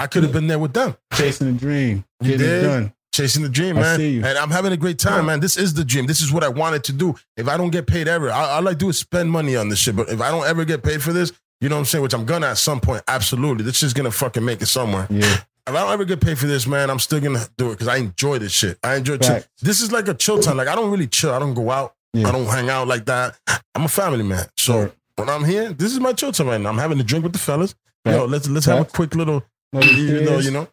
I 0.00 0.06
could 0.06 0.22
have 0.22 0.32
been 0.32 0.46
there 0.46 0.58
with 0.58 0.72
them, 0.72 0.96
Chasing 1.14 1.52
the 1.52 1.58
dream. 1.58 2.04
You 2.20 2.30
Getting 2.32 2.46
it 2.46 2.50
did? 2.50 2.62
done. 2.62 2.92
chasing 3.12 3.42
the 3.42 3.48
dream, 3.48 3.76
I 3.76 3.80
man. 3.82 3.96
see 3.98 4.10
you. 4.14 4.24
And 4.24 4.38
I'm 4.38 4.50
having 4.50 4.72
a 4.72 4.76
great 4.76 4.98
time, 4.98 5.26
man. 5.26 5.40
This 5.40 5.56
is 5.56 5.74
the 5.74 5.84
dream. 5.84 6.06
This 6.06 6.22
is 6.22 6.32
what 6.32 6.42
I 6.44 6.48
wanted 6.48 6.84
to 6.84 6.92
do. 6.92 7.14
If 7.36 7.48
I 7.48 7.56
don't 7.56 7.70
get 7.70 7.86
paid 7.86 8.08
ever, 8.08 8.30
I- 8.30 8.50
all 8.56 8.68
I 8.68 8.74
do 8.74 8.88
is 8.88 8.98
spend 8.98 9.30
money 9.30 9.56
on 9.56 9.68
this 9.68 9.78
shit. 9.80 9.96
But 9.96 10.08
if 10.08 10.20
I 10.20 10.30
don't 10.30 10.46
ever 10.46 10.64
get 10.64 10.82
paid 10.82 11.02
for 11.02 11.12
this, 11.12 11.32
you 11.60 11.68
know 11.68 11.74
what 11.76 11.80
I'm 11.80 11.84
saying? 11.86 12.02
Which 12.02 12.14
I'm 12.14 12.24
gonna 12.24 12.46
at 12.46 12.58
some 12.58 12.80
point. 12.80 13.02
Absolutely, 13.08 13.64
this 13.64 13.82
is 13.82 13.92
gonna 13.92 14.10
fucking 14.10 14.44
make 14.44 14.62
it 14.62 14.66
somewhere. 14.66 15.06
Yeah. 15.10 15.24
If 15.66 15.74
I 15.76 15.80
don't 15.82 15.92
ever 15.92 16.04
get 16.06 16.20
paid 16.20 16.38
for 16.38 16.46
this, 16.46 16.66
man, 16.66 16.88
I'm 16.88 16.98
still 16.98 17.20
gonna 17.20 17.44
do 17.58 17.68
it 17.68 17.72
because 17.72 17.88
I 17.88 17.96
enjoy 17.96 18.38
this 18.38 18.52
shit. 18.52 18.78
I 18.82 18.94
enjoy 18.96 19.18
chill. 19.18 19.40
This 19.60 19.80
is 19.82 19.92
like 19.92 20.08
a 20.08 20.14
chill 20.14 20.38
time. 20.40 20.56
Like 20.56 20.68
I 20.68 20.74
don't 20.74 20.90
really 20.90 21.06
chill. 21.06 21.32
I 21.32 21.38
don't 21.38 21.52
go 21.54 21.70
out. 21.70 21.94
Yeah. 22.14 22.28
I 22.28 22.32
don't 22.32 22.46
hang 22.46 22.70
out 22.70 22.88
like 22.88 23.04
that. 23.06 23.36
I'm 23.74 23.84
a 23.84 23.88
family 23.88 24.22
man. 24.22 24.46
So 24.56 24.72
Sure. 24.72 24.92
when 25.16 25.28
I'm 25.28 25.44
here, 25.44 25.72
this 25.72 25.92
is 25.92 26.00
my 26.00 26.12
chill 26.14 26.32
time 26.32 26.46
right 26.48 26.60
now. 26.60 26.70
I'm 26.70 26.78
having 26.78 26.98
a 26.98 27.04
drink 27.04 27.24
with 27.24 27.34
the 27.34 27.38
fellas. 27.38 27.74
Yo, 28.06 28.24
let's 28.24 28.48
let's 28.48 28.64
have 28.66 28.80
a 28.80 28.84
quick 28.86 29.14
little. 29.14 29.42
Even 29.72 30.24
though 30.24 30.38
you 30.38 30.50
know, 30.50 30.68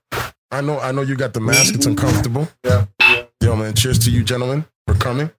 I 0.51 0.61
know 0.61 0.79
I 0.79 0.91
know 0.91 1.01
you 1.01 1.15
got 1.15 1.33
the 1.33 1.41
mask. 1.41 1.75
It's 1.75 1.85
uncomfortable. 1.85 2.47
Yeah. 2.63 2.85
Yo, 3.41 3.55
man. 3.55 3.73
Cheers 3.75 3.99
to 3.99 4.11
you, 4.11 4.23
gentlemen, 4.23 4.65
for 4.87 4.95
coming. 4.95 5.29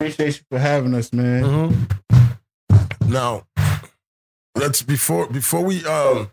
Appreciate 0.00 0.38
you 0.38 0.44
for 0.50 0.58
having 0.58 0.94
us, 0.94 1.12
man. 1.12 1.44
Mm-hmm. 1.44 3.12
Now, 3.12 3.46
let's 4.56 4.82
before 4.82 5.26
before 5.28 5.62
we 5.62 5.84
um 5.84 6.30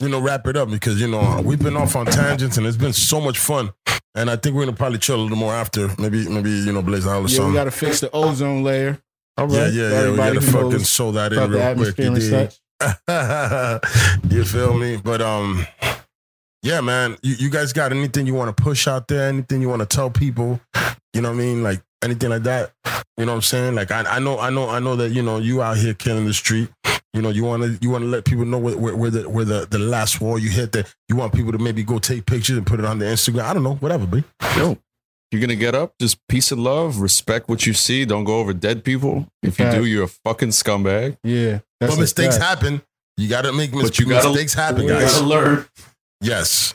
you 0.00 0.08
know 0.08 0.20
wrap 0.20 0.46
it 0.46 0.56
up 0.56 0.70
because 0.70 1.00
you 1.00 1.08
know 1.08 1.42
we've 1.44 1.62
been 1.62 1.76
off 1.76 1.94
on 1.94 2.06
tangents 2.06 2.56
and 2.56 2.66
it's 2.66 2.76
been 2.78 2.92
so 2.92 3.20
much 3.20 3.38
fun. 3.38 3.70
And 4.14 4.28
I 4.30 4.36
think 4.36 4.56
we're 4.56 4.64
gonna 4.64 4.76
probably 4.76 4.98
chill 4.98 5.16
a 5.16 5.22
little 5.22 5.36
more 5.36 5.52
after. 5.54 5.88
Maybe 5.98 6.26
maybe 6.28 6.50
you 6.50 6.72
know 6.72 6.82
Blaze 6.82 7.06
Isle 7.06 7.26
or 7.26 7.28
Yeah, 7.28 7.46
we 7.46 7.52
got 7.54 7.64
to 7.64 7.70
fix 7.70 8.00
the 8.00 8.10
ozone 8.12 8.64
layer. 8.64 8.98
All 9.36 9.46
right. 9.46 9.54
yeah, 9.54 9.68
yeah, 9.68 9.90
yeah. 9.90 10.10
We 10.10 10.16
gotta 10.16 10.40
fucking 10.40 10.70
knows 10.70 10.88
sew 10.88 11.12
that 11.12 11.32
in 11.32 11.50
real 11.50 11.74
quick. 11.76 12.52
You, 14.30 14.44
feel 14.44 14.74
me? 14.74 14.96
But 14.96 15.20
um, 15.20 15.66
yeah, 16.62 16.80
man. 16.80 17.16
You, 17.22 17.34
you 17.34 17.50
guys 17.50 17.72
got 17.72 17.92
anything 17.92 18.26
you 18.26 18.34
want 18.34 18.54
to 18.56 18.62
push 18.62 18.86
out 18.86 19.08
there? 19.08 19.28
Anything 19.28 19.60
you 19.60 19.68
want 19.68 19.80
to 19.80 19.86
tell 19.86 20.10
people? 20.10 20.60
You 21.12 21.20
know 21.20 21.30
what 21.30 21.36
I 21.36 21.38
mean? 21.38 21.62
Like 21.62 21.82
anything 22.02 22.30
like 22.30 22.44
that? 22.44 22.72
You 23.16 23.26
know 23.26 23.32
what 23.32 23.36
I'm 23.36 23.42
saying? 23.42 23.74
Like 23.74 23.90
I, 23.90 24.02
I 24.02 24.18
know, 24.18 24.38
I 24.38 24.50
know, 24.50 24.68
I 24.68 24.78
know 24.78 24.96
that 24.96 25.10
you 25.10 25.22
know 25.22 25.38
you 25.38 25.62
out 25.62 25.76
here 25.76 25.94
killing 25.94 26.24
the 26.26 26.32
street. 26.32 26.70
You 27.12 27.22
know, 27.22 27.30
you 27.30 27.44
want 27.44 27.62
to 27.64 27.78
you 27.80 27.90
want 27.90 28.02
to 28.02 28.08
let 28.08 28.24
people 28.24 28.44
know 28.44 28.58
where, 28.58 28.76
where, 28.78 28.96
where 28.96 29.10
the 29.10 29.28
where 29.28 29.44
the, 29.44 29.66
the 29.68 29.78
last 29.78 30.20
wall 30.20 30.38
you 30.38 30.48
hit. 30.48 30.72
That 30.72 30.94
you 31.08 31.16
want 31.16 31.34
people 31.34 31.52
to 31.52 31.58
maybe 31.58 31.82
go 31.82 31.98
take 31.98 32.24
pictures 32.24 32.56
and 32.56 32.66
put 32.66 32.78
it 32.78 32.86
on 32.86 32.98
their 32.98 33.12
Instagram. 33.12 33.42
I 33.42 33.52
don't 33.52 33.64
know, 33.64 33.74
whatever, 33.74 34.06
B. 34.06 34.22
Yo, 34.56 34.78
you're 35.32 35.40
gonna 35.40 35.54
get 35.56 35.74
up, 35.74 35.94
just 36.00 36.18
peace 36.28 36.50
and 36.52 36.62
love, 36.62 37.00
respect 37.00 37.48
what 37.48 37.66
you 37.66 37.72
see. 37.74 38.04
Don't 38.04 38.24
go 38.24 38.38
over 38.38 38.52
dead 38.52 38.84
people. 38.84 39.26
If 39.42 39.58
you 39.58 39.70
do, 39.70 39.84
you're 39.84 40.04
a 40.04 40.08
fucking 40.08 40.48
scumbag. 40.50 41.16
Yeah. 41.22 41.60
That's 41.80 41.94
But 41.94 42.00
mistakes 42.00 42.36
fact. 42.38 42.48
happen. 42.62 42.82
You 43.16 43.28
got 43.28 43.42
to 43.42 43.52
make 43.52 43.72
mis- 43.72 43.82
But 43.84 43.98
you 43.98 44.06
gotta- 44.06 44.28
mistakes 44.30 44.54
happen, 44.54 44.82
you 44.82 44.88
guys. 44.88 45.12
gotta 45.14 45.24
learn. 45.26 45.66
Yes. 46.20 46.74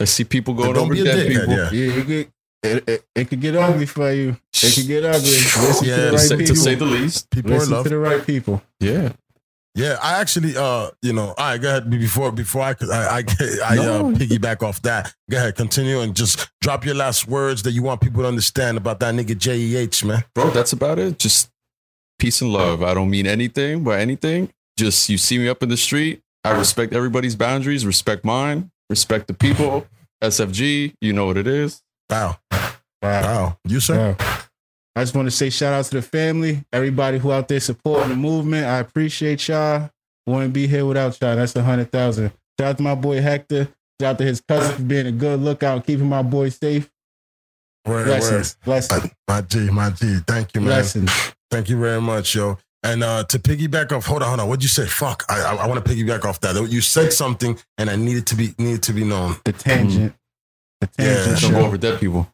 I 0.00 0.04
see 0.04 0.24
people 0.24 0.54
But 0.54 0.62
going 0.62 0.74
don't 0.74 0.84
over 0.84 0.94
be 0.94 1.00
a 1.00 1.04
dead 1.04 1.26
dickhead. 1.26 1.40
people. 1.40 1.54
Yeah. 1.54 1.70
Yeah, 1.72 1.92
it 2.00 2.06
could, 2.06 2.32
it, 2.62 2.88
it, 2.88 3.04
it 3.14 3.24
could 3.28 3.40
get 3.40 3.56
ugly 3.56 3.86
for 3.86 4.12
you. 4.12 4.36
It 4.62 4.74
could 4.74 4.86
get 4.86 5.04
ugly. 5.04 5.20
Listen 5.30 5.86
Yeah, 5.88 5.96
to 5.96 6.02
the 6.02 6.10
right 6.12 6.20
say, 6.20 6.36
people. 6.36 6.54
to 6.54 6.60
say 6.60 6.74
the 6.74 6.84
least. 6.84 7.30
People 7.30 7.54
are 7.54 7.66
love. 7.66 7.84
to 7.84 7.88
the 7.90 7.98
right 7.98 8.24
people. 8.26 8.62
Yeah. 8.80 9.12
Yeah, 9.78 9.96
I 10.02 10.20
actually, 10.20 10.56
uh, 10.56 10.90
you 11.02 11.12
know, 11.12 11.28
all 11.28 11.34
right, 11.38 11.60
go 11.60 11.68
ahead. 11.68 11.88
Before 11.88 12.32
before 12.32 12.62
I 12.62 12.74
could, 12.74 12.90
I 12.90 13.18
I, 13.18 13.24
I 13.64 13.74
No. 13.76 14.08
uh, 14.08 14.12
piggyback 14.12 14.62
off 14.64 14.82
that. 14.82 15.14
Go 15.30 15.36
ahead, 15.36 15.54
continue 15.54 16.00
and 16.00 16.16
just 16.16 16.48
drop 16.60 16.84
your 16.84 16.96
last 16.96 17.28
words 17.28 17.62
that 17.62 17.70
you 17.70 17.82
want 17.84 18.00
people 18.00 18.22
to 18.22 18.28
understand 18.28 18.76
about 18.76 18.98
that 19.00 19.14
nigga 19.14 19.38
J 19.38 19.56
E 19.56 19.76
H 19.76 20.04
man. 20.04 20.24
Bro, 20.34 20.50
that's 20.50 20.72
about 20.72 20.98
it. 20.98 21.20
Just 21.20 21.48
peace 22.18 22.40
and 22.40 22.52
love. 22.52 22.82
I 22.82 22.92
don't 22.92 23.08
mean 23.08 23.26
anything 23.28 23.84
by 23.84 24.00
anything. 24.00 24.50
Just 24.76 25.08
you 25.08 25.16
see 25.16 25.38
me 25.38 25.48
up 25.48 25.62
in 25.62 25.68
the 25.68 25.76
street. 25.76 26.22
I 26.42 26.58
respect 26.58 26.92
everybody's 26.92 27.36
boundaries, 27.36 27.86
respect 27.86 28.24
mine, 28.24 28.70
respect 28.90 29.28
the 29.28 29.34
people. 29.34 29.86
SFG, 30.24 30.94
you 31.00 31.12
know 31.12 31.26
what 31.26 31.36
it 31.36 31.46
is. 31.46 31.80
Wow, 32.10 32.38
Wow. 32.50 32.72
wow, 33.02 33.58
you 33.64 33.78
sir. 33.78 34.16
Yeah. 34.18 34.42
I 34.98 35.02
just 35.02 35.14
want 35.14 35.26
to 35.26 35.30
say 35.30 35.48
shout 35.48 35.72
out 35.72 35.84
to 35.84 35.90
the 35.92 36.02
family, 36.02 36.64
everybody 36.72 37.18
who 37.18 37.30
out 37.30 37.46
there 37.46 37.60
supporting 37.60 38.08
the 38.08 38.16
movement. 38.16 38.66
I 38.66 38.78
appreciate 38.78 39.46
y'all. 39.46 39.90
Wouldn't 40.26 40.52
be 40.52 40.66
here 40.66 40.84
without 40.84 41.20
y'all. 41.20 41.36
That's 41.36 41.54
a 41.54 41.62
hundred 41.62 41.92
thousand. 41.92 42.32
Shout 42.58 42.70
out 42.70 42.76
to 42.78 42.82
my 42.82 42.96
boy 42.96 43.20
Hector. 43.20 43.68
Shout 44.00 44.10
out 44.14 44.18
to 44.18 44.24
his 44.24 44.40
cousin 44.40 44.74
for 44.74 44.82
being 44.82 45.06
a 45.06 45.12
good 45.12 45.38
lookout 45.38 45.86
keeping 45.86 46.08
my 46.08 46.22
boy 46.22 46.48
safe. 46.48 46.90
Word, 47.86 47.94
word. 47.94 48.04
Blessings. 48.06 48.56
Blessings. 48.64 49.12
My 49.28 49.40
G, 49.42 49.70
my 49.70 49.90
G. 49.90 50.18
Thank 50.26 50.52
you, 50.56 50.62
man. 50.62 50.70
Blessings. 50.70 51.12
Thank 51.48 51.68
you 51.68 51.78
very 51.78 52.00
much, 52.00 52.34
yo. 52.34 52.58
And 52.82 53.04
uh, 53.04 53.22
to 53.22 53.38
piggyback 53.38 53.92
off, 53.92 54.04
hold 54.04 54.22
on, 54.22 54.28
hold 54.30 54.40
on. 54.40 54.48
What'd 54.48 54.64
you 54.64 54.68
say? 54.68 54.86
Fuck, 54.86 55.24
I 55.28 55.42
I, 55.42 55.54
I 55.54 55.66
want 55.68 55.84
to 55.84 55.88
piggyback 55.94 56.24
off 56.24 56.40
that. 56.40 56.56
You 56.68 56.80
said 56.80 57.12
something, 57.12 57.56
and 57.78 57.88
I 57.88 57.94
needed 57.94 58.26
to 58.26 58.34
be 58.34 58.52
needed 58.58 58.82
to 58.82 58.92
be 58.92 59.04
known. 59.04 59.36
The 59.44 59.52
tangent. 59.52 60.12
The 60.80 60.88
Yeah. 60.98 61.04
tangent. 61.04 61.40
Don't 61.40 61.50
show. 61.52 61.60
go 61.60 61.66
over 61.66 61.78
dead 61.78 62.00
people. 62.00 62.28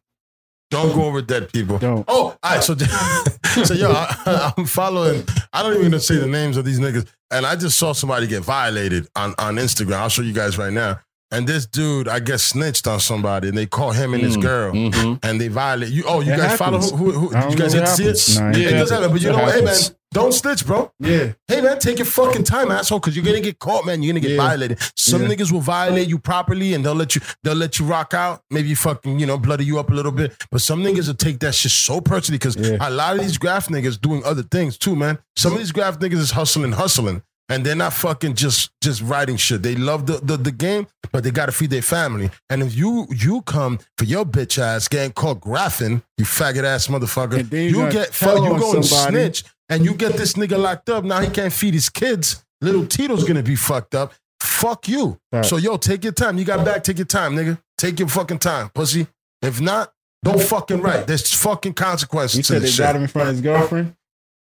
Don't 0.75 0.95
go 0.95 1.05
over 1.05 1.23
dead 1.23 1.53
people. 1.53 1.79
Don't. 1.79 2.05
Oh, 2.09 2.37
all 2.43 2.51
right. 2.51 2.63
So, 2.63 2.75
so 3.65 3.75
yo, 3.75 3.91
I, 3.93 4.53
I'm 4.57 4.67
following. 4.67 5.25
I 5.53 5.63
don't 5.63 5.77
even 5.79 5.93
know 5.93 5.99
say 5.99 6.17
the 6.17 6.27
names 6.27 6.57
of 6.57 6.65
these 6.65 6.81
niggas, 6.81 7.07
and 7.31 7.47
I 7.47 7.55
just 7.57 7.79
saw 7.79 7.93
somebody 7.93 8.27
get 8.27 8.43
violated 8.43 9.07
on 9.15 9.35
on 9.39 9.57
Instagram. 9.57 9.95
I'll 9.95 10.09
show 10.09 10.23
you 10.23 10.33
guys 10.33 10.59
right 10.59 10.73
now. 10.73 11.01
And 11.35 11.47
this 11.47 11.67
dude, 11.67 12.09
I 12.09 12.21
guess, 12.21 12.43
snitched 12.43 12.87
on 12.87 13.01
somebody, 13.01 13.49
and 13.49 13.57
they 13.59 13.67
caught 13.67 13.97
him 13.97 14.15
and 14.15 14.23
his 14.23 14.37
Mm, 14.37 14.43
girl, 14.43 14.73
mhm. 14.73 15.19
and 15.23 15.41
they 15.41 15.49
violate 15.49 15.91
you. 15.91 16.05
Oh, 16.07 16.21
you 16.21 16.33
It 16.33 16.37
guys 16.39 16.57
follow 16.59 16.81
who? 16.81 16.97
who, 17.11 17.29
who 17.29 17.51
you 17.51 17.57
guys 17.57 17.75
know 17.75 17.81
get 17.81 17.87
to 17.89 17.95
see 17.97 18.03
it? 18.05 18.07
happens. 18.07 18.39
Nah, 18.41 18.51
it 18.51 18.57
it 18.59 18.79
does 18.79 18.91
happen, 18.91 19.11
but 19.13 19.21
you 19.21 19.29
It 19.31 19.33
know 19.37 19.43
what? 19.43 19.55
Hey 19.55 19.61
man, 19.63 19.77
don't 20.13 20.33
snitch, 20.33 20.65
bro. 20.67 20.91
Yeah. 21.01 21.33
Hey 21.49 21.61
man, 21.61 21.79
take 21.81 21.99
your 21.99 22.07
fucking 22.07 22.45
time, 22.45 22.71
asshole, 22.71 23.01
because 23.01 23.17
you're 23.17 23.25
gonna 23.25 23.41
get 23.41 23.59
caught, 23.59 23.85
man. 23.85 24.03
You're 24.03 24.13
gonna 24.13 24.21
get 24.21 24.33
Yeah. 24.33 24.47
violated. 24.47 24.79
Some 24.97 25.23
Yeah. 25.23 25.29
niggas 25.29 25.51
will 25.53 25.61
violate 25.61 26.09
you 26.09 26.19
properly, 26.19 26.75
and 26.75 26.85
they'll 26.85 26.95
let 26.95 27.15
you 27.17 27.21
they'll 27.43 27.55
let 27.57 27.79
you 27.79 27.85
rock 27.85 28.15
out. 28.15 28.43
Maybe 28.51 28.75
fucking 28.75 29.19
you 29.19 29.27
know 29.27 29.39
bloody 29.39 29.65
you 29.65 29.79
up 29.81 29.91
a 29.91 29.95
little 29.95 30.13
bit. 30.13 30.33
But 30.53 30.61
some 30.61 30.83
niggas 30.85 31.09
will 31.09 31.15
take 31.15 31.41
that 31.41 31.55
shit 31.55 31.73
so 31.73 32.01
personally 32.01 32.39
because 32.39 32.57
Yeah. 32.57 32.77
a 32.81 32.91
lot 32.91 33.17
of 33.17 33.23
these 33.23 33.39
graph 33.39 33.69
niggas 33.69 34.01
doing 34.01 34.23
other 34.25 34.43
things 34.43 34.79
too, 34.79 34.95
man. 34.95 35.19
Some 35.37 35.53
of 35.53 35.59
these 35.59 35.73
graph 35.73 35.99
niggas 35.99 36.19
is 36.21 36.31
hustling, 36.33 36.73
hustling. 36.73 37.23
And 37.51 37.65
they're 37.65 37.75
not 37.77 37.93
fucking 37.93 38.35
just 38.35 38.71
just 38.81 39.03
writing 39.03 39.37
shit. 39.37 39.63
They 39.63 39.75
love 39.75 40.07
the, 40.07 40.15
the, 40.23 40.39
the 40.39 40.51
game, 40.51 40.87
but 41.13 41.25
they 41.25 41.31
gotta 41.31 41.53
feed 41.53 41.71
their 41.71 41.83
family. 41.83 42.31
And 42.49 42.63
if 42.63 42.75
you 42.75 43.07
you 43.11 43.43
come 43.43 43.81
for 43.99 44.05
your 44.05 44.25
bitch 44.25 44.59
ass 44.59 44.89
getting 44.89 45.13
caught 45.13 45.41
graphing, 45.41 46.03
you 46.17 46.25
faggot 46.25 46.65
ass 46.65 46.87
motherfucker, 46.87 47.39
you 47.53 47.91
get 47.91 48.15
fuck, 48.15 48.43
you 48.43 48.59
go 48.59 48.75
and 48.75 48.85
snitch 48.85 49.45
and 49.69 49.85
you 49.85 49.95
get 49.95 50.15
this 50.15 50.35
nigga 50.35 50.59
locked 50.59 50.89
up. 50.89 51.05
Now 51.05 51.21
he 51.21 51.29
can't 51.29 51.53
feed 51.53 51.75
his 51.75 51.91
kids. 51.91 52.45
Little 52.63 52.87
Tito's 52.87 53.25
gonna 53.25 53.43
be 53.43 53.57
fucked 53.57 53.95
up. 53.95 54.15
Fuck 54.41 54.89
you. 54.89 55.19
Right. 55.31 55.45
So 55.45 55.59
yo, 55.59 55.77
take 55.77 56.05
your 56.05 56.13
time. 56.15 56.39
You 56.39 56.45
got 56.45 56.65
back. 56.65 56.83
Take 56.83 56.99
your 56.99 57.07
time, 57.07 57.35
nigga. 57.37 57.59
Take 57.77 57.99
your 57.99 58.09
fucking 58.09 58.39
time, 58.39 58.71
pussy. 58.71 59.07
If 59.43 59.61
not, 59.61 59.93
don't 60.25 60.41
fucking 60.41 60.81
write. 60.81 61.07
There's 61.07 61.35
fucking 61.35 61.75
consequences 61.75 62.39
You 62.39 62.43
said 62.43 62.63
they 62.63 62.67
this 62.67 62.79
got 62.79 62.97
him 62.97 63.03
in 63.03 63.09
front 63.09 63.29
of 63.29 63.35
his 63.35 63.43
girlfriend. 63.43 63.95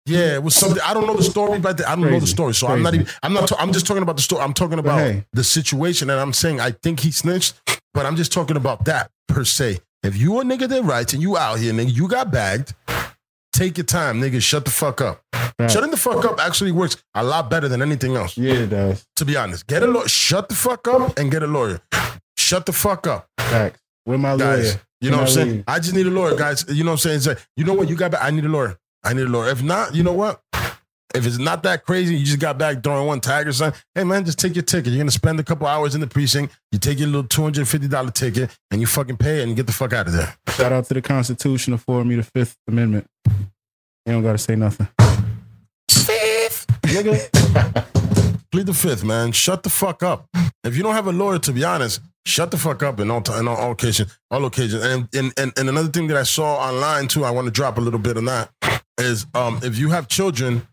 Yeah, 0.06 0.34
it 0.34 0.42
was 0.42 0.54
something. 0.54 0.82
I 0.84 0.92
don't 0.92 1.06
know 1.06 1.16
the 1.16 1.22
story, 1.22 1.58
but 1.58 1.84
I 1.86 1.94
don't 1.94 2.10
know 2.10 2.20
the 2.20 2.26
story. 2.26 2.52
So 2.54 2.66
I'm 2.66 2.82
not 2.82 2.94
even. 2.94 3.06
I'm 3.22 3.32
not. 3.32 3.50
I'm 3.58 3.72
just 3.72 3.86
talking 3.86 4.02
about 4.02 4.16
the 4.16 4.22
story. 4.22 4.42
I'm 4.42 4.52
talking 4.52 4.78
about 4.78 4.98
hey. 4.98 5.24
the 5.32 5.44
situation, 5.44 6.10
and 6.10 6.20
I'm 6.20 6.32
saying 6.32 6.60
I 6.60 6.72
think 6.72 7.00
he 7.00 7.10
snitched, 7.10 7.54
but 7.94 8.04
I'm 8.04 8.16
just 8.16 8.32
talking 8.32 8.56
about 8.56 8.84
that 8.84 9.10
per 9.28 9.44
se. 9.44 9.78
If 10.02 10.16
you 10.18 10.38
a 10.40 10.44
nigga 10.44 10.68
that 10.68 10.82
writes 10.84 11.14
and 11.14 11.22
you 11.22 11.38
out 11.38 11.58
here, 11.58 11.72
nigga, 11.72 11.94
you 11.94 12.06
got 12.06 12.30
bagged. 12.30 12.74
Take 13.54 13.78
your 13.78 13.86
time, 13.86 14.20
nigga. 14.20 14.42
Shut 14.42 14.66
the 14.66 14.70
fuck 14.70 15.00
up. 15.00 15.22
Right. 15.58 15.70
Shutting 15.70 15.90
the 15.90 15.96
fuck 15.96 16.24
up 16.24 16.40
actually 16.40 16.72
works 16.72 16.96
a 17.14 17.22
lot 17.22 17.48
better 17.48 17.68
than 17.68 17.80
anything 17.80 18.16
else. 18.16 18.36
Yeah, 18.36 18.54
it 18.54 18.70
does. 18.70 19.06
To 19.16 19.24
be 19.24 19.36
honest, 19.36 19.66
get 19.68 19.82
a 19.82 19.86
lawyer. 19.86 20.08
Shut 20.08 20.48
the 20.48 20.54
fuck 20.54 20.86
up 20.88 21.16
and 21.16 21.30
get 21.30 21.42
a 21.42 21.46
lawyer. 21.46 21.80
Shut 22.36 22.66
the 22.66 22.72
fuck 22.72 23.06
up, 23.06 23.28
Facts. 23.38 23.80
Where 24.04 24.18
my 24.18 24.36
guys. 24.36 24.64
lawyer? 24.64 24.80
You 25.00 25.10
know 25.10 25.18
what 25.18 25.28
I'm 25.28 25.32
saying? 25.32 25.64
I 25.68 25.78
just 25.78 25.94
need 25.94 26.06
a 26.06 26.10
lawyer, 26.10 26.34
guys. 26.34 26.64
You 26.68 26.82
know 26.82 26.90
what 26.90 27.06
I'm 27.06 27.20
saying? 27.20 27.36
Like, 27.36 27.46
you 27.56 27.64
know 27.64 27.74
what? 27.74 27.88
You 27.88 27.96
got 27.96 28.10
back. 28.10 28.22
I 28.22 28.30
need 28.30 28.44
a 28.44 28.48
lawyer. 28.48 28.78
I 29.04 29.12
need 29.12 29.22
a 29.22 29.28
lawyer. 29.28 29.50
If 29.50 29.62
not, 29.62 29.94
you 29.94 30.02
know 30.02 30.12
what? 30.12 30.40
If 31.14 31.26
it's 31.26 31.38
not 31.38 31.62
that 31.62 31.84
crazy, 31.84 32.16
you 32.16 32.24
just 32.24 32.40
got 32.40 32.58
back 32.58 32.82
throwing 32.82 33.06
one 33.06 33.20
tag 33.20 33.46
or 33.46 33.52
something. 33.52 33.80
Hey 33.94 34.02
man, 34.02 34.24
just 34.24 34.38
take 34.38 34.56
your 34.56 34.64
ticket. 34.64 34.92
You're 34.92 34.98
gonna 35.00 35.12
spend 35.12 35.38
a 35.38 35.44
couple 35.44 35.66
hours 35.66 35.94
in 35.94 36.00
the 36.00 36.08
precinct. 36.08 36.52
You 36.72 36.78
take 36.80 36.98
your 36.98 37.06
little 37.06 37.28
two 37.28 37.42
hundred 37.42 37.68
fifty 37.68 37.86
dollar 37.86 38.10
ticket 38.10 38.50
and 38.72 38.80
you 38.80 38.86
fucking 38.88 39.18
pay 39.18 39.38
it 39.38 39.42
and 39.42 39.50
you 39.50 39.54
get 39.54 39.66
the 39.66 39.72
fuck 39.72 39.92
out 39.92 40.08
of 40.08 40.12
there. 40.12 40.34
Shout 40.48 40.72
out 40.72 40.86
to 40.86 40.94
the 40.94 41.02
Constitution 41.02 41.72
affording 41.72 42.08
me 42.08 42.16
the 42.16 42.24
Fifth 42.24 42.56
Amendment. 42.66 43.06
You 43.28 44.12
don't 44.12 44.22
gotta 44.24 44.38
say 44.38 44.56
nothing. 44.56 44.88
Fifth, 45.88 46.66
nigga. 46.82 47.90
Plead 48.50 48.66
the 48.66 48.74
fifth, 48.74 49.04
man. 49.04 49.32
Shut 49.32 49.62
the 49.62 49.70
fuck 49.70 50.02
up. 50.02 50.28
If 50.62 50.76
you 50.76 50.82
don't 50.82 50.94
have 50.94 51.06
a 51.06 51.12
lawyer, 51.12 51.38
to 51.40 51.52
be 51.52 51.64
honest, 51.64 52.00
shut 52.26 52.50
the 52.50 52.56
fuck 52.56 52.82
up 52.82 53.00
in 53.00 53.10
all 53.10 53.22
in 53.38 53.48
all, 53.48 53.56
all 53.56 53.72
occasions, 53.72 54.16
all 54.30 54.44
occasions. 54.44 54.82
And, 54.82 55.08
and 55.14 55.32
and 55.38 55.52
and 55.58 55.68
another 55.68 55.88
thing 55.88 56.06
that 56.08 56.16
I 56.16 56.22
saw 56.22 56.56
online 56.56 57.08
too, 57.08 57.24
I 57.24 57.30
want 57.30 57.46
to 57.46 57.50
drop 57.50 57.78
a 57.78 57.80
little 57.80 58.00
bit 58.00 58.16
on 58.16 58.24
that 58.26 58.50
is 58.98 59.26
um 59.34 59.60
if 59.62 59.76
you 59.78 59.90
have 59.90 60.08
children, 60.08 60.66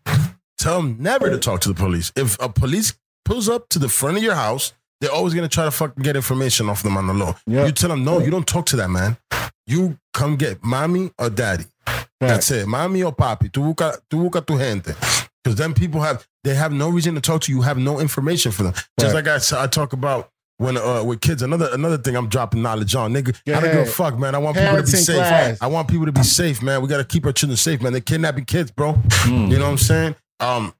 tell 0.58 0.80
them 0.80 0.96
never 1.00 1.30
to 1.30 1.38
talk 1.38 1.60
to 1.62 1.68
the 1.68 1.74
police. 1.74 2.12
If 2.16 2.40
a 2.40 2.48
police 2.48 2.94
pulls 3.24 3.48
up 3.48 3.68
to 3.70 3.78
the 3.78 3.88
front 3.88 4.16
of 4.16 4.22
your 4.22 4.34
house, 4.34 4.72
they're 5.00 5.12
always 5.12 5.34
gonna 5.34 5.48
try 5.48 5.64
to 5.64 5.70
fucking 5.70 6.02
get 6.02 6.16
information 6.16 6.68
off 6.68 6.82
them 6.82 6.96
on 6.96 7.06
the 7.06 7.14
law. 7.14 7.36
Yeah. 7.46 7.66
You 7.66 7.72
tell 7.72 7.90
them 7.90 8.04
no, 8.04 8.18
you 8.20 8.30
don't 8.30 8.46
talk 8.46 8.66
to 8.66 8.76
that 8.76 8.88
man. 8.90 9.16
You 9.66 9.98
come 10.12 10.36
get 10.36 10.62
mommy 10.64 11.10
or 11.18 11.30
daddy. 11.30 11.64
That's 12.20 12.50
it. 12.52 12.68
mommy 12.68 13.02
or 13.02 13.12
papi. 13.12 13.52
Tu 13.52 13.60
busca, 13.60 13.98
tu 14.08 14.16
busca 14.18 14.46
tu 14.46 14.56
gente. 14.56 14.94
Because 15.42 15.56
then 15.58 15.74
people 15.74 16.00
have, 16.00 16.24
they 16.44 16.54
have 16.54 16.72
no 16.72 16.88
reason 16.88 17.16
to 17.16 17.20
talk 17.20 17.40
to 17.42 17.52
you. 17.52 17.62
Have 17.62 17.78
no 17.78 17.98
information 17.98 18.52
for 18.52 18.62
them. 18.62 18.74
Just 19.00 19.12
Right. 19.14 19.24
like 19.26 19.52
I 19.52 19.66
talk 19.66 19.92
about 19.92 20.30
when 20.62 20.76
uh, 20.76 21.02
with 21.04 21.20
kids. 21.20 21.42
Another 21.42 21.68
another 21.72 21.98
thing 21.98 22.16
I'm 22.16 22.28
dropping 22.28 22.62
knowledge 22.62 22.94
on. 22.94 23.12
Nigga, 23.12 23.36
Go 23.44 23.54
I 23.54 23.60
don't 23.60 23.72
give 23.72 23.80
a 23.88 23.90
fuck, 23.90 24.18
man. 24.18 24.34
I 24.34 24.38
want 24.38 24.56
people 24.56 24.76
to 24.76 24.82
be 24.82 24.88
safe. 24.88 25.16
class. 25.16 25.58
I 25.60 25.66
want 25.66 25.88
people 25.88 26.06
to 26.06 26.12
be 26.12 26.22
safe, 26.22 26.62
man. 26.62 26.80
We 26.82 26.88
got 26.88 26.98
to 26.98 27.04
keep 27.04 27.26
our 27.26 27.32
children 27.32 27.56
safe, 27.56 27.80
man. 27.82 27.92
They're 27.92 28.00
kidnapping 28.00 28.44
kids, 28.44 28.70
bro. 28.70 28.94
Mm. 28.94 29.50
You 29.50 29.58
know 29.58 29.64
what 29.64 29.70
I'm 29.72 29.78
saying? 29.78 30.14
Um, 30.40 30.72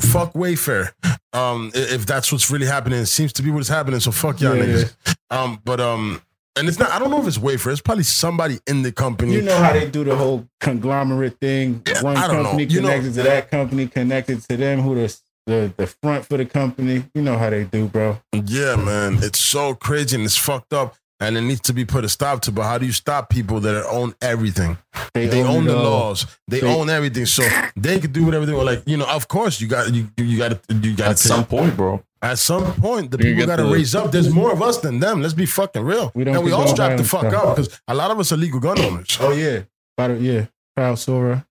fuck 0.00 0.32
Wayfair. 0.34 0.92
Um, 1.32 1.70
if 1.74 2.06
that's 2.06 2.30
what's 2.30 2.50
really 2.50 2.66
happening, 2.66 3.00
it 3.00 3.06
seems 3.06 3.32
to 3.34 3.42
be 3.42 3.50
what's 3.50 3.68
happening. 3.68 4.00
So 4.00 4.10
fuck 4.12 4.40
y'all 4.40 4.56
Yeah, 4.56 4.64
niggas. 4.64 5.16
Um, 5.30 5.60
but 5.64 5.80
um, 5.80 6.22
and 6.56 6.68
it's 6.68 6.78
not. 6.78 6.90
I 6.92 6.98
don't 7.00 7.10
know 7.10 7.20
if 7.20 7.26
it's 7.26 7.38
Wayfair. 7.38 7.72
It's 7.72 7.80
probably 7.80 8.04
somebody 8.04 8.58
in 8.68 8.82
the 8.82 8.92
company. 8.92 9.32
You 9.34 9.42
know 9.42 9.56
how 9.58 9.72
they 9.72 9.90
do 9.90 10.04
the 10.04 10.14
whole 10.14 10.46
conglomerate 10.60 11.40
thing. 11.40 11.82
Yeah, 11.88 12.02
One 12.02 12.16
I 12.16 12.26
don't 12.28 12.36
know. 12.44 12.50
company 12.50 12.64
You 12.72 12.80
know- 12.82 12.88
connected 12.88 13.14
to 13.14 13.22
that 13.24 13.50
company, 13.50 13.86
connected 13.88 14.42
to 14.48 14.56
them, 14.56 14.80
who 14.80 14.94
the, 14.94 15.20
the 15.46 15.72
the 15.76 15.86
front 15.86 16.24
for 16.26 16.36
the 16.36 16.46
company. 16.46 17.04
You 17.14 17.22
know 17.22 17.36
how 17.38 17.50
they 17.50 17.64
do, 17.64 17.86
bro. 17.88 18.18
Yeah, 18.32 18.76
man. 18.76 19.18
It's 19.22 19.40
so 19.40 19.74
crazy 19.74 20.16
and 20.16 20.24
it's 20.24 20.36
fucked 20.36 20.72
up. 20.72 20.96
And 21.20 21.36
it 21.38 21.42
needs 21.42 21.60
to 21.62 21.72
be 21.72 21.84
put 21.84 22.04
a 22.04 22.08
stop 22.08 22.42
to. 22.42 22.52
But 22.52 22.64
how 22.64 22.76
do 22.76 22.84
you 22.86 22.92
stop 22.92 23.30
people 23.30 23.60
that 23.60 23.86
own 23.86 24.14
everything? 24.20 24.76
They 25.14 25.42
own 25.44 25.64
it 25.64 25.68
the 25.70 25.76
laws. 25.76 26.26
They 26.48 26.60
They- 26.60 26.74
own 26.74 26.90
everything. 26.90 27.24
So 27.26 27.44
they 27.76 28.00
could 28.00 28.12
do 28.12 28.24
whatever 28.24 28.44
they 28.46 28.52
want. 28.52 28.66
Like, 28.66 28.82
you 28.84 28.96
know, 28.96 29.06
of 29.06 29.28
course 29.28 29.60
you 29.60 29.68
got 29.68 29.94
you 29.94 30.08
you 30.16 30.36
got 30.36 30.60
to 30.68 30.74
you 30.74 30.94
got 30.96 31.10
At 31.12 31.18
some 31.20 31.44
point, 31.46 31.76
bro. 31.76 32.02
at 32.20 32.38
some 32.40 32.74
point 32.74 33.12
the 33.12 33.18
You 33.18 33.32
people 33.36 33.46
got 33.46 33.56
to 33.56 33.64
raise 33.72 33.94
up. 33.94 34.10
There's 34.10 34.28
more 34.30 34.52
of 34.52 34.60
us 34.60 34.78
than 34.78 34.98
them. 34.98 35.22
Let's 35.22 35.34
be 35.34 35.46
fucking 35.46 35.82
real. 35.84 36.10
We 36.16 36.24
don't 36.24 36.34
and 36.34 36.44
we 36.44 36.50
all 36.52 36.66
condone 36.66 36.74
strap 36.74 36.98
the 36.98 37.04
fuck 37.04 37.30
though. 37.30 37.50
up 37.50 37.56
because 37.56 37.80
a 37.86 37.94
lot 37.94 38.10
of 38.10 38.18
us 38.18 38.32
are 38.32 38.36
legal 38.36 38.58
gun 38.60 38.78
owners. 38.80 39.16
Oh 39.20 39.32
yeah, 39.32 39.62
yeah, 39.98 40.46
proud 40.76 40.98
Sora, 40.98 41.46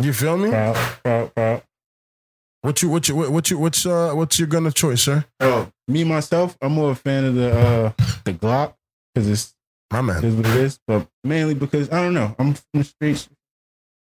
You 0.00 0.12
feel 0.12 0.38
me? 0.38 0.50
proud, 0.50 0.76
proud, 1.02 1.34
proud. 1.34 1.62
What 2.64 2.80
you 2.80 2.88
what 2.88 3.06
you 3.08 3.16
what 3.16 3.50
you 3.50 3.58
what's 3.58 3.84
uh 3.84 4.12
what's 4.14 4.38
your 4.38 4.48
gun 4.48 4.64
of 4.64 4.72
choice, 4.72 5.02
sir? 5.02 5.26
Oh, 5.38 5.70
me 5.86 6.02
myself, 6.02 6.56
I'm 6.62 6.72
more 6.72 6.92
a 6.92 6.94
fan 6.94 7.26
of 7.26 7.34
the 7.34 7.52
uh 7.54 7.92
the 8.24 8.32
Glock 8.32 8.72
because 9.14 9.28
it's 9.28 9.54
My 9.92 10.00
man. 10.00 10.24
is 10.24 10.34
what 10.34 10.46
it 10.46 10.56
is, 10.56 10.78
but 10.86 11.06
mainly 11.22 11.52
because 11.52 11.90
I 11.90 12.00
don't 12.00 12.14
know. 12.14 12.34
I'm 12.38 12.54
from 12.54 12.64
the 12.72 12.84
streets. 12.84 13.28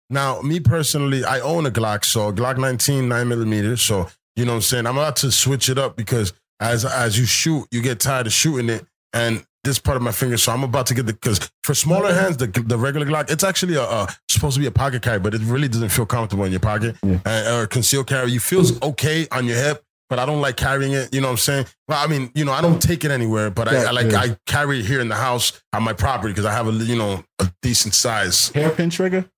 Now, 0.09 0.41
me 0.41 0.59
personally, 0.61 1.23
I 1.23 1.41
own 1.41 1.67
a 1.67 1.71
Glock, 1.71 2.07
so 2.07 2.33
Glock 2.33 2.57
19, 2.57 3.07
9 3.07 3.29
millimeters. 3.29 3.83
So, 3.83 4.09
you 4.37 4.47
know 4.47 4.53
what 4.53 4.57
I'm 4.57 4.63
saying? 4.63 4.87
I'm 4.87 4.97
about 4.97 5.17
to 5.17 5.31
switch 5.31 5.69
it 5.69 5.77
up 5.77 5.95
because 5.95 6.33
as 6.59 6.87
as 6.87 7.19
you 7.19 7.27
shoot, 7.27 7.67
you 7.71 7.83
get 7.83 8.01
tired 8.01 8.27
of 8.27 8.33
shooting 8.33 8.71
it. 8.71 8.87
And 9.13 9.45
this 9.67 9.79
part 9.79 9.97
of 9.97 10.03
my 10.03 10.13
finger, 10.13 10.37
so 10.39 10.53
I'm 10.53 10.65
about 10.65 10.87
to 10.87 10.95
get 10.95 11.07
the 11.07 11.13
because 11.13 11.51
for 11.65 11.75
smaller 11.75 12.15
hands, 12.15 12.39
the 12.39 12.47
the 12.47 12.79
regular 12.79 13.07
Glock, 13.07 13.31
it's 13.31 13.45
actually 13.45 13.75
a, 13.75 13.83
a 13.83 14.09
supposed 14.31 14.55
to 14.55 14.61
be 14.61 14.67
a 14.67 14.71
pocket 14.71 15.03
carry, 15.03 15.19
but 15.19 15.35
it 15.35 15.43
really 15.43 15.69
doesn't 15.69 15.91
feel 15.91 16.07
comfortable 16.07 16.45
in 16.45 16.53
your 16.53 16.61
pocket. 16.61 16.97
Yeah. 17.03 17.19
Uh, 17.27 17.59
or 17.61 17.67
concealed 17.67 18.07
carry, 18.07 18.31
you 18.31 18.41
feels 18.41 18.81
okay 18.83 19.27
on 19.31 19.45
your 19.47 19.57
hip, 19.57 19.83
but 20.09 20.19
I 20.19 20.25
don't 20.27 20.41
like 20.41 20.57
carrying 20.57 20.93
it. 20.93 21.13
You 21.15 21.21
know 21.21 21.29
what 21.29 21.33
I'm 21.33 21.39
saying? 21.39 21.67
Well, 21.89 22.03
I 22.03 22.07
mean, 22.07 22.31
you 22.35 22.45
know, 22.45 22.53
I 22.53 22.61
don't 22.61 22.81
take 22.81 23.05
it 23.05 23.11
anywhere, 23.11 23.51
but 23.51 23.69
I, 23.69 23.73
Yeah, 23.73 23.89
I 23.89 23.91
like 23.91 24.11
yeah. 24.11 24.21
I 24.21 24.39
carry 24.47 24.81
it 24.81 24.87
here 24.87 25.01
in 25.01 25.09
the 25.09 25.17
house 25.17 25.61
on 25.73 25.83
my 25.83 25.93
property 25.93 26.33
because 26.33 26.47
I 26.47 26.53
have 26.53 26.69
a 26.69 26.73
you 26.73 26.97
know 26.97 27.25
a 27.41 27.53
decent 27.63 27.95
size. 27.95 28.51
Hairpin 28.51 28.91
trigger. 28.91 29.29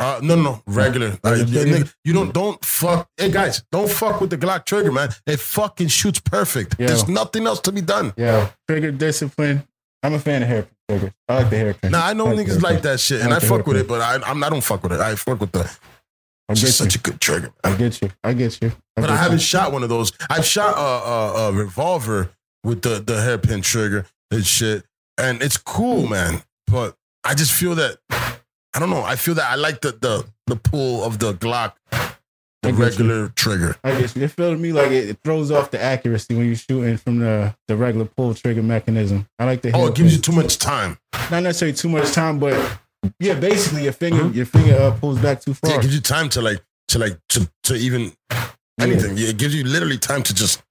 Uh, 0.00 0.20
no, 0.22 0.36
no, 0.36 0.42
no, 0.42 0.62
regular. 0.68 1.18
Uh, 1.24 1.36
trigger? 1.38 1.64
nigga, 1.64 1.94
you 2.04 2.12
don't 2.12 2.32
don't 2.32 2.64
fuck. 2.64 3.08
Hey 3.16 3.32
guys, 3.32 3.64
don't 3.72 3.90
fuck 3.90 4.20
with 4.20 4.30
the 4.30 4.38
Glock 4.38 4.64
trigger, 4.64 4.92
man. 4.92 5.08
It 5.26 5.40
fucking 5.40 5.88
shoots 5.88 6.20
perfect. 6.20 6.76
Yeah. 6.78 6.86
There's 6.86 7.08
nothing 7.08 7.46
else 7.48 7.58
to 7.60 7.72
be 7.72 7.80
done. 7.80 8.12
Yeah, 8.16 8.50
trigger 8.68 8.92
discipline. 8.92 9.66
I'm 10.02 10.14
a 10.14 10.18
fan 10.18 10.42
of 10.42 10.48
hairpin 10.48 10.74
triggers. 10.88 11.12
I 11.28 11.34
like 11.36 11.50
the 11.50 11.56
hair 11.56 11.64
hairpin. 11.66 11.92
Nah, 11.92 12.06
I 12.06 12.12
know 12.12 12.26
like 12.26 12.38
niggas 12.38 12.62
like 12.62 12.82
that 12.82 13.00
shit, 13.00 13.20
and 13.20 13.28
I 13.28 13.32
I 13.32 13.34
like 13.34 13.42
the 13.42 13.48
fuck 13.48 13.66
with 13.66 13.76
it, 13.76 13.88
but 13.88 14.00
I, 14.00 14.30
I'm 14.30 14.42
I 14.42 14.48
don't 14.48 14.62
fuck 14.62 14.82
with 14.82 14.92
it. 14.92 15.00
I 15.00 15.14
fuck 15.16 15.40
with 15.40 15.52
the. 15.52 15.60
I 16.50 16.54
get 16.54 16.60
just 16.60 16.80
you. 16.80 16.86
such 16.86 16.96
a 16.96 16.98
good 17.00 17.20
trigger. 17.20 17.52
I 17.62 17.74
get 17.76 18.00
you. 18.00 18.10
I 18.24 18.32
get 18.32 18.60
you. 18.62 18.72
But 18.96 19.10
I 19.10 19.16
haven't 19.16 19.38
you. 19.38 19.44
shot 19.44 19.72
one 19.72 19.82
of 19.82 19.88
those. 19.88 20.12
I've 20.30 20.46
shot 20.46 20.76
a, 20.76 20.80
a, 20.80 21.48
a 21.48 21.52
revolver 21.52 22.30
with 22.64 22.82
the 22.82 23.00
the 23.00 23.20
hairpin 23.20 23.60
trigger 23.60 24.06
and 24.30 24.46
shit, 24.46 24.84
and 25.18 25.42
it's 25.42 25.56
cool, 25.56 26.06
man. 26.06 26.42
But 26.66 26.96
I 27.24 27.34
just 27.34 27.52
feel 27.52 27.74
that 27.74 27.98
I 28.10 28.80
don't 28.80 28.90
know. 28.90 29.02
I 29.02 29.16
feel 29.16 29.34
that 29.34 29.50
I 29.50 29.56
like 29.56 29.80
the 29.80 29.92
the 29.92 30.26
the 30.46 30.56
pull 30.56 31.04
of 31.04 31.18
the 31.18 31.34
Glock, 31.34 31.72
I 31.92 32.07
the 32.62 32.70
get 32.72 32.78
you. 32.78 32.84
regular 32.84 33.28
trigger. 33.30 33.76
I 33.84 34.00
guess 34.00 34.16
it 34.16 34.28
feels 34.28 34.54
to 34.56 34.58
me 34.58 34.72
like 34.72 34.90
it, 34.90 35.10
it 35.10 35.18
throws 35.24 35.50
off 35.50 35.70
the 35.70 35.80
accuracy 35.82 36.34
when 36.34 36.46
you're 36.46 36.56
shooting 36.56 36.96
from 36.96 37.18
the, 37.20 37.54
the 37.68 37.76
regular 37.76 38.06
pull 38.06 38.34
trigger 38.34 38.62
mechanism. 38.62 39.26
I 39.38 39.44
like 39.44 39.62
the 39.62 39.72
Oh, 39.72 39.86
it 39.86 39.94
gives 39.94 40.14
you 40.14 40.20
too 40.20 40.32
much 40.32 40.58
time. 40.58 40.98
not 41.30 41.42
necessarily 41.42 41.76
too 41.76 41.88
much 41.88 42.12
time, 42.12 42.38
but 42.38 42.78
yeah, 43.20 43.34
basically 43.34 43.84
your 43.84 43.92
finger 43.92 44.26
your 44.28 44.46
finger 44.46 44.74
uh, 44.76 44.90
pulls 44.98 45.18
back 45.18 45.40
too 45.40 45.52
Yeah, 45.62 45.70
far. 45.70 45.78
it 45.78 45.82
gives 45.82 45.94
you 45.94 46.00
time 46.00 46.28
to 46.30 46.42
like 46.42 46.60
to 46.88 46.98
like 46.98 47.18
to 47.30 47.48
to 47.64 47.74
even 47.76 48.12
anything. 48.78 49.16
Yeah, 49.16 49.28
it 49.28 49.36
gives 49.38 49.54
you 49.54 49.64
literally 49.64 49.98
time 49.98 50.22
to 50.24 50.34
just 50.34 50.62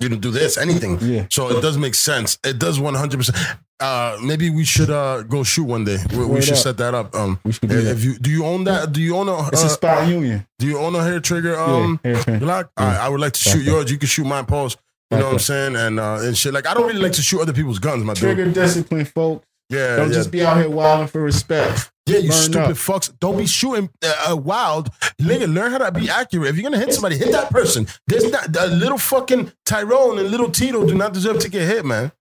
you 0.00 0.08
know 0.08 0.16
do 0.16 0.30
this 0.30 0.56
anything. 0.56 0.98
Yeah. 1.00 1.26
So 1.30 1.48
it 1.56 1.60
does 1.62 1.76
make 1.78 1.94
sense. 1.94 2.38
It 2.44 2.58
does 2.58 2.78
one 2.80 2.94
hundred 2.94 3.18
percent. 3.18 3.36
Uh, 3.78 4.16
maybe 4.22 4.48
we 4.48 4.64
should 4.64 4.88
uh 4.88 5.22
go 5.22 5.42
shoot 5.42 5.64
one 5.64 5.84
day. 5.84 5.98
We, 6.12 6.24
we 6.24 6.40
should 6.42 6.54
up. 6.54 6.60
set 6.60 6.76
that 6.78 6.94
up. 6.94 7.14
Um, 7.14 7.38
We 7.44 7.52
should 7.52 7.68
do 7.68 7.82
that. 7.82 7.90
if 7.92 8.04
you 8.04 8.18
do 8.18 8.30
you 8.30 8.44
own 8.46 8.64
that? 8.64 8.92
Do 8.92 9.00
you 9.02 9.16
own 9.16 9.28
a 9.28 9.48
It's 9.48 9.62
a 9.62 9.66
uh, 9.66 9.68
spot 9.68 10.08
union. 10.08 10.46
do 10.58 10.66
you 10.66 10.78
own 10.78 10.94
a 10.94 11.02
hair 11.04 11.20
trigger? 11.20 11.56
Um, 11.58 12.00
yeah, 12.02 12.14
hairpin. 12.14 12.40
Glock. 12.40 12.68
All 12.76 12.86
right, 12.86 12.98
I 12.98 13.08
would 13.08 13.20
like 13.20 13.34
to 13.34 13.40
shoot 13.40 13.62
yours. 13.62 13.90
You 13.90 13.98
can 13.98 14.08
shoot 14.08 14.24
mine. 14.26 14.46
Pause. 14.46 14.76
You 15.10 15.18
know 15.18 15.24
what 15.26 15.32
I'm 15.34 15.38
saying? 15.38 15.76
And 15.76 16.00
uh, 16.00 16.18
and 16.22 16.36
shit. 16.36 16.52
Like 16.54 16.66
I 16.66 16.74
don't 16.74 16.86
really 16.86 17.00
like 17.02 17.12
to 17.12 17.22
shoot 17.22 17.40
other 17.42 17.52
people's 17.52 17.78
guns, 17.78 18.02
my 18.02 18.14
dude. 18.14 18.22
Trigger 18.22 18.50
discipline, 18.50 19.04
folks. 19.04 19.46
Yeah, 19.68 19.96
Don't 19.96 20.08
yeah. 20.08 20.14
just 20.14 20.30
be 20.30 20.44
out 20.44 20.56
here 20.58 20.70
wilding 20.70 21.08
for 21.08 21.20
respect. 21.20 21.90
Yeah, 22.06 22.18
you 22.18 22.30
stupid 22.32 22.60
up. 22.70 22.76
fucks. 22.76 23.12
Don't 23.18 23.36
be 23.36 23.46
shooting 23.46 23.90
uh, 24.04 24.30
uh, 24.30 24.36
wild. 24.36 24.90
Nigga, 25.20 25.52
learn 25.52 25.72
how 25.72 25.78
to 25.78 25.90
be 25.92 26.08
accurate. 26.08 26.48
If 26.50 26.56
you're 26.56 26.62
gonna 26.70 26.78
hit 26.78 26.92
somebody, 26.94 27.16
hit 27.18 27.32
that 27.32 27.50
person. 27.50 27.86
There's 28.06 28.30
not 28.30 28.52
the 28.52 28.68
little 28.68 28.98
fucking 28.98 29.52
Tyrone 29.64 30.18
and 30.20 30.30
little 30.30 30.50
Tito 30.50 30.86
do 30.86 30.94
not 30.94 31.12
deserve 31.12 31.40
to 31.40 31.48
get 31.48 31.66
hit, 31.66 31.84
man. 31.84 32.12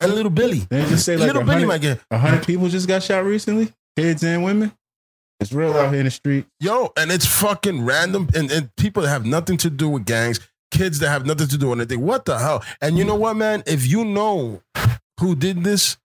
And 0.00 0.14
little 0.14 0.30
Billy. 0.30 0.66
Then 0.68 0.88
just 0.88 1.04
say 1.04 1.16
like 1.16 1.28
little 1.28 1.42
a 1.42 1.44
Billy 1.44 1.54
hundred- 1.62 1.66
might 1.68 1.80
get 1.80 2.00
hundred 2.12 2.44
people 2.46 2.68
just 2.68 2.86
got 2.88 3.02
shot 3.02 3.24
recently, 3.24 3.72
kids 3.96 4.22
and 4.22 4.44
women. 4.44 4.72
It's 5.40 5.52
real 5.52 5.72
out 5.74 5.90
here 5.90 6.00
in 6.00 6.04
the 6.04 6.10
street. 6.10 6.46
yo, 6.60 6.92
and 6.96 7.10
it's 7.10 7.26
fucking 7.26 7.84
random 7.84 8.28
and, 8.34 8.50
and 8.52 8.70
people 8.76 9.02
that 9.02 9.08
have 9.08 9.24
nothing 9.26 9.56
to 9.58 9.70
do 9.70 9.88
with 9.88 10.04
gangs, 10.04 10.38
kids 10.70 10.98
that 11.00 11.08
have 11.08 11.24
nothing 11.26 11.48
to 11.48 11.58
do 11.58 11.70
with 11.70 11.80
anything. 11.80 12.00
What 12.02 12.26
the 12.26 12.38
hell? 12.38 12.62
And 12.80 12.96
you 12.98 13.04
know 13.04 13.16
what, 13.16 13.34
man? 13.36 13.62
If 13.66 13.86
you 13.86 14.04
know 14.04 14.62
who 15.20 15.34
did 15.34 15.64
this, 15.64 15.96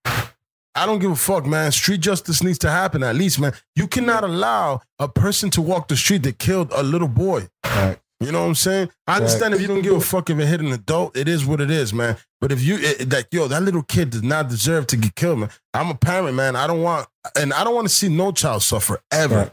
I 0.77 0.85
don't 0.85 0.99
give 0.99 1.09
a 1.09 1.15
fuck, 1.15 1.45
man. 1.47 1.71
Street 1.71 2.01
justice 2.01 2.43
needs 2.43 2.59
to 2.59 2.69
happen 2.69 3.01
at 3.01 3.15
least, 3.15 3.39
man. 3.39 3.53
You 3.75 3.87
cannot 3.87 4.23
allow 4.23 4.81
a 4.99 5.07
person 5.07 5.49
to 5.51 5.61
walk 5.61 5.87
the 5.87 5.97
street 5.97 6.21
that 6.23 6.37
killed 6.37 6.71
a 6.71 6.83
little 6.83 7.07
boy. 7.07 7.47
Right. 7.65 7.97
You 8.19 8.31
know 8.31 8.41
what 8.41 8.47
I'm 8.47 8.55
saying? 8.55 8.89
I 9.07 9.17
understand 9.17 9.55
if 9.55 9.61
you 9.61 9.67
don't 9.67 9.81
give 9.81 9.95
a 9.95 10.01
fuck 10.01 10.29
if 10.29 10.37
it 10.37 10.45
hit 10.45 10.59
an 10.59 10.71
adult, 10.71 11.17
it 11.17 11.27
is 11.27 11.45
what 11.45 11.61
it 11.61 11.71
is, 11.71 11.93
man. 11.93 12.17
But 12.39 12.51
if 12.51 12.63
you 12.63 12.77
it, 12.79 13.11
like, 13.11 13.27
yo, 13.31 13.47
that 13.47 13.63
little 13.63 13.81
kid 13.83 14.11
does 14.11 14.23
not 14.23 14.49
deserve 14.49 14.85
to 14.87 14.97
get 14.97 15.15
killed, 15.15 15.39
man. 15.39 15.49
I'm 15.73 15.89
a 15.89 15.95
parent, 15.95 16.35
man. 16.35 16.55
I 16.55 16.67
don't 16.67 16.81
want, 16.83 17.07
and 17.35 17.53
I 17.53 17.63
don't 17.63 17.73
want 17.73 17.87
to 17.87 17.93
see 17.93 18.09
no 18.09 18.31
child 18.31 18.61
suffer 18.61 19.01
ever. 19.11 19.51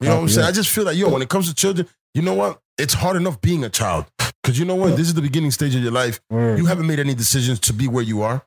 You 0.00 0.08
know 0.08 0.14
what 0.16 0.22
I'm 0.22 0.28
saying? 0.28 0.46
I 0.46 0.52
just 0.52 0.70
feel 0.70 0.84
like, 0.84 0.96
yo, 0.96 1.08
when 1.08 1.22
it 1.22 1.28
comes 1.28 1.48
to 1.48 1.54
children, 1.54 1.88
you 2.14 2.22
know 2.22 2.34
what? 2.34 2.60
It's 2.78 2.94
hard 2.94 3.16
enough 3.16 3.40
being 3.40 3.64
a 3.64 3.68
child 3.68 4.06
because 4.42 4.58
you 4.58 4.64
know 4.64 4.76
what? 4.76 4.96
This 4.96 5.08
is 5.08 5.14
the 5.14 5.22
beginning 5.22 5.50
stage 5.50 5.74
of 5.74 5.82
your 5.82 5.92
life. 5.92 6.20
You 6.30 6.66
haven't 6.66 6.86
made 6.86 7.00
any 7.00 7.14
decisions 7.14 7.58
to 7.60 7.72
be 7.72 7.86
where 7.88 8.04
you 8.04 8.22
are. 8.22 8.44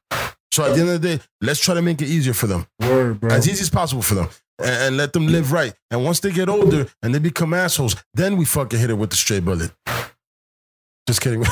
So 0.53 0.63
at 0.63 0.75
the 0.75 0.81
end 0.81 0.89
of 0.91 1.01
the 1.01 1.17
day, 1.17 1.23
let's 1.41 1.59
try 1.59 1.73
to 1.73 1.81
make 1.81 1.99
it 1.99 2.07
easier 2.07 2.35
for 2.35 2.45
them 2.45 2.67
word, 2.79 3.19
bro. 3.19 3.31
as 3.31 3.49
easy 3.49 3.63
as 3.63 3.71
possible 3.71 4.03
for 4.03 4.13
them 4.13 4.29
and, 4.59 4.69
and 4.69 4.97
let 4.97 5.11
them 5.11 5.25
live 5.25 5.51
right. 5.51 5.73
And 5.89 6.05
once 6.05 6.19
they 6.19 6.31
get 6.31 6.47
older 6.47 6.85
and 7.01 7.15
they 7.15 7.17
become 7.17 7.55
assholes, 7.55 7.95
then 8.13 8.37
we 8.37 8.45
fucking 8.45 8.77
hit 8.77 8.91
it 8.91 8.93
with 8.93 9.09
the 9.09 9.15
straight 9.15 9.43
bullet. 9.43 9.71
Just 11.07 11.21
kidding. 11.21 11.39
but 11.41 11.49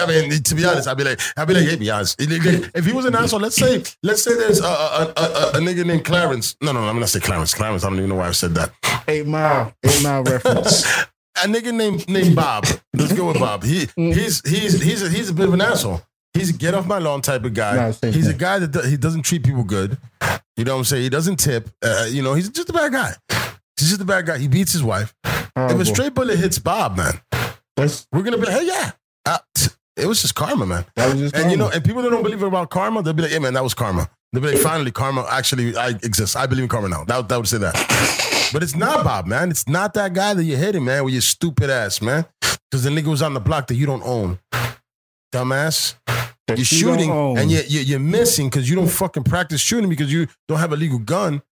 I 0.00 0.06
mean, 0.08 0.42
to 0.42 0.54
be 0.56 0.64
honest, 0.64 0.88
I'd 0.88 0.98
be 0.98 1.04
like, 1.04 1.20
I'd 1.36 1.46
be 1.46 1.54
like, 1.54 1.68
hey, 1.68 1.76
be 1.76 1.90
honest. 1.90 2.16
If 2.18 2.84
he 2.84 2.92
was 2.92 3.04
an 3.04 3.14
asshole, 3.14 3.38
let's 3.38 3.54
say, 3.54 3.80
let's 4.02 4.24
say 4.24 4.34
there's 4.34 4.58
a, 4.58 4.64
a, 4.64 5.12
a, 5.16 5.22
a, 5.22 5.50
a 5.50 5.60
nigga 5.60 5.86
named 5.86 6.04
Clarence. 6.04 6.56
No, 6.60 6.72
no, 6.72 6.80
no, 6.80 6.88
I'm 6.88 6.98
not 6.98 7.10
say 7.10 7.20
Clarence. 7.20 7.54
Clarence, 7.54 7.84
I 7.84 7.90
don't 7.90 7.98
even 7.98 8.10
know 8.10 8.16
why 8.16 8.26
I 8.26 8.32
said 8.32 8.56
that. 8.56 8.72
Eight 9.06 9.24
mile, 9.24 9.72
eight 9.84 10.02
mile 10.02 10.24
reference. 10.24 10.84
a 11.36 11.46
nigga 11.46 11.72
named 11.72 12.08
named 12.08 12.36
Bob. 12.36 12.66
Let's 12.94 13.12
go 13.12 13.28
with 13.28 13.38
Bob. 13.38 13.62
He 13.64 13.88
he's 13.96 14.40
he's 14.48 14.80
he's 14.80 15.02
a, 15.02 15.08
he's 15.08 15.30
a 15.30 15.34
bit 15.34 15.48
of 15.48 15.54
an 15.54 15.60
asshole. 15.60 16.02
He's 16.32 16.50
a 16.50 16.52
get 16.52 16.74
off 16.74 16.86
my 16.86 16.98
lawn 16.98 17.22
type 17.22 17.44
of 17.44 17.54
guy. 17.54 17.76
No, 18.02 18.10
he's 18.10 18.28
a 18.28 18.34
guy 18.34 18.58
that 18.58 18.72
do, 18.72 18.80
he 18.80 18.96
doesn't 18.96 19.22
treat 19.22 19.44
people 19.44 19.64
good. 19.64 19.98
You 20.56 20.64
know 20.64 20.72
what 20.72 20.78
I'm 20.78 20.84
saying? 20.84 21.02
He 21.02 21.08
doesn't 21.08 21.36
tip. 21.36 21.68
Uh, 21.82 22.06
you 22.08 22.22
know, 22.22 22.34
he's 22.34 22.48
just 22.48 22.70
a 22.70 22.72
bad 22.72 22.92
guy. 22.92 23.12
He's 23.78 23.88
just 23.88 24.00
a 24.00 24.04
bad 24.04 24.26
guy. 24.26 24.38
He 24.38 24.48
beats 24.48 24.72
his 24.72 24.82
wife. 24.82 25.14
If 25.24 25.80
a 25.80 25.84
straight 25.84 26.14
bullet 26.14 26.38
hits 26.38 26.58
Bob, 26.58 26.96
man, 26.96 27.20
That's, 27.76 28.06
we're 28.12 28.22
gonna 28.22 28.38
be 28.38 28.46
like, 28.46 28.60
hey, 28.60 28.66
yeah. 28.66 28.92
Uh, 29.26 29.38
it 29.96 30.06
was 30.06 30.20
just 30.20 30.34
karma, 30.34 30.66
man. 30.66 30.84
that 30.96 31.12
was 31.12 31.20
just 31.20 31.36
And 31.36 31.50
you 31.50 31.56
know, 31.56 31.70
and 31.70 31.84
people 31.84 32.02
that 32.02 32.10
don't 32.10 32.22
believe 32.22 32.42
about 32.42 32.70
karma, 32.70 33.02
they'll 33.02 33.12
be 33.12 33.22
like, 33.22 33.30
"Hey, 33.30 33.38
man, 33.38 33.54
that 33.54 33.62
was 33.62 33.74
karma." 33.74 34.10
They'll 34.32 34.42
be 34.42 34.50
like, 34.52 34.58
"Finally, 34.58 34.90
karma 34.90 35.24
actually 35.30 35.76
I 35.76 35.90
exist. 35.90 36.36
I 36.36 36.46
believe 36.46 36.64
in 36.64 36.68
karma 36.68 36.88
now." 36.88 37.04
That, 37.04 37.28
that 37.28 37.36
would 37.36 37.48
say 37.48 37.58
that. 37.58 38.33
But 38.54 38.62
it's 38.62 38.76
not 38.76 39.02
Bob, 39.02 39.26
man. 39.26 39.50
It's 39.50 39.66
not 39.66 39.94
that 39.94 40.12
guy 40.12 40.32
that 40.32 40.44
you're 40.44 40.56
hitting, 40.56 40.84
man, 40.84 41.02
with 41.02 41.12
your 41.12 41.22
stupid 41.22 41.70
ass, 41.70 42.00
man. 42.00 42.24
Because 42.70 42.84
the 42.84 42.90
nigga 42.90 43.06
was 43.06 43.20
on 43.20 43.34
the 43.34 43.40
block 43.40 43.66
that 43.66 43.74
you 43.74 43.84
don't 43.84 44.02
own, 44.04 44.38
dumbass. 45.32 45.96
You're 46.46 46.58
shooting 46.58 47.10
and 47.10 47.50
you're, 47.50 47.64
you're, 47.64 47.82
you're 47.82 47.98
missing 47.98 48.48
because 48.48 48.70
you 48.70 48.76
don't 48.76 48.86
fucking 48.86 49.24
practice 49.24 49.60
shooting 49.60 49.88
because 49.90 50.12
you 50.12 50.28
don't 50.46 50.60
have 50.60 50.72
a 50.72 50.76
legal 50.76 51.00
gun 51.00 51.42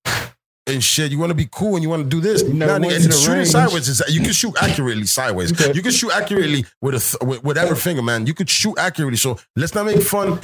and 0.66 0.82
shit. 0.82 1.10
You 1.10 1.18
want 1.18 1.30
to 1.30 1.34
be 1.34 1.48
cool 1.50 1.74
and 1.74 1.82
you 1.82 1.88
want 1.88 2.04
to 2.04 2.08
do 2.08 2.20
this. 2.20 2.42
You 2.42 2.54
Nah, 2.54 2.78
nigga, 2.78 2.88
to 2.90 2.94
and 2.96 3.04
the 3.04 3.12
shooting 3.12 3.34
range. 3.38 3.48
sideways 3.48 3.88
is 3.88 4.02
you 4.08 4.20
can 4.20 4.32
shoot 4.32 4.54
accurately 4.60 5.06
sideways. 5.06 5.52
Okay. 5.52 5.72
You 5.74 5.82
can 5.82 5.92
shoot 5.92 6.12
accurately 6.12 6.64
with 6.80 6.94
a 6.94 6.98
th- 7.00 7.28
with 7.28 7.44
whatever 7.44 7.74
finger, 7.74 8.02
man. 8.02 8.26
You 8.26 8.34
could 8.34 8.48
shoot 8.48 8.78
accurately. 8.78 9.16
So 9.16 9.38
let's 9.56 9.74
not 9.74 9.86
make 9.86 10.02
fun. 10.02 10.38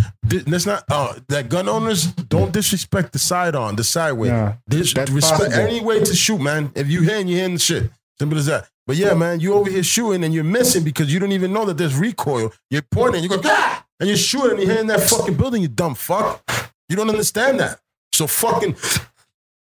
Let's 0.46 0.66
not. 0.66 0.84
Uh, 0.90 1.14
that 1.28 1.48
gun 1.48 1.68
owners 1.68 2.06
don't 2.06 2.52
disrespect 2.52 3.12
the 3.12 3.18
side 3.18 3.54
on 3.54 3.76
the 3.76 3.84
sideway. 3.84 4.28
Nah, 4.30 4.54
Dis- 4.68 4.94
respect 4.96 5.20
possible. 5.52 5.52
any 5.52 5.80
way 5.80 6.00
to 6.02 6.14
shoot, 6.14 6.40
man. 6.40 6.72
If 6.74 6.88
you 6.88 7.02
hitting, 7.02 7.28
you 7.28 7.36
hitting 7.36 7.54
the 7.54 7.60
shit. 7.60 7.90
Simple 8.18 8.38
as 8.38 8.46
that. 8.46 8.68
But 8.86 8.96
yeah, 8.96 9.14
man, 9.14 9.38
you 9.38 9.52
over 9.54 9.70
here 9.70 9.82
shooting 9.82 10.24
and 10.24 10.32
you're 10.34 10.42
missing 10.42 10.82
because 10.82 11.12
you 11.12 11.20
don't 11.20 11.32
even 11.32 11.52
know 11.52 11.64
that 11.66 11.76
there's 11.76 11.94
recoil. 11.94 12.52
You're 12.70 12.82
pointing, 12.90 13.22
you 13.22 13.28
go, 13.28 13.38
ah! 13.44 13.84
and 14.00 14.08
you're 14.08 14.16
shooting 14.16 14.52
and 14.52 14.60
you're 14.62 14.70
hitting 14.70 14.86
that 14.88 15.02
fucking 15.02 15.34
building, 15.34 15.60
you 15.62 15.68
dumb 15.68 15.94
fuck. 15.94 16.42
You 16.88 16.96
don't 16.96 17.10
understand 17.10 17.60
that. 17.60 17.80
So 18.12 18.26
fucking 18.26 18.74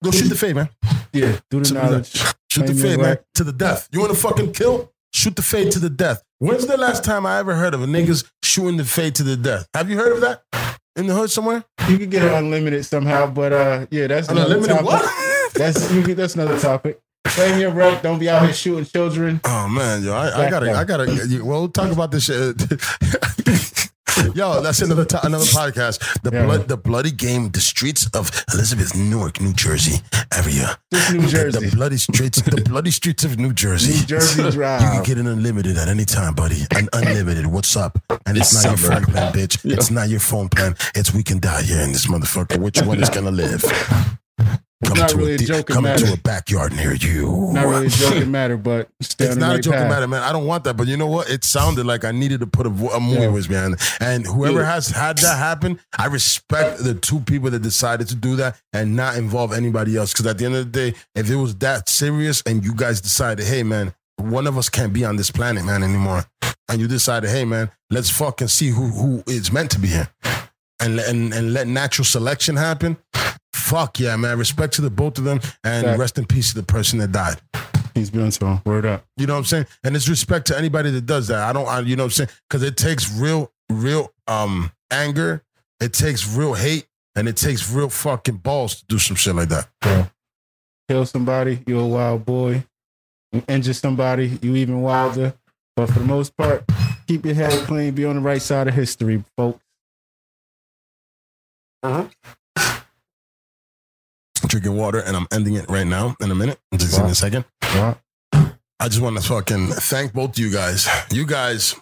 go 0.02 0.10
shoot 0.10 0.28
the 0.28 0.34
fade, 0.36 0.56
man. 0.56 0.68
yeah, 1.12 1.38
do 1.50 1.60
the 1.60 1.74
knowledge. 1.74 2.10
Shoot 2.50 2.66
the 2.66 2.74
fade, 2.74 2.98
man, 2.98 3.18
to 3.34 3.44
the 3.44 3.52
death. 3.52 3.88
You 3.92 4.00
want 4.00 4.12
to 4.12 4.18
fucking 4.18 4.52
kill? 4.52 4.92
Shoot 5.12 5.36
the 5.36 5.42
fade 5.42 5.72
to 5.72 5.78
the 5.78 5.90
death. 5.90 6.22
When's 6.38 6.66
the 6.66 6.76
last 6.76 7.02
time 7.04 7.26
I 7.26 7.38
ever 7.38 7.54
heard 7.54 7.74
of 7.74 7.82
a 7.82 7.86
niggas 7.86 8.28
shooting 8.42 8.76
the 8.76 8.84
fade 8.84 9.14
to 9.16 9.22
the 9.22 9.36
death? 9.36 9.66
Have 9.74 9.90
you 9.90 9.96
heard 9.96 10.12
of 10.12 10.20
that 10.20 10.42
in 10.96 11.06
the 11.06 11.14
hood 11.14 11.30
somewhere? 11.30 11.64
You 11.88 11.98
can 11.98 12.10
get 12.10 12.22
it 12.22 12.32
unlimited 12.32 12.84
somehow, 12.84 13.26
but 13.26 13.52
uh, 13.52 13.86
yeah, 13.90 14.06
that's 14.06 14.28
another 14.28 14.56
unlimited 14.56 14.84
topic. 14.86 14.86
what? 14.86 15.54
That's 15.54 15.92
you, 15.92 16.14
that's 16.14 16.34
another 16.34 16.58
topic. 16.60 17.00
Claim 17.26 17.58
your 17.60 17.70
right. 17.70 18.02
Don't 18.02 18.18
be 18.18 18.28
out 18.28 18.44
here 18.44 18.52
shooting 18.54 18.84
children. 18.84 19.40
Oh 19.44 19.68
man, 19.68 20.02
yo, 20.02 20.12
I, 20.12 20.46
I 20.46 20.50
gotta, 20.50 20.72
I 20.72 20.84
gotta. 20.84 21.06
Well, 21.42 21.60
we'll 21.60 21.68
talk 21.68 21.90
about 21.90 22.10
this 22.10 22.24
shit. 22.24 22.56
yo, 24.34 24.60
that's 24.60 24.80
another 24.82 25.04
to- 25.04 25.26
another 25.26 25.44
podcast. 25.44 25.98
The 26.22 26.30
Yeah. 26.32 26.44
blood, 26.44 26.68
the 26.68 26.76
bloody 26.76 27.10
game, 27.10 27.50
the 27.50 27.60
streets 27.60 28.06
of 28.14 28.30
Elizabeth, 28.52 28.94
Newark, 28.94 29.40
New 29.40 29.52
Jersey 29.52 30.00
area. 30.34 30.78
Just 30.92 31.12
New 31.12 31.20
The, 31.22 31.28
Jersey. 31.28 31.68
the 31.70 31.76
bloody 31.76 31.96
streets, 31.98 32.40
the 32.42 32.60
bloody 32.62 32.90
streets 32.90 33.24
of 33.24 33.38
New 33.38 33.52
Jersey. 33.52 33.94
New 33.94 34.06
Jersey 34.06 34.42
You 34.42 34.50
can 34.50 35.02
get 35.02 35.18
an 35.18 35.26
unlimited 35.26 35.76
at 35.78 35.88
any 35.88 36.04
time, 36.04 36.34
buddy. 36.34 36.66
An 36.74 36.88
unlimited. 36.92 37.46
What's 37.46 37.76
up? 37.76 37.98
And 38.26 38.36
it's, 38.36 38.52
not 38.54 38.64
your 38.64 38.76
phone 38.90 39.04
plan, 39.04 39.32
bitch. 39.32 39.58
It's 39.64 39.90
not 39.90 40.08
your 40.08 40.20
phone 40.20 40.48
plan. 40.48 40.76
It's 40.94 41.12
we 41.14 41.22
can 41.22 41.38
die 41.40 41.62
here 41.62 41.80
in 41.80 41.92
this 41.92 42.06
motherfucker. 42.06 42.58
Which 42.58 42.80
one 42.82 43.02
is 43.02 43.10
gonna 43.10 43.30
live? 43.30 43.64
Come 44.84 44.96
not 44.98 45.08
to 45.10 45.16
really 45.16 45.34
a 45.34 45.38
joking 45.38 45.74
come 45.74 45.84
matter. 45.84 46.06
to 46.06 46.12
a 46.12 46.16
backyard 46.18 46.72
near 46.72 46.94
you. 46.94 47.48
Not 47.52 47.66
really 47.66 47.86
a 47.86 47.90
joking 47.90 48.30
matter, 48.38 48.56
but 48.56 48.88
It's 49.00 49.16
not 49.18 49.50
a 49.50 49.54
right 49.54 49.62
joking 49.62 49.80
path. 49.80 49.90
matter, 49.90 50.06
man. 50.06 50.22
I 50.22 50.30
don't 50.32 50.46
want 50.46 50.62
that, 50.64 50.76
but 50.76 50.86
you 50.86 50.96
know 50.96 51.08
what? 51.08 51.28
It 51.28 51.42
sounded 51.42 51.84
like 51.84 52.04
I 52.04 52.12
needed 52.12 52.38
to 52.40 52.46
put 52.46 52.64
a, 52.66 52.68
a 52.68 53.00
movie 53.00 53.22
Yeah. 53.22 53.26
was 53.28 53.48
behind 53.48 53.74
it. 53.74 53.80
And 54.00 54.24
whoever 54.24 54.60
Yeah. 54.60 54.72
has 54.74 54.86
had 54.88 55.18
that 55.18 55.36
happen, 55.36 55.80
I 55.98 56.06
respect 56.06 56.84
the 56.84 56.94
two 56.94 57.18
people 57.20 57.50
that 57.50 57.60
decided 57.60 58.06
to 58.08 58.14
do 58.14 58.36
that 58.36 58.56
and 58.72 58.94
not 58.94 59.16
involve 59.16 59.52
anybody 59.52 59.96
else. 59.96 60.12
Because 60.12 60.26
at 60.26 60.38
the 60.38 60.44
end 60.44 60.54
of 60.54 60.70
the 60.72 60.90
day, 60.92 60.98
if 61.16 61.28
it 61.28 61.36
was 61.36 61.56
that 61.56 61.88
serious 61.88 62.42
and 62.46 62.64
you 62.64 62.72
guys 62.72 63.00
decided, 63.00 63.46
hey, 63.46 63.64
man, 63.64 63.94
one 64.16 64.46
of 64.46 64.56
us 64.56 64.68
can't 64.68 64.92
be 64.92 65.04
on 65.04 65.16
this 65.16 65.32
planet, 65.32 65.64
man, 65.64 65.82
anymore, 65.82 66.24
and 66.68 66.80
you 66.80 66.86
decided, 66.86 67.30
hey, 67.30 67.44
man, 67.44 67.70
let's 67.90 68.10
fucking 68.10 68.48
see 68.48 68.68
who 68.68 68.86
who 68.88 69.22
is 69.26 69.50
meant 69.52 69.70
to 69.72 69.78
be 69.80 69.88
here, 69.88 70.08
and 70.80 70.98
and 71.00 71.32
and 71.32 71.52
let 71.52 71.66
natural 71.66 72.04
selection 72.04 72.56
happen. 72.56 72.96
Fuck 73.58 74.00
yeah, 74.00 74.16
man! 74.16 74.38
Respect 74.38 74.74
to 74.74 74.82
the 74.82 74.90
both 74.90 75.18
of 75.18 75.24
them, 75.24 75.40
and 75.64 75.84
Fact. 75.84 75.98
rest 75.98 76.18
in 76.18 76.24
peace 76.24 76.50
to 76.50 76.54
the 76.54 76.62
person 76.62 76.98
that 77.00 77.12
died. 77.12 77.40
He's 77.94 78.10
been 78.10 78.30
so 78.30 78.60
word 78.64 78.86
up. 78.86 79.04
You 79.16 79.26
know 79.26 79.34
what 79.34 79.40
I'm 79.40 79.44
saying? 79.44 79.66
And 79.84 79.96
it's 79.96 80.08
respect 80.08 80.46
to 80.46 80.56
anybody 80.56 80.90
that 80.92 81.04
does 81.04 81.28
that. 81.28 81.42
I 81.42 81.52
don't, 81.52 81.66
I, 81.66 81.80
you 81.80 81.96
know 81.96 82.04
what 82.04 82.06
I'm 82.06 82.12
saying? 82.12 82.30
Because 82.48 82.62
it 82.62 82.76
takes 82.76 83.12
real, 83.12 83.52
real 83.68 84.12
um 84.26 84.70
anger. 84.90 85.42
It 85.80 85.92
takes 85.92 86.34
real 86.34 86.54
hate, 86.54 86.86
and 87.16 87.28
it 87.28 87.36
takes 87.36 87.70
real 87.70 87.88
fucking 87.88 88.36
balls 88.36 88.76
to 88.76 88.86
do 88.86 88.98
some 88.98 89.16
shit 89.16 89.34
like 89.34 89.48
that. 89.48 89.68
Bro. 89.80 90.06
Kill 90.88 91.04
somebody, 91.04 91.62
you're 91.66 91.82
a 91.82 91.86
wild 91.86 92.24
boy. 92.24 92.64
You 93.32 93.42
Injure 93.48 93.74
somebody, 93.74 94.38
you 94.40 94.56
even 94.56 94.80
wilder. 94.80 95.34
But 95.76 95.90
for 95.90 95.98
the 95.98 96.06
most 96.06 96.36
part, 96.36 96.64
keep 97.06 97.26
your 97.26 97.34
head 97.34 97.66
clean, 97.66 97.94
be 97.94 98.04
on 98.04 98.16
the 98.16 98.22
right 98.22 98.40
side 98.40 98.68
of 98.68 98.74
history, 98.74 99.22
folks. 99.36 99.62
Drinking 104.48 104.76
water, 104.76 105.00
and 105.00 105.14
I'm 105.14 105.26
ending 105.30 105.54
it 105.54 105.68
right 105.68 105.86
now 105.86 106.16
in 106.20 106.30
a 106.30 106.34
minute. 106.34 106.58
Just 106.74 106.96
give 106.96 107.04
me 107.04 107.10
a 107.10 107.14
second. 107.14 107.44
Right? 107.74 107.96
I 108.80 108.88
just 108.88 109.00
want 109.00 109.16
to 109.16 109.22
fucking 109.22 109.68
thank 109.68 110.14
both 110.14 110.30
of 110.30 110.38
you 110.38 110.50
guys. 110.50 110.88
You 111.10 111.26
guys 111.26 111.74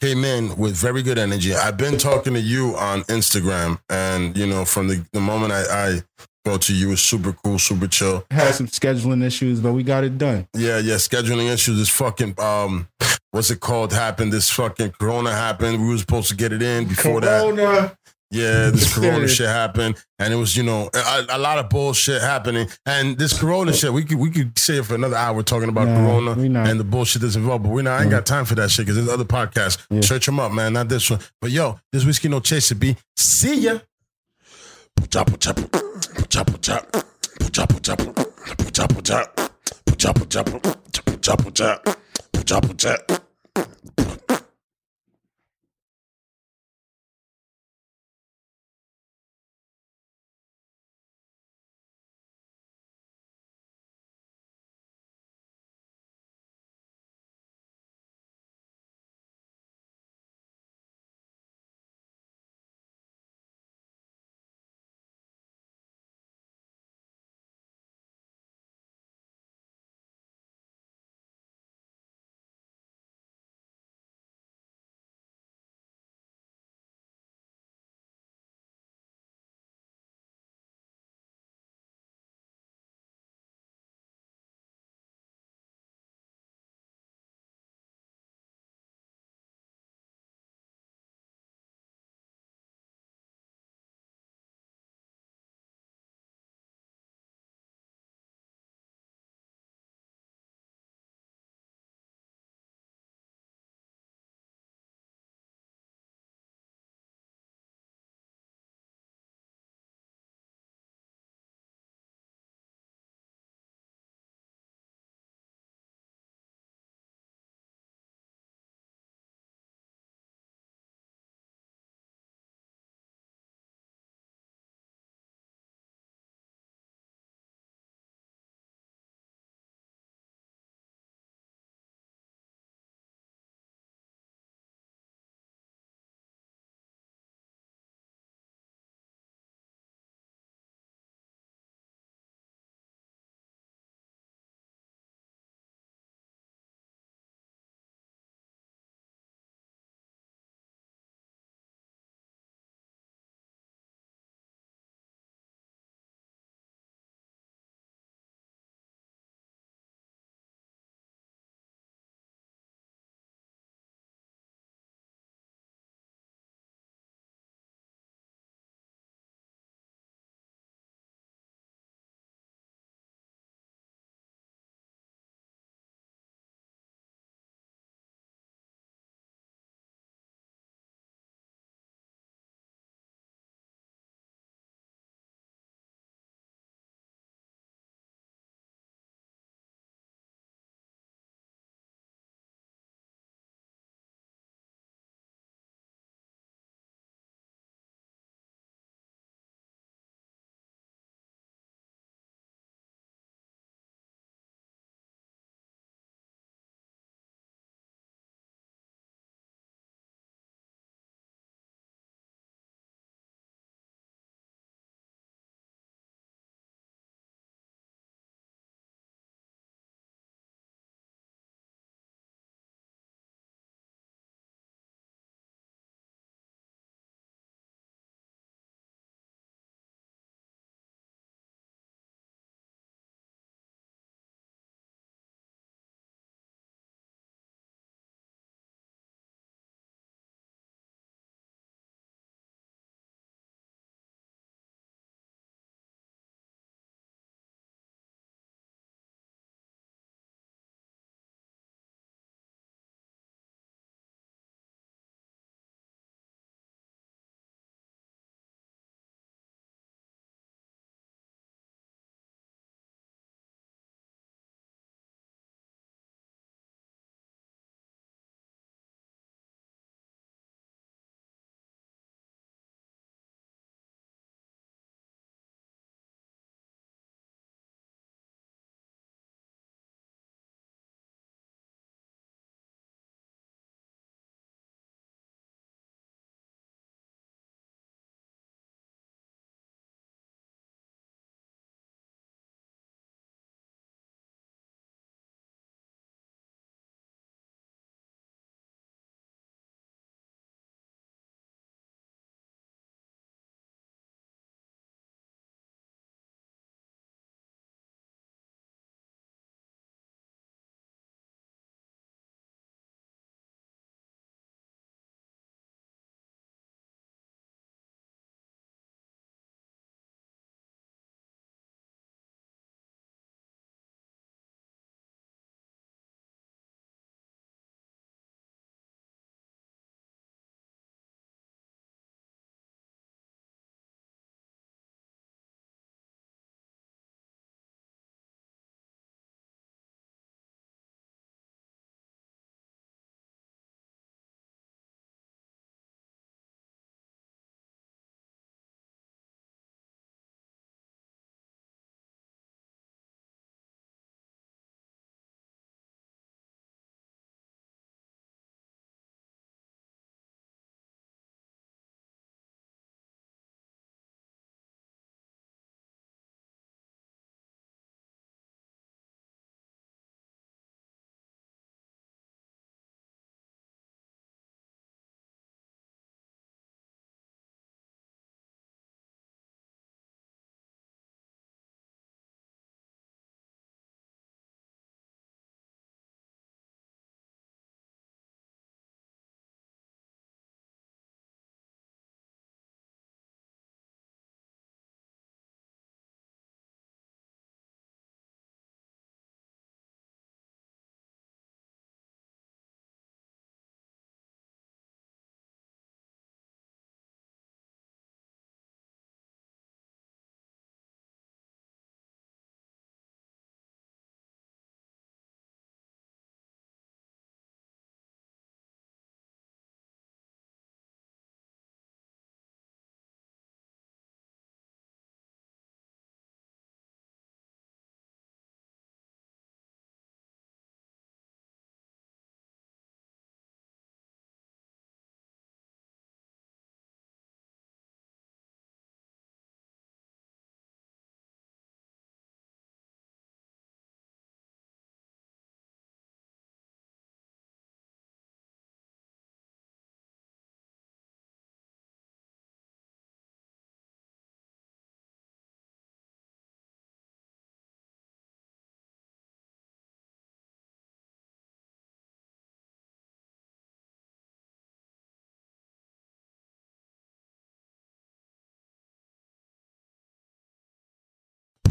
came 0.00 0.24
in 0.24 0.56
with 0.56 0.74
very 0.74 1.02
good 1.02 1.18
energy. 1.18 1.54
I've 1.54 1.76
been 1.76 1.98
talking 1.98 2.32
to 2.34 2.40
you 2.40 2.74
on 2.76 3.02
Instagram, 3.02 3.78
and 3.90 4.36
you 4.36 4.46
know, 4.46 4.64
from 4.64 4.88
the, 4.88 5.04
the 5.12 5.20
moment 5.20 5.52
I, 5.52 5.62
I 5.62 6.02
go 6.46 6.56
to 6.56 6.74
you, 6.74 6.88
was 6.88 7.02
super 7.02 7.32
cool, 7.32 7.58
super 7.58 7.88
chill. 7.88 8.24
Had 8.30 8.54
some 8.54 8.68
scheduling 8.68 9.22
issues, 9.22 9.60
but 9.60 9.72
we 9.72 9.82
got 9.82 10.04
it 10.04 10.16
done. 10.16 10.48
Yeah, 10.54 10.78
yeah, 10.78 10.94
scheduling 10.94 11.52
issues. 11.52 11.76
This 11.76 11.90
fucking 11.90 12.36
um, 12.38 12.88
what's 13.32 13.50
it 13.50 13.60
called? 13.60 13.92
Happened. 13.92 14.32
This 14.32 14.48
fucking 14.50 14.92
Corona 14.92 15.32
happened. 15.32 15.82
We 15.82 15.88
were 15.88 15.98
supposed 15.98 16.28
to 16.28 16.36
get 16.36 16.52
it 16.52 16.62
in 16.62 16.86
before 16.86 17.20
that. 17.20 17.96
Yeah, 18.30 18.70
this 18.70 18.92
Corona 18.92 19.28
shit 19.28 19.46
happened, 19.46 20.02
and 20.18 20.32
it 20.34 20.36
was 20.36 20.56
you 20.56 20.64
know 20.64 20.90
a, 20.92 21.26
a 21.30 21.38
lot 21.38 21.58
of 21.58 21.68
bullshit 21.68 22.20
happening. 22.20 22.68
And 22.84 23.16
this 23.16 23.38
Corona 23.38 23.72
shit, 23.72 23.92
we 23.92 24.04
could 24.04 24.18
we 24.18 24.30
could 24.30 24.58
say 24.58 24.82
for 24.82 24.96
another 24.96 25.16
hour 25.16 25.42
talking 25.44 25.68
about 25.68 25.86
Nah, 25.86 25.94
Corona 25.96 26.32
and 26.68 26.80
the 26.80 26.84
bullshit 26.84 27.22
that's 27.22 27.36
involved. 27.36 27.62
But 27.62 27.70
we 27.70 27.82
not. 27.82 28.00
I 28.00 28.02
ain't 28.02 28.10
got 28.10 28.26
time 28.26 28.44
for 28.44 28.56
that 28.56 28.70
shit 28.70 28.84
because 28.86 28.96
there's 28.96 29.08
other 29.08 29.24
podcasts. 29.24 29.86
Yeah. 29.90 30.00
Search 30.00 30.26
them 30.26 30.40
up, 30.40 30.50
man. 30.50 30.72
Not 30.72 30.88
this 30.88 31.08
one. 31.08 31.20
But 31.40 31.52
yo, 31.52 31.78
this 31.92 32.04
whiskey 32.04 32.28
no 32.28 32.40
chase 32.40 32.68
chaser 32.68 32.74
be. 32.74 32.96
See 33.16 33.60
ya. 33.60 33.78